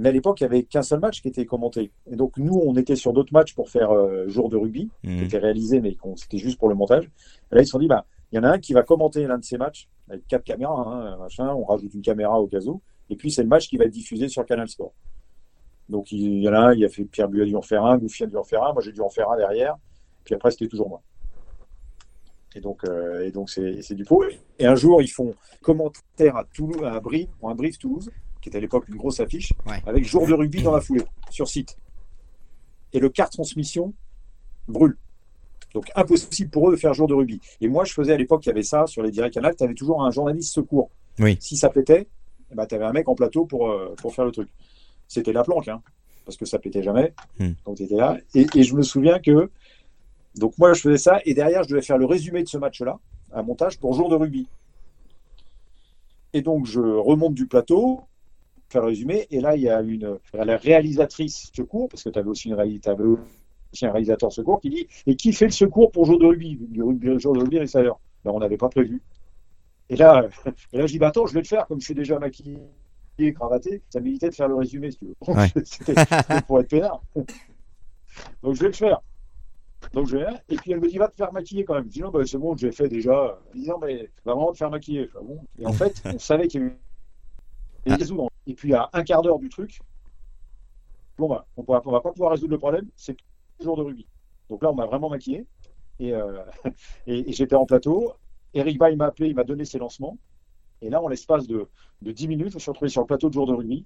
Mais 0.00 0.08
à 0.08 0.12
l'époque, 0.12 0.40
il 0.40 0.44
n'y 0.44 0.46
avait 0.46 0.62
qu'un 0.62 0.80
seul 0.80 0.98
match 0.98 1.20
qui 1.20 1.28
était 1.28 1.44
commenté. 1.44 1.92
Et 2.10 2.16
donc, 2.16 2.38
nous, 2.38 2.54
on 2.54 2.74
était 2.74 2.96
sur 2.96 3.12
d'autres 3.12 3.34
matchs 3.34 3.54
pour 3.54 3.68
faire 3.68 3.90
euh, 3.90 4.26
jour 4.28 4.48
de 4.48 4.56
rugby, 4.56 4.88
qui 5.04 5.10
Hmm. 5.10 5.24
était 5.24 5.36
réalisé, 5.36 5.80
mais 5.82 5.94
c'était 6.16 6.38
juste 6.38 6.58
pour 6.58 6.70
le 6.70 6.74
montage. 6.74 7.04
Et 7.52 7.54
là, 7.54 7.60
ils 7.60 7.66
se 7.66 7.72
sont 7.72 7.78
dit, 7.78 7.86
bah, 7.86 8.06
il 8.32 8.36
y 8.36 8.38
en 8.38 8.44
a 8.44 8.48
un 8.48 8.58
qui 8.58 8.72
va 8.72 8.82
commenter 8.82 9.26
l'un 9.26 9.36
de 9.36 9.44
ces 9.44 9.58
matchs, 9.58 9.88
avec 10.08 10.26
quatre 10.26 10.44
caméras, 10.44 10.74
hein, 10.86 11.18
machin, 11.18 11.52
on 11.54 11.64
rajoute 11.64 11.92
une 11.92 12.00
caméra 12.00 12.40
au 12.40 12.46
cas 12.46 12.60
où. 12.64 12.80
Et 13.10 13.16
puis, 13.16 13.30
c'est 13.30 13.42
le 13.42 13.48
match 13.48 13.68
qui 13.68 13.76
va 13.76 13.84
être 13.84 13.92
diffusé 13.92 14.28
sur 14.28 14.46
Canal 14.46 14.70
Sport. 14.70 14.94
Donc, 15.90 16.12
il 16.12 16.40
y 16.40 16.48
en 16.48 16.54
a 16.54 16.58
un, 16.60 16.74
il 16.74 16.82
a 16.82 16.88
fait 16.88 17.04
Pierre 17.04 17.28
Buet 17.28 17.42
a 17.42 17.44
dû 17.44 17.54
en 17.56 17.60
faire 17.60 17.84
un, 17.84 17.98
Gouffi 17.98 18.22
a 18.22 18.26
dû 18.26 18.36
en 18.38 18.44
faire 18.44 18.62
un, 18.62 18.72
moi 18.72 18.80
j'ai 18.80 18.92
dû 18.92 19.02
en 19.02 19.10
faire 19.10 19.28
un 19.30 19.36
derrière. 19.36 19.76
Puis 20.24 20.34
après, 20.34 20.50
c'était 20.50 20.68
toujours 20.68 20.88
moi. 20.88 21.02
Et 22.54 22.60
donc, 22.60 22.84
euh, 22.88 23.26
et 23.26 23.32
donc 23.32 23.50
c'est 23.50 23.94
du 23.94 24.04
pot. 24.04 24.24
Et 24.58 24.66
un 24.66 24.76
jour, 24.76 25.02
ils 25.02 25.08
font 25.08 25.34
commentaire 25.60 26.36
à 26.36 26.44
Toulouse, 26.44 26.82
à 26.84 26.98
Brive, 27.00 27.28
Brive 27.42 27.76
Toulouse, 27.76 28.10
qui 28.40 28.48
était 28.48 28.58
à 28.58 28.60
l'époque 28.60 28.88
une 28.88 28.96
grosse 28.96 29.20
affiche, 29.20 29.52
Ouais. 29.66 29.82
avec 29.86 30.04
jour 30.04 30.26
de 30.26 30.32
rugby 30.34 30.62
dans 30.62 30.74
la 30.74 30.80
foulée, 30.80 31.04
sur 31.30 31.48
site. 31.48 31.76
Et 32.92 32.98
le 32.98 33.08
quart 33.08 33.30
transmission 33.30 33.92
brûle. 34.68 34.96
Donc 35.74 35.90
impossible 35.94 36.50
pour 36.50 36.68
eux 36.68 36.72
de 36.72 36.76
faire 36.80 36.94
jour 36.94 37.06
de 37.06 37.14
rugby. 37.14 37.40
Et 37.60 37.68
moi, 37.68 37.84
je 37.84 37.92
faisais 37.92 38.12
à 38.12 38.16
l'époque, 38.16 38.44
il 38.46 38.48
y 38.48 38.52
avait 38.52 38.62
ça 38.62 38.86
sur 38.86 39.02
les 39.02 39.10
directs 39.10 39.34
canal, 39.34 39.54
tu 39.56 39.62
avais 39.62 39.74
toujours 39.74 40.02
un 40.04 40.10
journaliste 40.10 40.52
secours. 40.52 40.90
Oui. 41.20 41.36
Si 41.40 41.56
ça 41.56 41.68
pétait, 41.68 42.08
eh 42.50 42.54
ben, 42.54 42.66
tu 42.66 42.74
avais 42.74 42.84
un 42.86 42.92
mec 42.92 43.08
en 43.08 43.14
plateau 43.14 43.44
pour, 43.44 43.70
euh, 43.70 43.94
pour 43.98 44.14
faire 44.14 44.24
le 44.24 44.32
truc. 44.32 44.48
C'était 45.06 45.32
la 45.32 45.44
planque, 45.44 45.68
hein, 45.68 45.80
parce 46.24 46.36
que 46.36 46.44
ça 46.46 46.58
pétait 46.58 46.82
jamais 46.82 47.12
Hmm. 47.38 47.52
quand 47.64 47.74
tu 47.74 47.84
étais 47.84 47.94
là. 47.96 48.16
Et, 48.34 48.46
et 48.54 48.62
je 48.64 48.74
me 48.74 48.82
souviens 48.82 49.18
que, 49.20 49.50
donc 50.36 50.56
moi, 50.58 50.72
je 50.72 50.80
faisais 50.80 50.98
ça, 50.98 51.20
et 51.24 51.34
derrière, 51.34 51.62
je 51.64 51.68
devais 51.68 51.82
faire 51.82 51.98
le 51.98 52.06
résumé 52.06 52.42
de 52.42 52.48
ce 52.48 52.58
match-là, 52.58 52.98
un 53.32 53.42
montage 53.42 53.78
pour 53.78 53.94
jour 53.94 54.08
de 54.08 54.16
rugby. 54.16 54.48
Et 56.32 56.42
donc, 56.42 56.66
je 56.66 56.80
remonte 56.80 57.34
du 57.34 57.46
plateau, 57.46 58.00
faire 58.70 58.82
le 58.82 58.88
résumé. 58.88 59.26
Et 59.30 59.40
là, 59.40 59.56
il 59.56 59.62
y 59.62 59.68
a 59.68 59.80
une 59.82 60.18
la 60.32 60.56
réalisatrice 60.56 61.50
secours, 61.54 61.88
parce 61.88 62.02
que 62.02 62.08
tu 62.08 62.18
avais 62.18 62.28
aussi 62.28 62.48
une 62.48 62.54
réalisatrice 62.54 63.18
aussi 63.72 63.86
un 63.86 63.92
réalisateur 63.92 64.32
secours 64.32 64.60
qui 64.60 64.70
dit 64.70 64.86
et 65.06 65.14
qui 65.14 65.32
fait 65.32 65.44
le 65.46 65.52
secours 65.52 65.92
pour 65.92 66.04
jour 66.04 66.18
de 66.18 66.26
rugby 66.26 66.58
jour 66.74 67.34
de 67.34 67.40
rugby 67.40 67.58
et 67.58 67.66
ça 67.66 67.82
l'heure 67.82 68.00
ben, 68.24 68.32
on 68.32 68.40
n'avait 68.40 68.56
pas 68.56 68.68
prévu. 68.68 69.00
Et 69.88 69.96
là 69.96 70.28
et 70.72 70.78
là 70.78 70.86
je 70.86 70.92
dis 70.92 70.98
bah 70.98 71.08
attends 71.08 71.26
je 71.26 71.34
vais 71.34 71.40
le 71.40 71.46
faire 71.46 71.66
comme 71.66 71.80
je 71.80 71.84
suis 71.84 71.94
déjà 71.94 72.18
maquillé 72.18 72.58
cravaté. 73.34 73.82
Ça 73.90 74.00
m'évitait 74.00 74.30
de 74.30 74.34
faire 74.34 74.48
le 74.48 74.54
résumé 74.54 74.90
si 74.90 74.98
tu 74.98 75.04
veux. 75.04 75.34
Ouais. 75.34 75.48
c'était 75.64 75.94
pour 76.46 76.58
être 76.60 76.68
peinard. 76.68 77.02
Donc 78.42 78.54
je 78.54 78.60
vais 78.60 78.68
le 78.68 78.72
faire. 78.72 79.00
Donc 79.92 80.06
je 80.06 80.16
vais 80.16 80.26
et 80.48 80.56
puis 80.56 80.72
elle 80.72 80.80
me 80.80 80.88
dit 80.88 80.98
va 80.98 81.08
te 81.08 81.16
faire 81.16 81.32
maquiller 81.32 81.64
quand 81.64 81.74
même. 81.74 81.84
Je 81.84 81.90
dis 81.90 82.00
non 82.00 82.10
bah, 82.10 82.20
c'est 82.26 82.38
bon 82.38 82.56
je 82.56 82.66
l'ai 82.66 82.72
fait 82.72 82.88
déjà. 82.88 83.38
Elle 83.54 83.60
dit 83.60 83.68
non 83.68 83.78
mais 83.78 84.10
va 84.24 84.32
vraiment 84.34 84.52
te 84.52 84.58
faire 84.58 84.70
maquiller. 84.70 85.08
Ah 85.14 85.20
bon? 85.22 85.38
Et 85.58 85.66
en 85.66 85.72
fait 85.72 86.02
on 86.06 86.18
savait 86.18 86.48
qu'il 86.48 86.62
y 86.62 86.64
avait 86.64 86.76
Ah. 87.86 87.96
des 87.96 88.02
résoudre 88.02 88.29
et 88.46 88.54
puis 88.54 88.74
à 88.74 88.88
un 88.92 89.02
quart 89.02 89.22
d'heure 89.22 89.38
du 89.38 89.48
truc 89.48 89.80
bon 91.18 91.28
bah 91.28 91.46
on 91.56 91.62
ne 91.62 91.66
va 91.66 92.00
pas 92.00 92.12
pouvoir 92.12 92.30
résoudre 92.32 92.52
le 92.52 92.58
problème 92.58 92.88
c'est 92.96 93.16
jour 93.62 93.76
de 93.76 93.82
rugby. 93.82 94.06
Donc 94.48 94.62
là, 94.62 94.70
on 94.70 94.74
m'a 94.74 94.86
vraiment 94.86 95.08
maquillé. 95.08 95.46
Et, 95.98 96.14
euh, 96.14 96.42
et, 97.06 97.28
et 97.28 97.32
j'étais 97.32 97.54
en 97.56 97.66
plateau. 97.66 98.12
Eric 98.54 98.78
Bay 98.78 98.96
m'a 98.96 99.06
appelé, 99.06 99.28
il 99.28 99.36
m'a 99.36 99.44
donné 99.44 99.64
ses 99.64 99.78
lancements. 99.78 100.18
Et 100.82 100.90
là, 100.90 101.00
en 101.02 101.08
l'espace 101.08 101.46
de, 101.46 101.68
de 102.02 102.12
10 102.12 102.28
minutes, 102.28 102.52
je 102.52 102.58
suis 102.58 102.70
retrouvé 102.70 102.88
sur 102.88 103.02
le 103.02 103.06
plateau 103.06 103.28
de 103.28 103.34
jour 103.34 103.46
de 103.46 103.52
rugby 103.52 103.84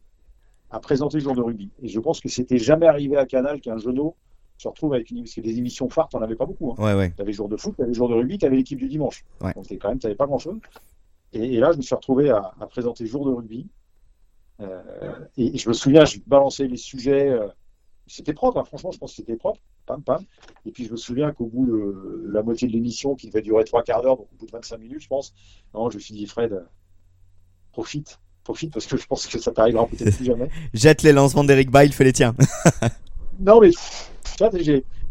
à 0.71 0.81
présenter 0.81 1.19
le 1.19 1.25
jour 1.25 1.35
de 1.35 1.43
rugby. 1.43 1.71
Et 1.83 1.89
je 1.89 2.01
pense 2.01 2.21
que 2.21 2.29
c'était 2.29 2.59
jamais 2.59 2.87
arrivé 2.87 3.17
à 3.17 3.27
Canal 3.27 3.61
qu'un 3.61 3.79
genou 3.79 4.15
se 4.57 4.69
retrouve 4.69 4.95
avec 4.95 5.11
une 5.11 5.25
parce 5.25 5.35
que 5.35 5.41
des 5.41 5.59
émissions 5.59 5.89
phares, 5.91 6.09
t'en 6.09 6.23
avais 6.23 6.37
pas 6.37 6.47
beaucoup. 6.47 6.73
Hein. 6.73 6.83
Ouais, 6.83 6.95
ouais. 6.95 7.13
Tu 7.15 7.21
avais 7.21 7.33
jour 7.33 7.49
de 7.49 7.57
foot, 7.57 7.75
tu 7.77 7.83
avais 7.83 7.93
jour 7.93 8.09
de 8.09 8.15
rugby, 8.15 8.39
tu 8.39 8.47
avais 8.47 8.57
l'équipe 8.57 8.79
du 8.79 8.89
dimanche. 8.89 9.25
Ouais. 9.41 9.53
Donc 9.55 9.67
quand 9.81 9.89
même, 9.89 9.99
tu 9.99 10.07
n'avais 10.07 10.17
pas 10.17 10.27
grand-chose. 10.27 10.59
Et, 11.33 11.55
et 11.55 11.59
là, 11.59 11.73
je 11.73 11.77
me 11.79 11.83
suis 11.83 11.95
retrouvé 11.95 12.31
à, 12.31 12.55
à 12.61 12.67
présenter 12.67 13.05
jour 13.07 13.27
de 13.27 13.33
rugby. 13.33 13.67
Euh, 14.61 14.83
et, 15.37 15.55
et 15.55 15.59
je 15.59 15.69
me 15.69 15.75
souviens, 15.75 16.05
je 16.05 16.19
balançais 16.27 16.67
les 16.67 16.77
sujets. 16.77 17.29
euh, 17.31 17.49
c'était 18.07 18.35
propre, 18.35 18.59
hein, 18.59 18.65
franchement, 18.65 18.91
je 18.91 18.99
pense 18.99 19.13
que 19.13 19.17
c'était 19.17 19.37
propre. 19.37 19.61
Pam, 19.87 20.03
pam. 20.03 20.23
Et 20.67 20.71
puis 20.73 20.85
je 20.87 20.93
me 20.93 20.97
souviens 20.97 21.33
qu'au 21.33 21.47
bout 21.47 21.67
de 21.67 22.31
la 22.33 22.43
moitié 22.43 22.69
de 22.69 22.73
l'émission, 22.73 23.15
qui 23.15 23.29
devait 23.29 23.43
durer 23.43 23.65
trois 23.65 23.83
quarts 23.83 24.03
d'heure, 24.03 24.17
donc 24.17 24.29
au 24.33 24.37
bout 24.37 24.47
de 24.47 24.51
25 24.53 24.79
minutes, 24.79 25.01
je 25.03 25.09
pense, 25.09 25.35
non, 25.75 25.91
je 25.91 25.97
me 25.97 26.01
suis 26.01 26.15
dit, 26.15 26.27
Fred, 26.27 26.53
euh, 26.53 26.61
profite. 27.73 28.19
Profite 28.45 28.73
parce 28.73 28.87
que 28.87 28.97
je 28.97 29.07
pense 29.07 29.27
que 29.27 29.39
ça 29.39 29.53
t'arrivera 29.53 29.87
peut-être 29.87 30.17
plus 30.17 30.25
jamais. 30.27 30.49
Jette 30.75 31.03
les 31.03 31.13
lancements 31.13 31.45
d'Eric 31.45 31.71
Bail, 31.71 31.93
fais 31.93 32.05
les 32.05 32.13
tiens. 32.13 32.35
Non, 33.41 33.61
mais 33.61 33.71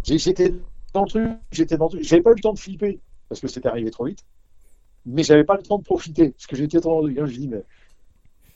j'étais 0.05 0.53
dans 0.93 1.03
le 1.03 1.09
truc, 1.09 1.29
j'étais 1.51 1.77
dans 1.77 1.85
le 1.85 1.89
truc. 1.91 2.03
J'avais 2.03 2.21
pas 2.21 2.31
eu 2.31 2.35
le 2.35 2.41
temps 2.41 2.53
de 2.53 2.59
flipper 2.59 2.99
parce 3.27 3.41
que 3.41 3.47
c'était 3.47 3.67
arrivé 3.67 3.91
trop 3.91 4.05
vite, 4.05 4.23
mais 5.05 5.23
j'avais 5.23 5.43
pas 5.43 5.57
le 5.57 5.63
temps 5.63 5.77
de 5.77 5.83
profiter 5.83 6.29
parce 6.31 6.47
que 6.47 6.55
j'étais 6.55 6.79
dans 6.79 7.01
le 7.01 7.13
truc. 7.13 7.27
Je 7.29 7.37
dis, 7.37 7.47
mais 7.49 7.63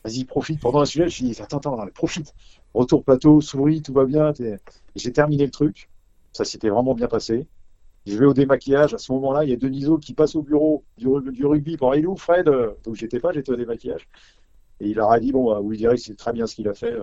vas-y, 0.08 0.26
profite. 0.26 0.60
Pendant 0.60 0.80
un 0.80 0.86
sujet, 0.86 1.10
je 1.10 1.24
dis, 1.24 1.41
attends, 1.41 1.58
attends, 1.58 1.88
profite. 1.93 2.34
Retour 2.74 3.03
plateau, 3.03 3.41
souris, 3.41 3.82
tout 3.82 3.93
va 3.93 4.05
bien. 4.05 4.34
J'ai 4.95 5.12
terminé 5.12 5.45
le 5.45 5.51
truc. 5.51 5.89
Ça 6.32 6.45
s'était 6.45 6.70
vraiment 6.70 6.93
bien 6.93 7.08
passé. 7.08 7.47
Je 8.05 8.18
vais 8.18 8.26
au 8.26 8.34
démaquillage. 8.34 8.93
À 8.93 8.97
ce 8.97 9.12
moment-là, 9.14 9.43
il 9.43 9.49
y 9.49 9.53
a 9.53 9.58
Deniso 9.58 9.97
qui 9.97 10.14
passe 10.14 10.36
au 10.36 10.41
bureau 10.41 10.84
du, 10.97 11.08
rug- 11.08 11.32
du 11.32 11.45
rugby 11.45 11.76
pour 11.78 11.93
il 11.95 12.08
où 12.08 12.16
Fred? 12.16 12.45
Donc 12.84 12.95
j'étais 12.95 13.20
pas, 13.20 13.34
j'étais 13.34 13.51
au 13.51 13.55
démaquillage. 13.55 14.08
Et 14.80 14.89
il 14.89 14.95
leur 14.95 15.12
a 15.12 15.20
dit, 15.20 15.32
bon, 15.32 15.51
bah, 15.51 15.60
oui, 15.62 15.78
dirait 15.78 15.95
que 15.95 16.01
c'est 16.01 16.16
très 16.16 16.32
bien 16.32 16.47
ce 16.47 16.55
qu'il 16.55 16.68
a 16.70 16.74
fait. 16.74 16.95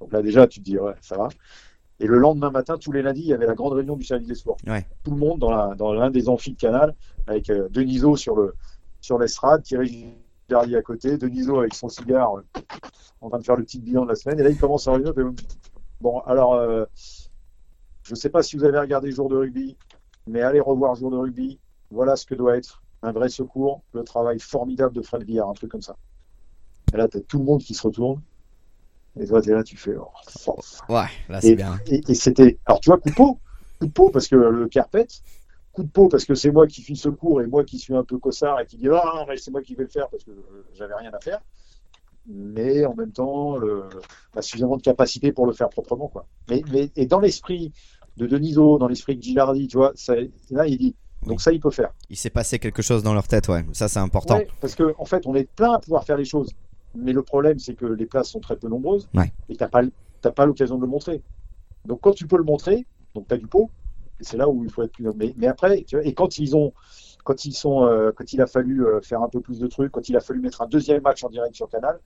Donc 0.00 0.12
là, 0.12 0.22
déjà, 0.22 0.46
tu 0.46 0.60
te 0.60 0.64
dis, 0.64 0.78
ouais, 0.78 0.94
ça 1.00 1.16
va. 1.16 1.28
Et 2.00 2.06
le 2.06 2.18
lendemain 2.18 2.50
matin, 2.50 2.76
tous 2.78 2.92
les 2.92 3.02
lundis, 3.02 3.22
il 3.22 3.28
y 3.28 3.32
avait 3.32 3.46
la 3.46 3.54
grande 3.54 3.72
réunion 3.72 3.96
du 3.96 4.04
service 4.04 4.28
des 4.28 4.34
sports. 4.34 4.56
Ouais. 4.66 4.86
Tout 5.02 5.10
le 5.10 5.16
monde 5.16 5.40
dans 5.40 5.92
l'un 5.92 6.10
des 6.10 6.28
amphis 6.28 6.52
de 6.52 6.58
Canal, 6.58 6.94
avec 7.26 7.50
euh, 7.50 7.68
Deniso 7.68 8.16
sur 8.16 8.36
le 8.36 8.54
sur 9.00 9.18
l'estrade, 9.18 9.62
Thierry 9.62 10.08
Gilardi 10.48 10.76
à 10.76 10.82
côté, 10.82 11.16
Deniso 11.16 11.58
avec 11.58 11.74
son 11.74 11.88
cigare 11.88 12.36
euh, 12.38 12.42
en 13.20 13.28
train 13.30 13.38
de 13.38 13.44
faire 13.44 13.56
le 13.56 13.64
petit 13.64 13.80
bilan 13.80 14.02
de 14.04 14.08
la 14.08 14.14
semaine. 14.14 14.38
Et 14.40 14.42
là, 14.42 14.50
il 14.50 14.58
commence 14.58 14.86
à 14.88 14.94
fait, 14.98 15.22
Bon, 16.00 16.20
alors, 16.20 16.54
euh, 16.54 16.84
je 18.02 18.10
ne 18.12 18.16
sais 18.16 18.28
pas 18.28 18.42
si 18.42 18.56
vous 18.56 18.64
avez 18.64 18.78
regardé 18.78 19.10
Jour 19.10 19.28
de 19.28 19.36
rugby, 19.36 19.76
mais 20.26 20.42
allez 20.42 20.60
revoir 20.60 20.94
Jour 20.94 21.10
de 21.10 21.16
rugby. 21.16 21.58
Voilà 21.90 22.16
ce 22.16 22.26
que 22.26 22.34
doit 22.34 22.56
être 22.56 22.82
un 23.02 23.12
vrai 23.12 23.28
secours, 23.28 23.82
le 23.92 24.02
travail 24.04 24.38
formidable 24.38 24.94
de 24.94 25.02
Fred 25.02 25.22
Villard, 25.24 25.48
un 25.48 25.54
truc 25.54 25.70
comme 25.70 25.82
ça. 25.82 25.96
Et 26.92 26.96
là, 26.96 27.08
tu 27.08 27.18
as 27.18 27.20
tout 27.20 27.38
le 27.38 27.44
monde 27.44 27.62
qui 27.62 27.74
se 27.74 27.82
retourne. 27.86 28.20
Et 29.18 29.26
toi, 29.26 29.40
tu 29.40 29.50
es 29.50 29.54
là, 29.54 29.62
tu 29.62 29.76
fais. 29.76 29.94
oh, 29.96 30.08
Ouais, 30.88 31.04
là 31.28 31.40
c'est 31.40 31.54
bien. 31.54 31.78
et- 31.86 32.02
et 32.08 32.14
c'était. 32.14 32.58
Alors, 32.66 32.80
tu 32.80 32.90
vois, 32.90 32.98
coup 32.98 33.08
de 33.10 33.14
peau. 33.14 33.38
Coup 33.80 33.86
de 33.86 33.92
peau 33.92 34.10
parce 34.10 34.28
que 34.28 34.36
le 34.36 34.68
carpet. 34.68 35.06
Coup 35.74 35.82
de 35.82 35.88
peau 35.88 36.08
parce 36.08 36.24
que 36.24 36.34
c'est 36.34 36.50
moi 36.52 36.66
qui 36.66 36.82
suis 36.82 36.96
secours 36.96 37.42
et 37.42 37.46
moi 37.46 37.64
qui 37.64 37.78
suis 37.78 37.94
un 37.94 38.04
peu 38.04 38.18
cossard 38.18 38.60
et 38.60 38.66
qui 38.66 38.76
dis 38.76 38.88
Ah 38.88 39.12
non, 39.16 39.26
mais 39.28 39.36
c'est 39.36 39.50
moi 39.50 39.60
qui 39.60 39.74
vais 39.74 39.82
le 39.82 39.88
faire 39.90 40.08
parce 40.08 40.24
que 40.24 40.30
euh, 40.30 40.64
j'avais 40.72 40.94
rien 40.94 41.12
à 41.12 41.20
faire. 41.20 41.40
Mais 42.26 42.86
en 42.86 42.94
même 42.94 43.12
temps, 43.12 43.58
bah, 44.34 44.40
suffisamment 44.40 44.76
de 44.78 44.82
capacité 44.82 45.32
pour 45.32 45.46
le 45.46 45.52
faire 45.52 45.68
proprement. 45.68 46.08
Quoi. 46.08 46.26
Mais, 46.48 46.62
mais, 46.72 46.90
et 46.96 47.04
dans 47.06 47.20
l'esprit 47.20 47.72
de 48.16 48.26
Deniso, 48.26 48.78
dans 48.78 48.88
l'esprit 48.88 49.16
de 49.16 49.22
Gilardi, 49.22 49.68
tu 49.68 49.76
vois, 49.76 49.92
ça, 49.94 50.14
là, 50.50 50.66
il 50.66 50.78
dit 50.78 50.94
Donc, 51.26 51.42
ça, 51.42 51.52
il 51.52 51.60
peut 51.60 51.70
faire. 51.70 51.92
Il 52.08 52.16
s'est 52.16 52.30
passé 52.30 52.58
quelque 52.58 52.80
chose 52.80 53.02
dans 53.02 53.12
leur 53.12 53.28
tête, 53.28 53.48
ouais. 53.48 53.64
Ça 53.72 53.88
c'est 53.88 53.98
important. 53.98 54.36
Ouais, 54.36 54.48
parce 54.60 54.74
qu'en 54.74 54.92
en 54.96 55.04
fait, 55.04 55.26
on 55.26 55.34
est 55.34 55.50
plein 55.54 55.72
à 55.72 55.78
pouvoir 55.80 56.04
faire 56.04 56.16
les 56.16 56.24
choses. 56.24 56.50
Mais 56.94 57.12
le 57.12 57.22
problème, 57.22 57.58
c'est 57.58 57.74
que 57.74 57.86
les 57.86 58.06
places 58.06 58.30
sont 58.30 58.40
très 58.40 58.56
peu 58.56 58.68
nombreuses 58.68 59.08
Ouais. 59.14 59.32
et 59.48 59.56
tu 59.56 59.62
n'as 59.62 59.68
pas, 59.68 59.82
t'as 60.22 60.30
pas 60.30 60.46
l'occasion 60.46 60.76
de 60.76 60.82
le 60.82 60.86
montrer. 60.86 61.20
Donc, 61.84 62.00
quand 62.00 62.12
tu 62.12 62.26
peux 62.26 62.38
le 62.38 62.44
montrer, 62.44 62.86
donc 63.14 63.26
tu 63.28 63.34
as 63.34 63.36
du 63.36 63.48
pot, 63.48 63.70
c'est 64.20 64.36
là 64.36 64.48
où 64.48 64.64
il 64.64 64.70
faut 64.70 64.82
être 64.82 64.92
plus. 64.92 65.06
Mais, 65.16 65.34
mais 65.36 65.46
après, 65.46 65.84
et 66.02 66.14
quand 66.14 66.38
ils 66.38 66.56
ont. 66.56 66.72
Quand, 67.24 67.46
ils 67.46 67.54
sont, 67.54 67.86
euh, 67.86 68.12
quand 68.12 68.34
il 68.34 68.42
a 68.42 68.46
fallu 68.46 68.86
euh, 68.86 69.00
faire 69.00 69.22
un 69.22 69.30
peu 69.30 69.40
plus 69.40 69.58
de 69.58 69.66
trucs, 69.66 69.90
quand 69.90 70.10
il 70.10 70.16
a 70.16 70.20
fallu 70.20 70.40
mettre 70.40 70.60
un 70.60 70.66
deuxième 70.66 71.00
match 71.00 71.24
en 71.24 71.30
direct 71.30 71.54
sur 71.54 71.70
Canal, 71.70 71.98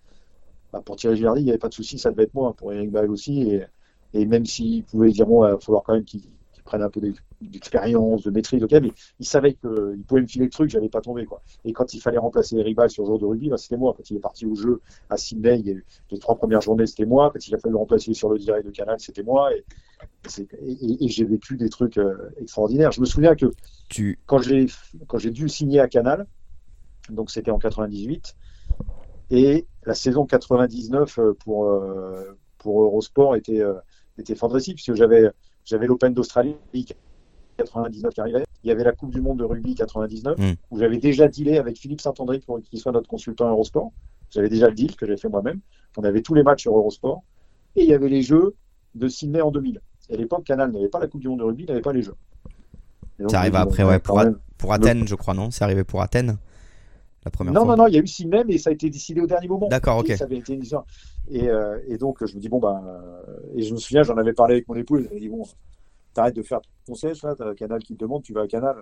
bah, 0.73 0.81
pour 0.81 0.95
Thierry 0.95 1.17
Gilardi, 1.17 1.41
il 1.41 1.45
n'y 1.45 1.51
avait 1.51 1.59
pas 1.59 1.69
de 1.69 1.75
souci, 1.75 1.99
ça 1.99 2.13
devait 2.13 2.23
être 2.23 2.35
moi, 2.35 2.55
pour 2.55 2.73
Eric 2.73 2.93
Bael 2.93 3.11
aussi. 3.11 3.43
Et, 3.51 3.67
et 4.15 4.27
même 4.27 4.47
s'il 4.47 4.85
pouvait 4.85 5.11
dire, 5.11 5.27
bon, 5.27 5.45
il 5.45 5.51
va 5.51 5.59
falloir 5.59 5.83
quand 5.83 5.95
même 5.95 6.05
qu'il 6.05 6.23
qu'il 6.69 6.79
prenne 6.79 6.83
un 6.83 6.91
peu 6.91 7.01
d'ex- 7.01 7.19
d'expérience, 7.41 8.23
de 8.25 8.31
maîtrise, 8.31 8.63
ok, 8.63 8.73
mais 8.83 8.93
il 9.19 9.27
savait 9.27 9.55
qu'il 9.55 10.05
pouvait 10.07 10.21
me 10.21 10.27
filer 10.27 10.45
le 10.45 10.51
truc, 10.51 10.71
j'allais 10.71 10.89
pas 10.89 11.01
tomber. 11.01 11.25
Quoi. 11.25 11.43
Et 11.65 11.73
quand 11.73 11.95
il 11.95 12.01
fallait 12.01 12.19
remplacer 12.19 12.57
Eric 12.57 12.77
Bael 12.77 12.91
sur 12.91 13.07
jour 13.07 13.19
de 13.19 13.25
rugby, 13.25 13.49
bah, 13.49 13.57
c'était 13.57 13.77
moi. 13.77 13.95
Quand 13.97 14.09
il 14.11 14.17
est 14.17 14.21
parti 14.21 14.45
au 14.47 14.55
jeu 14.55 14.81
à 15.09 15.17
Sydney, 15.17 15.61
il 15.61 15.67
y 15.67 15.71
a 15.71 15.73
eu 15.75 15.85
les 16.11 16.19
trois 16.19 16.37
premières 16.37 16.61
journées, 16.61 16.87
c'était 16.87 17.07
moi. 17.07 17.31
Quand 17.33 17.47
il 17.47 17.55
a 17.55 17.59
fallu 17.59 17.73
le 17.73 17.79
remplacer 17.79 18.13
sur 18.15 18.29
le 18.29 18.39
direct 18.39 18.67
de 18.67 18.71
Canal, 18.71 18.97
c'était 19.01 19.23
moi. 19.23 19.55
Et, 19.55 19.65
c'est- 20.27 20.53
et- 20.61 20.73
et- 20.73 21.05
et 21.05 21.09
j'ai 21.09 21.25
vécu 21.25 21.57
des 21.57 21.69
trucs 21.71 21.99
euh, 21.99 22.31
extraordinaires. 22.41 22.93
Je 22.93 23.01
me 23.01 23.07
souviens 23.07 23.35
que 23.35 23.47
Tu. 23.89 24.19
quand 24.27 24.39
j'ai 24.39 24.67
quand 25.07 25.19
j'ai 25.19 25.31
dû 25.31 25.49
signer 25.49 25.81
à 25.81 25.89
Canal, 25.89 26.27
donc 27.11 27.31
c'était 27.31 27.51
en 27.51 27.59
98, 27.59 28.37
et 29.31 29.67
la 29.85 29.95
saison 29.95 30.27
99 30.27 31.19
euh, 31.19 31.33
pour 31.45 31.65
euh, 31.65 32.37
pour 32.59 32.83
Eurosport 32.83 33.37
était 33.37 33.61
euh, 33.61 33.75
était 34.19 34.35
fantastique 34.35 34.75
puisque 34.77 34.95
j'avais 34.95 35.31
j'avais 35.69 35.87
l'Open 35.87 36.15
d'Australie 36.15 36.57
99 37.59 38.15
qui 38.15 38.21
arrivait, 38.21 38.45
il 38.65 38.69
y 38.69 38.71
avait 38.71 38.85
la 38.85 38.93
Coupe 38.93 39.13
du 39.13 39.21
Monde 39.21 39.39
de 39.39 39.45
rugby 39.45 39.75
99 39.75 40.39
Mm. 40.39 40.53
où 40.71 40.79
j'avais 40.79 40.99
déjà 40.99 41.29
dealé 41.29 41.59
avec 41.59 41.77
Philippe 41.77 42.01
Saint-André 42.01 42.39
pour 42.41 42.61
qu'il 42.63 42.79
soit 42.79 42.93
notre 42.93 43.09
consultant 43.09 43.49
Eurosport. 43.49 43.93
J'avais 44.31 44.49
déjà 44.49 44.69
le 44.69 44.75
deal 44.75 44.95
que 44.97 45.07
j'avais 45.07 45.19
fait 45.19 45.29
moi-même. 45.29 45.61
On 45.97 46.05
avait 46.05 46.23
tous 46.23 46.35
les 46.35 46.43
matchs 46.43 46.63
sur 46.63 46.77
Eurosport 46.77 47.23
et 47.77 47.83
il 47.83 47.89
y 47.89 47.95
avait 47.95 48.09
les 48.09 48.23
Jeux 48.23 48.55
de 48.95 49.09
Sydney 49.09 49.41
en 49.41 49.51
2000. 49.51 49.81
Et 50.11 50.15
à 50.15 50.17
l'époque, 50.17 50.45
Canal 50.45 50.71
n'avait 50.73 50.89
pas 50.89 51.01
la 51.01 51.07
Coupe 51.07 51.21
du 51.21 51.29
Monde 51.29 51.41
de 51.41 51.45
rugby, 51.45 51.67
n'avait 51.67 51.81
pas 51.81 51.93
les 51.93 52.03
Jeux. 52.03 52.15
Donc, 53.19 53.31
Ça 53.31 53.41
arrive 53.41 53.53
dis, 53.53 53.59
après, 53.59 53.83
bon, 53.83 53.91
ouais, 53.91 53.99
pour 54.57 54.73
Athènes, 54.73 55.07
je 55.09 55.15
crois, 55.17 55.35
non? 55.35 55.51
C'est 55.51 55.65
arrivé 55.65 55.85
pour 55.85 56.01
Athènes? 56.03 56.39
La 57.25 57.31
première 57.31 57.53
non, 57.53 57.65
fois 57.65 57.77
non, 57.77 57.83
non, 57.85 57.89
il 57.89 57.95
y 57.95 57.99
a 57.99 58.01
eu 58.01 58.07
Sydney, 58.07 58.45
mais 58.45 58.59
ça 58.59 58.71
a 58.71 58.73
été 58.73 58.89
décidé 58.91 59.21
au 59.21 59.27
dernier 59.27 59.49
moment. 59.49 59.69
D'accord, 59.69 59.99
ok. 59.99 60.11
Et, 60.11 60.17
ça 60.17 60.25
avait 60.25 60.39
été. 60.39 60.59
Et, 61.31 61.49
euh, 61.49 61.79
et 61.89 61.99
donc, 61.99 62.25
je 62.25 62.35
me 62.35 62.41
dis, 62.41 62.49
bon, 62.49 62.59
ben, 62.61 62.83
euh, 62.87 63.57
et 63.57 63.63
je 63.63 63.75
me 63.75 63.79
souviens, 63.79 64.03
j'en 64.03 64.17
avais 64.17 64.33
parlé 64.33 64.55
avec 64.55 64.69
mon 64.69 64.77
épouse, 64.77 65.05
elle 65.09 65.15
m'a 65.15 65.21
dit, 65.21 65.29
bon, 65.29 65.43
t'arrêtes 66.15 66.37
de 66.37 66.43
faire 66.43 66.61
ton 66.87 66.95
siège, 66.95 67.23
là, 67.23 67.35
t'as 67.37 67.55
Canal 67.55 67.83
qui 67.83 67.95
te 67.95 67.99
demande, 67.99 68.23
tu 68.23 68.33
vas 68.33 68.43
à 68.43 68.47
Canal. 68.47 68.77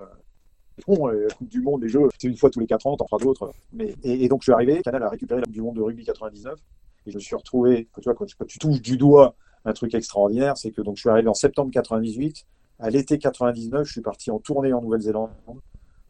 Bon, 0.86 1.08
euh, 1.08 1.26
la 1.28 1.34
Coupe 1.34 1.48
du 1.48 1.60
Monde, 1.62 1.82
les 1.82 1.88
Jeux, 1.88 2.00
c'est 2.18 2.28
une 2.28 2.36
fois 2.36 2.50
tous 2.50 2.60
les 2.60 2.66
4 2.66 2.86
ans, 2.86 2.96
t'en 2.96 3.06
feras 3.06 3.22
d'autres. 3.22 3.52
Mais, 3.72 3.94
et, 4.04 4.24
et 4.24 4.28
donc, 4.28 4.42
je 4.42 4.44
suis 4.46 4.52
arrivé, 4.52 4.82
Canal 4.82 5.02
a 5.02 5.08
récupéré 5.08 5.40
la 5.40 5.44
Coupe 5.44 5.54
du 5.54 5.62
Monde 5.62 5.76
de 5.76 5.82
rugby 5.82 6.04
99, 6.04 6.58
et 7.06 7.10
je 7.10 7.16
me 7.16 7.20
suis 7.20 7.34
retrouvé, 7.34 7.88
tu 7.94 8.02
vois, 8.04 8.14
quand, 8.14 8.26
tu- 8.26 8.36
quand 8.36 8.46
tu 8.46 8.58
touches 8.58 8.82
du 8.82 8.96
doigt 8.98 9.34
un 9.64 9.72
truc 9.72 9.94
extraordinaire, 9.94 10.56
c'est 10.58 10.70
que 10.70 10.82
donc, 10.82 10.96
je 10.96 11.00
suis 11.00 11.08
arrivé 11.08 11.28
en 11.28 11.34
septembre 11.34 11.70
98, 11.72 12.44
à 12.78 12.90
l'été 12.90 13.18
99, 13.18 13.86
je 13.86 13.92
suis 13.92 14.02
parti 14.02 14.30
en 14.30 14.38
tournée 14.38 14.72
en 14.74 14.82
Nouvelle-Zélande 14.82 15.30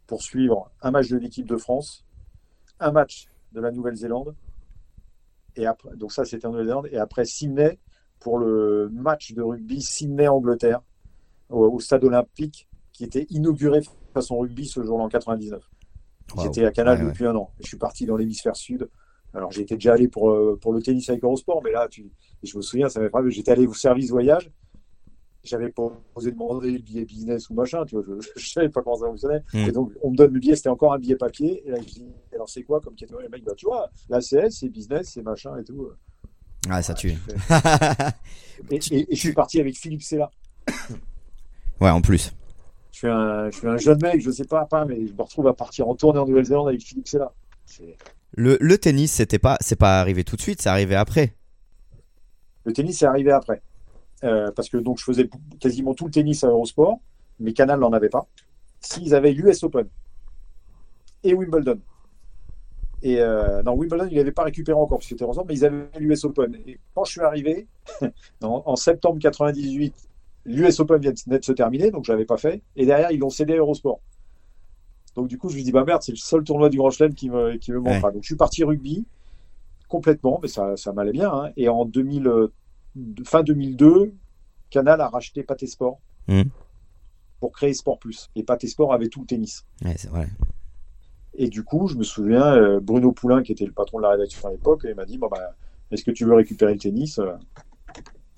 pour 0.09 0.23
suivre 0.23 0.71
un 0.83 0.91
match 0.91 1.09
de 1.09 1.17
l'équipe 1.17 1.47
de 1.47 1.57
France, 1.57 2.05
un 2.81 2.93
match 2.93 3.29
de 3.53 3.61
la 3.61 3.71
Nouvelle-Zélande, 3.71 4.35
et 5.57 5.67
après, 5.67 5.97
donc 5.97 6.13
ça 6.13 6.25
c'était 6.25 6.47
en 6.47 6.51
Nouvelle-Zélande, 6.51 6.89
et 6.93 6.99
après 6.99 7.25
Sydney 7.25 7.79
pour 8.21 8.39
le 8.39 8.89
match 8.93 9.33
de 9.33 9.43
rugby 9.43 9.81
Sydney-Angleterre 9.81 10.81
au, 11.51 11.67
au 11.67 11.81
stade 11.81 12.05
olympique 12.05 12.69
qui 12.93 13.05
était 13.05 13.27
inauguré 13.31 13.81
façon 14.15 14.39
rugby 14.39 14.67
ce 14.67 14.83
jour-là 14.83 15.05
en 15.05 15.09
99. 15.09 15.63
Waouh. 16.35 16.45
J'étais 16.47 16.65
à 16.65 16.71
Canal 16.73 16.99
Ouais, 16.99 17.05
ouais. 17.05 17.11
depuis 17.13 17.27
un 17.27 17.37
an. 17.37 17.51
Je 17.61 17.67
suis 17.67 17.77
parti 17.77 18.07
dans 18.07 18.17
l'hémisphère 18.17 18.57
sud. 18.57 18.89
Alors 19.35 19.53
j'étais 19.53 19.75
déjà 19.75 19.93
allé 19.93 20.09
pour, 20.09 20.31
euh, 20.31 20.59
pour 20.61 20.73
le 20.73 20.81
tennis 20.81 21.09
avec 21.11 21.23
Eurosport, 21.23 21.63
mais 21.63 21.71
là, 21.71 21.89
tu, 21.89 22.11
je 22.43 22.57
me 22.57 22.63
souviens, 22.63 22.89
ça 22.89 22.99
m'avait 23.01 23.11
frappé. 23.11 23.31
J'étais 23.31 23.53
allé 23.53 23.67
au 23.67 23.75
service 23.75 24.11
voyage. 24.11 24.51
J'avais 25.47 25.71
pas 25.71 25.91
osé 26.15 26.33
demander 26.33 26.71
le 26.73 26.79
billet 26.79 27.05
business 27.05 27.49
ou 27.51 27.55
machin, 27.55 27.85
tu 27.87 27.95
vois, 27.97 28.05
je, 28.07 28.29
je 28.41 28.49
savais 28.51 28.69
pas 28.69 28.83
comment 28.83 28.97
ça 28.97 29.07
fonctionnait. 29.07 29.43
Mm. 29.53 29.59
Et 29.69 29.73
donc, 29.73 29.93
on 30.03 30.11
me 30.11 30.17
donne 30.17 30.33
le 30.33 30.41
billet, 30.41 30.57
c'était 30.57 30.69
encore 30.69 30.93
un 30.93 30.99
billet 30.99 31.17
papier. 31.17 31.63
Et 31.67 31.71
là, 31.71 31.79
je 31.81 31.85
dis, 31.87 32.05
alors 32.35 32.49
c'est 32.49 32.63
quoi? 32.63 32.81
Comme 32.81 32.95
catégorie 32.95 33.25
Le 33.25 33.31
mec, 33.31 33.45
bah, 33.45 33.53
tu 33.57 33.67
vois, 33.67 33.91
la 34.09 34.21
CS, 34.21 34.51
c'est 34.61 34.69
business, 34.69 35.11
c'est 35.15 35.23
machin 35.23 35.57
et 35.59 35.65
tout. 35.65 35.89
Ah, 36.69 36.83
ça 36.83 36.95
tue. 36.95 37.13
Et, 38.71 38.77
et- 38.91 39.13
et 39.13 39.15
je 39.15 39.21
suis 39.21 39.33
parti 39.35 39.61
avec 39.61 39.77
Philippe 39.77 40.03
Sella. 40.03 40.31
ouais, 41.81 41.91
en 41.91 42.01
plus. 42.01 42.33
Je 42.93 42.99
suis, 42.99 43.09
un, 43.09 43.51
je 43.51 43.59
suis 43.59 43.69
un 43.69 43.77
jeune 43.77 44.01
mec, 44.01 44.21
je 44.23 44.31
sais 44.31 44.47
pas, 44.47 44.65
pas, 44.65 44.87
mais 44.87 45.07
je 45.07 45.13
me 45.13 45.21
retrouve 45.23 45.47
à 45.49 45.53
partir 45.53 45.87
en 45.89 45.95
tournée 45.95 46.19
en 46.19 46.27
Nouvelle-Zélande 46.27 46.69
avec 46.69 46.81
Philippe 46.83 47.07
Sella. 47.09 47.33
C'est- 47.67 47.97
Le, 48.33 48.57
le 48.61 48.79
tennis, 48.79 49.13
c'était 49.13 49.39
pas, 49.39 49.59
c'est 49.61 49.77
pas 49.77 50.01
arrivé 50.01 50.25
tout 50.25 50.37
de 50.37 50.41
suite, 50.41 50.63
c'est 50.63 50.71
arrivé 50.71 50.95
après. 50.95 51.35
Le 52.65 52.73
tennis 52.73 53.01
est 53.03 53.07
arrivé 53.07 53.31
après. 53.31 53.61
Euh, 54.25 54.51
parce 54.53 54.69
que 54.71 54.79
donc 54.79 54.99
je 54.99 55.05
faisais 55.05 55.29
quasiment 55.61 55.95
tout 55.95 56.07
le 56.07 56.11
tennis 56.11 56.43
à 56.45 56.49
Eurosport, 56.49 56.99
mais 57.39 57.53
Canal 57.53 57.79
n'en 57.81 57.93
avait 57.93 58.09
pas. 58.09 58.27
S'ils 58.81 59.15
avaient 59.15 59.33
l'US 59.33 59.63
Open 59.63 59.89
et 61.25 61.35
Wimbledon. 61.35 61.79
Et 63.03 63.21
euh, 63.21 63.63
non, 63.63 63.75
Wimbledon, 63.75 64.09
il 64.11 64.17
n'avait 64.17 64.33
pas 64.33 64.45
récupéré 64.45 64.77
encore, 64.79 64.99
parce 64.99 65.05
que 65.07 65.11
c'était 65.11 65.25
ensemble, 65.25 65.49
mais 65.49 65.59
ils 65.59 65.65
avaient 65.67 65.87
l'US 65.99 66.25
Open. 66.25 66.57
Et 66.67 66.79
quand 66.95 67.05
je 67.05 67.13
suis 67.13 67.21
arrivé, 67.21 67.67
en, 68.43 68.63
en 68.65 68.77
septembre 68.77 69.19
98, 69.19 69.95
l'US 70.47 70.81
Open 70.81 70.99
vient 71.01 71.13
de 71.13 71.43
se 71.45 71.53
terminer, 71.53 71.91
donc 71.91 72.05
je 72.07 72.13
l'avais 72.13 72.25
pas 72.25 72.39
fait. 72.39 72.63
Et 72.75 72.87
derrière, 72.87 73.11
ils 73.13 73.19
l'ont 73.19 73.31
cédé 73.31 73.53
à 73.55 73.57
Eurosport. 73.57 74.01
Donc 75.15 75.29
du 75.29 75.37
coup, 75.39 75.49
je 75.51 75.57
me 75.57 75.63
dis, 75.63 75.73
bah 75.73 75.85
merde, 75.85 76.03
c'est 76.03 76.13
le 76.13 76.17
seul 76.19 76.43
tournoi 76.45 76.69
du 76.69 76.79
Grand 76.79 76.91
Chelem 76.91 77.15
qui 77.15 77.29
me, 77.31 77.57
qui 77.57 77.71
me 77.73 77.81
manquera. 77.81 78.11
Donc 78.13 78.23
je 78.23 78.27
suis 78.29 78.37
parti 78.37 78.65
rugby 78.65 79.05
complètement, 79.89 80.39
mais 80.43 80.49
ça, 80.49 80.77
ça 80.77 80.93
m'allait 80.93 81.13
bien. 81.13 81.33
hein. 81.33 81.51
Et 81.57 81.69
en 81.69 81.85
2000, 81.85 82.27
euh, 82.29 82.53
fin 83.25 83.43
2002, 83.43 84.13
Canal 84.71 85.01
a 85.01 85.09
racheté 85.09 85.43
Pathé 85.43 85.67
Sport 85.67 85.99
Mhm. 86.29 86.45
pour 87.41 87.53
créer 87.53 87.73
Sport 87.75 87.99
Plus. 87.99 88.29
Et 88.37 88.43
Pathé 88.43 88.67
Sport 88.67 88.93
avait 88.93 89.09
tout 89.09 89.21
le 89.21 89.27
tennis. 89.27 89.65
Ouais, 89.85 89.95
c'est 89.97 90.09
vrai. 90.11 90.27
Et 91.39 91.49
du 91.49 91.63
coup, 91.65 91.87
je 91.87 91.97
me 91.97 92.03
souviens, 92.03 92.57
euh, 92.57 92.81
Bruno 92.81 93.13
Poulain, 93.13 93.43
qui 93.43 93.53
était 93.53 93.67
le 93.67 93.73
patron 93.73 93.99
de 93.99 94.03
la 94.05 94.11
rédaction 94.11 94.49
à 94.49 94.51
l'époque, 94.53 94.83
il 94.85 94.95
m'a 94.95 95.05
dit 95.05 95.19
bon, 95.19 95.29
bah, 95.29 95.55
Est-ce 95.93 96.03
que 96.03 96.11
tu 96.11 96.25
veux 96.25 96.35
récupérer 96.35 96.73
le 96.73 96.81
tennis 96.81 97.19
euh, 97.21 97.33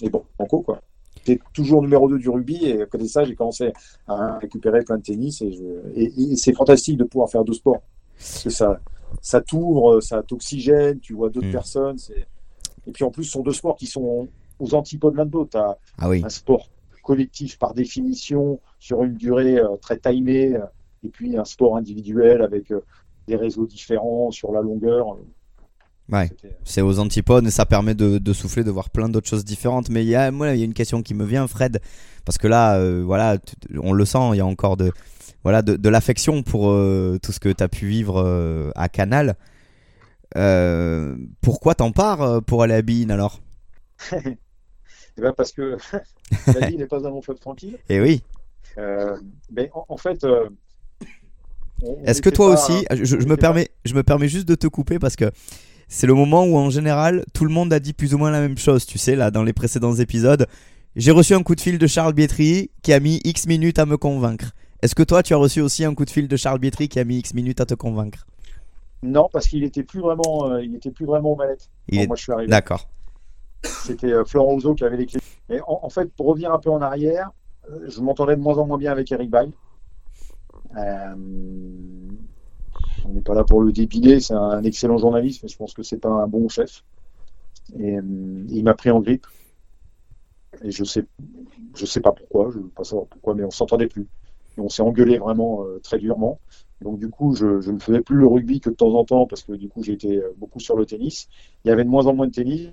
Et 0.03 0.11
bon, 0.11 0.25
banco, 0.39 0.61
quoi. 0.61 0.83
J'étais 1.17 1.41
toujours 1.55 1.81
numéro 1.81 2.07
2 2.09 2.19
du 2.19 2.29
rugby, 2.29 2.57
et 2.67 2.83
à 2.83 2.87
côté 2.87 3.05
de 3.05 3.09
ça, 3.09 3.25
j'ai 3.25 3.35
commencé 3.35 3.73
à 4.07 4.37
récupérer 4.39 4.83
plein 4.85 4.99
de 4.99 5.03
tennis. 5.03 5.41
Et, 5.41 5.53
je- 5.53 5.91
et- 5.95 6.33
et 6.33 6.37
c'est 6.37 6.53
fantastique 6.53 6.99
de 6.99 7.05
pouvoir 7.05 7.31
faire 7.31 7.45
deux 7.45 7.55
sports. 7.55 7.81
Parce 8.19 8.43
que 8.45 8.51
ça, 8.51 8.81
ça 9.23 9.41
t'ouvre, 9.41 10.01
ça 10.01 10.23
t'oxygène, 10.23 11.01
tu 11.01 11.15
vois 11.15 11.31
d'autres 11.31 11.47
Mm. 11.49 11.53
personnes. 11.53 11.97
Et 12.87 12.93
puis 12.93 13.05
en 13.05 13.11
plus, 13.11 13.25
ce 13.25 13.31
sont 13.33 13.43
deux 13.43 13.53
sports 13.55 13.77
qui 13.77 13.87
sont 13.87 14.29
aux 14.59 14.75
antipodes 14.75 15.15
l'un 15.15 15.27
de 15.27 15.33
l'autre. 15.33 15.59
Ah 15.99 16.09
oui. 16.09 16.23
un 16.25 16.29
sport 16.29 16.69
collectif 17.03 17.59
par 17.59 17.75
définition, 17.75 18.61
sur 18.79 19.03
une 19.03 19.15
durée 19.15 19.59
euh, 19.59 19.77
très 19.81 19.99
timée, 19.99 20.55
euh, 20.55 20.65
et 21.05 21.09
puis 21.09 21.37
un 21.37 21.45
sport 21.45 21.77
individuel 21.77 22.43
avec 22.43 22.71
euh, 22.71 22.85
des 23.27 23.37
réseaux 23.37 23.67
différents 23.67 24.31
sur 24.31 24.53
la 24.53 24.61
longueur. 24.61 25.17
Ouais. 26.11 26.31
C'est 26.65 26.81
aux 26.81 26.99
antipodes 26.99 27.47
et 27.47 27.51
ça 27.51 27.67
permet 27.67 27.95
de, 27.95 28.19
de 28.19 28.33
souffler, 28.33 28.65
de 28.65 28.71
voir 28.71 28.91
plein 28.91 29.09
d'autres 29.09 29.29
choses 29.29 29.45
différentes. 29.45 29.91
Mais 29.91 30.05
il 30.05 30.09
y 30.09 30.15
a, 30.15 30.31
moi, 30.31 30.55
il 30.55 30.59
y 30.59 30.63
a 30.63 30.65
une 30.65 30.75
question 30.75 31.03
qui 31.03 31.15
me 31.15 31.25
vient, 31.25 31.47
Fred, 31.47 31.81
parce 32.25 32.39
que 32.39 32.49
là, 32.49 32.77
euh, 32.77 33.03
voilà, 33.05 33.39
on 33.79 33.93
le 33.93 34.05
sent, 34.05 34.31
il 34.33 34.37
y 34.37 34.41
a 34.41 34.47
encore 34.47 34.77
de, 34.77 34.91
voilà, 35.43 35.61
de, 35.63 35.77
de 35.77 35.89
l'affection 35.89 36.43
pour 36.43 36.71
euh, 36.71 37.19
tout 37.23 37.33
ce 37.33 37.41
que 37.41 37.51
tu 37.51 37.63
as 37.63 37.69
pu 37.69 37.87
vivre 37.87 38.23
euh, 38.25 38.71
à 38.75 38.89
Canal. 38.89 39.37
Pourquoi 41.41 41.75
t'en 41.75 41.93
pars 41.93 42.43
pour 42.43 42.63
aller 42.63 42.75
à 42.75 42.83
Bein 42.83 43.11
alors? 43.11 43.41
Eh 45.19 45.21
ben, 45.21 45.33
parce 45.37 45.53
que 45.53 45.77
la 46.59 46.69
vie 46.69 46.77
n'est 46.77 46.87
pas 46.87 46.99
un 47.07 47.11
long 47.11 47.23
fleuve 47.23 47.39
tranquille. 47.39 47.77
Eh 47.89 48.01
oui. 48.01 48.23
Euh, 48.79 49.17
mais 49.53 49.71
en, 49.75 49.85
en 49.89 49.97
fait, 49.97 50.23
euh, 50.25 50.49
Est-ce 52.05 52.23
que 52.23 52.31
toi 52.31 52.55
pas- 52.55 52.61
aussi, 52.63 52.85
je, 52.91 53.17
me 53.27 53.37
permets, 53.37 53.69
je 53.85 53.95
me 53.95 54.03
permets 54.03 54.29
juste 54.29 54.47
de 54.49 54.55
te 54.55 54.67
couper 54.67 54.99
parce 54.99 55.17
que 55.17 55.31
c'est 55.89 56.07
le 56.07 56.15
moment 56.15 56.45
où 56.45 56.57
en 56.57 56.71
général 56.71 57.25
tout 57.33 57.45
le 57.45 57.51
monde 57.51 57.73
a 57.73 57.81
dit 57.81 57.93
plus 57.93 58.15
ou 58.15 58.19
moins 58.19 58.31
la 58.31 58.41
même 58.41 58.59
chose. 58.59 58.87
Tu 58.87 58.99
sais, 58.99 59.17
là, 59.17 59.31
dans 59.31 59.43
les 59.43 59.53
précédents 59.53 59.95
épisodes, 59.95 60.47
j'ai 60.97 61.11
reçu 61.11 61.35
un 61.35 61.43
coup 61.43 61.55
de 61.55 61.61
fil 61.61 61.79
de 61.79 61.87
Charles 61.87 62.13
Bietri 62.13 62.71
qui 62.83 62.93
a 62.93 63.01
mis 63.01 63.21
X 63.25 63.47
minutes 63.47 63.79
à 63.79 63.87
me 63.87 63.97
convaincre. 63.97 64.53
Est-ce 64.83 64.95
que 64.95 65.03
toi, 65.03 65.23
tu 65.25 65.35
as 65.35 65.39
reçu 65.39 65.61
aussi 65.61 65.85
un 65.85 65.95
coup 65.95 66.05
de 66.05 66.11
fil 66.11 66.29
de 66.29 66.37
Charles 66.37 66.61
Bietri 66.61 66.89
qui 66.89 67.01
a 67.01 67.05
mis 67.05 67.19
X 67.19 67.35
minutes 67.35 67.61
à 67.61 67.67
te 67.67 67.75
convaincre? 67.75 68.27
Non, 69.03 69.29
parce 69.33 69.49
qu'il 69.49 69.65
était 69.65 69.83
plus 69.83 70.01
vraiment, 70.01 70.51
euh, 70.51 70.63
il 70.63 70.75
était 70.77 70.91
plus 70.91 71.07
vraiment 71.07 71.37
est- 71.91 72.07
Moi, 72.07 72.17
je 72.17 72.23
suis 72.23 72.33
arrivé. 72.33 72.49
D'accord. 72.51 72.89
C'était 73.63 74.13
euh, 74.13 74.25
Florent 74.25 74.55
Ouzo 74.55 74.75
qui 74.75 74.85
avait 74.85 74.97
les 74.97 75.07
clés. 75.07 75.21
En, 75.67 75.89
fait, 75.89 76.13
pour 76.13 76.27
revenir 76.27 76.53
un 76.53 76.59
peu 76.59 76.71
en 76.71 76.83
arrière, 76.83 77.31
euh, 77.71 77.87
je 77.89 78.01
m'entendais 78.01 78.37
de 78.37 78.41
moins 78.41 78.59
en 78.59 78.67
moins 78.67 78.79
bien 78.79 78.93
avec 78.93 79.11
Eric 79.11 79.31
Bail. 79.31 79.51
Euh, 80.77 81.15
on 83.05 83.09
n'est 83.09 83.23
pas 83.23 83.35
là 83.35 83.45
pour 83.45 83.63
le 83.63 83.73
dépiler, 83.73 84.21
c'est 84.21 84.35
un 84.35 84.63
excellent 84.63 84.99
journaliste, 84.99 85.43
mais 85.43 85.49
je 85.49 85.57
pense 85.57 85.73
que 85.75 85.83
c'est 85.83 85.99
pas 85.99 86.11
un 86.11 86.27
bon 86.27 86.49
chef. 86.49 86.85
Et 87.79 87.95
il 88.49 88.65
m'a 88.65 88.75
pris 88.75 88.91
en 88.91 89.01
grippe. 89.01 89.27
Et 90.63 90.71
je 90.71 90.85
sais, 90.85 91.05
je 91.75 91.87
sais 91.87 92.01
pas 92.01 92.13
pourquoi, 92.13 92.51
je 92.51 92.59
ne 92.59 92.65
pas 92.65 92.83
pourquoi, 92.83 93.35
mais 93.35 93.45
on 93.45 93.51
s'entendait 93.51 93.87
plus. 93.89 94.07
On 94.57 94.69
s'est 94.69 94.83
engueulé 94.83 95.19
vraiment 95.19 95.65
très 95.83 95.99
durement. 95.99 96.41
Donc 96.81 96.99
du 96.99 97.09
coup, 97.09 97.35
je, 97.35 97.61
je 97.61 97.71
ne 97.71 97.79
faisais 97.79 98.01
plus 98.01 98.17
le 98.17 98.27
rugby 98.27 98.61
que 98.61 98.71
de 98.71 98.75
temps 98.75 98.95
en 98.95 99.05
temps 99.05 99.27
parce 99.27 99.43
que 99.43 99.53
du 99.53 99.69
coup, 99.69 99.83
j'étais 99.83 100.21
beaucoup 100.37 100.61
sur 100.61 100.77
le 100.77 100.85
tennis. 100.85 101.29
Il 101.65 101.69
y 101.69 101.71
avait 101.71 101.85
de 101.85 101.89
moins 101.89 102.07
en 102.07 102.15
moins 102.15 102.27
de 102.27 102.33
tennis. 102.33 102.71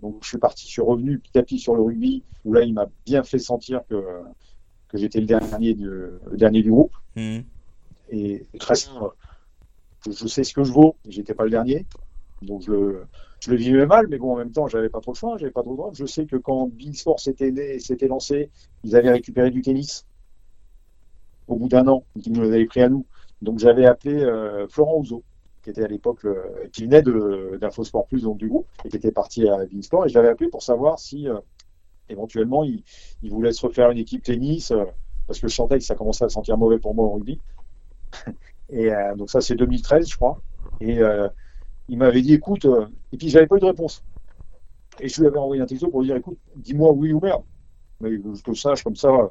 Donc 0.00 0.18
je 0.22 0.28
suis 0.28 0.38
parti, 0.38 0.66
je 0.66 0.72
suis 0.72 0.82
revenu 0.82 1.18
petit 1.18 1.38
à 1.38 1.42
petit 1.42 1.58
sur 1.58 1.74
le 1.74 1.82
rugby, 1.82 2.24
où 2.44 2.52
là 2.52 2.62
il 2.62 2.74
m'a 2.74 2.86
bien 3.06 3.22
fait 3.22 3.38
sentir 3.38 3.82
que, 3.88 4.02
que 4.88 4.98
j'étais 4.98 5.20
le 5.20 5.26
dernier, 5.26 5.74
du, 5.74 5.88
le 5.88 6.36
dernier 6.36 6.62
du 6.62 6.70
groupe. 6.70 6.94
Mhm. 7.16 7.44
Et 8.10 8.46
très 8.58 8.74
simple, 8.74 9.14
je, 10.06 10.12
je 10.12 10.26
sais 10.26 10.44
ce 10.44 10.52
que 10.52 10.64
je 10.64 10.72
vaux, 10.72 10.96
j'étais 11.08 11.34
pas 11.34 11.44
le 11.44 11.50
dernier. 11.50 11.86
Donc 12.42 12.62
je, 12.62 12.72
le- 12.72 13.06
je 13.40 13.50
le 13.50 13.56
vivais 13.56 13.86
mal, 13.86 14.06
mais 14.08 14.18
bon 14.18 14.32
en 14.32 14.36
même 14.36 14.52
temps 14.52 14.66
j'avais 14.68 14.88
pas 14.90 15.00
trop 15.00 15.12
le 15.12 15.16
choix, 15.16 15.36
j'avais 15.38 15.52
pas 15.52 15.62
trop 15.62 15.70
le 15.72 15.76
droit. 15.76 15.90
Je 15.94 16.04
sais 16.04 16.26
que 16.26 16.36
quand 16.36 16.66
Bein 16.68 16.92
Sport 16.92 17.20
s'était 17.20 17.50
né, 17.50 17.78
s'était 17.78 18.08
lancé, 18.08 18.50
ils 18.82 18.96
avaient 18.96 19.10
récupéré 19.12 19.50
du 19.50 19.62
tennis 19.62 20.06
au 21.46 21.56
bout 21.56 21.68
d'un 21.68 21.86
an, 21.88 22.04
ils 22.16 22.32
nous 22.32 22.42
avaient 22.44 22.64
pris 22.66 22.80
à 22.82 22.88
nous. 22.88 23.06
Donc 23.42 23.58
j'avais 23.58 23.86
appelé 23.86 24.14
euh, 24.22 24.66
Florent 24.68 24.98
Ouzo, 24.98 25.24
qui 25.64 25.70
était 25.70 25.84
à 25.84 25.88
l'époque, 25.88 26.26
qui 26.72 26.84
venait 26.84 27.02
de- 27.02 27.58
d'Info 27.60 27.84
Sport 27.84 28.06
Plus, 28.06 28.22
donc 28.22 28.38
du 28.38 28.48
groupe, 28.48 28.68
et 28.84 28.88
qui 28.88 28.96
était 28.96 29.12
parti 29.12 29.48
à 29.48 29.64
Beansport, 29.66 30.06
et 30.06 30.08
je 30.10 30.14
l'avais 30.14 30.28
appelé 30.28 30.50
pour 30.50 30.62
savoir 30.62 30.98
si 30.98 31.28
euh, 31.28 31.38
éventuellement 32.08 32.64
il, 32.64 32.84
il 33.22 33.30
voulait 33.30 33.52
se 33.52 33.66
refaire 33.66 33.90
une 33.90 33.98
équipe 33.98 34.22
tennis, 34.22 34.70
euh, 34.70 34.84
parce 35.26 35.40
que 35.40 35.48
je 35.48 35.54
sentais 35.54 35.78
que 35.78 35.84
ça 35.84 35.94
commençait 35.94 36.24
à 36.24 36.28
sentir 36.28 36.58
mauvais 36.58 36.78
pour 36.78 36.94
moi 36.94 37.06
au 37.06 37.12
rugby. 37.12 37.40
Et 38.70 38.92
euh, 38.92 39.14
donc 39.16 39.30
ça 39.30 39.40
c'est 39.40 39.54
2013, 39.56 40.08
je 40.08 40.16
crois. 40.16 40.40
Et 40.80 40.98
il 41.88 41.98
m'avait 41.98 42.22
dit, 42.22 42.34
écoute, 42.34 42.66
et 43.12 43.16
puis 43.16 43.28
j'avais 43.28 43.46
pas 43.46 43.56
eu 43.56 43.60
de 43.60 43.66
réponse. 43.66 44.04
Et 45.00 45.08
je 45.08 45.20
lui 45.20 45.28
avais 45.28 45.38
envoyé 45.38 45.62
un 45.62 45.66
texto 45.66 45.88
pour 45.88 46.00
lui 46.00 46.08
dire, 46.08 46.16
écoute, 46.16 46.38
dis-moi 46.56 46.92
oui 46.92 47.12
ou 47.12 47.20
merde. 47.20 47.42
Mais 48.00 48.10
que 48.18 48.52
je 48.52 48.60
sache 48.60 48.82
comme 48.82 48.96
ça. 48.96 49.30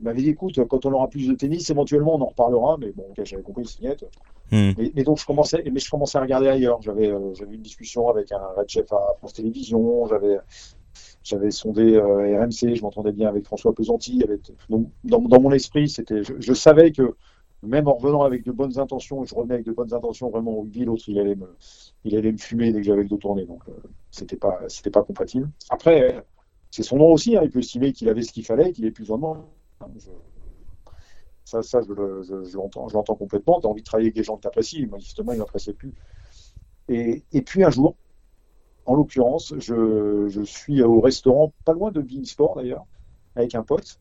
Il 0.00 0.04
m'avait 0.04 0.22
dit, 0.22 0.30
écoute, 0.30 0.64
quand 0.68 0.86
on 0.86 0.92
aura 0.92 1.08
plus 1.08 1.26
de 1.28 1.34
tennis, 1.34 1.68
éventuellement 1.70 2.14
on 2.14 2.22
en 2.22 2.26
reparlera, 2.26 2.76
mais 2.78 2.92
bon, 2.92 3.04
ok, 3.10 3.24
j'avais 3.24 3.42
compris, 3.42 3.66
c'est 3.66 3.82
net. 3.82 4.04
Mhm. 4.52 4.74
Mais, 4.78 4.92
mais 4.94 5.02
donc 5.02 5.18
je 5.18 5.26
commençais, 5.26 5.62
mais 5.70 5.80
je 5.80 5.90
commençais 5.90 6.18
à 6.18 6.20
regarder 6.22 6.48
ailleurs. 6.48 6.80
J'avais, 6.82 7.08
euh, 7.08 7.32
une 7.50 7.60
discussion 7.62 8.08
avec 8.08 8.32
un 8.32 8.46
red 8.56 8.68
chef 8.68 8.92
à 8.92 9.14
France 9.18 9.34
Télévisions. 9.34 10.06
J'avais, 10.06 10.38
j'avais 11.22 11.50
sondé 11.50 11.96
euh, 11.96 12.40
RMC. 12.40 12.74
Je 12.74 12.82
m'entendais 12.82 13.12
bien 13.12 13.28
avec 13.28 13.44
François 13.44 13.74
Pesanti. 13.74 14.22
Avec, 14.22 14.40
donc 14.70 14.88
dans, 15.04 15.20
dans 15.20 15.40
mon 15.40 15.50
esprit, 15.50 15.88
c'était, 15.88 16.22
je, 16.22 16.34
je 16.38 16.52
savais 16.54 16.92
que 16.92 17.14
même 17.62 17.88
en 17.88 17.94
revenant 17.94 18.22
avec 18.22 18.44
de 18.44 18.52
bonnes 18.52 18.78
intentions, 18.78 19.24
je 19.24 19.34
revenais 19.34 19.54
avec 19.54 19.66
de 19.66 19.72
bonnes 19.72 19.92
intentions 19.92 20.30
vraiment 20.30 20.52
au 20.52 20.60
rugby, 20.60 20.84
l'autre 20.84 21.02
il 21.08 21.18
allait 21.18 21.34
me, 21.34 21.56
il 22.04 22.16
allait 22.16 22.30
me 22.30 22.38
fumer 22.38 22.72
dès 22.72 22.78
que 22.78 22.84
j'avais 22.86 23.02
le 23.02 23.08
dos 23.08 23.16
tourné. 23.16 23.44
Donc 23.46 23.62
euh, 23.68 23.72
c'était 24.10 24.36
pas, 24.36 24.60
c'était 24.68 24.90
pas 24.90 25.02
compatible. 25.02 25.50
Après, 25.68 26.24
c'est 26.70 26.82
son 26.84 26.96
nom 26.96 27.12
aussi. 27.12 27.36
hein, 27.36 27.40
il 27.42 27.50
peut 27.50 27.58
estimer 27.58 27.92
qu'il 27.92 28.08
avait 28.08 28.22
ce 28.22 28.32
qu'il 28.32 28.44
fallait, 28.44 28.72
qu'il 28.72 28.84
ait 28.86 28.90
plus 28.90 29.04
vraiment. 29.04 29.48
Je- 29.98 30.10
ça, 31.44 31.62
ça 31.62 31.80
je, 31.82 31.92
le- 31.92 32.22
je- 32.22 32.44
je 32.44 32.56
l'entends, 32.56 33.14
complètement. 33.16 33.60
Tu 33.60 33.66
as 33.66 33.70
envie 33.70 33.82
de 33.82 33.86
travailler 33.86 34.08
avec 34.08 34.16
des 34.16 34.22
gens 34.24 34.36
que 34.36 34.42
tu 34.42 34.48
apprécies. 34.48 34.86
Moi, 34.86 34.98
justement, 34.98 35.32
il 35.32 35.38
m'appréciait 35.38 35.72
plus. 35.72 35.94
Et, 36.88 37.22
et 37.32 37.42
puis 37.42 37.64
un 37.64 37.70
jour, 37.70 37.96
en 38.86 38.94
l'occurrence, 38.94 39.54
je, 39.58 40.26
je 40.28 40.42
suis 40.42 40.82
au 40.82 41.00
restaurant, 41.00 41.52
pas 41.64 41.72
loin 41.72 41.90
de 41.90 42.00
Bean 42.00 42.24
Sport 42.24 42.56
d'ailleurs, 42.56 42.86
avec 43.34 43.54
un 43.54 43.62
pote. 43.62 44.00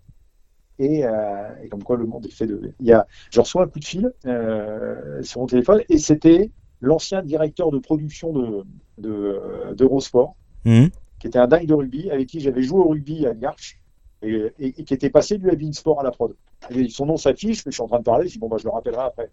Et, 0.79 1.05
euh, 1.05 1.55
et 1.63 1.69
comme 1.69 1.83
quoi 1.83 1.97
le 1.97 2.05
monde 2.05 2.25
est 2.25 2.31
fait 2.31 2.45
de. 2.47 2.73
Il 2.79 2.85
y 2.85 2.93
a, 2.93 3.07
je 3.31 3.39
reçois 3.39 3.63
un 3.63 3.67
coup 3.67 3.79
de 3.79 3.85
fil 3.85 4.11
euh, 4.25 5.21
sur 5.23 5.41
mon 5.41 5.47
téléphone 5.47 5.81
et 5.89 5.97
c'était 5.97 6.51
l'ancien 6.81 7.23
directeur 7.23 7.71
de 7.71 7.79
production 7.79 8.31
de, 8.31 8.63
de, 8.99 9.73
d'Eurosport, 9.73 10.35
Mhm. 10.65 10.89
qui 11.19 11.27
était 11.27 11.39
un 11.39 11.47
dingue 11.47 11.65
de 11.65 11.73
rugby, 11.73 12.11
avec 12.11 12.27
qui 12.27 12.39
j'avais 12.41 12.61
joué 12.61 12.79
au 12.79 12.89
rugby 12.89 13.25
à 13.25 13.33
Garches 13.33 13.79
et, 14.21 14.51
et- 14.59 14.67
et 14.79 14.83
qui 14.83 14.93
était 14.93 15.09
passé 15.09 15.37
du 15.37 15.47
Bean 15.55 15.71
Sport 15.73 15.99
à 15.99 16.03
la 16.03 16.11
prod. 16.11 16.35
Et 16.69 16.89
son 16.89 17.05
nom 17.05 17.17
s'affiche, 17.17 17.65
mais 17.65 17.71
je 17.71 17.75
suis 17.75 17.83
en 17.83 17.87
train 17.87 17.99
de 17.99 18.03
parler, 18.03 18.27
je 18.27 18.33
dis 18.33 18.39
bon 18.39 18.47
bah 18.49 18.57
je 18.59 18.63
le 18.65 18.71
rappellerai 18.71 19.03
après. 19.03 19.29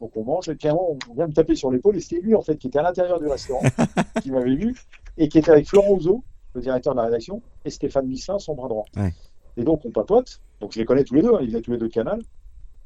Donc 0.00 0.14
on 0.16 0.24
mange, 0.24 0.48
et 0.48 0.56
clairement 0.56 0.96
on 1.10 1.14
vient 1.14 1.26
me 1.26 1.32
taper 1.32 1.54
sur 1.54 1.70
l'épaule, 1.70 1.96
et 1.96 2.00
c'était 2.00 2.20
lui 2.20 2.34
en 2.34 2.42
fait 2.42 2.56
qui 2.58 2.66
était 2.66 2.78
à 2.78 2.82
l'intérieur 2.82 3.18
du 3.18 3.26
restaurant, 3.26 3.62
qui 4.22 4.30
m'avait 4.30 4.54
vu, 4.54 4.74
et 5.16 5.28
qui 5.28 5.38
était 5.38 5.50
avec 5.50 5.66
Florent 5.68 5.92
Ouzo, 5.92 6.22
le 6.54 6.60
directeur 6.60 6.94
de 6.94 6.98
la 7.00 7.06
rédaction, 7.06 7.40
et 7.64 7.70
Stéphane 7.70 8.06
Missin, 8.06 8.38
son 8.38 8.54
bras 8.54 8.68
droit. 8.68 8.84
Ouais. 8.96 9.12
Et 9.58 9.64
donc, 9.64 9.84
on 9.86 9.90
papote. 9.90 10.40
Donc, 10.60 10.72
je 10.72 10.78
les 10.78 10.84
connais 10.84 11.02
tous 11.04 11.14
les 11.14 11.22
deux. 11.22 11.32
Hein. 11.34 11.38
Ils 11.40 11.48
viennent 11.48 11.62
tous 11.62 11.70
les 11.72 11.78
deux 11.78 11.88
de 11.88 11.92
Canal. 11.92 12.20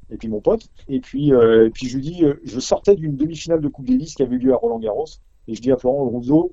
Et 0.08 0.16
puis, 0.16 0.28
mon 0.28 0.40
pote. 0.40 0.68
Et 0.88 1.00
puis, 1.00 1.32
euh, 1.32 1.66
et 1.66 1.70
puis 1.70 1.88
je 1.88 1.96
lui 1.96 2.02
dis, 2.04 2.24
euh, 2.24 2.34
je 2.44 2.60
sortais 2.60 2.94
d'une 2.94 3.16
demi-finale 3.16 3.60
de 3.60 3.66
Coupe 3.66 3.86
Davis 3.86 4.14
qui 4.14 4.22
avait 4.22 4.36
eu 4.36 4.38
lieu 4.38 4.52
à 4.52 4.56
Roland-Garros. 4.56 5.06
Et 5.48 5.54
je 5.56 5.60
dis 5.62 5.72
à 5.72 5.76
Florent 5.76 6.04
Rousseau, 6.04 6.52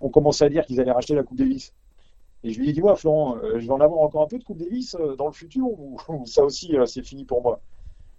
on 0.00 0.08
commençait 0.08 0.44
à 0.44 0.48
dire 0.48 0.64
qu'ils 0.66 0.80
allaient 0.80 0.90
racheter 0.92 1.14
la 1.14 1.22
Coupe 1.22 1.38
Davis. 1.38 1.72
Et 2.44 2.52
je 2.52 2.60
lui 2.60 2.70
ai 2.70 2.72
dit, 2.72 2.80
moi, 2.80 2.94
Florent, 2.96 3.36
euh, 3.42 3.58
je 3.58 3.66
vais 3.66 3.72
en 3.72 3.80
avoir 3.80 4.00
encore 4.00 4.22
un 4.22 4.26
peu 4.26 4.38
de 4.38 4.44
Coupe 4.44 4.58
Davis 4.58 4.94
euh, 4.94 5.16
dans 5.16 5.26
le 5.26 5.32
futur 5.32 5.66
ou, 5.66 5.96
ou 6.08 6.26
ça 6.26 6.44
aussi, 6.44 6.76
euh, 6.76 6.86
c'est 6.86 7.02
fini 7.02 7.24
pour 7.24 7.42
moi. 7.42 7.60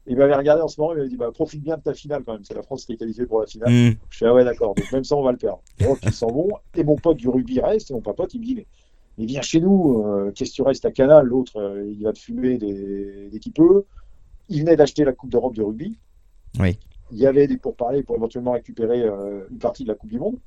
Et 0.08 0.12
il 0.12 0.18
m'avait 0.18 0.36
regardé 0.36 0.62
en 0.62 0.68
ce 0.68 0.80
moment, 0.80 0.94
il 0.94 0.98
m'avait 0.98 1.10
dit, 1.10 1.18
bah, 1.18 1.32
profite 1.32 1.62
bien 1.62 1.78
de 1.78 1.82
ta 1.84 1.94
finale 1.94 2.24
quand 2.24 2.34
même. 2.34 2.44
C'est 2.44 2.56
la 2.56 2.64
France 2.64 2.86
qui 2.86 2.94
est 2.94 2.98
qualifiée 2.98 3.26
pour 3.26 3.42
la 3.42 3.48
finale. 3.48 3.70
Hmm. 3.72 3.96
Je 4.10 4.16
suis 4.18 4.26
ah 4.26 4.34
ouais, 4.34 4.44
d'accord. 4.44 4.74
Donc 4.76 4.92
même 4.92 5.04
ça, 5.04 5.16
on 5.16 5.22
va 5.22 5.32
le 5.32 5.38
perdre. 5.38 5.62
Donc 5.80 6.00
ils 6.04 6.14
s'en 6.14 6.28
vont. 6.28 6.50
Et 6.76 6.84
mon 6.84 6.96
pote 6.96 7.18
du 7.18 7.30
rugby 7.30 7.60
reste. 7.60 7.92
Et 7.92 7.94
mon 7.94 8.02
pote, 8.02 8.34
il 8.34 8.40
me 8.40 8.46
dit, 8.46 8.56
mais, 8.56 8.66
mais 9.18 9.26
viens 9.26 9.42
chez 9.42 9.62
nous. 9.62 10.04
euh, 10.06 10.32
Qu'est-ce 10.34 10.52
que 10.52 10.56
tu 10.56 10.62
restes 10.64 10.86
à 10.86 10.92
Canal? 10.92 11.26
L'autre, 11.26 11.58
euh, 11.58 11.86
il 11.88 12.04
va 12.04 12.12
te 12.12 12.20
fumer 12.20 12.58
dès, 12.58 13.30
dès 13.32 13.40
qu'il 13.40 13.54
peut. 13.54 13.84
Il 14.48 14.62
venait 14.62 14.76
d'acheter 14.76 15.04
la 15.06 15.14
Coupe 15.14 15.30
d'Europe 15.30 15.56
de 15.56 15.62
rugby. 15.62 15.98
Oui. 16.60 16.80
Il 17.12 17.18
y 17.20 17.28
avait 17.28 17.48
des 17.48 17.58
pourparlers 17.58 18.04
pour 18.04 18.16
éventuellement 18.16 18.54
récupérer 18.54 19.04
euh, 19.04 19.46
une 19.52 19.60
partie 19.60 19.84
de 19.84 19.90
la 19.90 19.96
Coupe 19.96 20.10
du 20.10 20.20
Monde. 20.20 20.38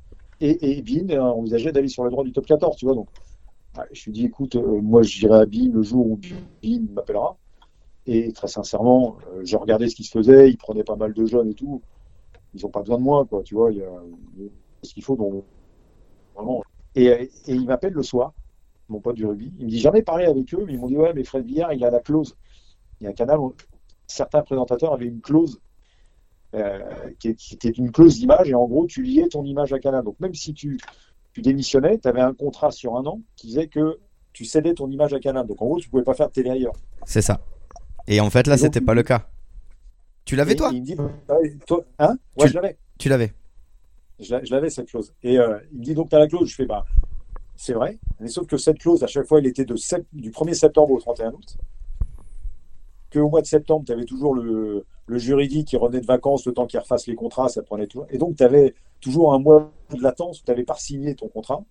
Et, 0.41 0.79
et 0.79 1.15
euh, 1.15 1.23
envisageait 1.23 1.71
d'aller 1.71 1.89
sur 1.89 2.03
le 2.03 2.11
droit 2.11 2.25
du 2.25 2.33
top 2.33 2.47
14, 2.47 2.77
tu 2.77 2.85
vois. 2.85 2.95
Donc, 2.95 3.09
ouais, 3.09 3.32
je 3.93 4.05
lui 4.05 4.13
dis, 4.13 4.25
écoute, 4.27 4.57
euh, 4.57 4.81
moi, 4.81 5.03
j'irai 5.03 5.41
à 5.41 5.47
Bean 5.47 5.71
le 5.73 5.83
jour 5.83 6.07
où 6.07 6.21
Bean 6.63 6.87
m'appellera. 6.93 7.37
Et 8.07 8.33
très 8.33 8.49
sincèrement, 8.49 9.17
euh, 9.29 9.43
j'ai 9.45 9.57
regardé 9.57 9.89
ce 9.89 9.95
qui 9.95 10.05
se 10.05 10.11
faisait. 10.11 10.51
Ils 10.51 10.57
prenaient 10.57 10.85
pas 10.85 10.97
mal 10.97 11.13
de 11.13 11.25
jeunes 11.25 11.51
et 11.51 11.55
tout. 11.55 11.83
Ils 12.55 12.67
ont 12.67 12.71
pas 12.71 12.81
besoin 12.81 12.99
de 12.99 13.03
moi, 13.03 13.25
quoi. 13.25 13.43
Tu 13.43 13.55
vois, 13.55 13.73
il 13.73 13.79
y 13.79 13.83
a, 13.83 13.91
ce 14.83 14.93
qu'il 14.93 15.03
faut. 15.03 15.17
Donc, 15.17 15.45
vraiment. 16.35 16.63
Et, 16.95 17.07
et 17.07 17.31
il 17.47 17.65
m'appelle 17.67 17.95
le 17.95 18.03
soir, 18.03 18.35
mon 18.89 19.01
pote 19.01 19.17
du 19.17 19.25
rugby. 19.25 19.53
Il 19.59 19.67
me 19.67 19.71
dit, 19.71 19.79
jamais 19.79 20.03
parlé 20.03 20.27
avec 20.27 20.53
eux, 20.53 20.65
mais 20.67 20.75
ils 20.75 20.79
m'ont 20.79 20.89
dit, 20.89 20.97
ouais, 20.97 21.15
mais 21.15 21.25
Fred 21.25 21.47
Villard, 21.47 21.73
il 21.73 21.85
a 21.85 21.91
la 21.91 22.01
clause. 22.01 22.37
Il 23.01 23.05
y 23.05 23.07
a 23.07 23.11
un 23.11 23.15
canal, 23.15 23.39
où 23.39 23.55
certains 24.07 24.43
présentateurs 24.43 24.93
avaient 24.93 25.07
une 25.07 25.21
clause 25.21 25.61
euh, 26.55 26.81
qui 27.19 27.29
était 27.29 27.71
une 27.71 27.91
clause 27.91 28.19
d'image, 28.19 28.51
et 28.51 28.55
en 28.55 28.67
gros, 28.67 28.87
tu 28.87 29.03
liais 29.03 29.29
ton 29.29 29.43
image 29.43 29.73
à 29.73 29.79
Canal. 29.79 30.05
Donc, 30.05 30.21
même 30.21 30.35
si 30.35 30.53
tu, 30.53 30.79
tu 31.33 31.43
démissionnais, 31.43 31.99
tu 31.99 32.09
avais 32.09 32.21
un 32.21 32.35
contrat 32.35 32.71
sur 32.71 32.97
un 32.97 33.05
an 33.07 33.21
qui 33.37 33.47
disait 33.49 33.67
que 33.69 33.99
tu 34.33 34.45
cédais 34.45 34.75
ton 34.75 34.91
image 34.91 35.13
à 35.15 35.21
Canal. 35.21 35.47
Donc, 35.47 35.61
en 35.63 35.67
gros, 35.67 35.79
tu 35.81 35.89
pouvais 35.89 36.03
pas 36.03 36.15
faire 36.15 36.29
de 36.29 36.33
télé 36.33 36.51
ailleurs. 36.51 36.75
C'est 37.05 37.23
ça. 37.23 37.41
Et 38.07 38.21
en 38.21 38.31
fait, 38.31 38.47
là, 38.47 38.57
c'était 38.57 38.81
pas 38.81 38.95
le 38.95 39.03
cas. 39.03 39.29
Tu 40.25 40.37
l'avais 40.37 40.55
toi 40.55 40.71
Il 40.73 40.81
me 40.81 40.87
dit, 40.87 40.97
ah 41.29 41.35
ouais, 41.37 41.57
toi, 41.67 41.83
hein? 41.99 42.17
Ouais, 42.37 42.47
Tu- 42.47 42.49
je 42.49 42.55
l'avais. 42.55 42.79
Tu 42.99 43.09
l'avais. 43.09 43.33
Je 44.21 44.31
l'a- 44.35 44.45
je 44.45 44.55
l'avais 44.55 44.71
cette 44.71 44.89
clause. 44.89 45.13
Et 45.23 45.39
euh, 45.39 45.59
il 45.73 45.79
me 45.81 45.85
dit 45.85 45.95
donc 45.95 46.09
tu 46.11 46.15
as 46.17 46.19
la 46.21 46.29
clause. 46.29 46.49
Je 46.49 46.55
fais 46.55 46.67
bah 46.67 46.85
c'est 47.57 47.73
vrai. 47.73 47.99
Mais 48.21 48.29
sauf 48.29 48.47
que 48.47 48.57
cette 48.57 48.79
clause, 48.79 49.03
à 49.03 49.07
chaque 49.09 49.27
fois, 49.27 49.39
elle 49.41 49.47
était 49.47 49.65
de 49.65 49.75
sept- 49.77 50.07
du 50.13 50.31
1er 50.31 50.55
septembre 50.55 50.93
au 50.93 51.01
31 51.01 51.33
août. 51.33 51.57
Qu'au 53.13 53.29
mois 53.29 53.43
de 53.43 53.47
septembre, 53.47 53.85
tu 53.85 53.93
avais 53.93 54.05
toujours 54.05 54.35
le, 54.35 54.85
le 55.07 55.19
juridique 55.19 55.69
qui 55.69 55.77
revenait 55.77 56.01
de 56.01 56.07
vacances 56.07 56.47
le 56.47 56.53
temps 56.53 56.67
qu'il 56.67 56.81
refasse 56.81 57.07
les 57.07 57.15
contrats, 57.15 57.49
ça 57.49 57.63
prenait 57.63 57.87
tout. 57.87 58.05
Et 58.11 58.19
donc 58.19 58.37
tu 58.37 58.43
avais 58.43 58.75
toujours 59.01 59.35
un 59.35 59.39
mois 59.39 59.71
de 59.91 60.03
latence 60.03 60.41
où 60.41 60.45
tu 60.45 60.51
n'avais 60.51 60.65
pas 60.65 60.77
signé 60.77 61.15
ton 61.15 61.29
contrat, 61.29 61.63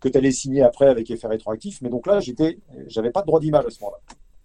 que 0.00 0.08
tu 0.08 0.18
allais 0.18 0.30
signer 0.32 0.62
après 0.62 0.86
avec 0.86 1.10
effet 1.10 1.26
rétroactif. 1.26 1.80
Mais 1.82 1.88
donc 1.88 2.06
là, 2.06 2.20
j'étais, 2.20 2.58
j'avais 2.86 3.10
pas 3.10 3.22
de 3.22 3.26
droit 3.26 3.40
d'image 3.40 3.66
à 3.66 3.70
ce 3.70 3.80
moment-là. 3.80 3.98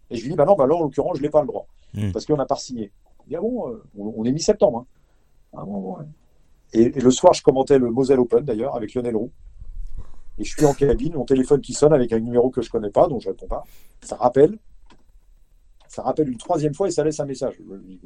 Et 0.09 0.15
je 0.15 0.23
lui 0.23 0.31
dis 0.31 0.35
bah 0.35 0.45
non, 0.45 0.55
bah 0.55 0.65
là 0.65 0.75
en 0.75 0.81
l'occurrence, 0.83 1.17
je 1.17 1.21
n'ai 1.21 1.29
pas 1.29 1.41
le 1.41 1.47
droit. 1.47 1.67
Mm. 1.93 2.11
Parce 2.11 2.25
qu'on 2.25 2.37
n'a 2.37 2.45
pas 2.45 2.55
signé. 2.55 2.91
Il 3.25 3.29
dit 3.29 3.35
ah 3.35 3.41
bon, 3.41 3.69
euh, 3.69 3.83
on, 3.97 4.13
on 4.17 4.23
est 4.25 4.31
mi-septembre. 4.31 4.79
hein. 4.79 4.85
Ah 5.53 5.63
bon, 5.65 5.79
bon, 5.81 5.97
ouais. 5.97 6.05
Et, 6.73 6.97
et 6.97 7.01
le 7.01 7.11
soir, 7.11 7.33
je 7.33 7.41
commentais 7.43 7.77
le 7.77 7.89
Moselle 7.91 8.19
Open 8.19 8.43
d'ailleurs 8.43 8.75
avec 8.75 8.93
Lionel 8.93 9.15
Roux. 9.15 9.31
Et 10.39 10.43
je 10.43 10.55
suis 10.55 10.65
en 10.65 10.73
cabine, 10.73 11.13
mon 11.15 11.25
téléphone 11.25 11.61
qui 11.61 11.73
sonne 11.73 11.93
avec 11.93 12.13
un 12.13 12.19
numéro 12.19 12.49
que 12.49 12.61
je 12.61 12.69
connais 12.69 12.91
pas, 12.91 13.07
donc 13.07 13.21
je 13.21 13.29
réponds 13.29 13.47
pas. 13.47 13.63
Ça 14.01 14.15
rappelle. 14.15 14.57
Ça 15.97 16.03
rappelle 16.03 16.29
une 16.29 16.37
troisième 16.37 16.75
fois 16.75 16.87
et 16.87 16.91
ça 16.91 17.03
laisse 17.03 17.19
un 17.19 17.25
message. 17.25 17.55
Je 17.57 17.75
dis. 17.77 17.99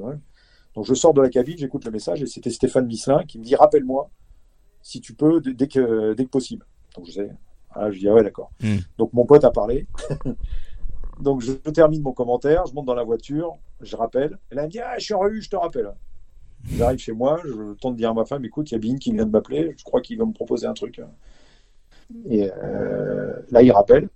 Donc 0.76 0.86
je 0.86 0.94
sors 0.94 1.14
de 1.14 1.22
la 1.22 1.28
cabine, 1.28 1.58
j'écoute 1.58 1.84
le 1.84 1.92
message 1.92 2.22
et 2.22 2.26
c'était 2.26 2.50
Stéphane 2.50 2.86
Misselin 2.86 3.26
qui 3.26 3.38
me 3.38 3.44
dit 3.44 3.54
rappelle-moi 3.54 4.10
si 4.82 5.02
tu 5.02 5.14
peux 5.14 5.42
dès- 5.42 5.68
que, 5.68 6.14
dès 6.14 6.24
que 6.24 6.30
possible. 6.30 6.66
Donc 6.96 7.08
je 7.08 7.12
sais. 7.12 7.30
Ah, 7.70 7.92
je 7.92 8.00
dis 8.00 8.08
ah 8.08 8.14
ouais 8.14 8.24
d'accord. 8.24 8.50
Mm. 8.62 8.78
Donc 8.98 9.12
mon 9.12 9.26
pote 9.26 9.44
a 9.44 9.52
parlé. 9.52 9.88
donc 11.20 11.42
je, 11.42 11.52
termine 11.52 12.02
mon 12.02 12.14
commentaire, 12.14 12.66
je 12.66 12.74
monte 12.74 12.86
dans 12.86 12.96
la 12.96 13.04
voiture, 13.04 13.58
je 13.82 13.98
rappelle. 13.98 14.38
Et 14.50 14.56
là 14.56 14.62
elle 14.62 14.68
me 14.68 14.72
dit 14.72 14.80
ah 14.80 14.98
je 14.98 15.04
suis 15.04 15.14
en 15.14 15.20
rue, 15.20 15.42
je 15.42 15.50
te 15.50 15.58
rappelle. 15.58 15.92
J'arrive 16.64 17.00
chez 17.00 17.12
moi, 17.12 17.42
je 17.44 17.74
tente 17.74 17.96
de 17.96 17.98
dire 17.98 18.12
à 18.12 18.14
ma 18.14 18.24
femme, 18.24 18.46
écoute, 18.46 18.72
il 18.72 18.76
y 18.76 18.78
a 18.78 18.80
Bean 18.80 18.98
qui 19.00 19.12
vient 19.12 19.26
de 19.26 19.32
m'appeler, 19.32 19.76
je 19.78 19.84
crois 19.84 20.00
qu'il 20.00 20.18
va 20.18 20.24
me 20.24 20.32
proposer 20.32 20.66
un 20.66 20.74
truc. 20.74 21.02
Et 22.30 22.50
euh, 22.50 23.34
là, 23.50 23.62
il 23.62 23.72
rappelle, 23.74 24.08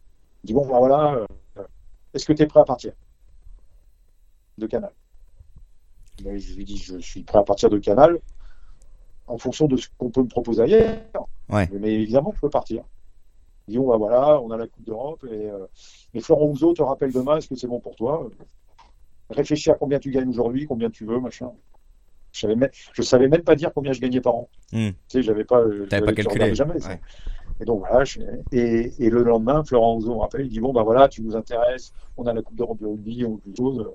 il 0.43 0.47
dit, 0.47 0.53
bon, 0.53 0.65
ben 0.65 0.77
voilà, 0.77 1.15
euh, 1.15 1.63
est-ce 2.13 2.25
que 2.25 2.31
tu 2.31 2.43
es 2.43 2.45
prêt 2.45 2.61
à 2.61 2.63
partir? 2.63 2.93
De 4.57 4.67
Canal 4.67 4.91
Je 6.19 6.55
lui 6.55 6.65
dis, 6.65 6.77
je 6.77 6.97
suis 6.97 7.23
prêt 7.23 7.39
à 7.39 7.43
partir 7.43 7.69
de 7.69 7.77
Canal 7.77 8.19
en 9.27 9.37
fonction 9.37 9.67
de 9.67 9.75
ce 9.77 9.87
qu'on 9.97 10.09
peut 10.11 10.21
me 10.21 10.27
proposer 10.27 10.61
ailleurs. 10.63 10.97
Ouais. 11.49 11.67
Mais 11.73 11.93
évidemment, 11.93 12.31
je 12.35 12.39
peux 12.41 12.49
partir. 12.49 12.83
Il 13.67 13.71
dit, 13.71 13.77
bon, 13.79 13.89
ben 13.89 13.97
voilà, 13.97 14.39
on 14.41 14.51
a 14.51 14.57
la 14.57 14.67
Coupe 14.67 14.83
d'Europe, 14.85 15.25
et, 15.31 15.49
euh, 15.49 15.65
Florent 16.21 16.45
Rousseau 16.45 16.73
te 16.73 16.83
rappelle 16.83 17.11
demain, 17.11 17.37
est-ce 17.37 17.47
que 17.49 17.55
c'est 17.55 17.67
bon 17.67 17.79
pour 17.79 17.95
toi? 17.95 18.29
Réfléchis 19.29 19.71
à 19.71 19.73
combien 19.73 19.97
tu 19.99 20.11
gagnes 20.11 20.29
aujourd'hui, 20.29 20.67
combien 20.67 20.89
tu 20.91 21.05
veux, 21.05 21.19
machin. 21.19 21.51
Je 22.31 22.41
savais 22.41 22.55
même, 22.55 22.69
je 22.93 23.01
savais 23.01 23.27
même 23.27 23.41
pas 23.43 23.55
dire 23.55 23.71
combien 23.73 23.91
je 23.93 24.01
gagnais 24.01 24.21
par 24.21 24.35
an. 24.35 24.49
Hmm. 24.71 24.89
Tu 24.89 24.95
sais, 25.07 25.21
j'avais 25.23 25.45
pas, 25.45 25.61
euh, 25.61 25.87
pas 25.89 26.13
calculé. 26.13 26.53
jamais. 26.53 26.79
ça. 26.79 26.89
Ouais. 26.89 27.01
Et 27.61 27.65
donc 27.65 27.79
voilà, 27.79 28.03
je- 28.03 28.19
et, 28.51 28.91
et 28.99 29.09
le 29.09 29.23
lendemain, 29.23 29.63
Florent 29.63 29.93
Rousseau 29.93 30.13
me 30.13 30.19
rappelle, 30.19 30.45
il 30.45 30.49
dit 30.49 30.59
bon 30.59 30.73
ben 30.73 30.83
voilà, 30.83 31.07
tu 31.07 31.21
nous 31.23 31.35
intéresses, 31.37 31.93
on 32.17 32.25
a 32.27 32.33
la 32.33 32.41
Coupe 32.41 32.57
d'Europe 32.57 32.79
de 32.79 32.85
rugby, 32.85 33.23
on 33.25 33.37
quelque 33.37 33.55
chose, 33.57 33.89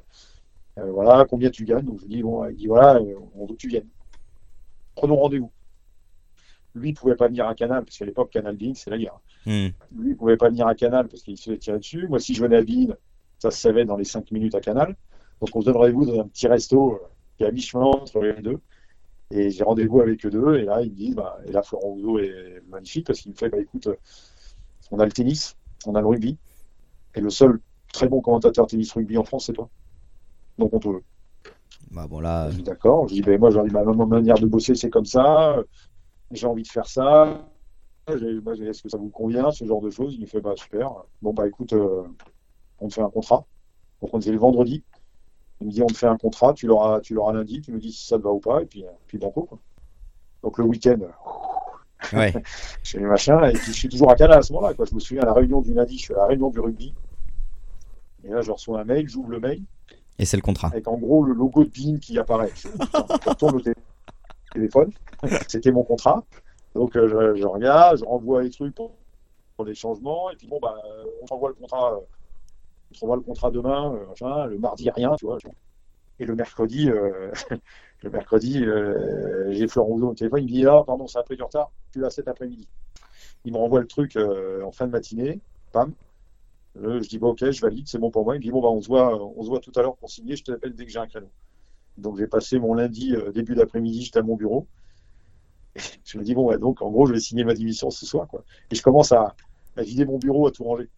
euh, 0.79 0.91
voilà, 0.93 1.25
combien 1.29 1.51
tu 1.51 1.65
gagnes 1.65 1.85
Donc 1.85 1.99
je 1.99 2.07
lui 2.07 2.17
dis 2.17 2.23
bon, 2.23 2.47
il 2.49 2.57
dit 2.57 2.67
voilà, 2.67 2.97
euh, 2.97 3.15
on 3.35 3.47
veut 3.47 3.55
que 3.55 3.59
tu 3.59 3.69
viennes. 3.69 3.89
Prenons 4.95 5.17
rendez-vous. 5.17 5.51
Lui, 6.75 6.91
il 6.91 6.95
pouvait 6.95 7.17
pas 7.17 7.27
venir 7.27 7.49
à 7.49 7.55
Canal 7.55 7.85
parce 7.85 7.99
qu'à 7.99 8.05
l'époque 8.05 8.31
Canal 8.31 8.57
Bean, 8.57 8.75
c'est 8.75 8.91
la 8.91 8.99
guerre. 8.99 9.19
Hmm. 9.45 9.69
Lui, 9.97 10.11
il 10.11 10.17
pouvait 10.17 10.37
pas 10.37 10.49
venir 10.49 10.67
à 10.67 10.75
Canal 10.75 11.09
parce 11.09 11.23
qu'il 11.23 11.37
se 11.37 11.45
faisait 11.45 11.59
tirer 11.59 11.79
dessus. 11.79 12.07
Moi, 12.09 12.21
si 12.21 12.35
je 12.35 12.43
venais 12.43 12.57
à 12.57 12.63
Bean, 12.63 12.95
ça 13.39 13.51
se 13.51 13.59
savait 13.59 13.85
dans 13.85 13.97
les 13.97 14.05
5 14.05 14.31
minutes 14.31 14.55
à 14.55 14.61
Canal. 14.61 14.97
Donc 15.41 15.49
on 15.55 15.61
se 15.61 15.67
donne 15.67 15.77
rendez-vous 15.77 16.07
dans 16.07 16.21
un 16.21 16.29
petit 16.29 16.47
resto 16.47 16.95
euh, 16.95 16.99
qui 17.37 17.45
est 17.45 17.47
à 17.47 17.51
mi-chemin 17.51 17.85
entre 17.85 18.21
les 18.21 18.41
deux. 18.41 18.61
Et 19.33 19.51
j'ai 19.51 19.65
rendez-vous 19.65 20.01
avec 20.01 20.27
eux 20.27 20.31
deux, 20.31 20.57
et 20.57 20.65
là, 20.65 20.83
ils 20.83 20.91
me 20.91 20.97
disent, 20.97 21.15
bah, 21.15 21.39
et 21.47 21.53
là, 21.53 21.63
Florent 21.63 21.91
Rousseau 21.91 22.19
est 22.19 22.63
magnifique 22.69 23.07
parce 23.07 23.21
qu'il 23.21 23.31
me 23.31 23.37
fait, 23.37 23.49
bah, 23.49 23.59
écoute, 23.59 23.89
on 24.91 24.99
a 24.99 25.05
le 25.05 25.13
tennis, 25.13 25.57
on 25.87 25.95
a 25.95 26.01
le 26.01 26.07
rugby, 26.09 26.37
et 27.15 27.21
le 27.21 27.31
seul 27.31 27.61
très 27.93 28.09
bon 28.09 28.21
commentateur 28.21 28.67
tennis 28.67 28.93
rugby 28.93 29.17
en 29.19 29.23
France, 29.23 29.47
c'est 29.47 29.53
toi. 29.53 29.71
Donc, 30.61 30.75
on 30.75 30.79
te 30.79 30.89
veut. 30.89 31.03
Bah 31.91 32.07
bon, 32.07 32.21
là. 32.21 32.51
Je 32.51 32.57
dis, 32.57 32.63
d'accord. 32.63 33.09
Je 33.09 33.15
dis, 33.15 33.23
ben, 33.23 33.41
moi, 33.41 33.51
ma, 33.51 33.83
ma 33.83 34.07
manière 34.07 34.39
de 34.39 34.47
bosser, 34.47 34.75
c'est 34.75 34.91
comme 34.91 35.07
ça, 35.07 35.57
euh, 35.57 35.65
j'ai 36.31 36.47
envie 36.47 36.63
de 36.63 36.69
faire 36.69 36.87
ça. 36.87 37.47
Est-ce 38.07 38.83
que 38.83 38.89
ça 38.91 38.99
vous 38.99 39.09
convient, 39.09 39.51
ce 39.51 39.65
genre 39.65 39.81
de 39.81 39.89
choses? 39.91 40.15
Il 40.15 40.21
me 40.21 40.27
fait, 40.27 40.41
bah, 40.41 40.53
super. 40.57 40.93
Bon, 41.23 41.33
bah, 41.33 41.49
écoute, 41.49 41.73
euh, 41.73 42.03
on 42.79 42.89
te 42.89 42.95
fait 42.95 43.03
un 43.03 43.09
contrat. 43.09 43.47
Donc, 44.03 44.11
on 44.13 44.19
le 44.19 44.39
vendredi. 44.39 44.85
Il 45.63 45.69
me 45.69 45.73
dit, 45.73 45.83
on 45.83 45.87
te 45.87 45.97
fait 45.97 46.07
un 46.07 46.17
contrat, 46.19 46.53
tu 46.53 46.67
l'auras, 46.67 47.01
tu 47.01 47.15
l'auras 47.15 47.33
lundi, 47.33 47.61
tu 47.63 47.73
me 47.73 47.79
dis 47.79 47.93
si 47.93 48.07
ça 48.07 48.19
te 48.19 48.23
va 48.23 48.31
ou 48.31 48.41
pas, 48.41 48.63
et 48.63 48.67
puis, 48.67 48.85
euh, 48.85 48.91
puis 49.07 49.17
banco, 49.17 49.45
quoi. 49.45 49.59
Donc, 50.43 50.59
le 50.59 50.65
week-end, 50.65 50.99
Ouais. 52.13 52.33
je 52.83 52.91
fais 52.91 53.01
machins, 53.01 53.41
et 53.45 53.53
puis 53.53 53.73
je 53.73 53.79
suis 53.79 53.89
toujours 53.89 54.11
à 54.11 54.15
Canal 54.15 54.39
à 54.39 54.43
ce 54.43 54.53
moment-là, 54.53 54.75
quoi. 54.75 54.85
Je 54.85 54.95
me 54.95 55.01
souviens 55.01 55.23
à 55.23 55.27
la 55.27 55.33
réunion 55.33 55.61
du 55.61 55.73
lundi, 55.73 55.97
je 55.97 56.03
suis 56.03 56.15
à 56.15 56.19
la 56.19 56.27
réunion 56.27 56.51
du 56.51 56.61
rugby. 56.61 56.95
Et 58.25 58.29
là, 58.29 58.43
je 58.43 58.51
reçois 58.51 58.81
un 58.81 58.85
mail, 58.85 59.09
j'ouvre 59.09 59.31
le 59.31 59.41
mail, 59.41 59.63
Et 60.21 60.27
c'est 60.27 60.37
le 60.37 60.43
contrat. 60.43 60.69
avec 60.69 60.87
en 60.87 60.99
gros 60.99 61.25
le 61.25 61.33
logo 61.33 61.65
de 61.65 61.71
Bean 61.71 61.99
qui 61.99 62.19
apparaît. 62.19 62.53
Je, 62.55 62.69
té- 63.63 63.73
téléphone, 64.53 64.93
c'était 65.49 65.73
mon 65.73 65.83
contrat. 65.83 66.23
Donc 66.75 66.95
euh, 66.95 67.35
je, 67.37 67.47
regarde, 67.47 67.99
je 67.99 68.05
renvoie 68.05 68.43
les 68.43 68.51
trucs 68.51 68.75
pour, 68.75 68.93
pour 69.57 69.65
les 69.65 69.75
changements, 69.75 70.31
et 70.31 70.37
puis 70.37 70.47
bon, 70.47 70.59
bah, 70.61 70.77
on 71.23 71.27
t'envoie 71.27 71.49
le 71.49 71.55
contrat, 71.55 71.95
euh, 71.95 72.01
on 72.93 72.99
t'envoie 72.99 73.17
le 73.17 73.23
contrat 73.23 73.51
demain, 73.51 73.95
euh, 73.95 74.47
le 74.47 74.59
mardi 74.59 74.91
rien, 74.91 75.15
tu 75.17 75.25
vois. 75.25 75.39
Et 76.19 76.27
le 76.27 76.35
mercredi, 76.35 76.91
euh, 76.91 77.33
le 78.03 78.11
mercredi, 78.11 78.63
j'ai 79.53 79.69
Florent 79.69 79.89
Rousseau 79.89 80.11
au 80.11 80.15
téléphone, 80.15 80.41
il 80.41 80.45
me 80.45 80.51
dit 80.51 80.67
ah 80.67 80.83
pardon, 80.87 81.07
ça 81.07 81.21
a 81.21 81.23
pris 81.23 81.37
du 81.37 81.43
retard, 81.43 81.71
tu 81.93 81.99
l'as 82.01 82.11
cet 82.11 82.29
après-midi. 82.29 82.69
Il 83.47 83.53
me 83.55 83.59
renvoie 83.59 83.81
le 83.81 83.87
truc 83.87 84.17
en 84.17 84.71
fin 84.71 84.87
de 84.87 84.93
matinée, 84.93 85.41
pam. 85.73 85.95
Euh, 86.77 87.03
je 87.03 87.09
dis 87.09 87.19
bon 87.19 87.31
ok, 87.31 87.51
je 87.51 87.61
valide, 87.61 87.89
c'est 87.89 87.99
bon 87.99 88.11
pour 88.11 88.25
moi. 88.25 88.37
Il 88.37 88.39
me 88.39 88.43
dit 88.43 88.51
bon 88.51 88.61
bah 88.61 88.69
on 88.69 88.81
se 88.81 88.89
voit, 88.89 89.21
on 89.37 89.43
se 89.43 89.49
voit 89.49 89.61
tout 89.61 89.73
à 89.75 89.83
l'heure 89.83 89.97
pour 89.97 90.11
signer, 90.11 90.37
je 90.37 90.45
t'appelle 90.45 90.75
dès 90.75 90.85
que 90.85 90.91
j'ai 90.91 90.99
un 90.99 91.07
créneau. 91.07 91.31
Donc 91.99 92.17
j'ai 92.19 92.27
passé 92.27 92.59
mon 92.59 92.75
lundi 92.75 93.15
euh, 93.15 93.33
début 93.33 93.55
d'après-midi, 93.55 94.03
j'étais 94.03 94.21
à 94.21 94.23
mon 94.23 94.37
bureau. 94.37 94.67
Et 95.75 95.81
je 96.05 96.19
me 96.19 96.23
dis 96.23 96.35
bon 96.35 96.47
ouais, 96.47 96.59
donc 96.59 96.81
en 96.83 96.91
gros 96.91 97.07
je 97.07 97.13
vais 97.13 97.21
signer 97.21 97.45
ma 97.45 97.55
démission 97.55 97.91
ce 97.91 98.07
soir 98.07 98.29
quoi. 98.29 98.45
Et 98.71 98.75
je 98.75 98.83
commence 98.83 99.13
à, 99.13 99.35
à 99.77 99.83
vider 99.83 100.05
mon 100.05 100.19
bureau, 100.19 100.47
à 100.47 100.53
tout 100.53 100.65
ranger. 100.65 100.89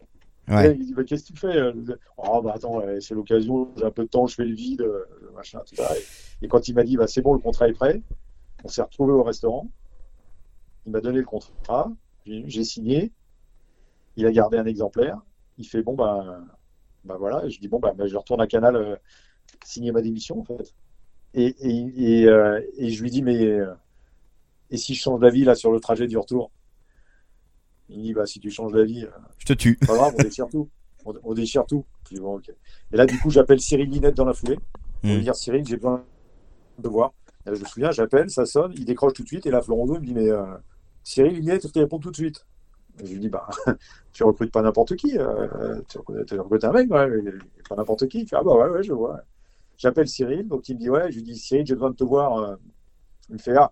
Ouais. 0.47 0.69
Et 0.69 0.73
il 0.73 0.79
me 0.79 0.85
dit 0.85 0.93
bah, 0.93 1.03
qu'est-ce 1.03 1.23
que 1.23 1.33
tu 1.33 1.39
fais 1.39 1.57
euh, 1.57 1.73
Oh 2.17 2.41
bah 2.41 2.53
attends, 2.55 2.81
c'est 2.99 3.15
l'occasion, 3.15 3.71
j'ai 3.77 3.85
un 3.85 3.91
peu 3.91 4.03
de 4.03 4.09
temps, 4.09 4.27
je 4.27 4.35
fais 4.35 4.45
le 4.45 4.53
vide, 4.53 4.81
euh, 4.81 5.05
machin, 5.35 5.61
tout 5.65 5.75
ça. 5.75 5.89
Et, 5.97 6.45
et 6.45 6.47
quand 6.47 6.67
il 6.67 6.75
m'a 6.75 6.83
dit 6.83 6.97
bah 6.97 7.07
c'est 7.07 7.21
bon, 7.21 7.33
le 7.33 7.39
contrat 7.39 7.67
est 7.67 7.73
prêt, 7.73 8.01
on 8.63 8.67
s'est 8.67 8.81
retrouvé 8.81 9.13
au 9.13 9.23
restaurant. 9.23 9.67
Il 10.85 10.91
m'a 10.91 11.01
donné 11.01 11.19
le 11.19 11.25
contrat, 11.25 11.91
j'ai 12.25 12.63
signé. 12.63 13.11
Il 14.17 14.27
a 14.27 14.31
gardé 14.31 14.57
un 14.57 14.65
exemplaire. 14.65 15.19
Il 15.57 15.65
fait 15.67 15.83
bon, 15.83 15.93
bah, 15.93 16.41
bah 17.03 17.17
voilà. 17.17 17.47
je 17.49 17.59
dis 17.59 17.67
bon, 17.67 17.79
bah, 17.79 17.93
bah, 17.95 18.07
je 18.07 18.15
retourne 18.15 18.41
à 18.41 18.47
Canal 18.47 18.75
euh, 18.75 18.95
signer 19.63 19.91
ma 19.91 20.01
démission, 20.01 20.39
en 20.39 20.43
fait. 20.43 20.73
Et, 21.33 21.55
et, 21.59 22.21
et, 22.21 22.27
euh, 22.27 22.61
et 22.77 22.89
je 22.89 23.01
lui 23.01 23.09
dis, 23.11 23.21
mais 23.23 23.43
euh, 23.45 23.73
et 24.69 24.77
si 24.77 24.93
je 24.95 25.01
change 25.01 25.19
d'avis 25.19 25.43
là 25.43 25.55
sur 25.55 25.71
le 25.71 25.79
trajet 25.79 26.07
du 26.07 26.17
retour? 26.17 26.51
Il 27.89 27.99
me 27.99 28.03
dit, 28.03 28.13
bah 28.13 28.25
si 28.25 28.39
tu 28.39 28.49
changes 28.49 28.73
d'avis, 28.73 29.05
je 29.37 29.45
te 29.45 29.53
tue. 29.53 29.75
Pas 29.75 29.95
grave, 29.95 30.13
on 30.17 30.23
déchire 30.23 30.47
tout. 30.49 30.69
On, 31.05 31.13
on 31.23 31.33
déchire 31.33 31.65
tout. 31.65 31.85
Bon. 32.13 32.39
Et 32.91 32.95
là, 32.97 33.05
du 33.05 33.19
coup, 33.19 33.29
j'appelle 33.29 33.59
Cyril 33.59 33.89
Linette 33.89 34.15
dans 34.15 34.25
la 34.25 34.33
foulée 34.33 34.55
pour 35.01 35.09
Mm. 35.11 35.15
lui 35.15 35.23
dire, 35.23 35.35
Cyril, 35.35 35.65
j'ai 35.67 35.75
besoin 35.75 36.05
de 36.79 36.87
voir. 36.87 37.13
Là, 37.45 37.53
je 37.53 37.59
me 37.59 37.65
souviens, 37.65 37.91
j'appelle, 37.91 38.29
ça 38.29 38.45
sonne, 38.45 38.71
il 38.77 38.85
décroche 38.85 39.13
tout 39.13 39.23
de 39.23 39.27
suite. 39.27 39.45
Et 39.45 39.51
là, 39.51 39.61
Florondeau 39.61 39.95
il 39.95 40.01
me 40.01 40.05
dit, 40.05 40.13
mais 40.13 40.29
Cyril 41.03 41.39
Linette, 41.39 41.65
il 41.75 41.81
répond 41.81 41.99
tout 41.99 42.09
de 42.11 42.15
suite. 42.15 42.45
Je 42.99 43.11
lui 43.11 43.19
dis, 43.19 43.29
bah, 43.29 43.47
tu 44.13 44.23
recrutes 44.23 44.51
pas 44.51 44.61
n'importe 44.61 44.95
qui. 44.95 45.17
euh, 45.17 45.81
tu, 45.87 45.97
recrutes, 46.37 46.63
un 46.63 46.71
mec, 46.71 46.91
ouais, 46.91 47.09
pas 47.67 47.75
n'importe 47.75 48.07
qui. 48.07 48.21
Il 48.21 48.27
fait, 48.27 48.35
ah 48.35 48.43
bah 48.43 48.55
ouais, 48.55 48.69
ouais, 48.69 48.83
je 48.83 48.93
vois. 48.93 49.21
J'appelle 49.77 50.07
Cyril, 50.07 50.47
donc 50.47 50.69
il 50.69 50.75
me 50.75 50.79
dit, 50.79 50.89
ouais, 50.89 51.11
je 51.11 51.17
lui 51.17 51.23
dis, 51.23 51.37
Cyril, 51.37 51.65
j'ai 51.65 51.73
besoin 51.73 51.89
de 51.89 51.95
te 51.95 52.03
voir. 52.03 52.37
euh. 52.37 52.55
Il 53.29 53.33
me 53.33 53.39
fait, 53.39 53.55
ah, 53.55 53.71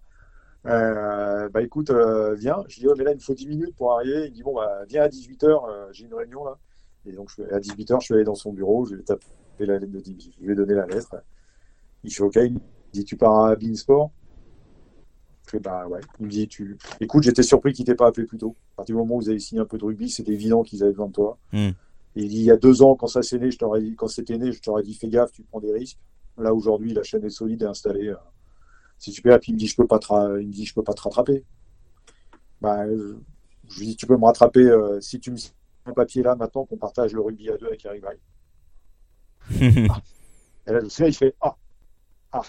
euh, 0.67 1.49
bah 1.49 1.61
écoute, 1.61 1.91
viens. 1.91 2.63
Je 2.67 2.75
lui 2.75 2.81
dis, 2.81 2.87
ouais, 2.87 2.95
mais 2.97 3.03
là, 3.03 3.11
il 3.11 3.15
me 3.17 3.21
faut 3.21 3.33
10 3.33 3.47
minutes 3.47 3.75
pour 3.75 3.93
arriver. 3.93 4.25
Il 4.25 4.31
me 4.31 4.35
dit, 4.35 4.43
bon, 4.43 4.55
bah, 4.55 4.83
viens 4.87 5.03
à 5.03 5.07
18h, 5.07 5.89
j'ai 5.91 6.05
une 6.05 6.13
réunion 6.13 6.45
là. 6.45 6.57
Et 7.05 7.13
donc, 7.13 7.31
à 7.51 7.59
18h, 7.59 7.99
je 7.99 8.05
suis 8.05 8.13
allé 8.13 8.23
dans 8.23 8.35
son 8.35 8.53
bureau, 8.53 8.85
je 8.85 8.95
lui 8.95 9.03
ai 9.59 9.65
la 9.65 9.77
lettre 9.77 9.91
de 9.91 9.99
je 9.99 10.45
lui 10.45 10.53
ai 10.53 10.55
donné 10.55 10.73
la 10.73 10.85
lettre. 10.85 11.15
Il 12.03 12.13
fait, 12.13 12.23
ok, 12.23 12.35
il 12.37 12.53
me 12.53 12.59
dit, 12.93 13.05
tu 13.05 13.17
pars 13.17 13.45
à 13.45 13.55
Beansport? 13.55 14.11
Je 15.51 15.57
fais, 15.57 15.59
bah 15.59 15.85
ouais. 15.87 15.99
Il 16.19 16.27
me 16.27 16.31
dit, 16.31 16.47
tu. 16.47 16.77
Écoute, 17.01 17.23
j'étais 17.23 17.43
surpris 17.43 17.73
qu'il 17.73 17.83
t'ait 17.83 17.95
pas 17.95 18.07
appelé 18.07 18.25
plus 18.25 18.37
tôt. 18.37 18.55
À 18.73 18.77
partir 18.77 18.95
du 18.95 18.99
moment 18.99 19.15
où 19.15 19.19
vous 19.19 19.29
avez 19.29 19.39
signé 19.39 19.59
un 19.59 19.65
peu 19.65 19.77
de 19.77 19.83
rugby, 19.83 20.09
c'était 20.09 20.31
évident 20.31 20.63
qu'ils 20.63 20.81
avaient 20.81 20.93
besoin 20.93 21.07
de 21.07 21.11
toi. 21.11 21.37
Mm. 21.51 21.57
Et 21.57 21.73
il 22.15 22.29
dit, 22.29 22.37
il 22.37 22.43
y 22.43 22.51
a 22.51 22.55
deux 22.57 22.81
ans, 22.81 22.95
quand 22.95 23.07
ça 23.07 23.21
s'est 23.21 23.37
né, 23.37 23.51
je 23.51 23.57
t'aurais 23.57 23.81
dit, 23.81 23.95
quand 23.95 24.07
c'était 24.07 24.37
né, 24.37 24.53
je 24.53 24.61
t'aurais 24.61 24.83
dit, 24.83 24.93
fais 24.93 25.09
gaffe, 25.09 25.33
tu 25.33 25.43
prends 25.43 25.59
des 25.59 25.73
risques. 25.73 25.97
Là, 26.37 26.53
aujourd'hui, 26.53 26.93
la 26.93 27.03
chaîne 27.03 27.25
est 27.25 27.29
solide 27.29 27.63
et 27.63 27.65
installée. 27.65 28.07
euh, 28.07 28.15
C'est 28.97 29.11
super. 29.11 29.35
Et 29.35 29.39
puis 29.39 29.51
il 29.51 29.55
me 29.55 29.59
dit, 29.59 29.67
je 29.67 29.75
peux 29.75 29.87
pas 29.87 29.99
te, 29.99 30.39
il 30.39 30.47
me 30.47 30.53
dit, 30.53 30.65
je 30.65 30.73
peux 30.73 30.83
pas 30.83 30.93
te 30.93 31.01
rattraper. 31.01 31.43
Bah, 32.61 32.85
euh, 32.85 33.19
je 33.67 33.79
lui 33.79 33.87
dis, 33.87 33.95
tu 33.97 34.05
peux 34.07 34.15
me 34.17 34.23
rattraper 34.25 34.65
euh, 34.65 35.01
si 35.01 35.19
tu 35.19 35.31
me 35.31 35.35
signes 35.37 35.51
un 35.85 35.93
papier 35.93 36.23
là 36.23 36.35
maintenant 36.35 36.63
qu'on 36.65 36.77
partage 36.77 37.11
le 37.13 37.21
rugby 37.21 37.49
à 37.49 37.57
deux 37.57 37.65
avec 37.67 37.83
Eric 37.83 38.03
Vaille. 38.03 38.19
Et 40.67 40.71
là, 40.71 40.79
je 40.79 41.03
il 41.03 41.13
fait 41.13 41.35
Ah, 41.41 41.57
ah. 42.31 42.43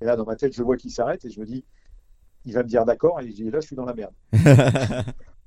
Et 0.00 0.04
là, 0.04 0.16
dans 0.16 0.24
ma 0.26 0.36
tête, 0.36 0.52
je 0.52 0.62
vois 0.62 0.76
qu'il 0.76 0.90
s'arrête 0.90 1.24
et 1.24 1.30
je 1.30 1.40
me 1.40 1.46
dis 1.46 1.64
Il 2.44 2.54
va 2.54 2.62
me 2.62 2.68
dire 2.68 2.84
d'accord. 2.84 3.20
Et 3.20 3.26
Là, 3.28 3.60
je 3.60 3.66
suis 3.66 3.76
dans 3.76 3.84
la 3.84 3.94
merde. 3.94 4.12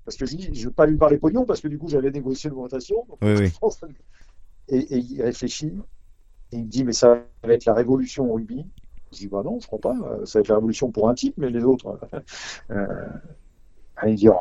Parce 0.05 0.17
que 0.17 0.25
je 0.25 0.35
dis 0.35 0.49
Je 0.53 0.59
ne 0.61 0.65
veux 0.65 0.71
pas 0.71 0.85
lui 0.85 0.97
parler 0.97 1.17
pognon 1.17 1.45
parce 1.45 1.61
que 1.61 1.67
du 1.67 1.77
coup, 1.79 1.87
j'avais 1.87 2.11
négocié 2.11 2.49
l'augmentation. 2.49 3.05
Donc, 3.09 3.17
Oui, 3.23 3.35
je 3.37 3.43
oui. 3.43 3.53
pense- 3.59 3.79
Et, 4.67 4.77
et 4.77 4.97
il 4.97 5.21
réfléchit 5.23 5.73
et 6.51 6.57
il 6.57 6.63
me 6.65 6.69
dit 6.69 6.83
Mais 6.83 6.93
ça 6.93 7.23
va 7.43 7.53
être 7.53 7.65
la 7.65 7.73
révolution 7.73 8.29
au 8.29 8.35
rugby. 8.35 8.65
Je 9.11 9.17
dis 9.17 9.27
Bah 9.27 9.41
non, 9.43 9.59
je 9.59 9.65
crois 9.67 9.79
pas. 9.79 9.95
Euh, 10.03 10.25
Ça 10.25 10.37
va 10.39 10.41
être 10.41 10.47
la 10.49 10.55
révolution 10.55 10.91
pour 10.91 11.09
un 11.09 11.15
type, 11.15 11.33
mais 11.37 11.49
les 11.49 11.63
autres. 11.63 11.99
euh, 12.71 13.07
ah, 13.97 14.07
il 14.09 14.15
dit 14.15 14.29
Oh. 14.29 14.39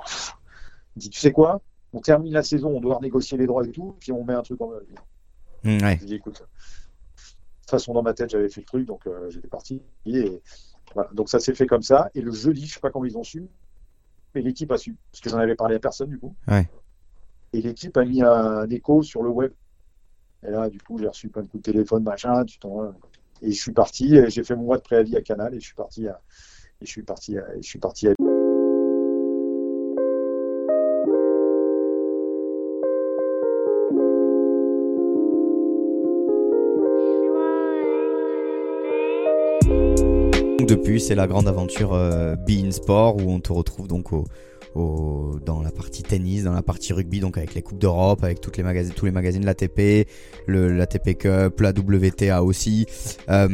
Il 0.97 1.01
dit 1.01 1.11
Tu 1.11 1.19
sais 1.21 1.33
quoi? 1.33 1.61
On 1.95 2.01
termine 2.01 2.33
la 2.35 2.43
saison, 2.43 2.69
on 2.77 2.81
doit 2.81 2.97
renégocier 2.97 3.39
les 3.39 3.47
droits 3.47 3.65
et 3.67 3.71
tout, 3.71 3.97
puis 4.01 4.13
on 4.13 4.23
met 4.25 4.35
un 4.35 4.43
truc 4.43 4.61
en 4.61 4.73
œuvre. 4.73 4.85
Mm, 5.63 5.79
ouais. 5.83 5.95
Je 5.95 6.01
lui 6.01 6.07
dis, 6.07 6.15
écoute, 6.17 6.41
de 6.41 6.47
toute 7.63 7.71
façon, 7.71 7.95
dans 7.95 8.03
ma 8.03 8.13
tête, 8.15 8.31
j'avais 8.31 8.49
fait 8.49 8.61
le 8.63 8.67
truc, 8.67 8.85
donc 8.87 9.07
euh, 9.07 9.31
j'étais 9.31 9.47
parti. 9.49 9.81
Et 10.05 10.43
voilà. 10.95 11.11
Donc 11.13 11.29
ça 11.29 11.41
s'est 11.41 11.55
fait 11.55 11.67
comme 11.67 11.83
ça. 11.83 12.11
Et 12.15 12.21
le 12.21 12.33
jeudi, 12.33 12.67
je 12.67 12.75
sais 12.75 12.81
pas 12.81 12.91
comment 12.91 13.05
ils 13.05 13.19
ont 13.19 13.23
su, 13.23 13.47
mais 14.35 14.43
l'équipe 14.43 14.71
a 14.73 14.79
su, 14.79 14.97
parce 15.11 15.21
que 15.21 15.31
j'en 15.31 15.39
avais 15.39 15.55
parlé 15.55 15.77
à 15.77 15.79
personne 15.79 16.11
du 16.11 16.19
coup. 16.19 16.35
Ouais. 16.49 16.69
Et 17.53 17.61
l'équipe 17.61 17.97
a 17.97 18.05
mis 18.05 18.23
un 18.23 18.69
écho 18.71 19.03
sur 19.03 19.23
le 19.23 19.31
web. 19.31 19.53
Et 20.47 20.51
là, 20.51 20.69
du 20.69 20.79
coup, 20.79 20.99
j'ai 20.99 21.09
reçu 21.09 21.29
plein 21.29 21.43
de 21.43 21.49
coups 21.49 21.63
de 21.63 21.73
téléphone, 21.73 22.03
machin, 22.03 22.45
tu 22.45 22.59
t'en 22.59 22.93
Et 23.41 23.53
je 23.53 23.61
suis 23.61 23.73
parti, 23.73 24.19
j'ai 24.29 24.45
fait 24.45 24.55
mon 24.57 24.65
mois 24.65 24.77
de 24.77 24.83
préavis 24.83 25.17
à 25.17 25.23
Canal, 25.23 25.55
et 25.55 25.61
je 25.61 25.65
suis 25.65 25.75
parti 25.75 26.07
à, 26.07 26.21
et 26.81 26.87
je 26.87 26.91
suis 26.91 27.03
parti 27.03 27.39
à, 27.39 27.55
et 27.55 27.63
je 27.63 27.67
suis 27.67 27.79
parti 27.79 28.09
à 28.09 28.13
Depuis, 40.67 40.99
c'est 40.99 41.15
la 41.15 41.27
grande 41.27 41.47
aventure 41.47 41.93
euh, 41.93 42.37
Be 42.37 42.65
In 42.65 42.71
Sport 42.71 43.17
où 43.17 43.31
on 43.31 43.39
te 43.39 43.53
retrouve 43.53 43.87
donc 43.87 44.13
dans 44.75 45.63
la 45.63 45.71
partie 45.71 46.03
tennis, 46.03 46.43
dans 46.45 46.53
la 46.53 46.63
partie 46.63 46.93
rugby, 46.93 47.21
donc 47.21 47.39
avec 47.39 47.55
les 47.55 47.63
coupes 47.63 47.79
d'Europe, 47.79 48.25
avec 48.25 48.39
les 48.39 48.89
tous 48.91 49.07
les 49.07 49.13
magazines 49.13 49.43
de 49.43 49.47
l'ATP, 49.47 50.09
l'ATP 50.49 51.17
Cup, 51.19 51.61
la 51.61 51.71
WTA 51.71 52.43
aussi. 52.43 52.87
Euh, 53.29 53.49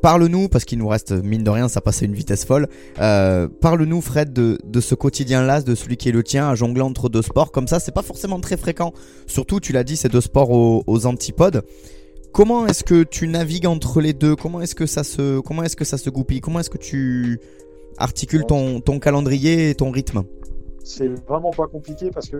Parle-nous 0.00 0.48
parce 0.48 0.64
qu'il 0.64 0.78
nous 0.78 0.86
reste 0.86 1.12
mine 1.12 1.42
de 1.42 1.50
rien, 1.50 1.68
ça 1.68 1.80
passe 1.80 2.02
à 2.02 2.04
une 2.04 2.14
vitesse 2.14 2.44
folle. 2.44 2.68
Euh, 3.00 3.48
Parle-nous 3.60 4.00
Fred 4.00 4.32
de, 4.32 4.80
ce 4.80 4.94
quotidien-là, 4.94 5.62
de 5.62 5.74
celui 5.74 5.96
qui 5.96 6.08
est 6.08 6.12
le 6.12 6.22
tien, 6.22 6.48
à 6.48 6.54
jongler 6.54 6.82
entre 6.82 7.08
deux 7.08 7.22
sports 7.22 7.50
comme 7.50 7.66
ça. 7.66 7.80
C'est 7.80 7.94
pas 7.94 8.02
forcément 8.02 8.38
très 8.38 8.56
fréquent. 8.56 8.92
Surtout, 9.26 9.58
tu 9.58 9.72
l'as 9.72 9.84
dit, 9.84 9.96
c'est 9.96 10.10
deux 10.10 10.20
sports 10.20 10.50
aux 10.50 11.06
antipodes. 11.06 11.64
Comment 12.32 12.66
est-ce 12.66 12.82
que 12.82 13.02
tu 13.02 13.28
navigues 13.28 13.66
entre 13.66 14.00
les 14.00 14.14
deux? 14.14 14.36
Comment 14.36 14.62
est-ce 14.62 14.74
que 14.74 14.86
ça 14.86 15.04
se 15.04 15.40
comment 15.40 15.62
est-ce 15.64 15.76
que 15.76 15.84
ça 15.84 15.98
se 15.98 16.08
goupille? 16.08 16.40
Comment 16.40 16.60
est-ce 16.60 16.70
que 16.70 16.78
tu 16.78 17.38
articules 17.98 18.46
ton, 18.46 18.80
ton 18.80 18.98
calendrier 18.98 19.68
et 19.70 19.74
ton 19.74 19.90
rythme? 19.90 20.22
C'est 20.82 21.08
vraiment 21.28 21.50
pas 21.50 21.66
compliqué 21.66 22.10
parce 22.10 22.30
que 22.30 22.38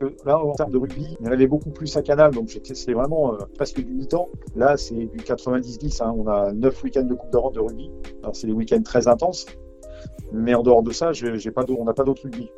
que 0.00 0.14
là, 0.26 0.38
en 0.38 0.52
termes 0.52 0.72
de 0.72 0.76
rugby, 0.78 1.16
en 1.22 1.26
avait 1.26 1.46
beaucoup 1.46 1.70
plus 1.70 1.96
à 1.96 2.02
Canal, 2.02 2.32
donc 2.32 2.50
c'est 2.50 2.92
vraiment 2.92 3.34
euh, 3.34 3.38
presque 3.54 3.80
du 3.80 3.94
mi-temps. 3.94 4.28
Là, 4.56 4.76
c'est 4.76 4.94
du 4.94 5.18
90-10. 5.18 6.02
hein. 6.02 6.12
On 6.18 6.26
a 6.26 6.52
9 6.52 6.82
week-ends 6.82 7.04
de 7.04 7.14
Coupe 7.14 7.30
d'Europe 7.30 7.54
de 7.54 7.60
rugby. 7.60 7.90
Alors, 8.22 8.34
c'est 8.34 8.48
des 8.48 8.52
week-ends 8.52 8.82
très 8.82 9.06
intenses. 9.08 9.46
Mais 10.32 10.52
en 10.54 10.62
dehors 10.62 10.82
de 10.82 10.90
ça, 10.90 11.12
j'ai 11.12 11.50
pas 11.52 11.64
on 11.68 11.84
n'a 11.84 11.94
pas 11.94 12.02
d'autre 12.04 12.22
rugby. 12.24 12.50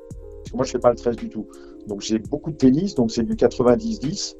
Moi, 0.55 0.65
je 0.65 0.71
fais 0.71 0.79
pas 0.79 0.91
le 0.91 0.97
13 0.97 1.17
du 1.17 1.29
tout. 1.29 1.47
Donc, 1.87 2.01
j'ai 2.01 2.19
beaucoup 2.19 2.51
de 2.51 2.57
tennis, 2.57 2.95
donc 2.95 3.11
c'est 3.11 3.23
du 3.23 3.35
90-10. 3.35 4.35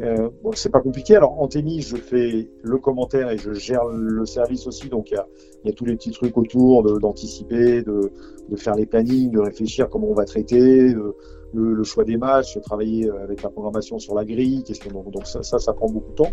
Euh, 0.00 0.30
bon, 0.42 0.52
c'est 0.54 0.70
pas 0.70 0.80
compliqué. 0.80 1.16
Alors, 1.16 1.40
en 1.40 1.48
tennis, 1.48 1.88
je 1.88 1.96
fais 1.96 2.48
le 2.62 2.78
commentaire 2.78 3.30
et 3.30 3.36
je 3.36 3.52
gère 3.52 3.84
le 3.84 4.24
service 4.24 4.66
aussi. 4.66 4.88
Donc, 4.88 5.10
il 5.10 5.14
y 5.14 5.16
a, 5.18 5.26
il 5.64 5.68
y 5.68 5.70
a 5.70 5.74
tous 5.74 5.84
les 5.84 5.96
petits 5.96 6.12
trucs 6.12 6.36
autour 6.38 6.82
d'anticiper, 6.98 7.82
de, 7.82 8.10
de 8.48 8.56
faire 8.56 8.74
les 8.74 8.86
plannings, 8.86 9.30
de 9.30 9.38
réfléchir 9.40 9.88
comment 9.90 10.08
on 10.08 10.14
va 10.14 10.24
traiter, 10.24 10.94
de- 10.94 11.14
le, 11.54 11.74
le 11.74 11.84
choix 11.84 12.04
des 12.04 12.16
matchs, 12.16 12.58
travailler 12.62 13.10
avec 13.10 13.42
la 13.42 13.50
programmation 13.50 13.98
sur 13.98 14.14
la 14.14 14.24
grille, 14.24 14.62
question 14.64 14.90
donc, 14.90 15.10
donc 15.10 15.26
ça, 15.26 15.42
ça, 15.42 15.58
ça 15.58 15.74
prend 15.74 15.90
beaucoup 15.90 16.10
de 16.12 16.16
temps. 16.16 16.32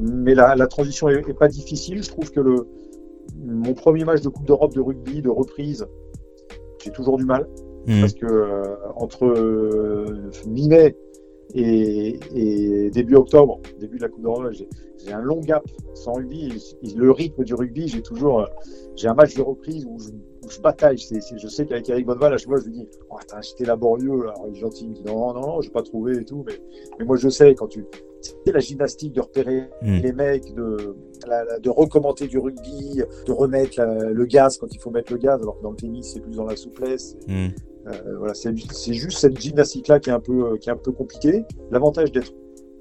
Mais 0.00 0.34
la, 0.34 0.56
la 0.56 0.66
transition 0.66 1.10
est, 1.10 1.28
est 1.28 1.38
pas 1.38 1.48
difficile. 1.48 2.02
Je 2.02 2.08
trouve 2.08 2.30
que 2.30 2.40
le 2.40 2.66
mon 3.44 3.74
premier 3.74 4.04
match 4.04 4.22
de 4.22 4.28
Coupe 4.30 4.46
d'Europe 4.46 4.74
de 4.74 4.80
rugby 4.80 5.20
de 5.20 5.28
reprise, 5.28 5.86
j'ai 6.82 6.90
toujours 6.92 7.18
du 7.18 7.24
mal 7.26 7.46
Hmm. 7.86 8.00
parce 8.00 8.14
que 8.14 8.24
euh, 8.24 8.62
entre 8.96 9.26
euh, 9.26 10.30
mi-mai 10.46 10.96
et, 11.52 12.18
et 12.34 12.90
début 12.90 13.16
octobre, 13.16 13.60
début 13.78 13.96
de 13.98 14.02
la 14.02 14.08
Coupe 14.08 14.22
d'Europe, 14.22 14.50
j'ai 14.52 15.12
un 15.12 15.20
long 15.20 15.40
gap 15.40 15.64
sans 15.94 16.14
rugby. 16.14 16.48
Et, 16.82 16.88
et 16.88 16.94
le 16.94 17.10
rythme 17.10 17.44
du 17.44 17.54
rugby, 17.54 17.88
j'ai 17.88 18.02
toujours 18.02 18.40
euh, 18.40 18.46
j'ai 18.96 19.08
un 19.08 19.14
match 19.14 19.34
de 19.34 19.42
reprise 19.42 19.84
où 19.86 19.98
je, 19.98 20.08
où 20.08 20.48
je 20.50 20.60
bataille. 20.60 20.96
Je 20.98 21.48
sais 21.48 21.66
qu'avec 21.66 21.88
Eric 21.90 22.06
Bonneval, 22.06 22.32
à 22.32 22.36
chaque 22.38 22.48
fois, 22.48 22.58
je 22.60 22.64
lui 22.66 22.72
dis 22.72 22.88
oh, 23.10 23.16
attends, 23.20 23.40
j'étais 23.42 23.64
laborieux. 23.64 24.22
Alors, 24.22 24.46
il 24.48 24.56
est 24.56 24.60
gentil, 24.60 24.84
il 24.84 24.90
me 24.90 24.94
dit 24.94 25.02
non, 25.04 25.34
non, 25.34 25.40
non, 25.40 25.60
j'ai 25.60 25.70
pas 25.70 25.82
trouvé 25.82 26.16
et 26.16 26.24
tout. 26.24 26.44
Mais, 26.46 26.54
mais 26.98 27.04
moi, 27.04 27.16
je 27.16 27.28
sais 27.28 27.54
quand 27.54 27.66
tu 27.68 27.84
c'est 28.46 28.52
la 28.52 28.60
gymnastique 28.60 29.12
de 29.12 29.20
repérer 29.20 29.64
Mm. 29.82 29.98
les 29.98 30.12
mecs, 30.14 30.54
de, 30.54 30.96
la- 31.26 31.44
la- 31.44 31.58
de 31.58 31.68
recommenter 31.68 32.26
du 32.26 32.38
rugby, 32.38 33.02
de 33.26 33.32
remettre 33.32 33.74
la- 33.78 34.10
le 34.10 34.24
gaz 34.24 34.56
quand 34.56 34.72
il 34.72 34.80
faut 34.80 34.90
mettre 34.90 35.12
le 35.12 35.18
gaz, 35.18 35.42
alors 35.42 35.58
que 35.58 35.62
dans 35.62 35.72
le 35.72 35.76
tennis, 35.76 36.10
c'est 36.14 36.20
plus 36.20 36.34
dans 36.36 36.46
la 36.46 36.56
souplesse. 36.56 37.16
Hmm. 37.28 37.48
Euh, 37.86 38.16
voilà, 38.18 38.34
c'est 38.34 38.54
juste 38.94 39.18
cette 39.18 39.38
gymnastique-là 39.40 40.00
qui 40.00 40.10
est 40.10 40.12
un 40.12 40.20
peu, 40.20 40.52
euh, 40.52 40.56
qui 40.56 40.68
est 40.68 40.72
un 40.72 40.76
peu 40.76 40.92
compliquée. 40.92 41.44
L'avantage 41.70 42.12
d'être 42.12 42.32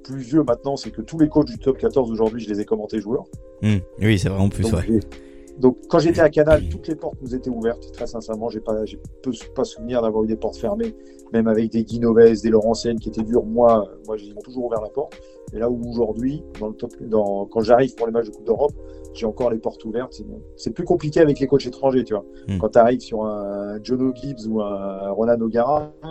plus 0.04 0.20
vieux 0.20 0.44
maintenant, 0.44 0.76
c'est 0.76 0.92
que 0.92 1.02
tous 1.02 1.18
les 1.20 1.30
coachs 1.30 1.48
du 1.48 1.58
top 1.58 1.78
14 1.78 2.12
aujourd'hui, 2.12 2.42
je 2.42 2.50
les 2.50 2.62
ai 2.62 2.66
commentés 2.66 3.00
joueurs. 3.00 3.26
Hmm. 3.62 3.78
Oui, 4.02 4.20
c'est 4.20 4.30
vrai 4.30 4.40
en 4.40 4.50
plus. 4.50 4.64
Donc, 4.64 4.74
Ouais. 4.88 5.00
donc, 5.60 5.78
quand 5.90 6.00
j'étais 6.00 6.22
à 6.22 6.30
Canal, 6.30 6.68
toutes 6.70 6.88
les 6.88 6.96
portes 6.96 7.18
nous 7.22 7.34
étaient 7.36 7.50
ouvertes. 7.50 7.92
Très 7.94 8.08
sincèrement, 8.08 8.50
j'ai 8.50 8.60
pas, 8.60 8.86
j'ai 8.86 9.00
peu, 9.22 9.32
pas 9.56 9.64
souvenir 9.64 10.02
d'avoir 10.02 10.24
eu 10.24 10.28
des 10.28 10.36
portes 10.36 10.58
fermées, 10.58 10.94
même 11.32 11.48
avec 11.48 11.72
des 11.72 11.84
Guinoves, 11.84 12.42
des 12.42 12.50
Laurentiennes 12.50 13.00
qui 13.00 13.10
étaient 13.10 13.24
durs. 13.24 13.46
Moi, 13.46 13.90
moi, 14.08 14.18
ils 14.20 14.34
m'ont 14.34 14.42
toujours 14.42 14.66
ouvert 14.66 14.82
la 14.82 14.90
porte. 14.90 15.14
Et 15.54 15.60
là 15.60 15.70
où 15.70 15.82
aujourd'hui, 15.90 16.44
dans 16.60 16.68
le 16.70 16.74
top, 16.74 16.92
dans, 17.02 17.46
quand 17.46 17.62
j'arrive 17.62 17.94
pour 17.96 18.08
les 18.08 18.14
matchs 18.14 18.28
de 18.28 18.32
Coupe 18.32 18.46
d'Europe, 18.46 18.74
j'ai 19.14 19.26
encore 19.26 19.50
les 19.52 19.60
portes 19.60 19.84
ouvertes. 19.86 20.20
C'est- 20.56 20.72
plus 20.72 20.84
compliqué 20.86 21.20
avec 21.20 21.40
les 21.40 21.48
coachs 21.48 21.66
étrangers, 21.66 22.04
tu 22.04 22.14
vois. 22.14 22.26
Mm. 22.48 22.58
Quand 22.60 22.70
tu 22.70 22.78
arrives 22.80 23.00
sur 23.02 23.24
un 23.26 23.80
Jono 23.84 24.14
Gibbs 24.16 24.48
ou 24.48 24.62
un 24.62 25.10
Ronan 25.12 25.40
O'Gara, 25.40 25.94
euh, 26.04 26.08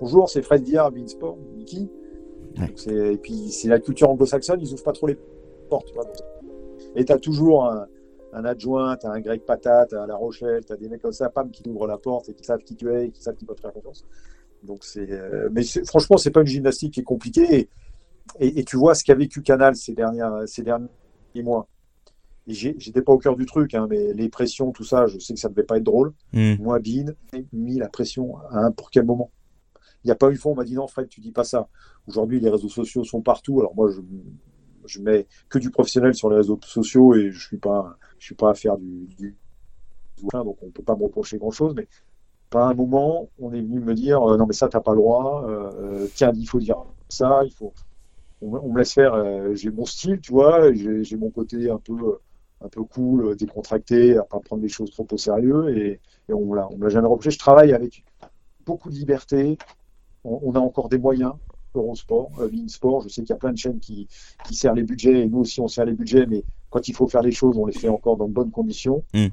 bonjour, 0.00 0.28
c'est 0.30 0.42
Fred 0.42 0.62
Diard, 0.62 0.90
Beansport, 0.92 1.36
Niki. 1.56 1.90
Ouais. 2.58 3.12
Et 3.12 3.16
puis, 3.18 3.50
c'est 3.50 3.68
la 3.68 3.78
culture 3.80 4.08
anglo-saxonne, 4.10 4.60
ils 4.60 4.72
ouvrent 4.72 4.82
pas 4.82 4.92
trop 4.92 5.06
les 5.06 5.18
portes, 5.68 5.86
tu 5.88 5.94
vois. 5.94 6.04
Donc, 6.04 6.14
et 6.94 7.04
tu 7.04 7.12
as 7.12 7.18
toujours 7.18 7.66
un, 7.70 7.86
un 8.32 8.44
adjoint, 8.46 8.96
tu 8.96 9.06
as 9.06 9.10
un 9.10 9.20
Greg 9.20 9.42
Patat, 9.42 9.86
tu 9.86 9.96
as 9.96 10.06
La 10.06 10.16
Rochelle, 10.16 10.64
tu 10.64 10.72
as 10.72 10.76
des 10.76 10.88
mecs 10.88 11.02
comme 11.02 11.12
ça, 11.12 11.28
pam, 11.28 11.50
qui 11.50 11.62
t'ouvrent 11.62 11.86
la 11.86 11.98
porte 11.98 12.28
et 12.30 12.32
qui 12.34 12.44
savent 12.44 12.60
qui 12.62 12.74
tu 12.74 12.90
es 12.90 13.06
et 13.08 13.10
qui 13.10 13.22
savent 13.22 13.34
qu'ils 13.36 13.46
peuvent 13.46 13.56
te 13.56 13.60
faire 13.62 13.72
confiance. 13.74 14.04
Donc 14.62 14.78
c'est, 14.84 15.10
euh, 15.10 15.48
mais 15.52 15.62
franchement, 15.86 16.16
c'est 16.16 16.30
pas 16.30 16.40
une 16.40 16.46
gymnastique 16.46 16.94
qui 16.94 17.00
est 17.00 17.04
compliquée. 17.04 17.54
Et, 17.54 17.68
et- 18.40 18.60
et 18.60 18.64
tu 18.64 18.76
vois 18.78 18.94
ce 18.94 19.04
qu'a 19.04 19.14
vécu 19.14 19.42
Canal 19.42 19.76
ces 19.76 19.92
dernières, 19.92 20.42
ces 20.46 20.62
derniers 20.62 20.88
mois. 21.44 21.68
J'étais 22.46 23.02
pas 23.02 23.12
au 23.12 23.18
cœur 23.18 23.36
du 23.36 23.44
truc, 23.46 23.74
hein, 23.74 23.86
mais 23.90 24.12
les 24.12 24.28
pressions, 24.28 24.70
tout 24.72 24.84
ça, 24.84 25.06
je 25.06 25.18
sais 25.18 25.34
que 25.34 25.40
ça 25.40 25.48
devait 25.48 25.64
pas 25.64 25.78
être 25.78 25.82
drôle. 25.84 26.12
Hmm. 26.32 26.54
Moi, 26.60 26.78
Bean, 26.78 27.12
j'ai 27.32 27.44
mis 27.52 27.78
la 27.78 27.88
pression 27.88 28.38
à 28.50 28.58
un 28.66 28.70
pour 28.70 28.90
quel 28.90 29.04
moment? 29.04 29.32
Il 30.04 30.08
n'y 30.08 30.12
a 30.12 30.16
pas 30.16 30.30
une 30.30 30.36
fois, 30.36 30.52
on 30.52 30.54
m'a 30.54 30.64
dit 30.64 30.74
non, 30.74 30.86
Fred, 30.86 31.08
tu 31.08 31.20
dis 31.20 31.32
pas 31.32 31.44
ça. 31.44 31.68
Aujourd'hui, 32.06 32.40
les 32.40 32.50
réseaux 32.50 32.68
sociaux 32.68 33.04
sont 33.04 33.20
partout. 33.22 33.60
Alors 33.60 33.74
moi, 33.74 33.90
je, 33.90 34.00
je 34.86 35.00
mets 35.00 35.26
que 35.48 35.58
du 35.58 35.70
professionnel 35.70 36.14
sur 36.14 36.30
les 36.30 36.36
réseaux 36.36 36.58
sociaux 36.64 37.14
et 37.14 37.30
je 37.32 37.44
suis 37.46 37.58
pas, 37.58 37.96
je 38.18 38.26
suis 38.26 38.34
pas 38.36 38.50
à 38.50 38.54
faire 38.54 38.76
du, 38.78 39.06
du 39.16 39.36
donc 40.32 40.56
on 40.62 40.70
peut 40.70 40.82
pas 40.82 40.96
me 40.96 41.04
reprocher 41.04 41.38
grand 41.38 41.50
chose. 41.50 41.74
Mais 41.74 41.88
pas 42.50 42.66
un 42.68 42.74
moment, 42.74 43.30
on 43.38 43.52
est 43.52 43.60
venu 43.62 43.80
me 43.80 43.94
dire 43.94 44.22
euh, 44.22 44.36
non 44.36 44.46
mais 44.46 44.54
ça 44.54 44.68
t'as 44.68 44.80
pas 44.80 44.92
le 44.92 44.98
droit. 44.98 45.44
euh, 45.48 46.06
tiens, 46.14 46.32
il 46.34 46.46
faut 46.48 46.58
dire 46.60 46.76
ça, 47.08 47.42
il 47.44 47.52
faut. 47.52 47.74
On, 48.40 48.50
me- 48.52 48.60
on 48.60 48.72
me 48.72 48.78
laisse 48.78 48.92
faire. 48.94 49.14
euh, 49.14 49.54
j'ai 49.54 49.70
mon 49.70 49.86
style, 49.86 50.20
tu 50.20 50.32
vois. 50.32 50.72
J'ai 50.74 51.16
mon 51.16 51.30
côté 51.30 51.70
un 51.70 51.78
peu, 51.78 51.94
euh, 51.94 52.18
un 52.60 52.68
peu 52.68 52.82
cool, 52.84 53.26
euh, 53.26 53.34
décontracté, 53.34 54.16
à 54.16 54.22
pas 54.22 54.40
prendre 54.40 54.62
les 54.62 54.68
choses 54.68 54.90
trop 54.90 55.06
au 55.10 55.16
sérieux 55.16 55.76
et, 55.76 56.00
et 56.28 56.32
on 56.32 56.54
l'a, 56.54 56.68
on 56.70 56.78
l'a 56.78 56.88
jamais 56.88 57.08
reproché. 57.08 57.30
Je 57.30 57.38
travaille 57.38 57.72
avec 57.72 58.04
beaucoup 58.64 58.90
de 58.90 58.94
liberté. 58.94 59.58
On, 60.24 60.40
on 60.42 60.54
a 60.54 60.58
encore 60.60 60.88
des 60.88 60.98
moyens. 60.98 61.34
Eurosport, 61.76 62.30
euh, 62.40 62.50
Sport, 62.68 63.02
je 63.02 63.08
sais 63.08 63.22
qu'il 63.22 63.30
y 63.30 63.32
a 63.32 63.36
plein 63.36 63.52
de 63.52 63.58
chaînes 63.58 63.80
qui, 63.80 64.08
qui 64.46 64.54
serrent 64.54 64.74
les 64.74 64.82
budgets 64.82 65.20
et 65.20 65.26
nous 65.28 65.40
aussi 65.40 65.60
on 65.60 65.68
serre 65.68 65.84
les 65.84 65.92
budgets, 65.92 66.26
mais 66.26 66.42
quand 66.70 66.88
il 66.88 66.94
faut 66.94 67.06
faire 67.06 67.22
les 67.22 67.32
choses, 67.32 67.58
on 67.58 67.66
les 67.66 67.72
fait 67.72 67.88
encore 67.88 68.16
dans 68.16 68.28
de 68.28 68.32
bonnes 68.32 68.50
conditions. 68.50 69.04
Mm. 69.14 69.26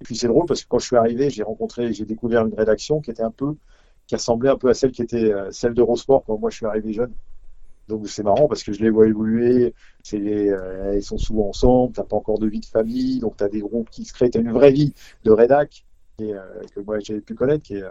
Et 0.00 0.04
puis 0.04 0.16
c'est 0.16 0.28
drôle 0.28 0.46
parce 0.46 0.62
que 0.62 0.68
quand 0.68 0.78
je 0.78 0.86
suis 0.86 0.96
arrivé, 0.96 1.30
j'ai 1.30 1.42
rencontré, 1.42 1.92
j'ai 1.92 2.04
découvert 2.04 2.46
une 2.46 2.54
rédaction 2.54 3.00
qui 3.00 3.10
était 3.10 3.22
un 3.22 3.30
peu, 3.30 3.54
qui 4.06 4.14
ressemblait 4.14 4.50
un 4.50 4.56
peu 4.56 4.68
à 4.68 4.74
celle 4.74 4.92
qui 4.92 5.02
était 5.02 5.32
euh, 5.32 5.50
celle 5.50 5.74
d'Eurosport 5.74 6.24
quand 6.24 6.38
moi 6.38 6.50
je 6.50 6.56
suis 6.56 6.66
arrivé 6.66 6.92
jeune. 6.92 7.12
Donc 7.88 8.08
c'est 8.08 8.22
marrant 8.22 8.48
parce 8.48 8.64
que 8.64 8.72
je 8.72 8.82
les 8.82 8.90
vois 8.90 9.06
évoluer, 9.06 9.74
c'est 10.02 10.18
euh, 10.18 10.96
ils 10.96 11.02
sont 11.02 11.18
souvent 11.18 11.48
ensemble, 11.48 11.94
t'as 11.94 12.04
pas 12.04 12.16
encore 12.16 12.38
de 12.38 12.48
vie 12.48 12.60
de 12.60 12.66
famille, 12.66 13.20
donc 13.20 13.36
t'as 13.36 13.48
des 13.48 13.60
groupes 13.60 13.90
qui 13.90 14.04
se 14.04 14.12
créent, 14.12 14.30
t'as 14.30 14.40
une 14.40 14.52
vraie 14.52 14.72
vie 14.72 14.92
de 15.24 15.30
rédac 15.30 15.86
et, 16.18 16.34
euh, 16.34 16.40
que 16.74 16.80
moi 16.80 16.98
j'avais 16.98 17.20
pu 17.20 17.34
connaître, 17.34 17.62
qui 17.62 17.76
euh, 17.76 17.90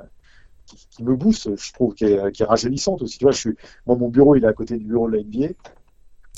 qui, 0.66 0.88
qui 0.90 1.04
me 1.04 1.16
booste, 1.16 1.56
je 1.56 1.74
trouve, 1.74 1.94
qui 1.94 2.06
est, 2.06 2.32
qui 2.32 2.42
est 2.42 2.46
rajeunissante 2.46 3.04
aussi. 3.04 3.20
Tu 3.20 3.26
vois, 3.26 3.32
je 3.32 3.38
suis, 3.38 3.56
moi 3.86 3.96
mon 3.96 4.10
bureau 4.10 4.36
il 4.36 4.44
est 4.44 4.48
à 4.48 4.54
côté 4.54 4.78
du 4.78 4.86
bureau 4.86 5.10
de 5.10 5.18
la 5.18 5.24
NBA, 5.24 5.54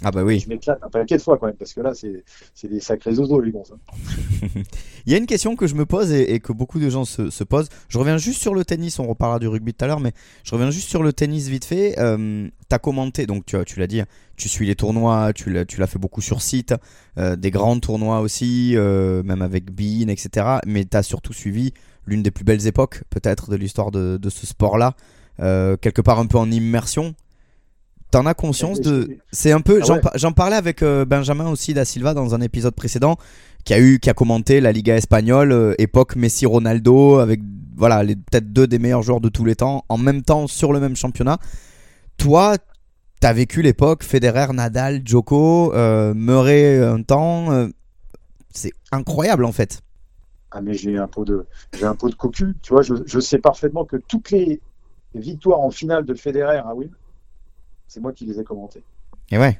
Ah 0.04 0.12
bah 0.12 0.24
oui. 0.24 0.40
je 0.40 0.48
m'éclate 0.48 0.80
un 0.84 0.90
paquet 0.90 1.18
de 1.18 1.22
fois 1.24 1.38
quand 1.40 1.48
même 1.48 1.56
parce 1.56 1.74
que 1.74 1.82
là 1.82 1.94
c'est, 1.96 2.24
c'est 2.54 2.68
des 2.68 2.80
sacrés 2.80 3.16
zozos 3.16 3.42
les 3.42 3.52
bons. 3.52 3.64
hein. 3.74 4.48
Il 5.08 5.12
y 5.12 5.16
a 5.16 5.18
une 5.18 5.26
question 5.26 5.56
que 5.56 5.66
je 5.68 5.74
me 5.76 5.86
pose 5.86 6.12
et, 6.12 6.34
et 6.34 6.40
que 6.40 6.52
beaucoup 6.54 6.80
de 6.80 6.90
gens 6.90 7.06
se, 7.06 7.30
se 7.30 7.44
posent. 7.44 7.70
Je 7.90 7.98
reviens 7.98 8.18
juste 8.18 8.42
sur 8.42 8.54
le 8.54 8.64
tennis, 8.66 9.00
on 9.00 9.08
reparlera 9.08 9.40
du 9.40 9.48
rugby 9.48 9.74
tout 9.74 9.86
à 9.86 9.88
l'heure, 9.88 10.00
mais 10.02 10.12
je 10.44 10.52
reviens 10.54 10.70
juste 10.70 10.90
sur 10.90 11.02
le 11.02 11.14
tennis 11.14 11.48
vite 11.48 11.66
fait. 11.66 11.98
Euh, 11.98 12.48
T'as 12.70 12.80
commenté, 12.80 13.26
donc 13.26 13.46
tu, 13.46 13.56
tu 13.66 13.80
l'as 13.80 13.88
dit, 13.88 14.02
hein, 14.02 14.06
tu 14.36 14.50
suis 14.50 14.68
les 14.68 14.76
tournois, 14.76 15.32
tu 15.34 15.50
l'as 15.50 15.64
tu 15.64 15.80
l'as 15.80 15.88
fait 15.88 16.00
beaucoup 16.00 16.20
sur 16.20 16.42
site, 16.42 16.76
euh, 17.18 17.38
des 17.38 17.50
grands 17.50 17.80
tournois 17.80 18.20
aussi, 18.20 18.74
euh, 18.76 19.24
même 19.24 19.42
avec 19.42 19.72
Bean, 19.72 20.10
etc. 20.10 20.58
Mais 20.66 20.84
tu 20.84 20.98
as 20.98 21.02
surtout 21.04 21.32
suivi 21.32 21.74
l'une 22.06 22.22
des 22.24 22.32
plus 22.32 22.44
belles 22.44 22.68
époques 22.68 23.04
peut-être 23.10 23.50
de 23.50 23.56
l'histoire 23.56 23.90
de, 23.92 24.18
de 24.22 24.30
ce 24.30 24.46
sport-là, 24.46 24.96
quelque 25.40 26.02
part 26.02 26.20
un 26.20 26.26
peu 26.26 26.38
en 26.38 26.52
immersion. 26.52 27.16
T'en 28.12 28.26
as 28.26 28.34
conscience 28.34 28.80
de... 28.80 29.18
C'est 29.32 29.52
un 29.52 29.60
peu... 29.62 29.80
Ah 29.82 29.86
J'en 29.86 29.94
ouais. 29.96 30.02
par- 30.02 30.14
j'en 30.16 30.32
parlais 30.32 30.56
avec 30.56 30.82
euh, 30.82 31.04
Benjamin 31.04 31.50
aussi 31.50 31.74
da 31.74 31.84
Silva 31.84 32.14
dans 32.14 32.34
un 32.36 32.42
épisode 32.42 32.74
précédent 32.74 33.18
qui 33.66 33.74
a 33.74 33.80
eu 33.80 34.00
qui 34.00 34.10
a 34.10 34.14
commenté 34.14 34.62
la 34.62 34.72
Liga 34.72 34.96
espagnole 34.96 35.52
euh, 35.52 35.74
époque 35.78 36.16
Messi 36.16 36.46
Ronaldo 36.46 37.18
avec 37.20 37.42
voilà 37.76 38.04
les 38.04 38.16
peut-être 38.16 38.54
deux 38.54 38.66
des 38.66 38.80
meilleurs 38.80 39.04
joueurs 39.04 39.20
de 39.20 39.28
tous 39.28 39.44
les 39.44 39.56
temps 39.56 39.84
en 39.90 39.98
même 39.98 40.22
temps 40.22 40.48
sur 40.48 40.72
le 40.72 40.80
même 40.80 40.96
championnat. 40.96 41.38
Toi, 42.18 42.56
t'as 43.20 43.34
vécu 43.34 43.62
l'époque 43.62 44.04
Federer, 44.04 44.54
Nadal, 44.54 45.02
Djoko, 45.04 45.74
euh, 45.74 46.14
Murray 46.14 46.82
un 46.82 47.04
temps. 47.04 47.52
euh, 47.52 47.68
c'est 48.54 48.72
incroyable 48.94 49.44
en 49.44 49.52
fait. 49.52 49.82
Ah 50.52 50.62
mais 50.62 50.74
j'ai 50.76 50.98
un 50.98 51.08
pot 51.08 51.26
de 51.26 51.46
j'ai 51.78 51.86
un 51.86 51.94
pot 51.96 52.10
de 52.10 52.16
cocu. 52.16 52.56
Tu 52.64 52.72
vois, 52.72 52.84
je, 52.84 52.94
je 53.06 53.20
sais 53.20 53.38
parfaitement 53.40 53.84
que 53.84 53.98
toutes 53.98 54.32
les 54.32 54.62
victoires 55.14 55.60
en 55.60 55.72
finale 55.72 56.06
de 56.06 56.14
Federer 56.14 56.58
à 56.60 56.74
Wim, 56.74 56.90
c'est 57.88 58.00
moi 58.00 58.14
qui 58.14 58.26
les 58.26 58.40
ai 58.40 58.44
commentées. 58.44 58.84
Et 59.32 59.38
ouais. 59.38 59.60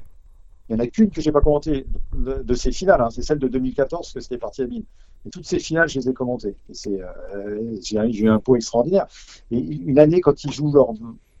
Il 0.68 0.76
n'y 0.76 0.82
en 0.82 0.84
a 0.84 0.86
qu'une 0.86 1.10
que 1.10 1.20
j'ai 1.20 1.32
pas 1.32 1.40
commentée 1.40 1.86
de, 2.14 2.42
de 2.42 2.54
ces 2.54 2.72
finales. 2.72 3.00
hein. 3.00 3.08
C'est 3.10 3.22
celle 3.22 3.38
de 3.38 3.48
2014 3.48 4.12
que 4.12 4.20
c'était 4.20 4.38
parti 4.38 4.62
à 4.62 4.66
Bine. 4.66 4.84
Et 5.26 5.30
toutes 5.30 5.46
ces 5.46 5.58
finales, 5.58 5.88
je 5.88 5.98
les 5.98 6.08
ai 6.10 6.12
commentées. 6.14 6.56
Et 6.86 7.02
euh, 7.34 7.76
j'ai 7.82 7.98
eu 7.98 8.28
un 8.28 8.38
pot 8.38 8.56
extraordinaire. 8.56 9.06
Et 9.50 9.58
une 9.58 9.98
année 9.98 10.20
quand 10.20 10.44
ils 10.44 10.52
jouent 10.52 10.72
leur 10.72 10.92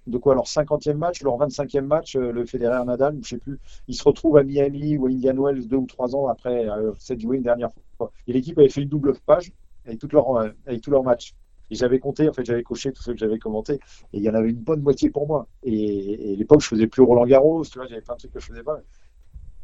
de 0.08 0.18
quoi 0.18 0.34
leur 0.34 0.46
50e 0.46 0.94
match, 0.94 1.22
leur 1.22 1.36
25e 1.36 1.82
match, 1.82 2.16
euh, 2.16 2.32
le 2.32 2.46
Federer 2.46 2.84
Nadal, 2.84 3.18
je 3.22 3.28
sais 3.28 3.38
plus, 3.38 3.58
ils 3.88 3.94
se 3.94 4.02
retrouvent 4.02 4.38
à 4.38 4.42
Miami 4.42 4.96
ou 4.96 5.06
à 5.06 5.10
Indian 5.10 5.34
Wells 5.36 5.68
deux 5.68 5.76
ou 5.76 5.86
trois 5.86 6.16
ans 6.16 6.28
après 6.28 6.68
euh, 6.68 6.92
s'être 6.98 7.20
joué 7.20 7.36
une 7.36 7.42
dernière 7.42 7.70
fois. 7.98 8.10
Et 8.26 8.32
l'équipe 8.32 8.58
avait 8.58 8.68
fait 8.70 8.82
une 8.82 8.88
double 8.88 9.12
page 9.26 9.52
avec, 9.86 9.98
toutes 9.98 10.12
leurs, 10.12 10.34
euh, 10.36 10.48
avec 10.66 10.80
tous 10.80 10.90
leurs 10.90 11.02
matchs. 11.02 11.34
Et 11.70 11.74
j'avais 11.74 11.98
compté, 11.98 12.28
en 12.28 12.32
fait, 12.32 12.44
j'avais 12.44 12.62
coché 12.62 12.92
tous 12.92 13.02
ceux 13.02 13.12
que 13.12 13.18
j'avais 13.18 13.38
commentés, 13.38 13.74
et 13.74 14.18
il 14.18 14.22
y 14.22 14.30
en 14.30 14.34
avait 14.34 14.50
une 14.50 14.56
bonne 14.56 14.80
moitié 14.82 15.10
pour 15.10 15.26
moi. 15.26 15.48
Et, 15.64 16.30
et 16.30 16.34
à 16.34 16.36
l'époque, 16.36 16.60
je 16.62 16.68
faisais 16.68 16.86
plus 16.86 17.02
Roland 17.02 17.26
Garros, 17.26 17.64
tu 17.64 17.78
vois, 17.78 17.86
j'avais 17.86 18.02
plein 18.02 18.14
de 18.14 18.18
trucs 18.20 18.32
que 18.32 18.40
je 18.40 18.46
faisais 18.46 18.62
pas. 18.62 18.80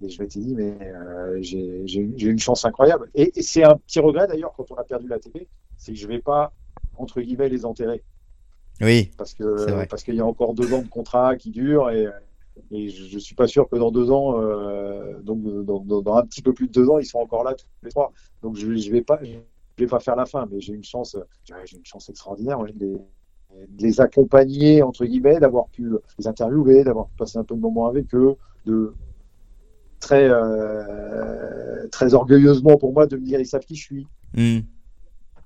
Et 0.03 0.09
je 0.09 0.21
m'étais 0.23 0.41
dit, 0.41 0.55
mais 0.55 0.77
euh, 0.83 1.39
j'ai 1.41 2.27
une 2.29 2.39
chance 2.39 2.65
incroyable. 2.65 3.11
Et, 3.15 3.39
et 3.39 3.43
c'est 3.43 3.65
un 3.65 3.77
petit 3.77 4.01
regret 4.01 4.27
d'ailleurs 4.27 4.53
quand 4.57 4.71
on 4.71 4.75
a 4.77 4.85
perdu 4.85 5.09
l'ATP, 5.09 5.49
c'est 5.77 5.93
que 5.93 5.99
je 5.99 6.07
vais 6.07 6.21
pas, 6.21 6.53
entre 6.97 7.21
guillemets, 7.21 7.49
les 7.49 7.65
enterrer 7.65 8.03
Oui. 8.81 9.11
parce 9.17 9.35
que 9.35 9.87
parce 9.87 10.03
qu'il 10.03 10.15
y 10.17 10.21
a 10.21 10.27
encore 10.27 10.55
deux 10.55 10.73
ans 10.73 10.83
de 10.83 10.89
contrat 10.89 11.37
qui 11.37 11.51
durent 11.51 11.91
et, 11.91 12.09
et 12.71 12.89
je, 12.89 13.05
je 13.07 13.19
suis 13.19 13.35
pas 13.35 13.47
sûr 13.47 13.69
que 13.69 13.77
dans 13.77 13.91
deux 13.91 14.11
ans, 14.11 14.41
euh, 14.41 15.21
donc 15.23 15.43
dans, 15.65 15.81
dans- 15.81 16.03
dans 16.03 16.15
un 16.17 16.27
petit 16.27 16.43
peu 16.43 16.53
plus 16.53 16.67
de 16.67 16.73
deux 16.73 16.89
ans, 16.91 16.99
ils 16.99 17.07
sont 17.07 17.19
encore 17.19 17.45
là 17.45 17.55
tous 17.55 17.67
les 17.83 17.91
trois. 17.91 18.13
Donc 18.43 18.57
je, 18.57 18.75
je 18.77 18.91
vais 18.91 19.03
pas 19.03 19.21
je 19.77 19.85
vais 19.85 19.89
pas 19.89 20.01
faire 20.01 20.17
la 20.17 20.27
fin, 20.27 20.47
mais 20.51 20.61
j'ai 20.61 20.75
une 20.75 20.85
chance, 20.85 21.17
j'ai 21.45 21.77
une 21.77 21.85
chance 21.85 22.09
extraordinaire 22.09 22.59
de, 22.61 22.67
les, 22.79 22.93
de 23.69 23.83
les 23.83 24.01
accompagner 24.01 24.83
entre 24.83 25.05
guillemets, 25.05 25.41
d'avoir 25.41 25.69
pu 25.69 25.91
les 26.19 26.27
interviewer, 26.29 26.85
d'avoir 26.85 27.09
passé 27.17 27.39
un 27.39 27.45
peu 27.45 27.55
de 27.55 27.61
moments 27.61 27.87
avec 27.89 28.15
eux, 28.15 28.37
de 28.65 28.97
très 30.01 30.29
euh, 30.29 31.89
très 31.89 32.15
orgueilleusement 32.15 32.77
pour 32.77 32.93
moi 32.93 33.07
de 33.07 33.17
me 33.17 33.25
dire 33.25 33.41
ils 33.41 33.47
savent 33.47 33.65
qui 33.65 33.77
je 33.77 33.83
suis 33.83 34.09
Hmm. 34.35 34.61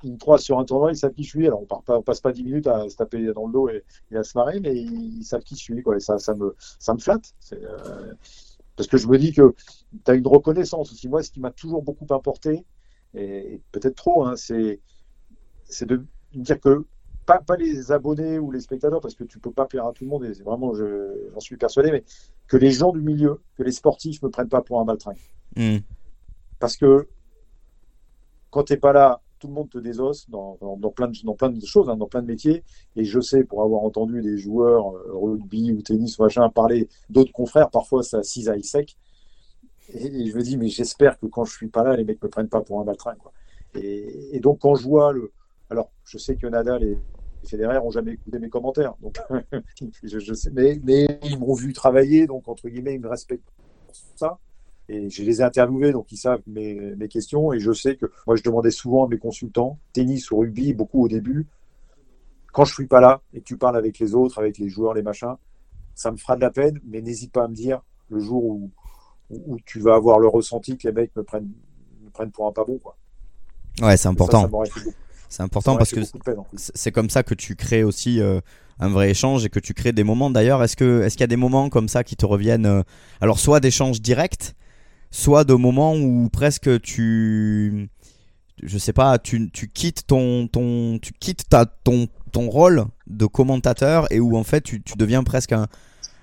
me 0.05 0.17
croisent 0.17 0.45
sur 0.45 0.59
un 0.59 0.65
tournoi, 0.65 0.93
ils 0.93 0.97
savent 0.97 1.13
qui 1.13 1.25
je 1.25 1.29
suis. 1.29 1.47
Alors 1.47 1.63
on 1.63 1.67
part 1.67 1.83
pas, 1.83 1.99
on 1.99 2.03
passe 2.03 2.21
pas 2.21 2.33
10 2.33 2.45
minutes 2.45 2.67
à 2.69 2.89
se 2.89 2.97
taper 2.97 3.33
dans 3.35 3.47
le 3.47 3.53
dos 3.53 3.69
et, 3.69 3.85
et 4.11 4.17
à 4.17 4.23
se 4.23 4.37
marrer, 4.39 4.61
mais 4.61 4.75
ils, 4.77 5.19
ils 5.19 5.25
savent 5.25 5.43
qui 5.43 5.57
je 5.57 5.61
suis. 5.63 5.83
Quoi. 5.83 5.97
Et 5.97 6.01
ça, 6.01 6.19
ça 6.19 6.35
me, 6.35 6.55
ça 6.79 6.95
me 6.95 6.99
flatte. 7.01 7.35
Euh, 7.53 8.15
Parce 8.77 8.89
que 8.89 8.97
je 8.97 9.09
me 9.09 9.19
dis 9.19 9.33
que 9.33 9.55
tu 10.05 10.11
as 10.11 10.15
une 10.15 10.27
reconnaissance 10.27 10.93
aussi. 10.93 11.09
Moi, 11.09 11.23
ce 11.23 11.31
qui 11.31 11.41
m'a 11.41 11.51
toujours 11.51 11.83
beaucoup 11.83 12.07
importé, 12.11 12.65
et, 13.15 13.55
et 13.55 13.61
peut-être 13.73 13.97
trop, 13.97 14.25
hein, 14.25 14.37
c'est, 14.37 14.81
c'est 15.65 15.87
de 15.87 16.05
dire 16.35 16.61
que 16.61 16.85
pas, 17.27 17.41
pas 17.41 17.57
les 17.57 17.93
abonnés 17.93 18.39
ou 18.39 18.51
les 18.51 18.61
spectateurs, 18.61 19.01
parce 19.01 19.15
que 19.15 19.25
tu 19.25 19.39
peux 19.39 19.51
pas 19.53 19.67
plaire 19.67 19.87
à 19.87 19.93
tout 19.93 20.05
le 20.05 20.11
monde, 20.11 20.25
et 20.25 20.33
vraiment, 20.43 20.73
je- 20.75 21.29
j'en 21.33 21.41
suis 21.41 21.57
persuadé, 21.57 21.91
mais 21.91 22.05
que 22.47 22.57
les 22.57 22.71
gens 22.71 22.93
du 22.93 23.03
milieu, 23.03 23.41
que 23.57 23.63
les 23.63 23.73
sportifs 23.73 24.23
me 24.23 24.31
prennent 24.31 24.49
pas 24.49 24.63
pour 24.63 24.81
un 24.81 24.85
baltringue. 24.85 25.19
Hmm. 25.57 25.79
Parce 26.59 26.77
que 26.77 27.07
quand 28.51 28.65
tu 28.65 28.73
n'es 28.73 28.79
pas 28.79 28.93
là, 28.95 29.21
tout 29.39 29.47
le 29.47 29.53
monde 29.53 29.71
te 29.71 29.79
désosse 29.79 30.29
dans, 30.29 30.57
dans, 30.61 30.77
dans 30.77 30.91
plein, 30.91 31.07
de, 31.09 31.17
dans 31.23 31.35
plein 31.35 31.51
de 31.51 31.65
choses, 31.65 31.89
hein, 31.89 31.97
dans 31.97 32.09
plein 32.09 32.23
de 32.23 32.27
métiers. 32.27 32.65
Et 32.97 33.05
je 33.05 33.21
sais, 33.21 33.45
pour 33.45 33.63
avoir 33.63 33.83
entendu 33.83 34.21
des 34.21 34.37
joueurs 34.37 34.97
euh, 34.97 35.13
rugby 35.13 35.71
ou 35.71 35.81
tennis 35.83 36.19
ou 36.19 36.23
machin 36.23 36.49
parler 36.49 36.89
d'autres 37.09 37.31
confrères, 37.31 37.71
parfois 37.71 38.03
ça 38.03 38.23
cisaille 38.23 38.65
sec. 38.65 38.97
Et, 39.89 40.27
je 40.27 40.37
me 40.37 40.43
dis, 40.43 40.57
mais 40.57 40.69
j'espère 40.69 41.19
que 41.19 41.27
quand 41.27 41.45
je 41.45 41.53
suis 41.53 41.69
pas 41.69 41.83
là, 41.83 41.97
les 41.97 42.05
mecs 42.05 42.23
me 42.23 42.29
prennent 42.29 42.49
pas 42.49 42.61
pour 42.61 42.81
un 42.81 42.85
baltringue. 42.85 43.19
Quoi. 43.19 43.33
Et, 43.75 44.41
donc 44.41 44.61
quand 44.61 44.75
je 44.75 44.85
vois 44.85 45.13
le. 45.13 45.33
Alors, 45.71 45.91
je 46.05 46.19
sais 46.19 46.37
que 46.37 46.47
Nadal 46.47 46.83
et 46.83 46.99
Federer 47.45 47.79
ont 47.79 47.91
jamais 47.91 48.13
écouté 48.13 48.39
mes 48.39 48.49
commentaires. 48.49 48.95
Donc, 49.03 49.19
je, 50.03 50.35
sais, 50.35 50.51
mais, 50.51 50.81
ils 51.25 51.39
m'ont 51.39 51.55
vu 51.55 51.73
travailler, 51.73 52.27
donc 52.27 52.49
entre 52.49 52.69
guillemets, 52.69 52.95
ils 52.95 53.01
me 53.01 53.09
respectent 53.09 53.51
pour 53.87 53.95
ça. 54.17 54.39
Et 54.91 55.11
je 55.11 55.23
les 55.23 55.43
ai 55.43 55.45
interviewés, 55.45 55.93
donc 55.93 56.11
ils 56.11 56.17
savent 56.17 56.41
mes, 56.47 56.75
mes 56.75 57.09
questions. 57.09 57.53
Et 57.53 57.61
je 57.61 57.73
sais 57.73 57.97
que 57.97 58.07
moi, 58.27 58.37
je 58.37 58.43
demandais 58.43 58.71
souvent 58.71 59.05
à 59.05 59.09
mes 59.09 59.19
consultants, 59.19 59.79
tennis 59.93 60.31
ou 60.31 60.39
rugby, 60.39 60.73
beaucoup 60.73 61.05
au 61.05 61.09
début, 61.09 61.47
quand 62.59 62.65
je 62.65 62.75
suis 62.75 62.87
pas 62.87 63.01
là 63.01 63.23
et 63.33 63.41
que 63.41 63.45
tu 63.45 63.57
parles 63.57 63.77
avec 63.77 63.99
les 63.99 64.15
autres, 64.15 64.39
avec 64.39 64.59
les 64.59 64.69
joueurs, 64.69 64.95
les 64.95 65.03
machins, 65.03 65.37
ça 65.95 66.11
me 66.11 66.17
fera 66.17 66.37
de 66.37 66.41
la 66.41 66.51
peine, 66.51 66.81
mais 66.85 67.01
n'hésite 67.01 67.33
pas 67.33 67.45
à 67.45 67.49
me 67.49 67.55
dire 67.55 67.83
le 68.11 68.19
jour 68.21 68.45
où, 68.45 68.71
où, 69.31 69.59
tu 69.65 69.81
vas 69.81 69.95
avoir 69.95 70.19
le 70.19 70.29
ressenti 70.29 70.77
que 70.77 70.89
les 70.89 70.95
mecs 70.95 71.15
me 71.17 71.23
prennent, 71.23 71.51
me 72.05 72.11
prennent 72.11 72.31
pour 72.31 72.47
un 72.47 72.53
pas 72.53 72.65
bon. 72.65 72.79
Quoi. 72.79 72.97
Ouais, 73.81 73.97
c'est 73.97 74.09
important. 74.09 74.51
C'est 75.29 75.43
important 75.43 75.77
parce 75.77 75.91
que 75.91 76.01
c'est 76.55 76.93
comme 76.93 77.11
ça 77.11 77.23
que 77.23 77.35
tu 77.35 77.55
crées 77.55 77.85
aussi 77.85 78.21
euh, 78.21 78.41
un 78.81 78.89
vrai 78.89 79.11
échange 79.11 79.45
et 79.45 79.51
que 79.51 79.61
tu 79.61 79.75
crées 79.75 79.93
des 79.93 80.05
moments. 80.05 80.31
D'ailleurs, 80.31 80.63
est-ce 80.63 80.77
qu'il 80.77 81.21
y 81.21 81.23
a 81.23 81.27
des 81.27 81.37
moments 81.37 81.69
comme 81.69 81.89
ça 81.89 82.03
qui 82.03 82.17
te 82.17 82.25
reviennent 82.25 82.67
euh, 82.67 82.83
Alors, 83.21 83.39
soit 83.39 83.61
d'échanges 83.61 84.01
directs, 84.01 84.55
soit 85.11 85.45
de 85.45 85.53
moments 85.53 85.95
où 85.95 86.31
presque 86.31 86.81
tu, 86.81 87.91
je 88.63 88.79
sais 88.79 88.95
pas, 88.95 89.19
tu, 89.19 89.51
tu 89.51 89.69
quittes 89.69 90.07
ton 90.07 90.49
ton 90.49 90.99
tu 90.99 91.13
quittes 91.13 91.49
ta 91.49 91.67
ton 91.67 92.09
ton 92.33 92.49
rôle 92.49 92.87
de 93.07 93.27
commentateur 93.27 94.11
et 94.11 94.21
où 94.21 94.37
en 94.37 94.45
fait 94.45 94.63
tu, 94.63 94.83
tu 94.83 94.95
deviens 94.97 95.25
presque 95.25 95.53
un, 95.53 95.67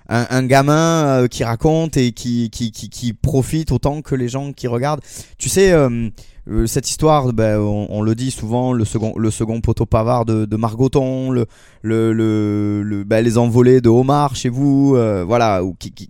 un, 0.08 0.26
un 0.30 0.42
gamin 0.46 1.22
euh, 1.22 1.26
qui 1.28 1.42
raconte 1.44 1.96
et 1.96 2.12
qui, 2.12 2.50
qui, 2.50 2.70
qui, 2.70 2.88
qui 2.88 3.12
profite 3.12 3.72
autant 3.72 4.02
que 4.02 4.14
les 4.14 4.28
gens 4.28 4.52
qui 4.52 4.66
regardent. 4.68 5.00
Tu 5.38 5.48
sais, 5.48 5.72
euh, 5.72 6.08
euh, 6.48 6.66
cette 6.66 6.88
histoire, 6.88 7.32
ben, 7.32 7.58
on, 7.58 7.86
on 7.90 8.02
le 8.02 8.14
dit 8.14 8.30
souvent, 8.30 8.72
le 8.72 8.84
second, 8.84 9.14
le 9.18 9.30
second 9.30 9.60
poteau 9.60 9.84
pavard 9.86 10.24
de, 10.24 10.44
de 10.44 10.56
Margoton, 10.56 11.30
le, 11.30 11.46
le, 11.82 12.12
le, 12.12 12.82
le- 12.84 13.04
ben, 13.04 13.24
les 13.24 13.36
envolées 13.36 13.80
de 13.80 13.88
Omar 13.88 14.36
chez 14.36 14.48
vous, 14.48 14.96
voilà. 15.26 15.64
ou 15.64 15.74
qui- 15.74 15.90
qui- 15.92 16.08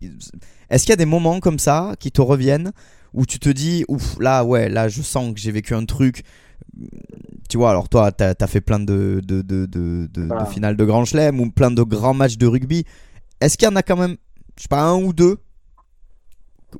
Est-ce 0.69 0.83
qu'il 0.85 0.91
y 0.91 0.93
a 0.93 0.97
des 0.97 1.07
moments 1.07 1.41
comme 1.41 1.59
ça 1.59 1.95
qui 1.99 2.11
te 2.13 2.21
reviennent 2.21 2.73
où 3.15 3.25
tu 3.25 3.39
te 3.39 3.49
dis, 3.49 3.85
ouf, 3.89 4.17
là, 4.21 4.45
ouais, 4.45 4.69
là, 4.69 4.89
je 4.89 5.01
sens 5.01 5.33
que 5.33 5.41
j'ai 5.41 5.51
vécu 5.53 5.75
un 5.75 5.87
truc. 5.87 6.23
Tu 7.49 7.57
vois, 7.57 7.71
alors 7.71 7.89
toi, 7.89 8.13
t'as 8.13 8.35
as 8.39 8.47
fait 8.47 8.61
plein 8.61 8.79
de, 8.81 9.23
de, 9.25 9.41
de, 9.41 9.65
de, 9.67 10.09
de- 10.13 10.27
de 10.41 10.45
finales 10.47 10.77
de 10.77 10.85
Grand 10.85 11.05
Chelem 11.05 11.41
ou 11.41 11.51
plein 11.51 11.71
de 11.71 11.83
grands 11.83 12.13
matchs 12.13 12.37
de 12.37 12.47
rugby. 12.47 12.85
Est-ce 13.41 13.57
qu'il 13.59 13.69
y 13.69 13.71
en 13.71 13.77
a 13.77 13.83
quand 13.83 13.97
même, 13.97 14.17
je 14.57 14.63
sais 14.63 14.69
pas, 14.69 14.83
un 14.83 15.03
ou 15.03 15.13
deux? 15.13 15.39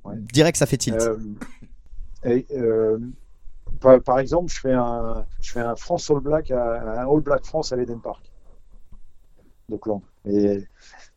Ouais. 0.05 0.15
Direct, 0.33 0.57
ça 0.57 0.67
fait 0.67 0.77
tilt. 0.77 1.01
Euh, 1.01 1.19
et, 2.25 2.47
euh, 2.53 2.99
par, 3.81 4.01
par 4.03 4.19
exemple, 4.19 4.53
je 4.53 4.59
fais 4.61 4.73
un, 4.73 5.27
je 5.41 5.53
fais 5.53 5.61
un 5.61 5.77
France 5.77 6.11
All 6.11 6.21
Black, 6.21 6.51
à- 6.51 7.03
un 7.03 7.09
All 7.11 7.21
Black 7.21 7.45
France 7.45 7.73
à 7.73 7.77
l'Eden 7.77 8.01
Park 8.01 8.31
d'Auckland. 9.69 10.03
Mais, 10.25 10.65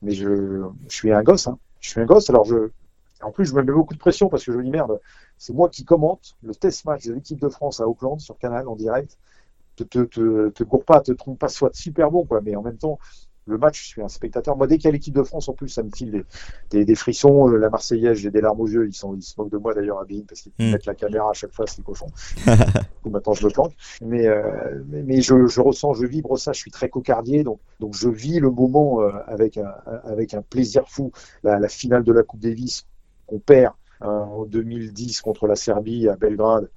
mais 0.01 0.11
je, 0.11 0.63
je 0.87 0.93
suis 0.93 1.11
un 1.11 1.23
gosse, 1.23 1.47
hein. 1.47 1.57
Je 1.79 1.89
suis 1.89 2.01
un 2.01 2.05
gosse, 2.05 2.29
alors 2.29 2.45
je, 2.45 2.71
en 3.21 3.31
plus, 3.31 3.45
je 3.45 3.53
me 3.55 3.63
mets 3.63 3.71
beaucoup 3.71 3.93
de 3.93 3.99
pression 3.99 4.29
parce 4.29 4.43
que 4.43 4.51
je 4.51 4.57
me 4.57 4.63
dis 4.63 4.69
merde, 4.71 4.99
c'est 5.37 5.53
moi 5.53 5.69
qui 5.69 5.85
commente 5.85 6.35
le 6.43 6.53
test 6.53 6.85
match 6.85 7.05
de 7.05 7.13
l'équipe 7.13 7.39
de 7.39 7.49
France 7.49 7.79
à 7.79 7.87
Auckland 7.87 8.19
sur 8.19 8.37
Canal 8.37 8.67
en 8.67 8.75
direct. 8.75 9.17
Te, 9.75 9.83
te, 9.83 9.99
te, 9.99 10.49
te 10.49 10.63
cours 10.63 10.83
pas, 10.83 10.99
te 10.99 11.13
trompe 11.13 11.39
pas, 11.39 11.47
soit 11.47 11.73
super 11.73 12.11
bon, 12.11 12.25
quoi. 12.25 12.41
Mais 12.41 12.55
en 12.55 12.61
même 12.61 12.77
temps, 12.77 12.99
le 13.49 13.57
match, 13.57 13.81
je 13.81 13.87
suis 13.87 14.01
un 14.01 14.07
spectateur. 14.07 14.55
Moi, 14.55 14.67
dès 14.67 14.77
qu'il 14.77 14.85
y 14.85 14.87
a 14.87 14.91
l'équipe 14.91 15.13
de 15.13 15.23
France, 15.23 15.49
en 15.49 15.53
plus, 15.53 15.69
ça 15.69 15.83
me 15.83 15.89
file 15.89 16.11
des, 16.11 16.23
des, 16.69 16.85
des 16.85 16.95
frissons. 16.95 17.49
Euh, 17.49 17.57
La 17.57 17.69
Marseillaise, 17.69 18.17
j'ai 18.17 18.31
des 18.31 18.41
larmes 18.41 18.61
aux 18.61 18.67
yeux. 18.67 18.87
Ils, 18.87 18.93
sont, 18.93 19.15
ils 19.15 19.21
se 19.23 19.33
moquent 19.37 19.51
de 19.51 19.57
moi 19.57 19.73
d'ailleurs 19.73 19.99
à 19.99 20.05
Bein 20.05 20.21
parce 20.27 20.41
qu'ils 20.41 20.51
Mm. 20.59 20.71
mettent 20.71 20.85
la 20.85 20.95
caméra 20.95 21.29
à 21.29 21.33
chaque 21.33 21.53
fois, 21.53 21.65
c'est 21.67 21.83
cochon. 21.83 22.07
Maintenant, 23.05 23.33
je 23.33 23.45
me 23.45 23.51
planque. 23.51 23.73
Mais, 24.01 24.27
euh, 24.27 24.83
mais, 24.87 25.03
mais 25.03 25.21
je, 25.21 25.47
je 25.47 25.61
ressens, 25.61 25.93
je 25.93 26.05
vibre 26.05 26.37
ça. 26.37 26.51
Je 26.53 26.59
suis 26.59 26.71
très 26.71 26.89
cocardier, 26.89 27.43
donc, 27.43 27.59
donc 27.79 27.93
je 27.95 28.09
vis 28.09 28.39
le 28.39 28.49
moment 28.51 29.01
euh, 29.01 29.11
avec, 29.27 29.57
un, 29.57 29.73
avec 30.03 30.33
un 30.33 30.41
plaisir 30.41 30.87
fou. 30.87 31.11
La, 31.43 31.59
la 31.59 31.67
finale 31.69 32.03
de 32.03 32.11
la 32.11 32.23
Coupe 32.23 32.39
Davis 32.41 32.85
qu'on 33.25 33.39
perd 33.39 33.73
euh, 34.01 34.07
en 34.07 34.45
2010 34.45 35.21
contre 35.21 35.47
la 35.47 35.55
Serbie 35.55 36.07
à 36.07 36.15
Belgrade 36.15 36.69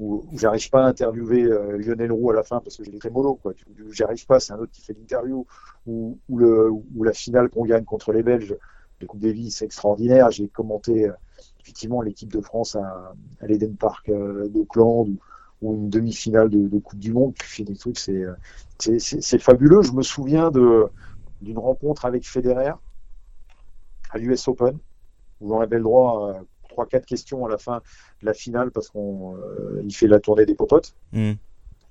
où, 0.00 0.24
j'arrive 0.36 0.70
pas 0.70 0.84
à 0.84 0.88
interviewer 0.88 1.44
euh, 1.44 1.76
Lionel 1.76 2.10
Roux 2.10 2.30
à 2.30 2.34
la 2.34 2.42
fin 2.42 2.60
parce 2.60 2.76
que 2.76 2.84
j'ai 2.84 2.90
des 2.90 2.98
trémolos 2.98 3.34
quoi. 3.36 3.52
J'arrive 3.90 4.26
pas, 4.26 4.40
c'est 4.40 4.52
un 4.52 4.58
autre 4.58 4.72
qui 4.72 4.80
fait 4.82 4.94
l'interview. 4.94 5.46
Ou, 5.86 6.18
la 7.02 7.12
finale 7.12 7.50
qu'on 7.50 7.64
gagne 7.64 7.84
contre 7.84 8.12
les 8.12 8.22
Belges, 8.22 8.56
la 9.00 9.06
Coupe 9.06 9.20
Davis, 9.20 9.56
c'est 9.56 9.66
extraordinaire. 9.66 10.30
J'ai 10.30 10.48
commenté 10.48 11.08
euh, 11.08 11.12
effectivement 11.60 12.00
l'équipe 12.00 12.32
de 12.32 12.40
France 12.40 12.76
à, 12.76 13.14
à 13.40 13.46
l'Eden 13.46 13.76
Park 13.76 14.08
euh, 14.08 14.48
d'Auckland 14.48 15.08
ou, 15.60 15.74
une 15.74 15.90
demi-finale 15.90 16.48
de, 16.48 16.68
de 16.68 16.78
Coupe 16.78 16.98
du 16.98 17.12
Monde. 17.12 17.34
Tu 17.34 17.46
fais 17.46 17.64
des 17.64 17.76
euh, 18.08 18.34
c'est- 18.78 19.38
fabuleux. 19.38 19.82
Je 19.82 19.92
me 19.92 20.02
souviens 20.02 20.50
de 20.50 20.86
d'une 21.42 21.58
rencontre 21.58 22.04
avec 22.04 22.26
Federer 22.26 22.72
à 24.10 24.18
l'US 24.18 24.48
Open 24.48 24.78
où 25.40 25.58
le 25.58 25.80
droit 25.80 26.32
à 26.32 26.42
trois 26.80 26.86
quatre 26.86 27.06
questions 27.06 27.44
à 27.44 27.48
la 27.48 27.58
fin 27.58 27.82
de 28.20 28.26
la 28.26 28.34
finale 28.34 28.70
parce 28.70 28.88
qu'on 28.88 29.36
euh, 29.36 29.82
il 29.84 29.94
fait 29.94 30.06
la 30.06 30.20
tournée 30.20 30.46
des 30.46 30.54
popotes. 30.54 30.94
Mm. 31.12 31.32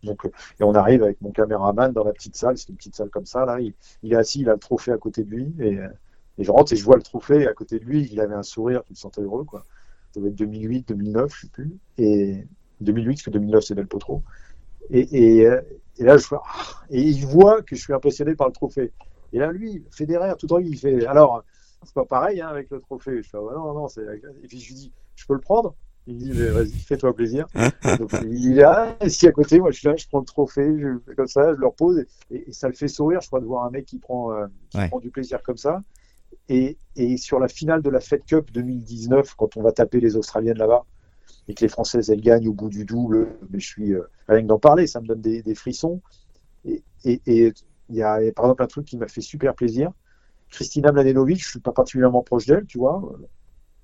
Donc, 0.04 0.26
euh, 0.26 0.30
et 0.60 0.64
on 0.64 0.74
arrive 0.74 1.04
avec 1.04 1.22
mon 1.22 1.32
caméraman 1.32 1.92
dans 1.92 2.04
la 2.04 2.14
petite 2.14 2.36
salle, 2.36 2.58
c'est 2.58 2.70
une 2.70 2.76
petite 2.76 2.96
salle 2.96 3.10
comme 3.10 3.26
ça, 3.26 3.46
là, 3.46 3.60
il, 3.60 3.74
il 4.02 4.14
est 4.14 4.16
assis, 4.16 4.42
il 4.42 4.50
a 4.50 4.54
le 4.54 4.60
trophée 4.60 4.92
à 4.92 4.98
côté 4.98 5.24
de 5.24 5.30
lui, 5.30 5.54
et, 5.60 5.78
euh, 5.78 5.88
et 6.38 6.44
je 6.44 6.52
rentre 6.52 6.72
et 6.74 6.78
je 6.78 6.84
vois 6.84 6.96
le 6.96 7.02
trophée 7.02 7.48
à 7.48 7.54
côté 7.54 7.80
de 7.80 7.86
lui, 7.86 8.08
il 8.12 8.20
avait 8.22 8.34
un 8.34 8.44
sourire, 8.44 8.82
tu 8.86 8.94
le 8.94 8.98
sentais 8.98 9.22
heureux, 9.22 9.44
quoi. 9.44 9.64
Ça 10.14 10.22
devait 10.22 10.30
être 10.30 10.36
2008, 10.36 10.88
2009, 10.88 11.36
je 11.36 11.42
sais 11.42 11.48
plus, 11.50 11.78
et 11.98 12.46
2008, 12.82 13.16
parce 13.16 13.24
que 13.24 13.30
2009 13.32 13.64
c'est 13.64 13.76
Del 13.76 13.88
Potro. 13.88 14.24
Et, 14.90 15.02
et, 15.02 15.50
et 15.98 16.04
là, 16.04 16.18
je 16.18 16.28
vois, 16.28 16.42
ah, 16.48 16.86
et 16.90 17.02
il 17.02 17.26
voit 17.26 17.62
que 17.62 17.76
je 17.76 17.82
suis 17.82 17.94
impressionné 17.94 18.34
par 18.36 18.48
le 18.48 18.54
trophée. 18.54 18.92
Et 19.34 19.38
là, 19.38 19.52
lui, 19.52 19.84
Federer, 19.92 20.34
tout 20.40 20.52
en 20.52 20.58
lui, 20.58 20.70
il 20.70 20.78
fait, 20.80 21.06
alors, 21.06 21.44
c'est 21.84 21.94
pas 21.94 22.06
pareil 22.06 22.42
hein, 22.42 22.48
avec 22.48 22.70
le 22.70 22.80
trophée. 22.80 23.22
Je 23.24 23.30
fais, 23.30 23.38
ah, 23.38 23.54
non, 23.56 23.74
non, 23.74 23.88
c'est. 23.88 24.02
Et 24.44 24.48
puis 24.48 24.60
je 24.60 24.68
lui 24.70 24.76
dis, 24.76 24.94
je 25.16 25.26
peux 25.26 25.34
le 25.34 25.40
prendre? 25.42 25.76
Il 26.08 26.16
me 26.16 26.20
dit, 26.20 26.34
vas-y, 26.34 26.80
fais-toi 26.80 27.14
plaisir. 27.16 27.48
Donc, 28.00 28.12
il 28.22 28.54
est 28.58 28.62
là, 28.62 28.96
ici 29.04 29.28
à 29.28 29.32
côté, 29.32 29.60
moi 29.60 29.72
je 29.72 29.78
suis 29.80 29.88
là, 29.88 29.96
je 29.96 30.08
prends 30.08 30.20
le 30.20 30.26
trophée, 30.26 30.80
je 30.80 30.98
fais 31.06 31.16
comme 31.16 31.28
ça, 31.28 31.54
je 31.54 31.60
le 31.60 31.68
repose, 31.68 32.06
et, 32.32 32.50
et 32.50 32.54
ça 32.54 32.68
le 32.68 32.74
fait 32.74 32.88
sourire, 32.88 33.22
je 33.22 33.28
crois, 33.28 33.40
de 33.42 33.46
voir 33.46 33.66
un 33.66 33.70
mec 33.70 33.86
qui 33.86 34.00
prend, 34.00 34.32
euh, 34.34 34.48
qui 34.70 34.78
Ouais. 34.80 34.88
prend 34.90 35.00
du 35.00 35.12
plaisir 35.12 35.44
comme 35.44 35.58
ça. 35.58 35.84
Et, 36.50 36.78
et 36.96 37.18
sur 37.18 37.40
la 37.40 37.48
finale 37.48 37.82
de 37.82 37.90
la 37.90 38.00
Fed 38.00 38.24
Cup 38.26 38.52
2019, 38.52 39.36
quand 39.36 39.58
on 39.58 39.62
va 39.62 39.72
taper 39.72 40.00
les 40.00 40.16
Australiennes 40.18 40.58
là-bas, 40.58 40.86
et 41.48 41.54
que 41.54 41.62
les 41.62 41.70
Françaises 41.70 42.10
elles 42.10 42.22
gagnent 42.22 42.48
au 42.48 42.54
bout 42.54 42.70
du 42.70 42.86
double, 42.86 43.28
mais 43.50 43.60
je 43.60 43.68
suis 43.68 43.94
euh, 43.94 44.04
rien 44.28 44.42
que 44.42 44.48
d'en 44.48 44.60
parler, 44.60 44.88
ça 44.88 45.02
me 45.02 45.08
donne 45.08 45.22
des, 45.22 45.42
des 45.44 45.56
frissons. 45.56 46.02
Et 46.66 46.84
et- 47.06 47.22
et 47.26 47.54
il 47.90 47.96
y 47.96 48.04
a 48.04 48.18
par 48.34 48.46
exemple 48.46 48.64
un 48.64 48.68
truc 48.68 48.86
qui 48.86 48.98
m'a 48.98 49.08
fait 49.08 49.22
super 49.22 49.56
plaisir. 49.56 49.92
Christina 50.50 50.92
Mladenovic, 50.92 51.44
je 51.44 51.50
suis 51.50 51.60
pas 51.60 51.72
particulièrement 51.72 52.24
proche 52.24 52.46
d'elle, 52.46 52.66
tu 52.66 52.78
vois. 52.78 53.02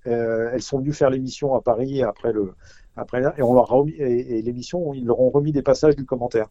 Euh, 0.08 0.50
elles 0.54 0.62
sont 0.62 0.80
venues 0.80 0.94
faire 0.94 1.10
l'émission 1.10 1.56
à 1.56 1.62
Paris 1.62 2.04
après 2.04 2.32
le 2.32 2.54
après 2.96 3.22
et 3.38 3.42
on 3.42 3.54
leur 3.54 3.72
a 3.72 3.76
remis, 3.76 3.92
et, 3.94 4.38
et 4.38 4.42
l'émission 4.42 4.94
ils 4.94 5.06
leur 5.06 5.20
ont 5.20 5.30
remis 5.30 5.52
des 5.52 5.64
passages 5.64 5.96
du 5.96 6.06
commentaire. 6.06 6.48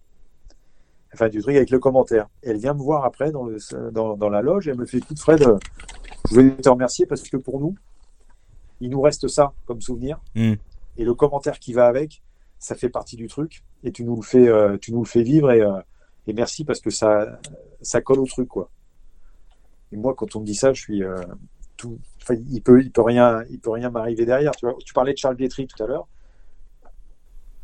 Enfin 1.12 1.28
du 1.28 1.40
truc 1.40 1.54
avec 1.56 1.70
le 1.70 1.78
commentaire. 1.78 2.28
Et 2.42 2.50
elle 2.50 2.58
vient 2.58 2.74
me 2.74 2.82
voir 2.82 3.04
après 3.04 3.30
dans 3.30 3.44
le 3.44 3.58
dans, 3.92 4.16
dans 4.16 4.28
la 4.28 4.42
loge 4.42 4.66
et 4.66 4.72
elle 4.72 4.78
me 4.78 4.86
fait 4.86 4.98
écoute 4.98 5.18
Fred, 5.18 5.44
je 6.28 6.34
voulais 6.34 6.50
te 6.50 6.68
remercier 6.68 7.06
parce 7.06 7.22
que 7.22 7.36
pour 7.36 7.60
nous, 7.60 7.76
il 8.80 8.90
nous 8.90 9.00
reste 9.00 9.28
ça 9.28 9.52
comme 9.66 9.80
souvenir. 9.80 10.20
Mm. 10.34 10.54
Et 10.96 11.04
le 11.04 11.14
commentaire 11.14 11.58
qui 11.58 11.72
va 11.72 11.86
avec, 11.86 12.22
ça 12.58 12.74
fait 12.74 12.88
partie 12.88 13.16
du 13.16 13.28
truc. 13.28 13.62
Et 13.84 13.92
tu 13.92 14.04
nous 14.04 14.16
le 14.16 14.22
fais, 14.22 14.48
euh, 14.48 14.76
tu 14.78 14.92
nous 14.92 15.02
le 15.02 15.08
fais 15.08 15.22
vivre 15.22 15.52
et, 15.52 15.60
euh, 15.60 15.80
et 16.26 16.32
merci 16.32 16.64
parce 16.64 16.80
que 16.80 16.90
ça, 16.90 17.38
ça 17.82 18.00
colle 18.00 18.18
au 18.18 18.26
truc 18.26 18.48
quoi. 18.48 18.70
Et 19.94 19.96
moi, 19.96 20.12
quand 20.16 20.34
on 20.34 20.40
me 20.40 20.44
dit 20.44 20.56
ça, 20.56 20.72
je 20.72 20.80
suis 20.80 21.04
euh, 21.04 21.14
tout. 21.76 21.98
Enfin, 22.20 22.34
il 22.50 22.60
peut, 22.62 22.82
il 22.82 22.90
peut 22.90 23.02
rien, 23.02 23.44
il 23.48 23.60
peut 23.60 23.70
rien 23.70 23.90
m'arriver 23.90 24.26
derrière. 24.26 24.50
Tu 24.56 24.66
vois, 24.66 24.76
tu 24.84 24.92
parlais 24.92 25.12
de 25.12 25.18
Charles 25.18 25.36
Bietri 25.36 25.68
tout 25.68 25.80
à 25.80 25.86
l'heure. 25.86 26.08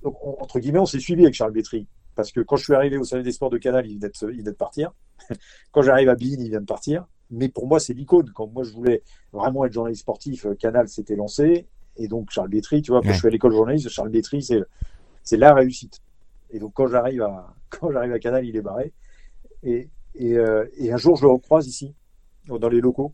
Donc 0.03 0.17
on- 0.25 0.41
entre 0.41 0.61
guillemets, 0.61 0.79
on 0.79 0.87
s'est 0.87 1.01
suivi 1.01 1.23
avec 1.23 1.35
Charles 1.35 1.53
Bietri 1.53 1.87
parce 2.15 2.31
que 2.33 2.41
quand 2.41 2.57
je 2.57 2.65
suis 2.65 2.75
arrivé 2.75 2.97
au 2.99 3.05
Salon 3.05 3.23
des 3.25 3.33
Sports 3.33 3.51
de 3.51 3.59
Canal, 3.59 3.87
il 3.87 3.97
venait 3.99 4.09
de, 4.09 4.31
il 4.33 4.39
venait 4.41 4.53
de 4.53 4.57
partir. 4.57 4.93
quand 5.73 5.83
j'arrive 5.83 6.09
à 6.09 6.15
Bein, 6.15 6.37
il 6.39 6.51
vient 6.51 6.61
de 6.61 6.67
partir. 6.67 7.07
Mais 7.31 7.49
pour 7.49 7.67
moi, 7.67 7.81
c'est 7.81 7.95
l'icône. 7.95 8.31
Quand 8.35 8.47
moi, 8.47 8.63
je 8.63 8.71
voulais 8.73 9.03
vraiment 9.33 9.65
être 9.65 9.73
journaliste 9.73 10.03
sportif, 10.03 10.47
euh, 10.47 10.55
Canal 10.55 10.89
s'était 10.89 11.17
lancé. 11.17 11.67
Et 11.97 12.09
donc, 12.09 12.31
Charles 12.31 12.49
Bietri, 12.49 12.83
tu 12.83 12.91
vois, 12.93 13.01
quand 13.01 13.09
Ouais. 13.09 13.15
je 13.15 13.19
suis 13.19 13.29
à 13.29 13.31
l'école 13.31 13.53
journaliste, 13.53 13.89
Charles 13.89 14.09
Bietri, 14.11 14.43
c'est, 14.43 14.61
c'est 15.23 15.37
la 15.37 15.53
réussite. 15.55 16.01
Et 16.51 16.59
donc, 16.59 16.73
quand 16.75 16.87
j'arrive 16.89 17.23
à, 17.23 17.55
quand 17.71 17.91
j'arrive 17.93 18.13
à 18.13 18.19
Canal, 18.19 18.45
il 18.47 18.57
est 18.57 18.63
barré. 18.63 18.93
Et, 19.63 19.89
et, 20.17 20.37
euh, 20.37 20.67
et 20.77 20.93
un 20.93 20.97
jour, 20.97 21.17
je 21.17 21.23
le 21.23 21.31
recroise 21.33 21.67
ici, 21.69 21.95
dans 22.47 22.69
les 22.69 22.81
locaux. 22.81 23.13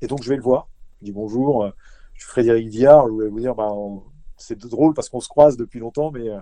Et 0.00 0.06
donc, 0.06 0.22
je 0.22 0.28
vais 0.28 0.36
le 0.36 0.42
voir. 0.42 0.68
Je 1.00 1.06
dis 1.06 1.12
bonjour, 1.12 1.64
euh, 1.64 1.70
je 2.14 2.22
suis 2.22 2.30
Frédéric 2.30 2.68
Viard. 2.68 3.06
Je 3.06 3.12
voulais 3.12 3.28
vous 3.28 3.40
dire, 3.40 3.54
bah, 3.54 3.68
on- 3.70 4.02
c'est 4.36 4.58
drôle 4.58 4.94
parce 4.94 5.08
qu'on 5.08 5.20
se 5.20 5.28
croise 5.28 5.56
depuis 5.56 5.78
longtemps, 5.78 6.10
mais, 6.10 6.28
euh, 6.28 6.38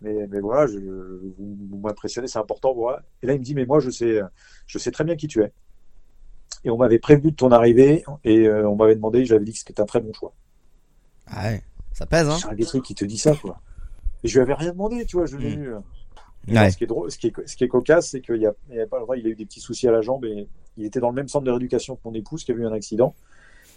mais, 0.00 0.26
mais 0.28 0.40
voilà, 0.40 0.66
je, 0.66 0.78
vous, 0.78 1.56
vous 1.70 1.78
m'impressionnez, 1.78 2.26
c'est 2.26 2.38
important. 2.38 2.74
Voilà. 2.74 3.02
Et 3.22 3.26
là, 3.26 3.34
il 3.34 3.38
me 3.38 3.44
dit, 3.44 3.54
mais 3.54 3.66
moi, 3.66 3.78
je 3.80 3.90
sais, 3.90 4.20
je 4.66 4.78
sais 4.78 4.90
très 4.90 5.04
bien 5.04 5.16
qui 5.16 5.28
tu 5.28 5.42
es. 5.42 5.52
Et 6.64 6.70
on 6.70 6.76
m'avait 6.76 6.98
prévenu 6.98 7.30
de 7.30 7.36
ton 7.36 7.52
arrivée 7.52 8.04
et 8.24 8.48
euh, 8.48 8.68
on 8.68 8.74
m'avait 8.74 8.96
demandé, 8.96 9.24
j'avais 9.24 9.44
dit 9.44 9.52
que 9.52 9.58
c'était 9.58 9.80
un 9.80 9.86
très 9.86 10.00
bon 10.00 10.12
choix. 10.12 10.32
Ah 11.28 11.50
ouais, 11.50 11.62
ça 11.92 12.06
pèse, 12.06 12.28
hein 12.28 12.36
C'est 12.40 12.48
un 12.48 12.54
des 12.54 12.64
trucs 12.64 12.84
qui 12.84 12.94
te 12.94 13.04
dit 13.04 13.18
ça, 13.18 13.34
quoi. 13.36 13.60
Et 14.24 14.28
je 14.28 14.34
lui 14.34 14.42
avais 14.42 14.54
rien 14.54 14.72
demandé, 14.72 15.04
tu 15.06 15.16
vois, 15.16 15.26
je 15.26 15.36
l'ai 15.36 15.56
Mm. 15.56 15.62
eu. 15.62 15.68
euh. 15.74 15.78
Ouais. 16.48 16.70
Ce 16.70 16.76
qui 16.76 16.84
est 16.84 16.86
drôle, 16.88 17.10
ce 17.10 17.18
qui 17.18 17.28
est, 17.28 17.32
ce 17.48 17.56
qui 17.56 17.64
est 17.64 17.68
cocasse, 17.68 18.10
c'est 18.10 18.20
qu'il 18.20 18.36
y 18.40 18.46
a, 18.46 18.52
il 18.70 18.76
y 18.76 18.80
a 18.80 18.86
pas 18.86 19.00
il 19.16 19.26
a 19.26 19.30
eu 19.30 19.34
des 19.34 19.44
petits 19.46 19.60
soucis 19.60 19.86
à 19.88 19.92
la 19.92 20.00
jambe 20.00 20.24
et 20.24 20.48
il 20.76 20.84
était 20.84 21.00
dans 21.00 21.08
le 21.10 21.14
même 21.14 21.28
centre 21.28 21.44
de 21.44 21.50
rééducation 21.50 21.96
que 21.96 22.00
mon 22.04 22.14
épouse 22.14 22.44
qui 22.44 22.52
a 22.52 22.54
eu 22.54 22.64
un 22.66 22.72
accident. 22.72 23.14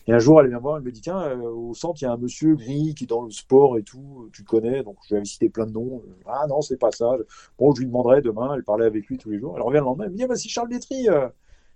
Et 0.08 0.14
un 0.14 0.20
jour, 0.20 0.42
elle 0.42 0.48
vient 0.48 0.58
me 0.58 0.62
voir, 0.62 0.78
elle 0.78 0.84
me 0.84 0.92
dit 0.92 1.02
Tiens, 1.02 1.22
euh, 1.22 1.38
au 1.38 1.74
centre, 1.74 2.02
il 2.02 2.06
y 2.06 2.08
a 2.08 2.12
un 2.12 2.18
monsieur 2.18 2.56
gris 2.56 2.96
qui 2.96 3.04
est 3.04 3.08
dans 3.08 3.24
le 3.24 3.32
sport 3.32 3.78
et 3.78 3.84
tout, 3.84 4.30
tu 4.34 4.42
le 4.42 4.48
connais. 4.48 4.84
Donc, 4.84 4.98
je 5.04 5.10
lui 5.10 5.18
avais 5.18 5.26
cité 5.26 5.50
plein 5.50 5.66
de 5.66 5.72
noms. 5.72 6.02
Ah 6.26 6.46
non, 6.48 6.62
c'est 6.62 6.78
pas 6.78 6.92
ça. 6.92 7.12
Bon, 7.58 7.74
je 7.74 7.82
lui 7.82 7.88
demanderai 7.88 8.22
demain. 8.22 8.54
Elle 8.56 8.64
parlait 8.64 8.86
avec 8.86 9.06
lui 9.08 9.18
tous 9.18 9.30
les 9.30 9.40
jours. 9.40 9.54
Elle 9.56 9.62
revient 9.62 9.80
le 9.80 9.84
lendemain, 9.86 10.06
elle 10.06 10.12
me 10.12 10.18
dit 10.18 10.24
Ah, 10.24 10.28
bah, 10.28 10.36
c'est 10.36 10.50
Charles 10.50 10.70
euh. 10.74 11.30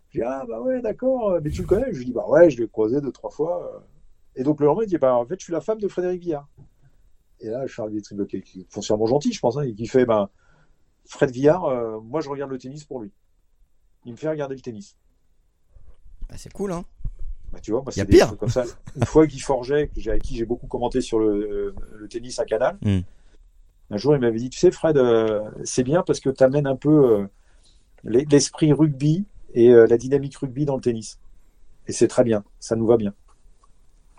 Je 0.10 0.20
dis 0.20 0.24
Ah, 0.26 0.46
bah 0.48 0.62
ouais, 0.62 0.82
d'accord, 0.82 1.40
mais 1.44 1.50
tu 1.52 1.62
le 1.62 1.68
connais? 1.68 1.92
Je 1.92 1.98
lui 2.00 2.06
dis 2.06 2.14
Bah 2.14 2.26
ouais, 2.28 2.50
je 2.50 2.60
l'ai 2.62 2.68
croisé 2.68 3.02
deux, 3.02 3.12
trois 3.12 3.30
fois. 3.30 3.72
euh. 3.76 3.80
Et 4.36 4.44
donc, 4.44 4.60
le 4.60 4.66
lendemain, 4.66 4.84
il 4.84 4.90
dit 4.90 4.98
Bah, 4.98 5.16
en 5.16 5.26
fait, 5.26 5.40
je 5.40 5.44
suis 5.46 5.54
la 5.54 5.62
femme 5.62 5.80
de 5.80 5.88
Frédéric 5.88 6.22
Villard. 6.22 6.48
Et 7.40 7.50
là, 7.50 7.68
Charles 7.68 7.92
Bietri, 7.92 8.16
qui 8.28 8.42
qui 8.42 8.62
est 8.62 8.72
foncièrement 8.72 9.06
gentil, 9.06 9.32
je 9.34 9.40
pense, 9.40 9.58
hein, 9.58 9.64
et 9.64 9.74
qui 9.74 9.86
fait 9.86 10.06
Ben, 10.06 10.30
Fred 11.06 11.30
Villard, 11.32 11.66
euh, 11.66 12.00
moi, 12.00 12.22
je 12.22 12.30
regarde 12.30 12.50
le 12.52 12.58
tennis 12.58 12.84
pour 12.84 13.02
lui. 13.02 13.12
Il 14.06 14.14
me 14.14 14.18
fait 14.18 14.30
regarder 14.30 14.56
le 14.56 14.62
tennis. 14.62 14.98
Ah, 16.30 16.36
c'est 16.38 16.52
cool, 16.54 16.72
hein 16.72 16.84
Bah, 17.52 17.60
tu 17.62 17.72
vois, 17.72 17.82
moi, 17.82 17.92
Y 17.96 18.00
a 18.02 18.04
c'est 18.04 18.06
des 18.12 18.18
pire. 18.18 18.28
trucs 18.28 18.40
comme 18.40 18.50
ça. 18.50 18.64
Une 18.96 19.06
fois 19.06 19.26
Guy 19.28 19.40
Forget, 19.40 19.90
avec 20.08 20.22
qui 20.24 20.36
j'ai 20.36 20.46
beaucoup 20.46 20.68
commenté 20.68 21.02
sur 21.02 21.20
le, 21.20 21.76
le 21.96 22.08
tennis 22.08 22.40
à 22.40 22.46
Canal, 22.46 22.78
Mm. 22.82 23.00
un 23.92 23.98
jour, 23.98 24.16
il 24.16 24.20
m'avait 24.22 24.40
dit, 24.40 24.50
tu 24.50 24.60
sais, 24.60 24.72
Fred, 24.72 24.98
euh, 24.98 25.42
c'est 25.64 25.84
bien 25.84 26.02
parce 26.02 26.20
que 26.20 26.30
tu 26.30 26.44
amènes 26.44 26.68
un 26.68 26.76
peu, 26.76 27.20
euh, 27.20 27.28
l'esprit 28.04 28.74
rugby 28.74 29.26
et 29.54 29.70
euh, 29.70 29.86
la 29.88 29.98
dynamique 29.98 30.36
rugby 30.38 30.66
dans 30.66 30.76
le 30.76 30.82
tennis. 30.82 31.20
Et 31.88 31.92
c'est 31.92 32.08
très 32.08 32.24
bien, 32.24 32.44
ça 32.60 32.76
nous 32.76 32.86
va 32.88 32.98
bien. 32.98 33.14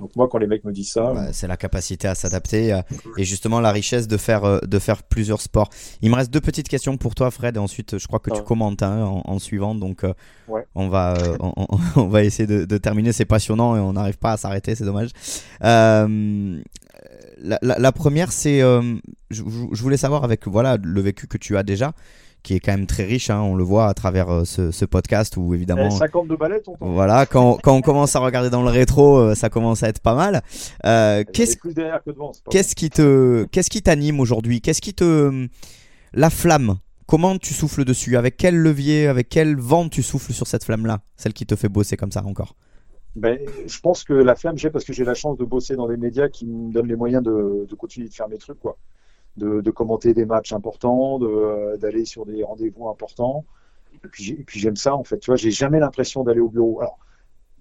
Donc 0.01 0.11
moi, 0.17 0.29
quand 0.29 0.39
les 0.39 0.47
mecs 0.49 0.65
me 0.65 0.73
disent 0.73 0.91
ça, 0.91 1.13
Ouais, 1.13 1.29
c'est 1.33 1.47
la 1.47 1.57
capacité 1.57 2.09
à 2.09 2.15
s'adapter 2.17 2.73
euh, 2.73 2.83
et 3.17 3.25
justement 3.25 3.61
la 3.61 3.71
richesse 3.71 4.09
de 4.09 4.17
faire, 4.17 4.45
euh, 4.45 4.59
de 4.67 4.79
faire 4.81 5.03
plusieurs 5.05 5.41
sports. 5.41 5.71
Il 6.03 6.11
me 6.11 6.17
reste 6.17 6.33
deux 6.33 6.41
petites 6.41 6.69
questions 6.69 6.97
pour 6.97 7.15
toi, 7.15 7.31
Fred, 7.31 7.57
et 7.57 7.61
ensuite 7.61 7.99
je 7.99 8.07
crois 8.09 8.19
que 8.19 8.31
tu 8.31 8.41
Ah. 8.41 8.45
commentes 8.45 8.83
hein, 8.83 9.05
en, 9.05 9.23
en 9.25 9.39
suivant, 9.39 9.75
donc 9.75 10.03
euh, 10.05 10.13
Ouais. 10.49 10.67
on, 10.75 10.89
va, 10.89 11.15
euh, 11.17 11.37
on, 11.97 12.07
va 12.09 12.25
essayer 12.25 12.47
de, 12.47 12.65
de 12.65 12.77
terminer. 12.79 13.13
C'est 13.13 13.25
passionnant 13.25 13.77
et 13.77 13.81
on 13.81 13.93
n'arrive 13.93 14.19
pas 14.19 14.33
à 14.33 14.37
s'arrêter, 14.37 14.75
c'est 14.75 14.85
dommage. 14.85 15.11
Euh, 15.63 16.61
la, 17.39 17.59
la- 17.63 17.79
la 17.79 17.93
première, 17.93 18.33
c'est, 18.33 18.63
euh, 18.63 18.83
je, 19.31 19.43
je- 19.43 19.67
je 19.73 19.83
voulais 19.83 19.97
savoir 19.97 20.25
avec 20.25 20.47
voilà 20.47 20.77
le 20.83 21.01
vécu 21.01 21.27
que 21.27 21.39
tu 21.39 21.57
as 21.57 21.63
déjà, 21.63 21.93
qui 22.45 22.55
est 22.55 22.61
quand 22.61 22.73
même 22.73 22.87
très 22.87 23.05
riche, 23.05 23.31
hein, 23.31 23.41
on 23.41 23.57
le 23.57 23.65
voit 23.65 23.89
à 23.89 23.95
travers 23.95 24.29
euh, 24.31 24.45
ce, 24.45 24.71
ce 24.71 24.85
podcast 24.85 25.37
où 25.37 25.55
évidemment. 25.55 25.89
eh, 25.89 25.99
52 25.99 26.37
balais, 26.37 26.61
tonton. 26.61 26.93
Voilà, 26.93 27.27
quand, 27.27 27.59
quand 27.61 27.75
on 27.75 27.81
commence 27.81 28.15
à 28.15 28.21
regarder 28.21 28.51
dans 28.51 28.63
le 28.63 28.69
rétro, 28.71 29.17
euh, 29.17 29.35
ça 29.35 29.49
commence 29.49 29.83
à 29.83 29.89
être 29.89 30.01
pas 30.01 30.15
mal. 30.15 30.43
Euh, 30.85 31.25
Qu'est-ce 31.33 31.57
Qu'est-ce 32.51 32.75
qui 32.77 32.91
te, 32.91 33.45
qu'est-ce 33.51 33.71
qui 33.71 33.83
t'anime 33.83 34.21
aujourd'hui? 34.21 34.61
Qu'est-ce 34.61 34.81
qui 34.83 34.95
te, 34.95 35.49
la 36.13 36.31
flamme? 36.31 36.77
Comment 37.07 37.37
tu 37.39 37.53
souffles 37.55 37.85
dessus? 37.85 38.17
Avec 38.17 38.37
quel 38.37 38.57
levier, 38.57 39.09
avec 39.09 39.29
quel 39.29 39.57
vent 39.57 39.89
tu 39.89 40.03
souffles 40.03 40.33
sur 40.33 40.47
cette 40.47 40.65
flamme-là? 40.65 41.01
Celle 41.17 41.33
qui 41.33 41.47
te 41.47 41.57
fait 41.57 41.69
bosser 41.69 41.97
comme 41.97 42.13
ça 42.13 42.25
encore 42.25 42.57
Ben, 43.17 43.39
je 43.67 43.81
pense 43.81 44.05
que 44.05 44.13
la 44.15 44.35
flamme, 44.35 44.57
j'ai 44.59 44.71
parce 44.71 44.85
que 44.85 44.93
j'ai 44.93 45.05
la 45.05 45.15
chance 45.15 45.37
de 45.39 45.45
bosser 45.45 45.77
dans 45.77 45.89
des 45.89 45.97
médias 45.97 46.29
qui 46.29 46.47
me 46.47 46.73
donnent 46.73 46.89
les 46.89 46.97
moyens 46.97 47.23
de, 47.23 47.67
de 47.69 47.75
continuer 47.75 48.09
de 48.09 48.15
faire 48.15 48.29
mes 48.29 48.39
trucs, 48.39 48.59
quoi. 48.61 48.77
De, 49.37 49.61
de 49.61 49.71
commenter 49.73 50.15
des 50.15 50.27
matchs 50.27 50.53
importants, 50.53 51.19
de, 51.19 51.27
euh, 51.27 51.77
d'aller 51.77 52.05
sur 52.05 52.25
des 52.25 52.45
rendez-vous 52.45 52.89
importants. 52.89 53.45
Et 53.93 54.09
puis, 54.09 54.61
j'aime 54.61 54.77
ça, 54.77 54.95
en 54.95 55.03
fait. 55.03 55.19
Tu 55.19 55.31
vois, 55.31 55.37
j'ai 55.37 55.51
jamais 55.51 55.81
l'impression 55.81 56.23
d'aller 56.23 56.41
au 56.41 56.49
bureau. 56.49 56.81
Alors, 56.81 56.99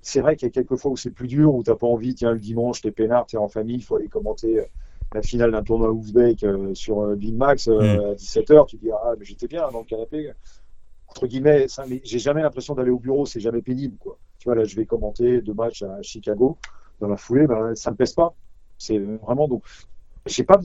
c'est 0.01 0.21
vrai 0.21 0.35
qu'il 0.35 0.47
y 0.47 0.49
a 0.49 0.51
quelques 0.51 0.75
fois 0.75 0.91
où 0.91 0.97
c'est 0.97 1.11
plus 1.11 1.27
dur, 1.27 1.55
où 1.55 1.63
t'as 1.63 1.75
pas 1.75 1.87
envie, 1.87 2.13
tiens, 2.13 2.31
le 2.31 2.39
dimanche, 2.39 2.81
t'es 2.81 2.91
peinard, 2.91 3.25
t'es 3.25 3.37
en 3.37 3.47
famille, 3.47 3.77
il 3.77 3.83
faut 3.83 3.95
aller 3.95 4.09
commenter 4.09 4.59
euh, 4.59 4.65
la 5.13 5.21
finale 5.21 5.51
d'un 5.51 5.63
tournoi 5.63 5.91
ouzbek 5.91 6.43
euh, 6.43 6.73
sur 6.73 7.01
euh, 7.01 7.15
Big 7.15 7.35
Max 7.35 7.67
euh, 7.67 8.11
à 8.11 8.15
17h. 8.15 8.67
Tu 8.67 8.77
dis, 8.77 8.89
ah, 8.91 9.13
mais 9.17 9.25
j'étais 9.25 9.47
bien 9.47 9.69
dans 9.71 9.79
le 9.79 9.85
canapé. 9.85 10.31
Entre 11.07 11.27
guillemets, 11.27 11.67
ça, 11.67 11.85
mais 11.87 12.01
j'ai 12.03 12.19
jamais 12.19 12.41
l'impression 12.41 12.73
d'aller 12.73 12.89
au 12.89 12.99
bureau, 12.99 13.25
c'est 13.25 13.39
jamais 13.39 13.61
pénible, 13.61 13.97
quoi. 13.97 14.17
Tu 14.39 14.45
vois, 14.45 14.55
là, 14.55 14.63
je 14.63 14.75
vais 14.75 14.85
commenter 14.85 15.41
deux 15.41 15.53
matchs 15.53 15.83
à 15.83 16.01
Chicago. 16.01 16.57
Dans 16.99 17.07
la 17.07 17.17
foulée, 17.17 17.47
ben, 17.47 17.75
ça 17.75 17.91
me 17.91 17.95
pèse 17.95 18.13
pas. 18.13 18.33
C'est 18.77 18.97
vraiment 18.97 19.47
donc, 19.47 19.63
j'ai 20.25 20.43
pas, 20.43 20.59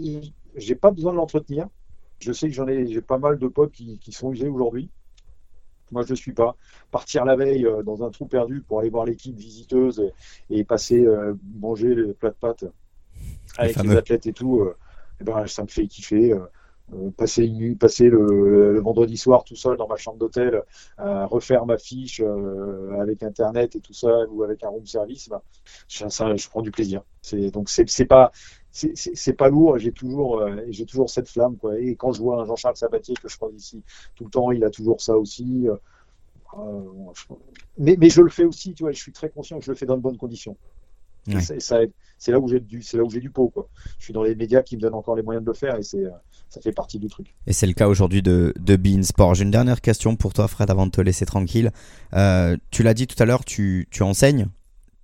j'ai 0.59 0.75
pas 0.75 0.91
besoin 0.91 1.13
de 1.13 1.17
l'entretenir. 1.17 1.69
Je 2.21 2.33
sais 2.33 2.49
que 2.49 2.55
j'en 2.55 2.67
ai, 2.67 2.87
j'ai 2.87 3.01
pas 3.01 3.19
mal 3.19 3.39
de 3.39 3.49
potes 3.49 3.73
qui, 3.73 3.99
qui 3.99 4.13
sont 4.13 4.33
usés 4.33 4.49
aujourd'hui. 4.49 4.91
Moi, 5.91 6.03
je 6.03 6.11
ne 6.11 6.17
suis 6.17 6.33
pas. 6.33 6.57
Partir 6.91 7.25
la 7.25 7.37
veille 7.37 7.67
euh, 7.67 7.83
dans 7.83 8.03
un 8.03 8.11
trou 8.11 8.27
perdu 8.27 8.61
pour 8.61 8.81
aller 8.81 8.91
voir 8.91 9.05
l'équipe 9.05 9.37
visiteuse 9.37 10.01
et, 10.51 10.59
et 10.59 10.65
passer 10.65 11.05
euh, 11.05 11.35
manger 11.59 11.95
les 11.95 12.13
plats 12.13 12.31
de 12.31 12.35
pâtes 12.35 12.65
avec 13.57 13.77
les, 13.77 13.83
fameux. 13.83 13.97
athlètes 13.97 14.27
et 14.27 14.33
tout, 14.33 14.61
euh, 14.61 14.77
eh 15.21 15.25
ben, 15.25 15.47
ça 15.47 15.63
me 15.63 15.69
fait 15.69 15.87
kiffer. 15.87 16.35
passer 17.17 17.45
une 17.45 17.57
nuit, 17.57 17.75
passer 17.75 18.09
le, 18.09 18.73
le 18.75 18.81
vendredi 18.81 19.17
soir 19.17 19.45
tout 19.45 19.57
seul 19.57 19.77
dans 19.77 19.89
ma 19.89 19.97
chambre 19.97 20.19
d'hôtel, 20.19 20.63
à 20.97 21.27
refaire 21.27 21.67
ma 21.67 21.79
fiche 21.79 22.23
avec 23.01 23.23
internet 23.23 23.75
et 23.77 23.81
tout 23.81 23.95
ça 23.95 24.27
ou 24.31 24.43
avec 24.45 24.63
un 24.63 24.69
room 24.69 24.87
service, 24.87 25.29
ben, 25.29 25.41
ça, 25.89 26.09
ça, 26.11 26.37
je 26.37 26.49
prends 26.49 26.63
du 26.63 26.71
plaisir. 26.71 27.03
C'est 27.23 27.51
donc 27.51 27.69
c'est 27.69 27.89
c'est 27.89 28.07
pas 28.07 28.31
c'est- 28.71 29.33
pas 29.33 29.49
lourd. 29.49 29.79
J'ai 29.79 29.93
toujours 29.93 30.41
euh, 30.41 30.57
j'ai 30.71 30.85
toujours 30.87 31.11
cette 31.11 31.29
flamme 31.29 31.57
quoi. 31.57 31.79
Et 31.79 31.97
quand 31.97 32.13
je 32.13 32.21
vois 32.23 32.43
un 32.43 32.45
Jean-Charles 32.47 32.77
Sabatier 32.77 33.15
que 33.15 33.29
je 33.29 33.37
crois 33.37 33.51
ici 33.57 33.83
tout 34.15 34.25
le 34.25 34.31
temps, 34.31 34.51
il 34.53 34.65
a 34.65 34.71
toujours 34.71 35.01
ça 35.01 35.17
aussi. 35.17 35.67
euh, 35.69 35.75
euh, 36.59 36.83
mais, 37.77 37.97
mais 37.99 38.09
je 38.11 38.23
le 38.23 38.31
fais 38.31 38.45
aussi, 38.45 38.73
tu 38.75 38.83
vois. 38.85 38.93
Je 38.93 38.99
suis 38.99 39.13
très 39.13 39.29
conscient 39.29 39.59
que 39.59 39.65
je 39.65 39.71
le 39.71 39.77
fais 39.77 39.87
dans 39.87 39.97
de 39.97 40.03
bonnes 40.03 40.17
conditions. 40.17 40.57
Ouais. 41.27 41.41
C'est 42.21 42.33
là 42.33 42.41
où 42.41 42.49
j'ai 42.49 42.59
du 42.59 42.81
c'est 42.83 42.97
là 42.97 43.05
où 43.05 43.11
j'ai 43.11 43.21
du 43.21 43.29
pot 43.31 43.49
quoi. 43.49 43.69
Je 43.99 44.05
suis 44.05 44.13
dans 44.15 44.23
les 44.23 44.35
médias 44.35 44.63
qui 44.63 44.77
me 44.77 44.81
donnent 44.81 44.95
encore 44.95 45.15
les 45.15 45.23
moyens 45.23 45.45
de 45.45 45.51
le 45.51 45.55
faire 45.55 45.77
et 45.77 45.83
c'est 45.83 46.05
ça 46.49 46.61
fait 46.63 46.73
partie 46.73 46.99
du 46.99 47.09
truc. 47.09 47.35
Et 47.47 47.53
c'est 47.53 47.67
le 47.67 47.75
cas 47.75 47.87
aujourd'hui 47.87 48.23
de, 48.23 48.55
de 48.59 48.77
Bein 48.77 49.03
Sport. 49.03 49.35
J'ai 49.35 49.45
une 49.45 49.51
dernière 49.51 49.83
question 49.83 50.17
pour 50.17 50.33
toi, 50.33 50.49
Fred, 50.49 50.71
avant 50.71 50.87
de 50.87 50.91
te 50.91 51.01
laisser 51.03 51.27
tranquille. 51.27 51.71
Euh, 52.15 52.57
tu 52.71 52.83
l'as 52.83 52.95
dit 52.95 53.07
tout 53.07 53.23
à 53.23 53.27
l'heure, 53.27 53.45
tu, 53.45 53.87
tu 53.91 54.03
enseignes, 54.03 54.49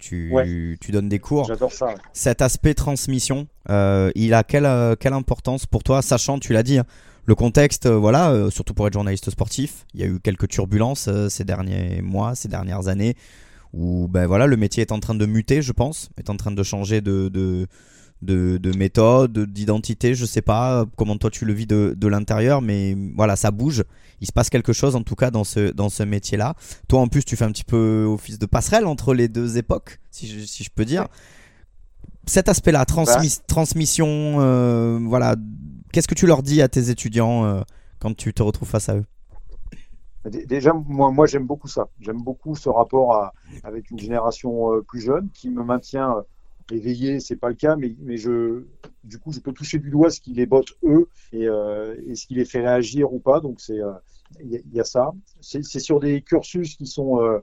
tu, 0.05 0.31
Ouais. 0.33 0.77
tu 0.81 0.93
donnes 0.93 1.09
des 1.09 1.19
cours. 1.19 1.47
J'adore 1.47 1.73
ça. 1.73 1.87
ouais. 1.87 1.95
Cet 2.13 2.43
aspect 2.43 2.75
transmission, 2.75 3.47
euh, 3.71 4.11
il 4.15 4.35
a 4.35 4.43
quelle, 4.45 4.67
euh, 4.67 4.95
quelle 4.99 5.15
importance 5.15 5.65
pour 5.67 5.83
toi, 5.83 6.03
sachant, 6.03 6.39
tu 6.39 6.53
l'as 6.53 6.63
dit, 6.63 6.79
hein, 6.79 6.85
le 7.27 7.35
contexte, 7.35 7.87
euh, 7.87 7.97
voilà, 7.97 8.31
euh, 8.31 8.51
surtout 8.51 8.75
pour 8.75 8.87
être 8.87 8.93
journaliste 8.93 9.31
sportif, 9.31 9.87
il 9.95 10.01
y 10.01 10.05
a 10.05 10.07
eu 10.07 10.21
quelques 10.21 10.49
turbulences 10.49 11.09
euh, 11.09 11.29
ces 11.31 11.45
derniers 11.45 12.03
mois, 12.03 12.35
ces 12.35 12.49
dernières 12.49 12.89
années, 12.89 13.17
où 13.73 14.07
ben 14.09 14.27
voilà, 14.27 14.47
le 14.47 14.57
métier 14.59 14.83
est 14.83 14.93
en 14.93 15.01
train 15.01 15.15
de 15.15 15.25
muter, 15.27 15.63
je 15.63 15.73
pense, 15.73 16.11
est 16.19 16.29
en 16.29 16.37
train 16.37 16.51
de 16.53 16.63
changer 16.63 17.01
de, 17.01 17.29
de, 17.29 17.67
de, 18.23 18.57
de 18.57 18.77
méthode, 18.77 19.39
d'identité, 19.53 20.15
je 20.15 20.25
sais 20.25 20.43
pas 20.43 20.81
euh, 20.81 20.85
comment 20.97 21.17
toi 21.17 21.31
tu 21.31 21.45
le 21.45 21.53
vis 21.53 21.67
de, 21.67 21.95
de 21.97 22.09
l'intérieur, 22.09 22.63
mais 22.63 22.97
voilà, 23.17 23.37
ça 23.37 23.51
bouge. 23.51 23.85
Il 24.21 24.27
se 24.27 24.33
passe 24.33 24.49
quelque 24.49 24.73
chose 24.73 24.97
en 24.97 25.03
tout 25.03 25.15
cas 25.17 25.31
dans 25.31 25.45
ce, 25.45 25.71
dans 25.73 25.89
ce 25.91 26.03
métier-là. 26.03 26.55
Toi 26.89 27.01
en 27.01 27.09
plus, 27.09 27.25
tu 27.25 27.37
fais 27.37 27.45
un 27.45 27.53
petit 27.53 27.65
peu 27.65 28.05
office 28.09 28.39
de 28.39 28.47
passerelle 28.47 28.87
entre 28.87 29.13
les 29.13 29.29
deux 29.29 29.59
époques, 29.59 30.01
si 30.11 30.27
je, 30.27 30.41
si 30.47 30.65
je 30.65 30.71
peux 30.71 30.85
dire. 30.85 31.09
Cet 32.27 32.49
aspect-là, 32.49 32.85
transmis- 32.87 33.41
transmission, 33.47 34.37
euh, 34.41 34.99
voilà, 35.03 35.37
qu'est-ce 35.93 36.09
que 36.09 36.15
tu 36.15 36.27
leur 36.27 36.43
dis 36.43 36.63
à 36.63 36.69
tes 36.69 36.89
étudiants 36.89 37.45
euh, 37.45 37.61
quand 37.99 38.17
tu 38.17 38.33
te 38.33 38.43
retrouves 38.43 38.69
face 38.69 38.89
à 38.89 38.97
eux? 38.97 39.05
Dé- 40.31 40.47
Déjà, 40.47 40.73
moi, 40.73 41.11
moi 41.11 41.27
j'aime 41.27 41.47
beaucoup 41.47 41.69
ça. 41.69 41.89
J'aime 42.01 42.23
beaucoup 42.23 42.55
ce 42.55 42.71
rapport 42.71 43.15
à, 43.15 43.35
avec 43.63 43.91
une 43.91 43.99
génération 43.99 44.73
euh, 44.73 44.81
plus 44.81 45.03
jeune 45.03 45.29
qui 45.35 45.51
me 45.51 45.63
maintient 45.63 46.25
éveillé. 46.71 47.21
C'est 47.21 47.37
pas 47.37 47.49
le 47.49 47.55
cas, 47.55 47.77
mais, 47.77 47.95
mais 48.01 48.17
je, 48.17 48.65
du 49.05 49.19
coup, 49.19 49.33
je 49.33 49.41
peux 49.41 49.53
toucher 49.53 49.79
du 49.79 49.91
doigt 49.91 50.11
ce 50.11 50.21
qui 50.21 50.33
les 50.35 50.47
botte 50.47 50.69
eux 50.85 51.09
et, 51.33 51.47
euh, 51.49 51.95
ce 52.15 52.27
qui 52.27 52.35
les 52.35 52.45
fait 52.45 52.61
réagir 52.61 53.13
ou 53.13 53.19
pas. 53.21 53.41
Donc, 53.41 53.61
c'est, 53.61 53.81
euh, 53.81 53.93
il 54.41 54.63
il 54.67 54.75
y 54.75 54.81
a 54.81 54.85
ça. 54.85 55.11
C'est 55.41 55.63
sur 55.63 56.01
des 56.01 56.23
cursus 56.23 56.77
qui 56.77 56.87
sont, 56.87 57.21
euh, 57.21 57.39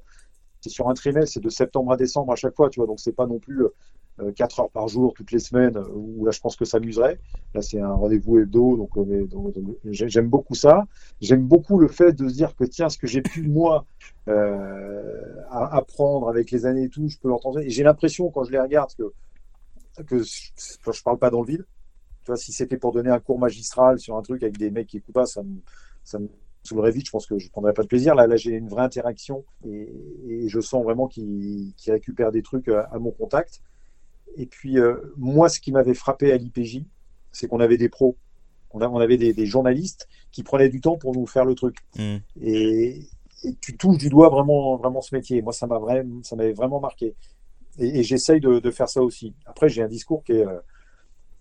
c'est 0.61 0.69
sur 0.69 0.89
un 0.89 0.93
trimestre, 0.93 1.33
c'est 1.33 1.43
de 1.43 1.49
septembre 1.49 1.91
à 1.91 1.97
décembre 1.97 2.31
à 2.33 2.35
chaque 2.35 2.55
fois, 2.55 2.69
tu 2.69 2.79
vois. 2.79 2.87
Donc, 2.87 2.99
c'est 2.99 3.13
pas 3.15 3.27
non 3.27 3.39
plus 3.39 3.63
euh, 3.63 3.73
4 4.35 4.59
heures 4.59 4.69
par 4.69 4.87
jour 4.87 5.13
toutes 5.13 5.31
les 5.31 5.39
semaines 5.39 5.77
euh, 5.77 5.87
où 5.93 6.25
là, 6.25 6.31
je 6.31 6.39
pense 6.39 6.55
que 6.55 6.65
ça 6.65 6.77
amuserait. 6.77 7.19
Là, 7.53 7.61
c'est 7.61 7.79
un 7.79 7.93
rendez-vous 7.93 8.39
hebdo, 8.39 8.77
donc, 8.77 8.97
euh, 8.97 9.27
j'aime 9.85 10.27
beaucoup 10.27 10.55
ça. 10.55 10.85
J'aime 11.21 11.43
beaucoup 11.43 11.79
le 11.79 11.87
fait 11.87 12.13
de 12.13 12.27
se 12.27 12.33
dire 12.33 12.55
que 12.55 12.63
tiens, 12.63 12.89
ce 12.89 12.97
que 12.97 13.07
j'ai 13.07 13.21
pu 13.21 13.47
moi 13.47 13.85
euh, 14.27 15.43
apprendre 15.49 16.29
avec 16.29 16.51
les 16.51 16.65
années 16.65 16.83
et 16.83 16.89
tout, 16.89 17.07
je 17.07 17.17
peux 17.17 17.29
l'entendre. 17.29 17.59
Et 17.59 17.69
j'ai 17.69 17.83
l'impression 17.83 18.29
quand 18.29 18.43
je 18.43 18.51
les 18.51 18.59
regarde 18.59 18.91
que 18.95 19.11
que 20.05 20.19
je, 20.19 20.51
je 20.57 21.03
parle 21.03 21.17
pas 21.17 21.29
dans 21.29 21.41
le 21.41 21.47
vide. 21.47 21.65
Tu 22.23 22.27
vois, 22.27 22.37
si 22.37 22.53
c'était 22.53 22.77
pour 22.77 22.93
donner 22.93 23.09
un 23.09 23.19
cours 23.19 23.39
magistral 23.39 23.99
sur 23.99 24.15
un 24.15 24.21
truc 24.21 24.41
avec 24.41 24.57
des 24.57 24.71
mecs 24.71 24.87
qui 24.87 24.97
écoutent 24.97 25.13
pas, 25.13 25.25
ça 25.25 25.43
me 25.43 25.57
ça 26.03 26.17
me 26.19 26.89
vite. 26.91 27.07
Je 27.07 27.11
pense 27.11 27.25
que 27.25 27.37
je 27.37 27.49
prendrais 27.49 27.73
pas 27.73 27.83
de 27.83 27.87
plaisir. 27.87 28.15
Là, 28.15 28.27
là, 28.27 28.35
j'ai 28.35 28.51
une 28.51 28.69
vraie 28.69 28.83
interaction 28.83 29.43
et, 29.65 30.47
je 30.47 30.59
sens 30.59 30.83
vraiment 30.83 31.07
qu'ils 31.07 31.73
récupèrent 31.87 32.31
des 32.31 32.41
trucs 32.41 32.67
à 32.67 32.97
mon 32.99 33.11
contact. 33.11 33.61
Et 34.37 34.45
puis 34.45 34.79
euh, 34.79 34.95
moi, 35.17 35.49
ce 35.49 35.59
qui 35.59 35.71
m'avait 35.71 35.93
frappé 35.93 36.31
à 36.31 36.37
l'IPJ, 36.37 36.83
c'est 37.31 37.47
qu'on 37.47 37.59
avait 37.59 37.77
des 37.77 37.89
pros. 37.89 38.15
On, 38.71 38.81
a- 38.81 38.87
on 38.89 38.99
avait 38.99 39.17
des, 39.17 39.33
des 39.33 39.45
journalistes 39.45 40.07
qui 40.31 40.43
prenaient 40.43 40.69
du 40.69 40.79
temps 40.81 40.97
pour 40.97 41.13
nous 41.15 41.25
faire 41.27 41.45
le 41.45 41.55
truc. 41.55 41.77
Mm. 41.97 42.17
Et, 42.41 42.99
et 43.43 43.55
tu 43.59 43.75
touches 43.77 43.97
du 43.97 44.09
doigt 44.09 44.29
vraiment, 44.29 44.77
vraiment 44.77 45.01
ce 45.01 45.13
métier. 45.15 45.41
Moi, 45.41 45.53
ça 45.53 45.67
m'a 45.67 45.79
vraiment, 45.79 46.21
ça 46.23 46.35
m'avait 46.35 46.53
vraiment 46.53 46.79
marqué. 46.79 47.15
Et, 47.79 47.99
et 47.99 48.03
j'essaye 48.03 48.39
de, 48.39 48.59
de 48.59 48.71
faire 48.71 48.87
ça 48.89 49.01
aussi. 49.01 49.33
Après, 49.45 49.67
j'ai 49.69 49.81
un 49.81 49.87
discours 49.87 50.23
qui 50.23 50.33
est, 50.33 50.45
euh, 50.45 50.59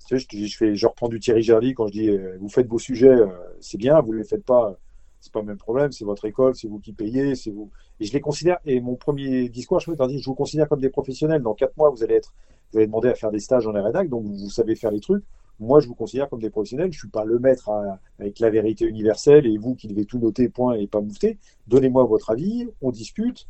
tu 0.09 0.19
sais, 0.19 0.27
je, 0.47 0.57
fais, 0.57 0.75
je 0.75 0.87
reprends 0.87 1.09
du 1.09 1.21
Thierry 1.21 1.43
Gerdy 1.43 1.75
quand 1.75 1.87
je 1.89 1.93
dis, 1.93 2.09
euh, 2.09 2.37
vous 2.41 2.49
faites 2.49 2.67
vos 2.67 2.79
sujets, 2.79 3.17
c'est 3.61 3.79
bien, 3.79 4.01
vous 4.01 4.13
les 4.13 4.25
faites 4.25 4.45
pas, 4.45 4.77
c'est 5.21 5.33
pas 5.33 5.41
le 5.41 5.47
même 5.47 5.59
problème, 5.59 5.93
c'est 5.93 6.05
votre 6.05 6.25
école, 6.25 6.57
c'est 6.57 6.67
vous 6.67 6.79
qui 6.81 6.93
payez, 6.93 7.35
c'est 7.35 7.51
vous. 7.51 7.71
Et 8.01 8.07
je 8.07 8.13
les 8.13 8.21
considère. 8.21 8.59
Et 8.65 8.81
mon 8.81 8.97
premier 8.97 9.49
discours, 9.49 9.79
je 9.79 9.91
leur 9.93 10.09
dis, 10.09 10.19
je 10.21 10.27
vous 10.27 10.35
considère 10.35 10.69
comme 10.69 10.81
des 10.81 10.89
professionnels. 10.89 11.43
Dans 11.43 11.55
quatre 11.55 11.77
mois, 11.77 11.91
vous 11.91 12.03
allez 12.03 12.15
être, 12.15 12.33
vous 12.73 12.79
allez 12.79 12.87
demander 12.87 13.09
à 13.09 13.15
faire 13.15 13.31
des 13.31 13.41
stages 13.41 13.67
les 13.69 13.81
rédacs, 13.81 14.09
donc 14.09 14.25
vous 14.25 14.51
savez 14.51 14.75
faire 14.75 14.91
les 14.91 15.01
trucs. 15.01 15.25
Moi, 15.59 15.81
je 15.81 15.89
vous 15.89 15.95
considère 15.95 16.29
comme 16.29 16.41
des 16.41 16.49
professionnels. 16.49 16.91
Je 16.91 16.99
suis 16.99 17.09
pas 17.09 17.25
le 17.25 17.39
maître 17.39 17.71
avec 18.19 18.39
la 18.39 18.49
vérité 18.49 18.87
universelle 18.87 19.47
et 19.47 19.59
vous 19.59 19.75
qui 19.75 19.89
devez 19.89 20.07
tout 20.07 20.19
noter, 20.19 20.49
point, 20.49 20.75
et 20.75 20.87
pas 20.87 21.03
moufter. 21.03 21.39
Donnez-moi 21.67 22.05
votre 22.05 22.31
avis, 22.31 22.67
on 22.81 22.91
discute. 22.91 23.47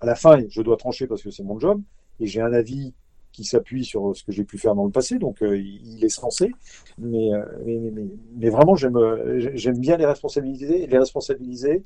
À 0.00 0.06
la 0.06 0.14
fin, 0.14 0.38
je 0.48 0.60
dois 0.60 0.76
trancher 0.76 1.06
parce 1.06 1.22
que 1.22 1.30
c'est 1.30 1.42
mon 1.42 1.58
job 1.58 1.80
et 2.20 2.26
j'ai 2.26 2.42
un 2.42 2.52
avis 2.52 2.92
qui 3.34 3.44
s'appuie 3.44 3.84
sur 3.84 4.16
ce 4.16 4.22
que 4.22 4.30
j'ai 4.30 4.44
pu 4.44 4.58
faire 4.58 4.76
dans 4.76 4.84
le 4.84 4.92
passé, 4.92 5.18
donc 5.18 5.42
euh, 5.42 5.58
il 5.58 6.04
est 6.04 6.08
censé. 6.08 6.52
Mais, 6.98 7.32
euh, 7.34 8.50
vraiment, 8.50 8.76
j'aime 8.76 8.96
euh, 8.96 9.50
j'aime 9.54 9.78
bien 9.78 9.96
les 9.96 10.06
responsabiliser, 10.06 10.86
les 10.86 10.98
responsabiliser, 10.98 11.82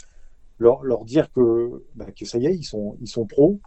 leur, 0.59 1.05
dire 1.05 1.33
que, 1.33 1.83
bah, 1.95 2.07
que 2.15 2.27
ça 2.27 2.39
y 2.39 2.47
est, 2.47 2.55
ils 2.55 2.65
sont, 2.65 3.27
pros, 3.27 3.61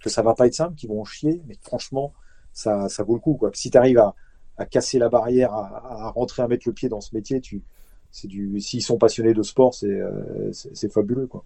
que 0.00 0.08
ça 0.08 0.22
va 0.22 0.34
pas 0.34 0.46
être 0.46 0.54
simple, 0.54 0.76
qu'ils 0.76 0.88
vont 0.88 1.02
en 1.02 1.04
chier, 1.04 1.42
mais 1.46 1.56
franchement, 1.60 2.14
ça, 2.56 2.88
ça 2.88 3.02
vaut 3.04 3.14
le 3.14 3.20
coup. 3.20 3.34
Quoi. 3.34 3.50
Si 3.52 3.70
tu 3.70 3.76
arrives 3.78 3.98
à, 3.98 4.14
à 4.56 4.64
casser 4.64 4.98
la 4.98 5.08
barrière, 5.10 5.52
à, 5.52 6.06
à 6.06 6.10
rentrer, 6.10 6.42
à 6.42 6.48
mettre 6.48 6.66
le 6.66 6.72
pied 6.72 6.88
dans 6.88 7.00
ce 7.02 7.14
métier, 7.14 7.40
tu, 7.40 7.62
c'est 8.10 8.28
du, 8.28 8.58
s'ils 8.60 8.82
sont 8.82 8.96
passionnés 8.98 9.34
de 9.34 9.42
sport, 9.42 9.74
c'est 9.74 9.86
euh, 9.86 10.50
c'est 10.52 10.74
c'est 10.76 10.90
fabuleux. 10.92 11.26
Quoi. 11.26 11.44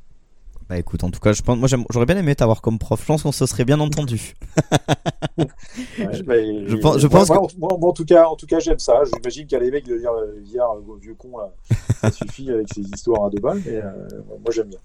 Bah 0.68 0.78
écoute, 0.78 1.02
en 1.02 1.10
tout 1.10 1.18
cas, 1.18 1.32
je 1.32 1.42
pense, 1.42 1.58
moi 1.58 1.66
j'aurais 1.90 2.06
bien 2.06 2.16
aimé 2.16 2.36
t'avoir 2.36 2.62
comme 2.62 2.78
prof. 2.78 3.00
Je 3.00 3.06
pense 3.06 3.24
qu'on 3.24 3.32
se 3.32 3.44
serait 3.44 3.64
bien 3.64 3.80
entendu. 3.80 4.34
Ouais, 5.38 5.46
mais- 6.26 6.66
je 6.68 6.76
pense- 6.76 6.98
je 6.98 7.06
moi- 7.06 7.20
pense 7.20 7.28
moi, 7.28 7.40
moi, 7.58 7.78
moi, 7.80 7.90
en 7.90 7.92
tout 7.92 8.04
cas, 8.04 8.26
en 8.26 8.36
tout 8.36 8.46
cas, 8.46 8.58
j'aime 8.58 8.78
ça. 8.78 9.02
J'imagine 9.04 9.46
qu'il 9.46 9.52
y 9.56 9.60
a 9.60 9.64
les 9.64 9.70
mecs 9.70 9.86
de 9.86 9.96
dire 9.96 10.10
euh, 10.12 10.38
hier, 10.44 10.64
euh, 10.64 10.98
vieux 11.00 11.14
con 11.14 11.38
là, 11.38 11.50
ça 12.00 12.10
suffit 12.10 12.50
avec 12.50 12.68
ces 12.74 12.82
histoires 12.82 13.24
à 13.24 13.30
deux 13.30 13.40
balles. 13.40 13.60
Mais 13.64 13.76
euh, 13.76 13.90
moi, 14.28 14.50
j'aime 14.52 14.68
bien. 14.68 14.78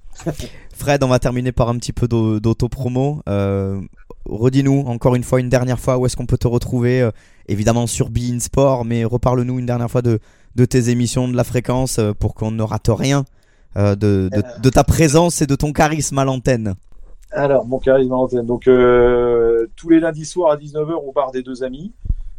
Fred, 0.73 1.03
on 1.03 1.07
va 1.07 1.19
terminer 1.19 1.51
par 1.51 1.69
un 1.69 1.77
petit 1.77 1.91
peu 1.93 2.07
d'au- 2.07 2.39
d'auto-promo. 2.39 3.21
Euh, 3.27 3.81
Redis-nous 4.25 4.85
encore 4.87 5.15
une 5.15 5.23
fois, 5.23 5.39
une 5.39 5.49
dernière 5.49 5.79
fois, 5.79 5.97
où 5.97 6.05
est-ce 6.05 6.15
qu'on 6.15 6.25
peut 6.25 6.37
te 6.37 6.47
retrouver 6.47 7.01
euh, 7.01 7.11
Évidemment 7.47 7.87
sur 7.87 8.09
Be 8.09 8.19
In 8.31 8.39
Sport, 8.39 8.85
mais 8.85 9.03
reparle-nous 9.03 9.59
une 9.59 9.65
dernière 9.65 9.89
fois 9.89 10.01
de, 10.01 10.19
de 10.55 10.65
tes 10.65 10.89
émissions, 10.89 11.27
de 11.27 11.35
la 11.35 11.43
fréquence, 11.43 11.99
euh, 11.99 12.13
pour 12.13 12.33
qu'on 12.33 12.51
ne 12.51 12.63
rate 12.63 12.89
rien 12.89 13.25
euh, 13.77 13.95
de, 13.95 14.29
de, 14.33 14.61
de 14.61 14.69
ta 14.69 14.83
présence 14.83 15.41
et 15.41 15.47
de 15.47 15.55
ton 15.55 15.73
charisme 15.73 16.17
à 16.17 16.25
l'antenne. 16.25 16.75
Alors, 17.31 17.67
mon 17.67 17.79
charisme 17.79 18.13
à 18.13 18.15
l'antenne. 18.15 18.45
Donc, 18.45 18.63
tous 18.63 19.89
les 19.89 19.99
lundis 19.99 20.25
soirs 20.25 20.51
à 20.51 20.57
19h 20.57 20.93
au 20.93 21.11
bar 21.11 21.31
des 21.31 21.43
deux 21.43 21.63
amis, 21.63 21.93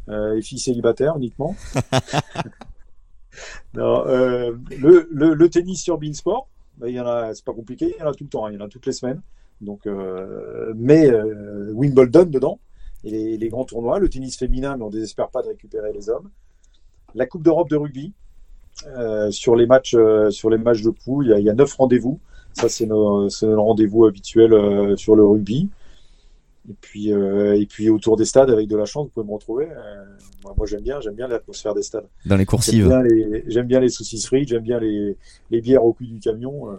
et 0.09 0.41
filles 0.41 0.59
célibataires 0.59 1.17
uniquement. 1.17 1.55
non, 3.75 4.05
le, 4.07 5.09
le, 5.11 5.35
le 5.35 5.51
tennis 5.51 5.83
sur 5.83 5.99
Beansport, 5.99 6.49
ben, 6.79 6.89
il 6.89 6.95
y 6.95 7.01
en 7.01 7.07
a, 7.07 7.35
c'est 7.35 7.45
pas 7.45 7.55
compliqué, 7.55 7.95
il 7.97 8.01
y 8.01 8.03
en 8.03 8.11
a 8.11 8.15
tout 8.15 8.25
le 8.25 8.31
temps, 8.31 8.47
hein, 8.47 8.51
il 8.53 8.59
y 8.59 8.63
en 8.63 8.65
a 8.65 8.69
toutes 8.69 8.87
les 8.87 8.93
semaines. 8.93 9.21
Donc, 9.61 9.87
euh, 9.87 10.73
mais 10.77 11.11
euh, 11.11 11.73
Wimbledon 11.73 12.25
dedans, 12.27 12.59
et 13.05 13.11
les, 13.11 13.37
les 13.39 13.49
grands 13.49 13.65
tournois, 13.65 13.99
le 13.99 14.09
tennis 14.09 14.37
féminin, 14.37 14.77
mais 14.77 14.85
on 14.85 14.91
désespère 14.91 15.29
pas 15.31 15.43
de 15.43 15.49
récupérer 15.49 15.93
les 15.93 16.09
hommes. 16.11 16.31
La 17.15 17.27
Coupe 17.27 17.43
d'Europe 17.43 17.71
de 17.71 17.77
rugby, 17.77 18.13
euh, 18.89 19.31
sur 19.31 19.57
les 19.57 19.67
matchs, 19.67 19.97
sur 20.31 20.51
les 20.51 20.59
matchs 20.59 20.83
de 20.83 20.91
poule, 20.91 21.35
il 21.39 21.45
y 21.45 21.51
a, 21.51 21.55
neuf 21.55 21.75
rendez-vous. 21.75 22.21
Ça, 22.53 22.69
c'est 22.69 22.87
nos, 22.87 23.29
rendez-vous 23.43 24.07
habituel 24.07 24.97
sur 24.99 25.15
le 25.17 25.27
rugby. 25.27 25.69
Et 26.69 26.75
puis, 26.81 27.13
euh, 27.13 27.55
et 27.59 27.67
puis 27.67 27.91
autour 27.91 28.17
des 28.17 28.25
stades, 28.25 28.51
avec 28.51 28.67
de 28.67 28.77
la 28.77 28.87
chance, 28.87 29.05
vous 29.07 29.11
pouvez 29.13 29.27
me 29.27 29.33
retrouver. 29.33 29.69
Euh, 29.71 30.05
moi, 30.43 30.53
moi, 30.57 30.67
j'aime 30.67 30.81
bien, 30.81 31.01
j'aime 31.01 31.15
bien 31.15 31.29
l'atmosphère 31.29 31.75
des 31.75 31.83
stades. 31.83 32.09
Dans 32.25 32.35
les 32.35 32.41
J'aime 32.41 32.47
coursives. 32.47 32.89
bien 32.89 33.03
les, 33.03 33.45
j'aime 33.47 33.67
bien 33.67 33.79
les 33.79 33.89
saucisses 33.89 34.27
frites, 34.27 34.49
j'aime 34.49 34.63
bien 34.65 34.81
les, 34.81 35.17
les 35.51 35.61
bières 35.61 35.85
au 35.85 35.93
cul 35.93 36.07
du 36.07 36.19
camion. 36.19 36.71
euh, 36.73 36.77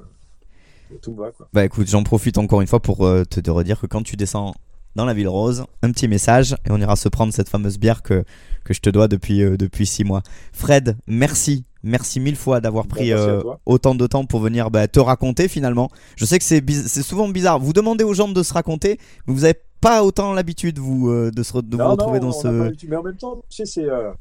tout 1.02 1.12
me 1.12 1.18
va, 1.22 1.32
quoi. 1.32 1.48
Bah 1.54 1.66
écoute, 1.66 1.88
j'en 1.88 2.04
profite 2.04 2.38
encore 2.38 2.62
une 2.62 2.68
fois 2.68 2.82
pour 2.82 3.06
euh, 3.06 3.24
te, 3.26 3.40
te 3.40 3.50
redire 3.52 3.80
que 3.80 3.88
quand 3.88 4.04
tu 4.04 4.16
descends 4.16 4.54
dans 4.96 5.06
la 5.06 5.14
ville 5.14 5.28
rose, 5.30 5.66
un 5.84 5.92
petit 5.92 6.08
message 6.08 6.54
et 6.66 6.72
on 6.72 6.78
ira 6.78 6.96
se 6.96 7.08
prendre 7.10 7.32
cette 7.32 7.50
fameuse 7.50 7.78
bière 7.78 8.02
que, 8.02 8.24
que 8.64 8.74
je 8.74 8.80
te 8.82 8.90
dois 8.90 9.08
depuis, 9.08 9.44
euh, 9.44 9.56
depuis 9.58 9.86
six 9.86 10.04
mois. 10.04 10.24
Fred, 10.54 10.98
merci. 11.08 11.66
Merci 11.84 12.20
mille 12.20 12.36
fois 12.36 12.60
d'avoir 12.60 12.86
Bah, 12.86 12.96
pris 12.96 13.14
euh, 13.14 13.42
autant 13.66 13.94
de 13.96 14.08
temps 14.08 14.26
pour 14.26 14.40
venir 14.40 14.72
bah, 14.72 14.88
te 14.88 15.00
raconter 15.00 15.48
finalement. 15.48 15.90
Je 16.16 16.26
sais 16.26 16.38
que 16.40 16.44
c'est 16.44 16.64
c'est 16.70 17.04
souvent 17.04 17.30
bizarre. 17.30 17.60
Vous 17.60 17.72
demandez 17.74 18.04
aux 18.04 18.14
gens 18.16 18.28
de 18.28 18.44
se 18.44 18.54
raconter, 18.54 19.00
mais 19.28 19.34
vous 19.34 19.44
avez 19.46 19.54
pas 19.80 20.04
autant 20.04 20.34
l'habitude 20.34 20.80
vous 20.80 21.10
euh, 21.10 21.30
de, 21.32 21.44
se 21.44 21.54
re- 21.54 21.62
de 21.62 21.78
vous 21.78 21.84
Non, 21.84 21.92
retrouver 21.92 22.20
non, 22.20 22.30
dans 22.32 22.36
on 22.36 22.42
ce. 22.42 22.88
Mais 22.88 22.96
en 22.96 23.04
même 23.04 23.16
temps, 23.16 23.38
tu 23.50 23.58
sais, 23.58 23.66
c'est. 23.66 23.86
Euh, 23.90 24.12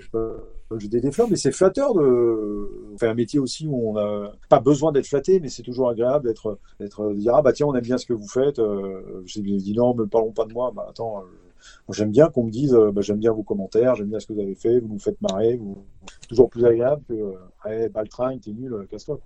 je 0.00 0.08
peux- 0.10 0.42
je 0.78 0.86
des 0.86 1.00
déflore, 1.00 1.28
mais 1.30 1.36
c'est 1.36 1.52
flatteur 1.52 1.94
de 1.94 2.68
faire 2.98 3.10
un 3.10 3.14
métier 3.14 3.38
aussi 3.38 3.66
où 3.66 3.90
on 3.90 3.94
n'a 3.94 4.32
pas 4.48 4.60
besoin 4.60 4.92
d'être 4.92 5.06
flatté, 5.06 5.40
mais 5.40 5.48
c'est 5.48 5.62
toujours 5.62 5.88
agréable 5.88 6.26
d'être, 6.26 6.58
d'être, 6.80 7.12
dire 7.14 7.34
ah 7.34 7.42
bah 7.42 7.52
tiens 7.52 7.66
on 7.66 7.74
aime 7.74 7.82
bien 7.82 7.98
ce 7.98 8.06
que 8.06 8.12
vous 8.12 8.28
faites. 8.28 8.58
Euh, 8.58 9.22
J'ai 9.26 9.42
dit 9.42 9.74
non, 9.74 9.94
ne 9.94 10.04
parlons 10.04 10.32
pas 10.32 10.44
de 10.44 10.52
moi. 10.52 10.72
Bah 10.74 10.86
attends, 10.88 11.18
euh, 11.18 11.92
j'aime 11.92 12.10
bien 12.10 12.28
qu'on 12.28 12.44
me 12.44 12.50
dise 12.50 12.74
euh, 12.74 12.90
bah, 12.92 13.00
j'aime 13.02 13.18
bien 13.18 13.32
vos 13.32 13.42
commentaires, 13.42 13.94
j'aime 13.96 14.08
bien 14.08 14.20
ce 14.20 14.26
que 14.26 14.32
vous 14.32 14.40
avez 14.40 14.54
fait, 14.54 14.80
vous 14.80 14.88
nous 14.88 14.98
faites 14.98 15.20
marrer, 15.20 15.56
vous... 15.56 15.84
toujours 16.28 16.48
plus 16.48 16.64
agréable 16.64 17.02
que 17.08 17.34
hey, 17.66 17.88
Baltringue, 17.88 18.40
t'es 18.40 18.52
nul, 18.52 18.86
casse-toi. 18.90 19.20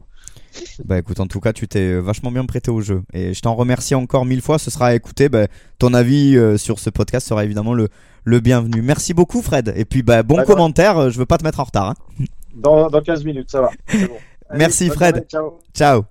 Bah 0.85 0.99
écoute, 0.99 1.21
en 1.21 1.27
tout 1.27 1.41
cas, 1.41 1.53
tu 1.53 1.69
t'es 1.69 1.99
vachement 2.01 2.31
bien 2.31 2.45
prêté 2.45 2.71
au 2.71 2.81
jeu. 2.81 3.03
Et 3.13 3.35
je 3.35 3.41
t'en 3.41 3.55
remercie 3.55 3.95
encore 3.95 4.25
mille 4.25 4.43
fois. 4.43 4.59
Ce 4.59 4.71
sera 4.71 4.89
à 4.89 4.95
écouter. 4.95 5.29
Bah, 5.29 5.47
ton 5.79 5.95
avis 5.95 6.37
euh, 6.37 6.57
sur 6.57 6.79
ce 6.79 6.91
podcast 6.91 7.27
sera 7.27 7.45
évidemment 7.45 7.75
le, 7.75 7.89
le 8.27 8.41
bienvenu. 8.41 8.83
Merci 8.83 9.15
beaucoup, 9.15 9.41
Fred. 9.41 9.73
Et 9.77 9.85
puis, 9.87 10.03
bah, 10.03 10.23
bon 10.23 10.37
D'accord. 10.37 10.57
commentaire. 10.57 10.99
euh, 10.99 11.11
Je 11.11 11.19
veux 11.19 11.25
pas 11.27 11.39
te 11.39 11.45
mettre 11.45 11.61
en 11.61 11.65
retard. 11.65 11.91
hein. 12.21 12.25
Dans, 12.55 12.89
dans 12.91 13.01
15 13.03 13.25
minutes, 13.25 13.51
ça 13.51 13.61
va. 13.63 13.71
c'est 13.87 14.09
bon. 14.09 14.15
Allez, 14.51 14.59
Merci, 14.59 14.89
Fred. 14.91 15.15
journée, 15.15 15.27
ciao. 15.29 15.59
Ciao. 15.75 16.05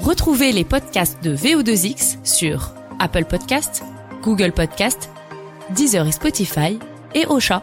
Retrouvez 0.00 0.52
les 0.52 0.64
podcasts 0.64 1.22
de 1.22 1.36
VO2X 1.36 2.18
sur 2.24 2.72
Apple 3.00 3.24
Podcasts, 3.24 3.82
Google 4.22 4.52
Podcasts, 4.52 5.10
Deezer 5.74 6.06
et 6.06 6.12
Spotify 6.12 6.78
et 7.14 7.26
Ocha. 7.26 7.62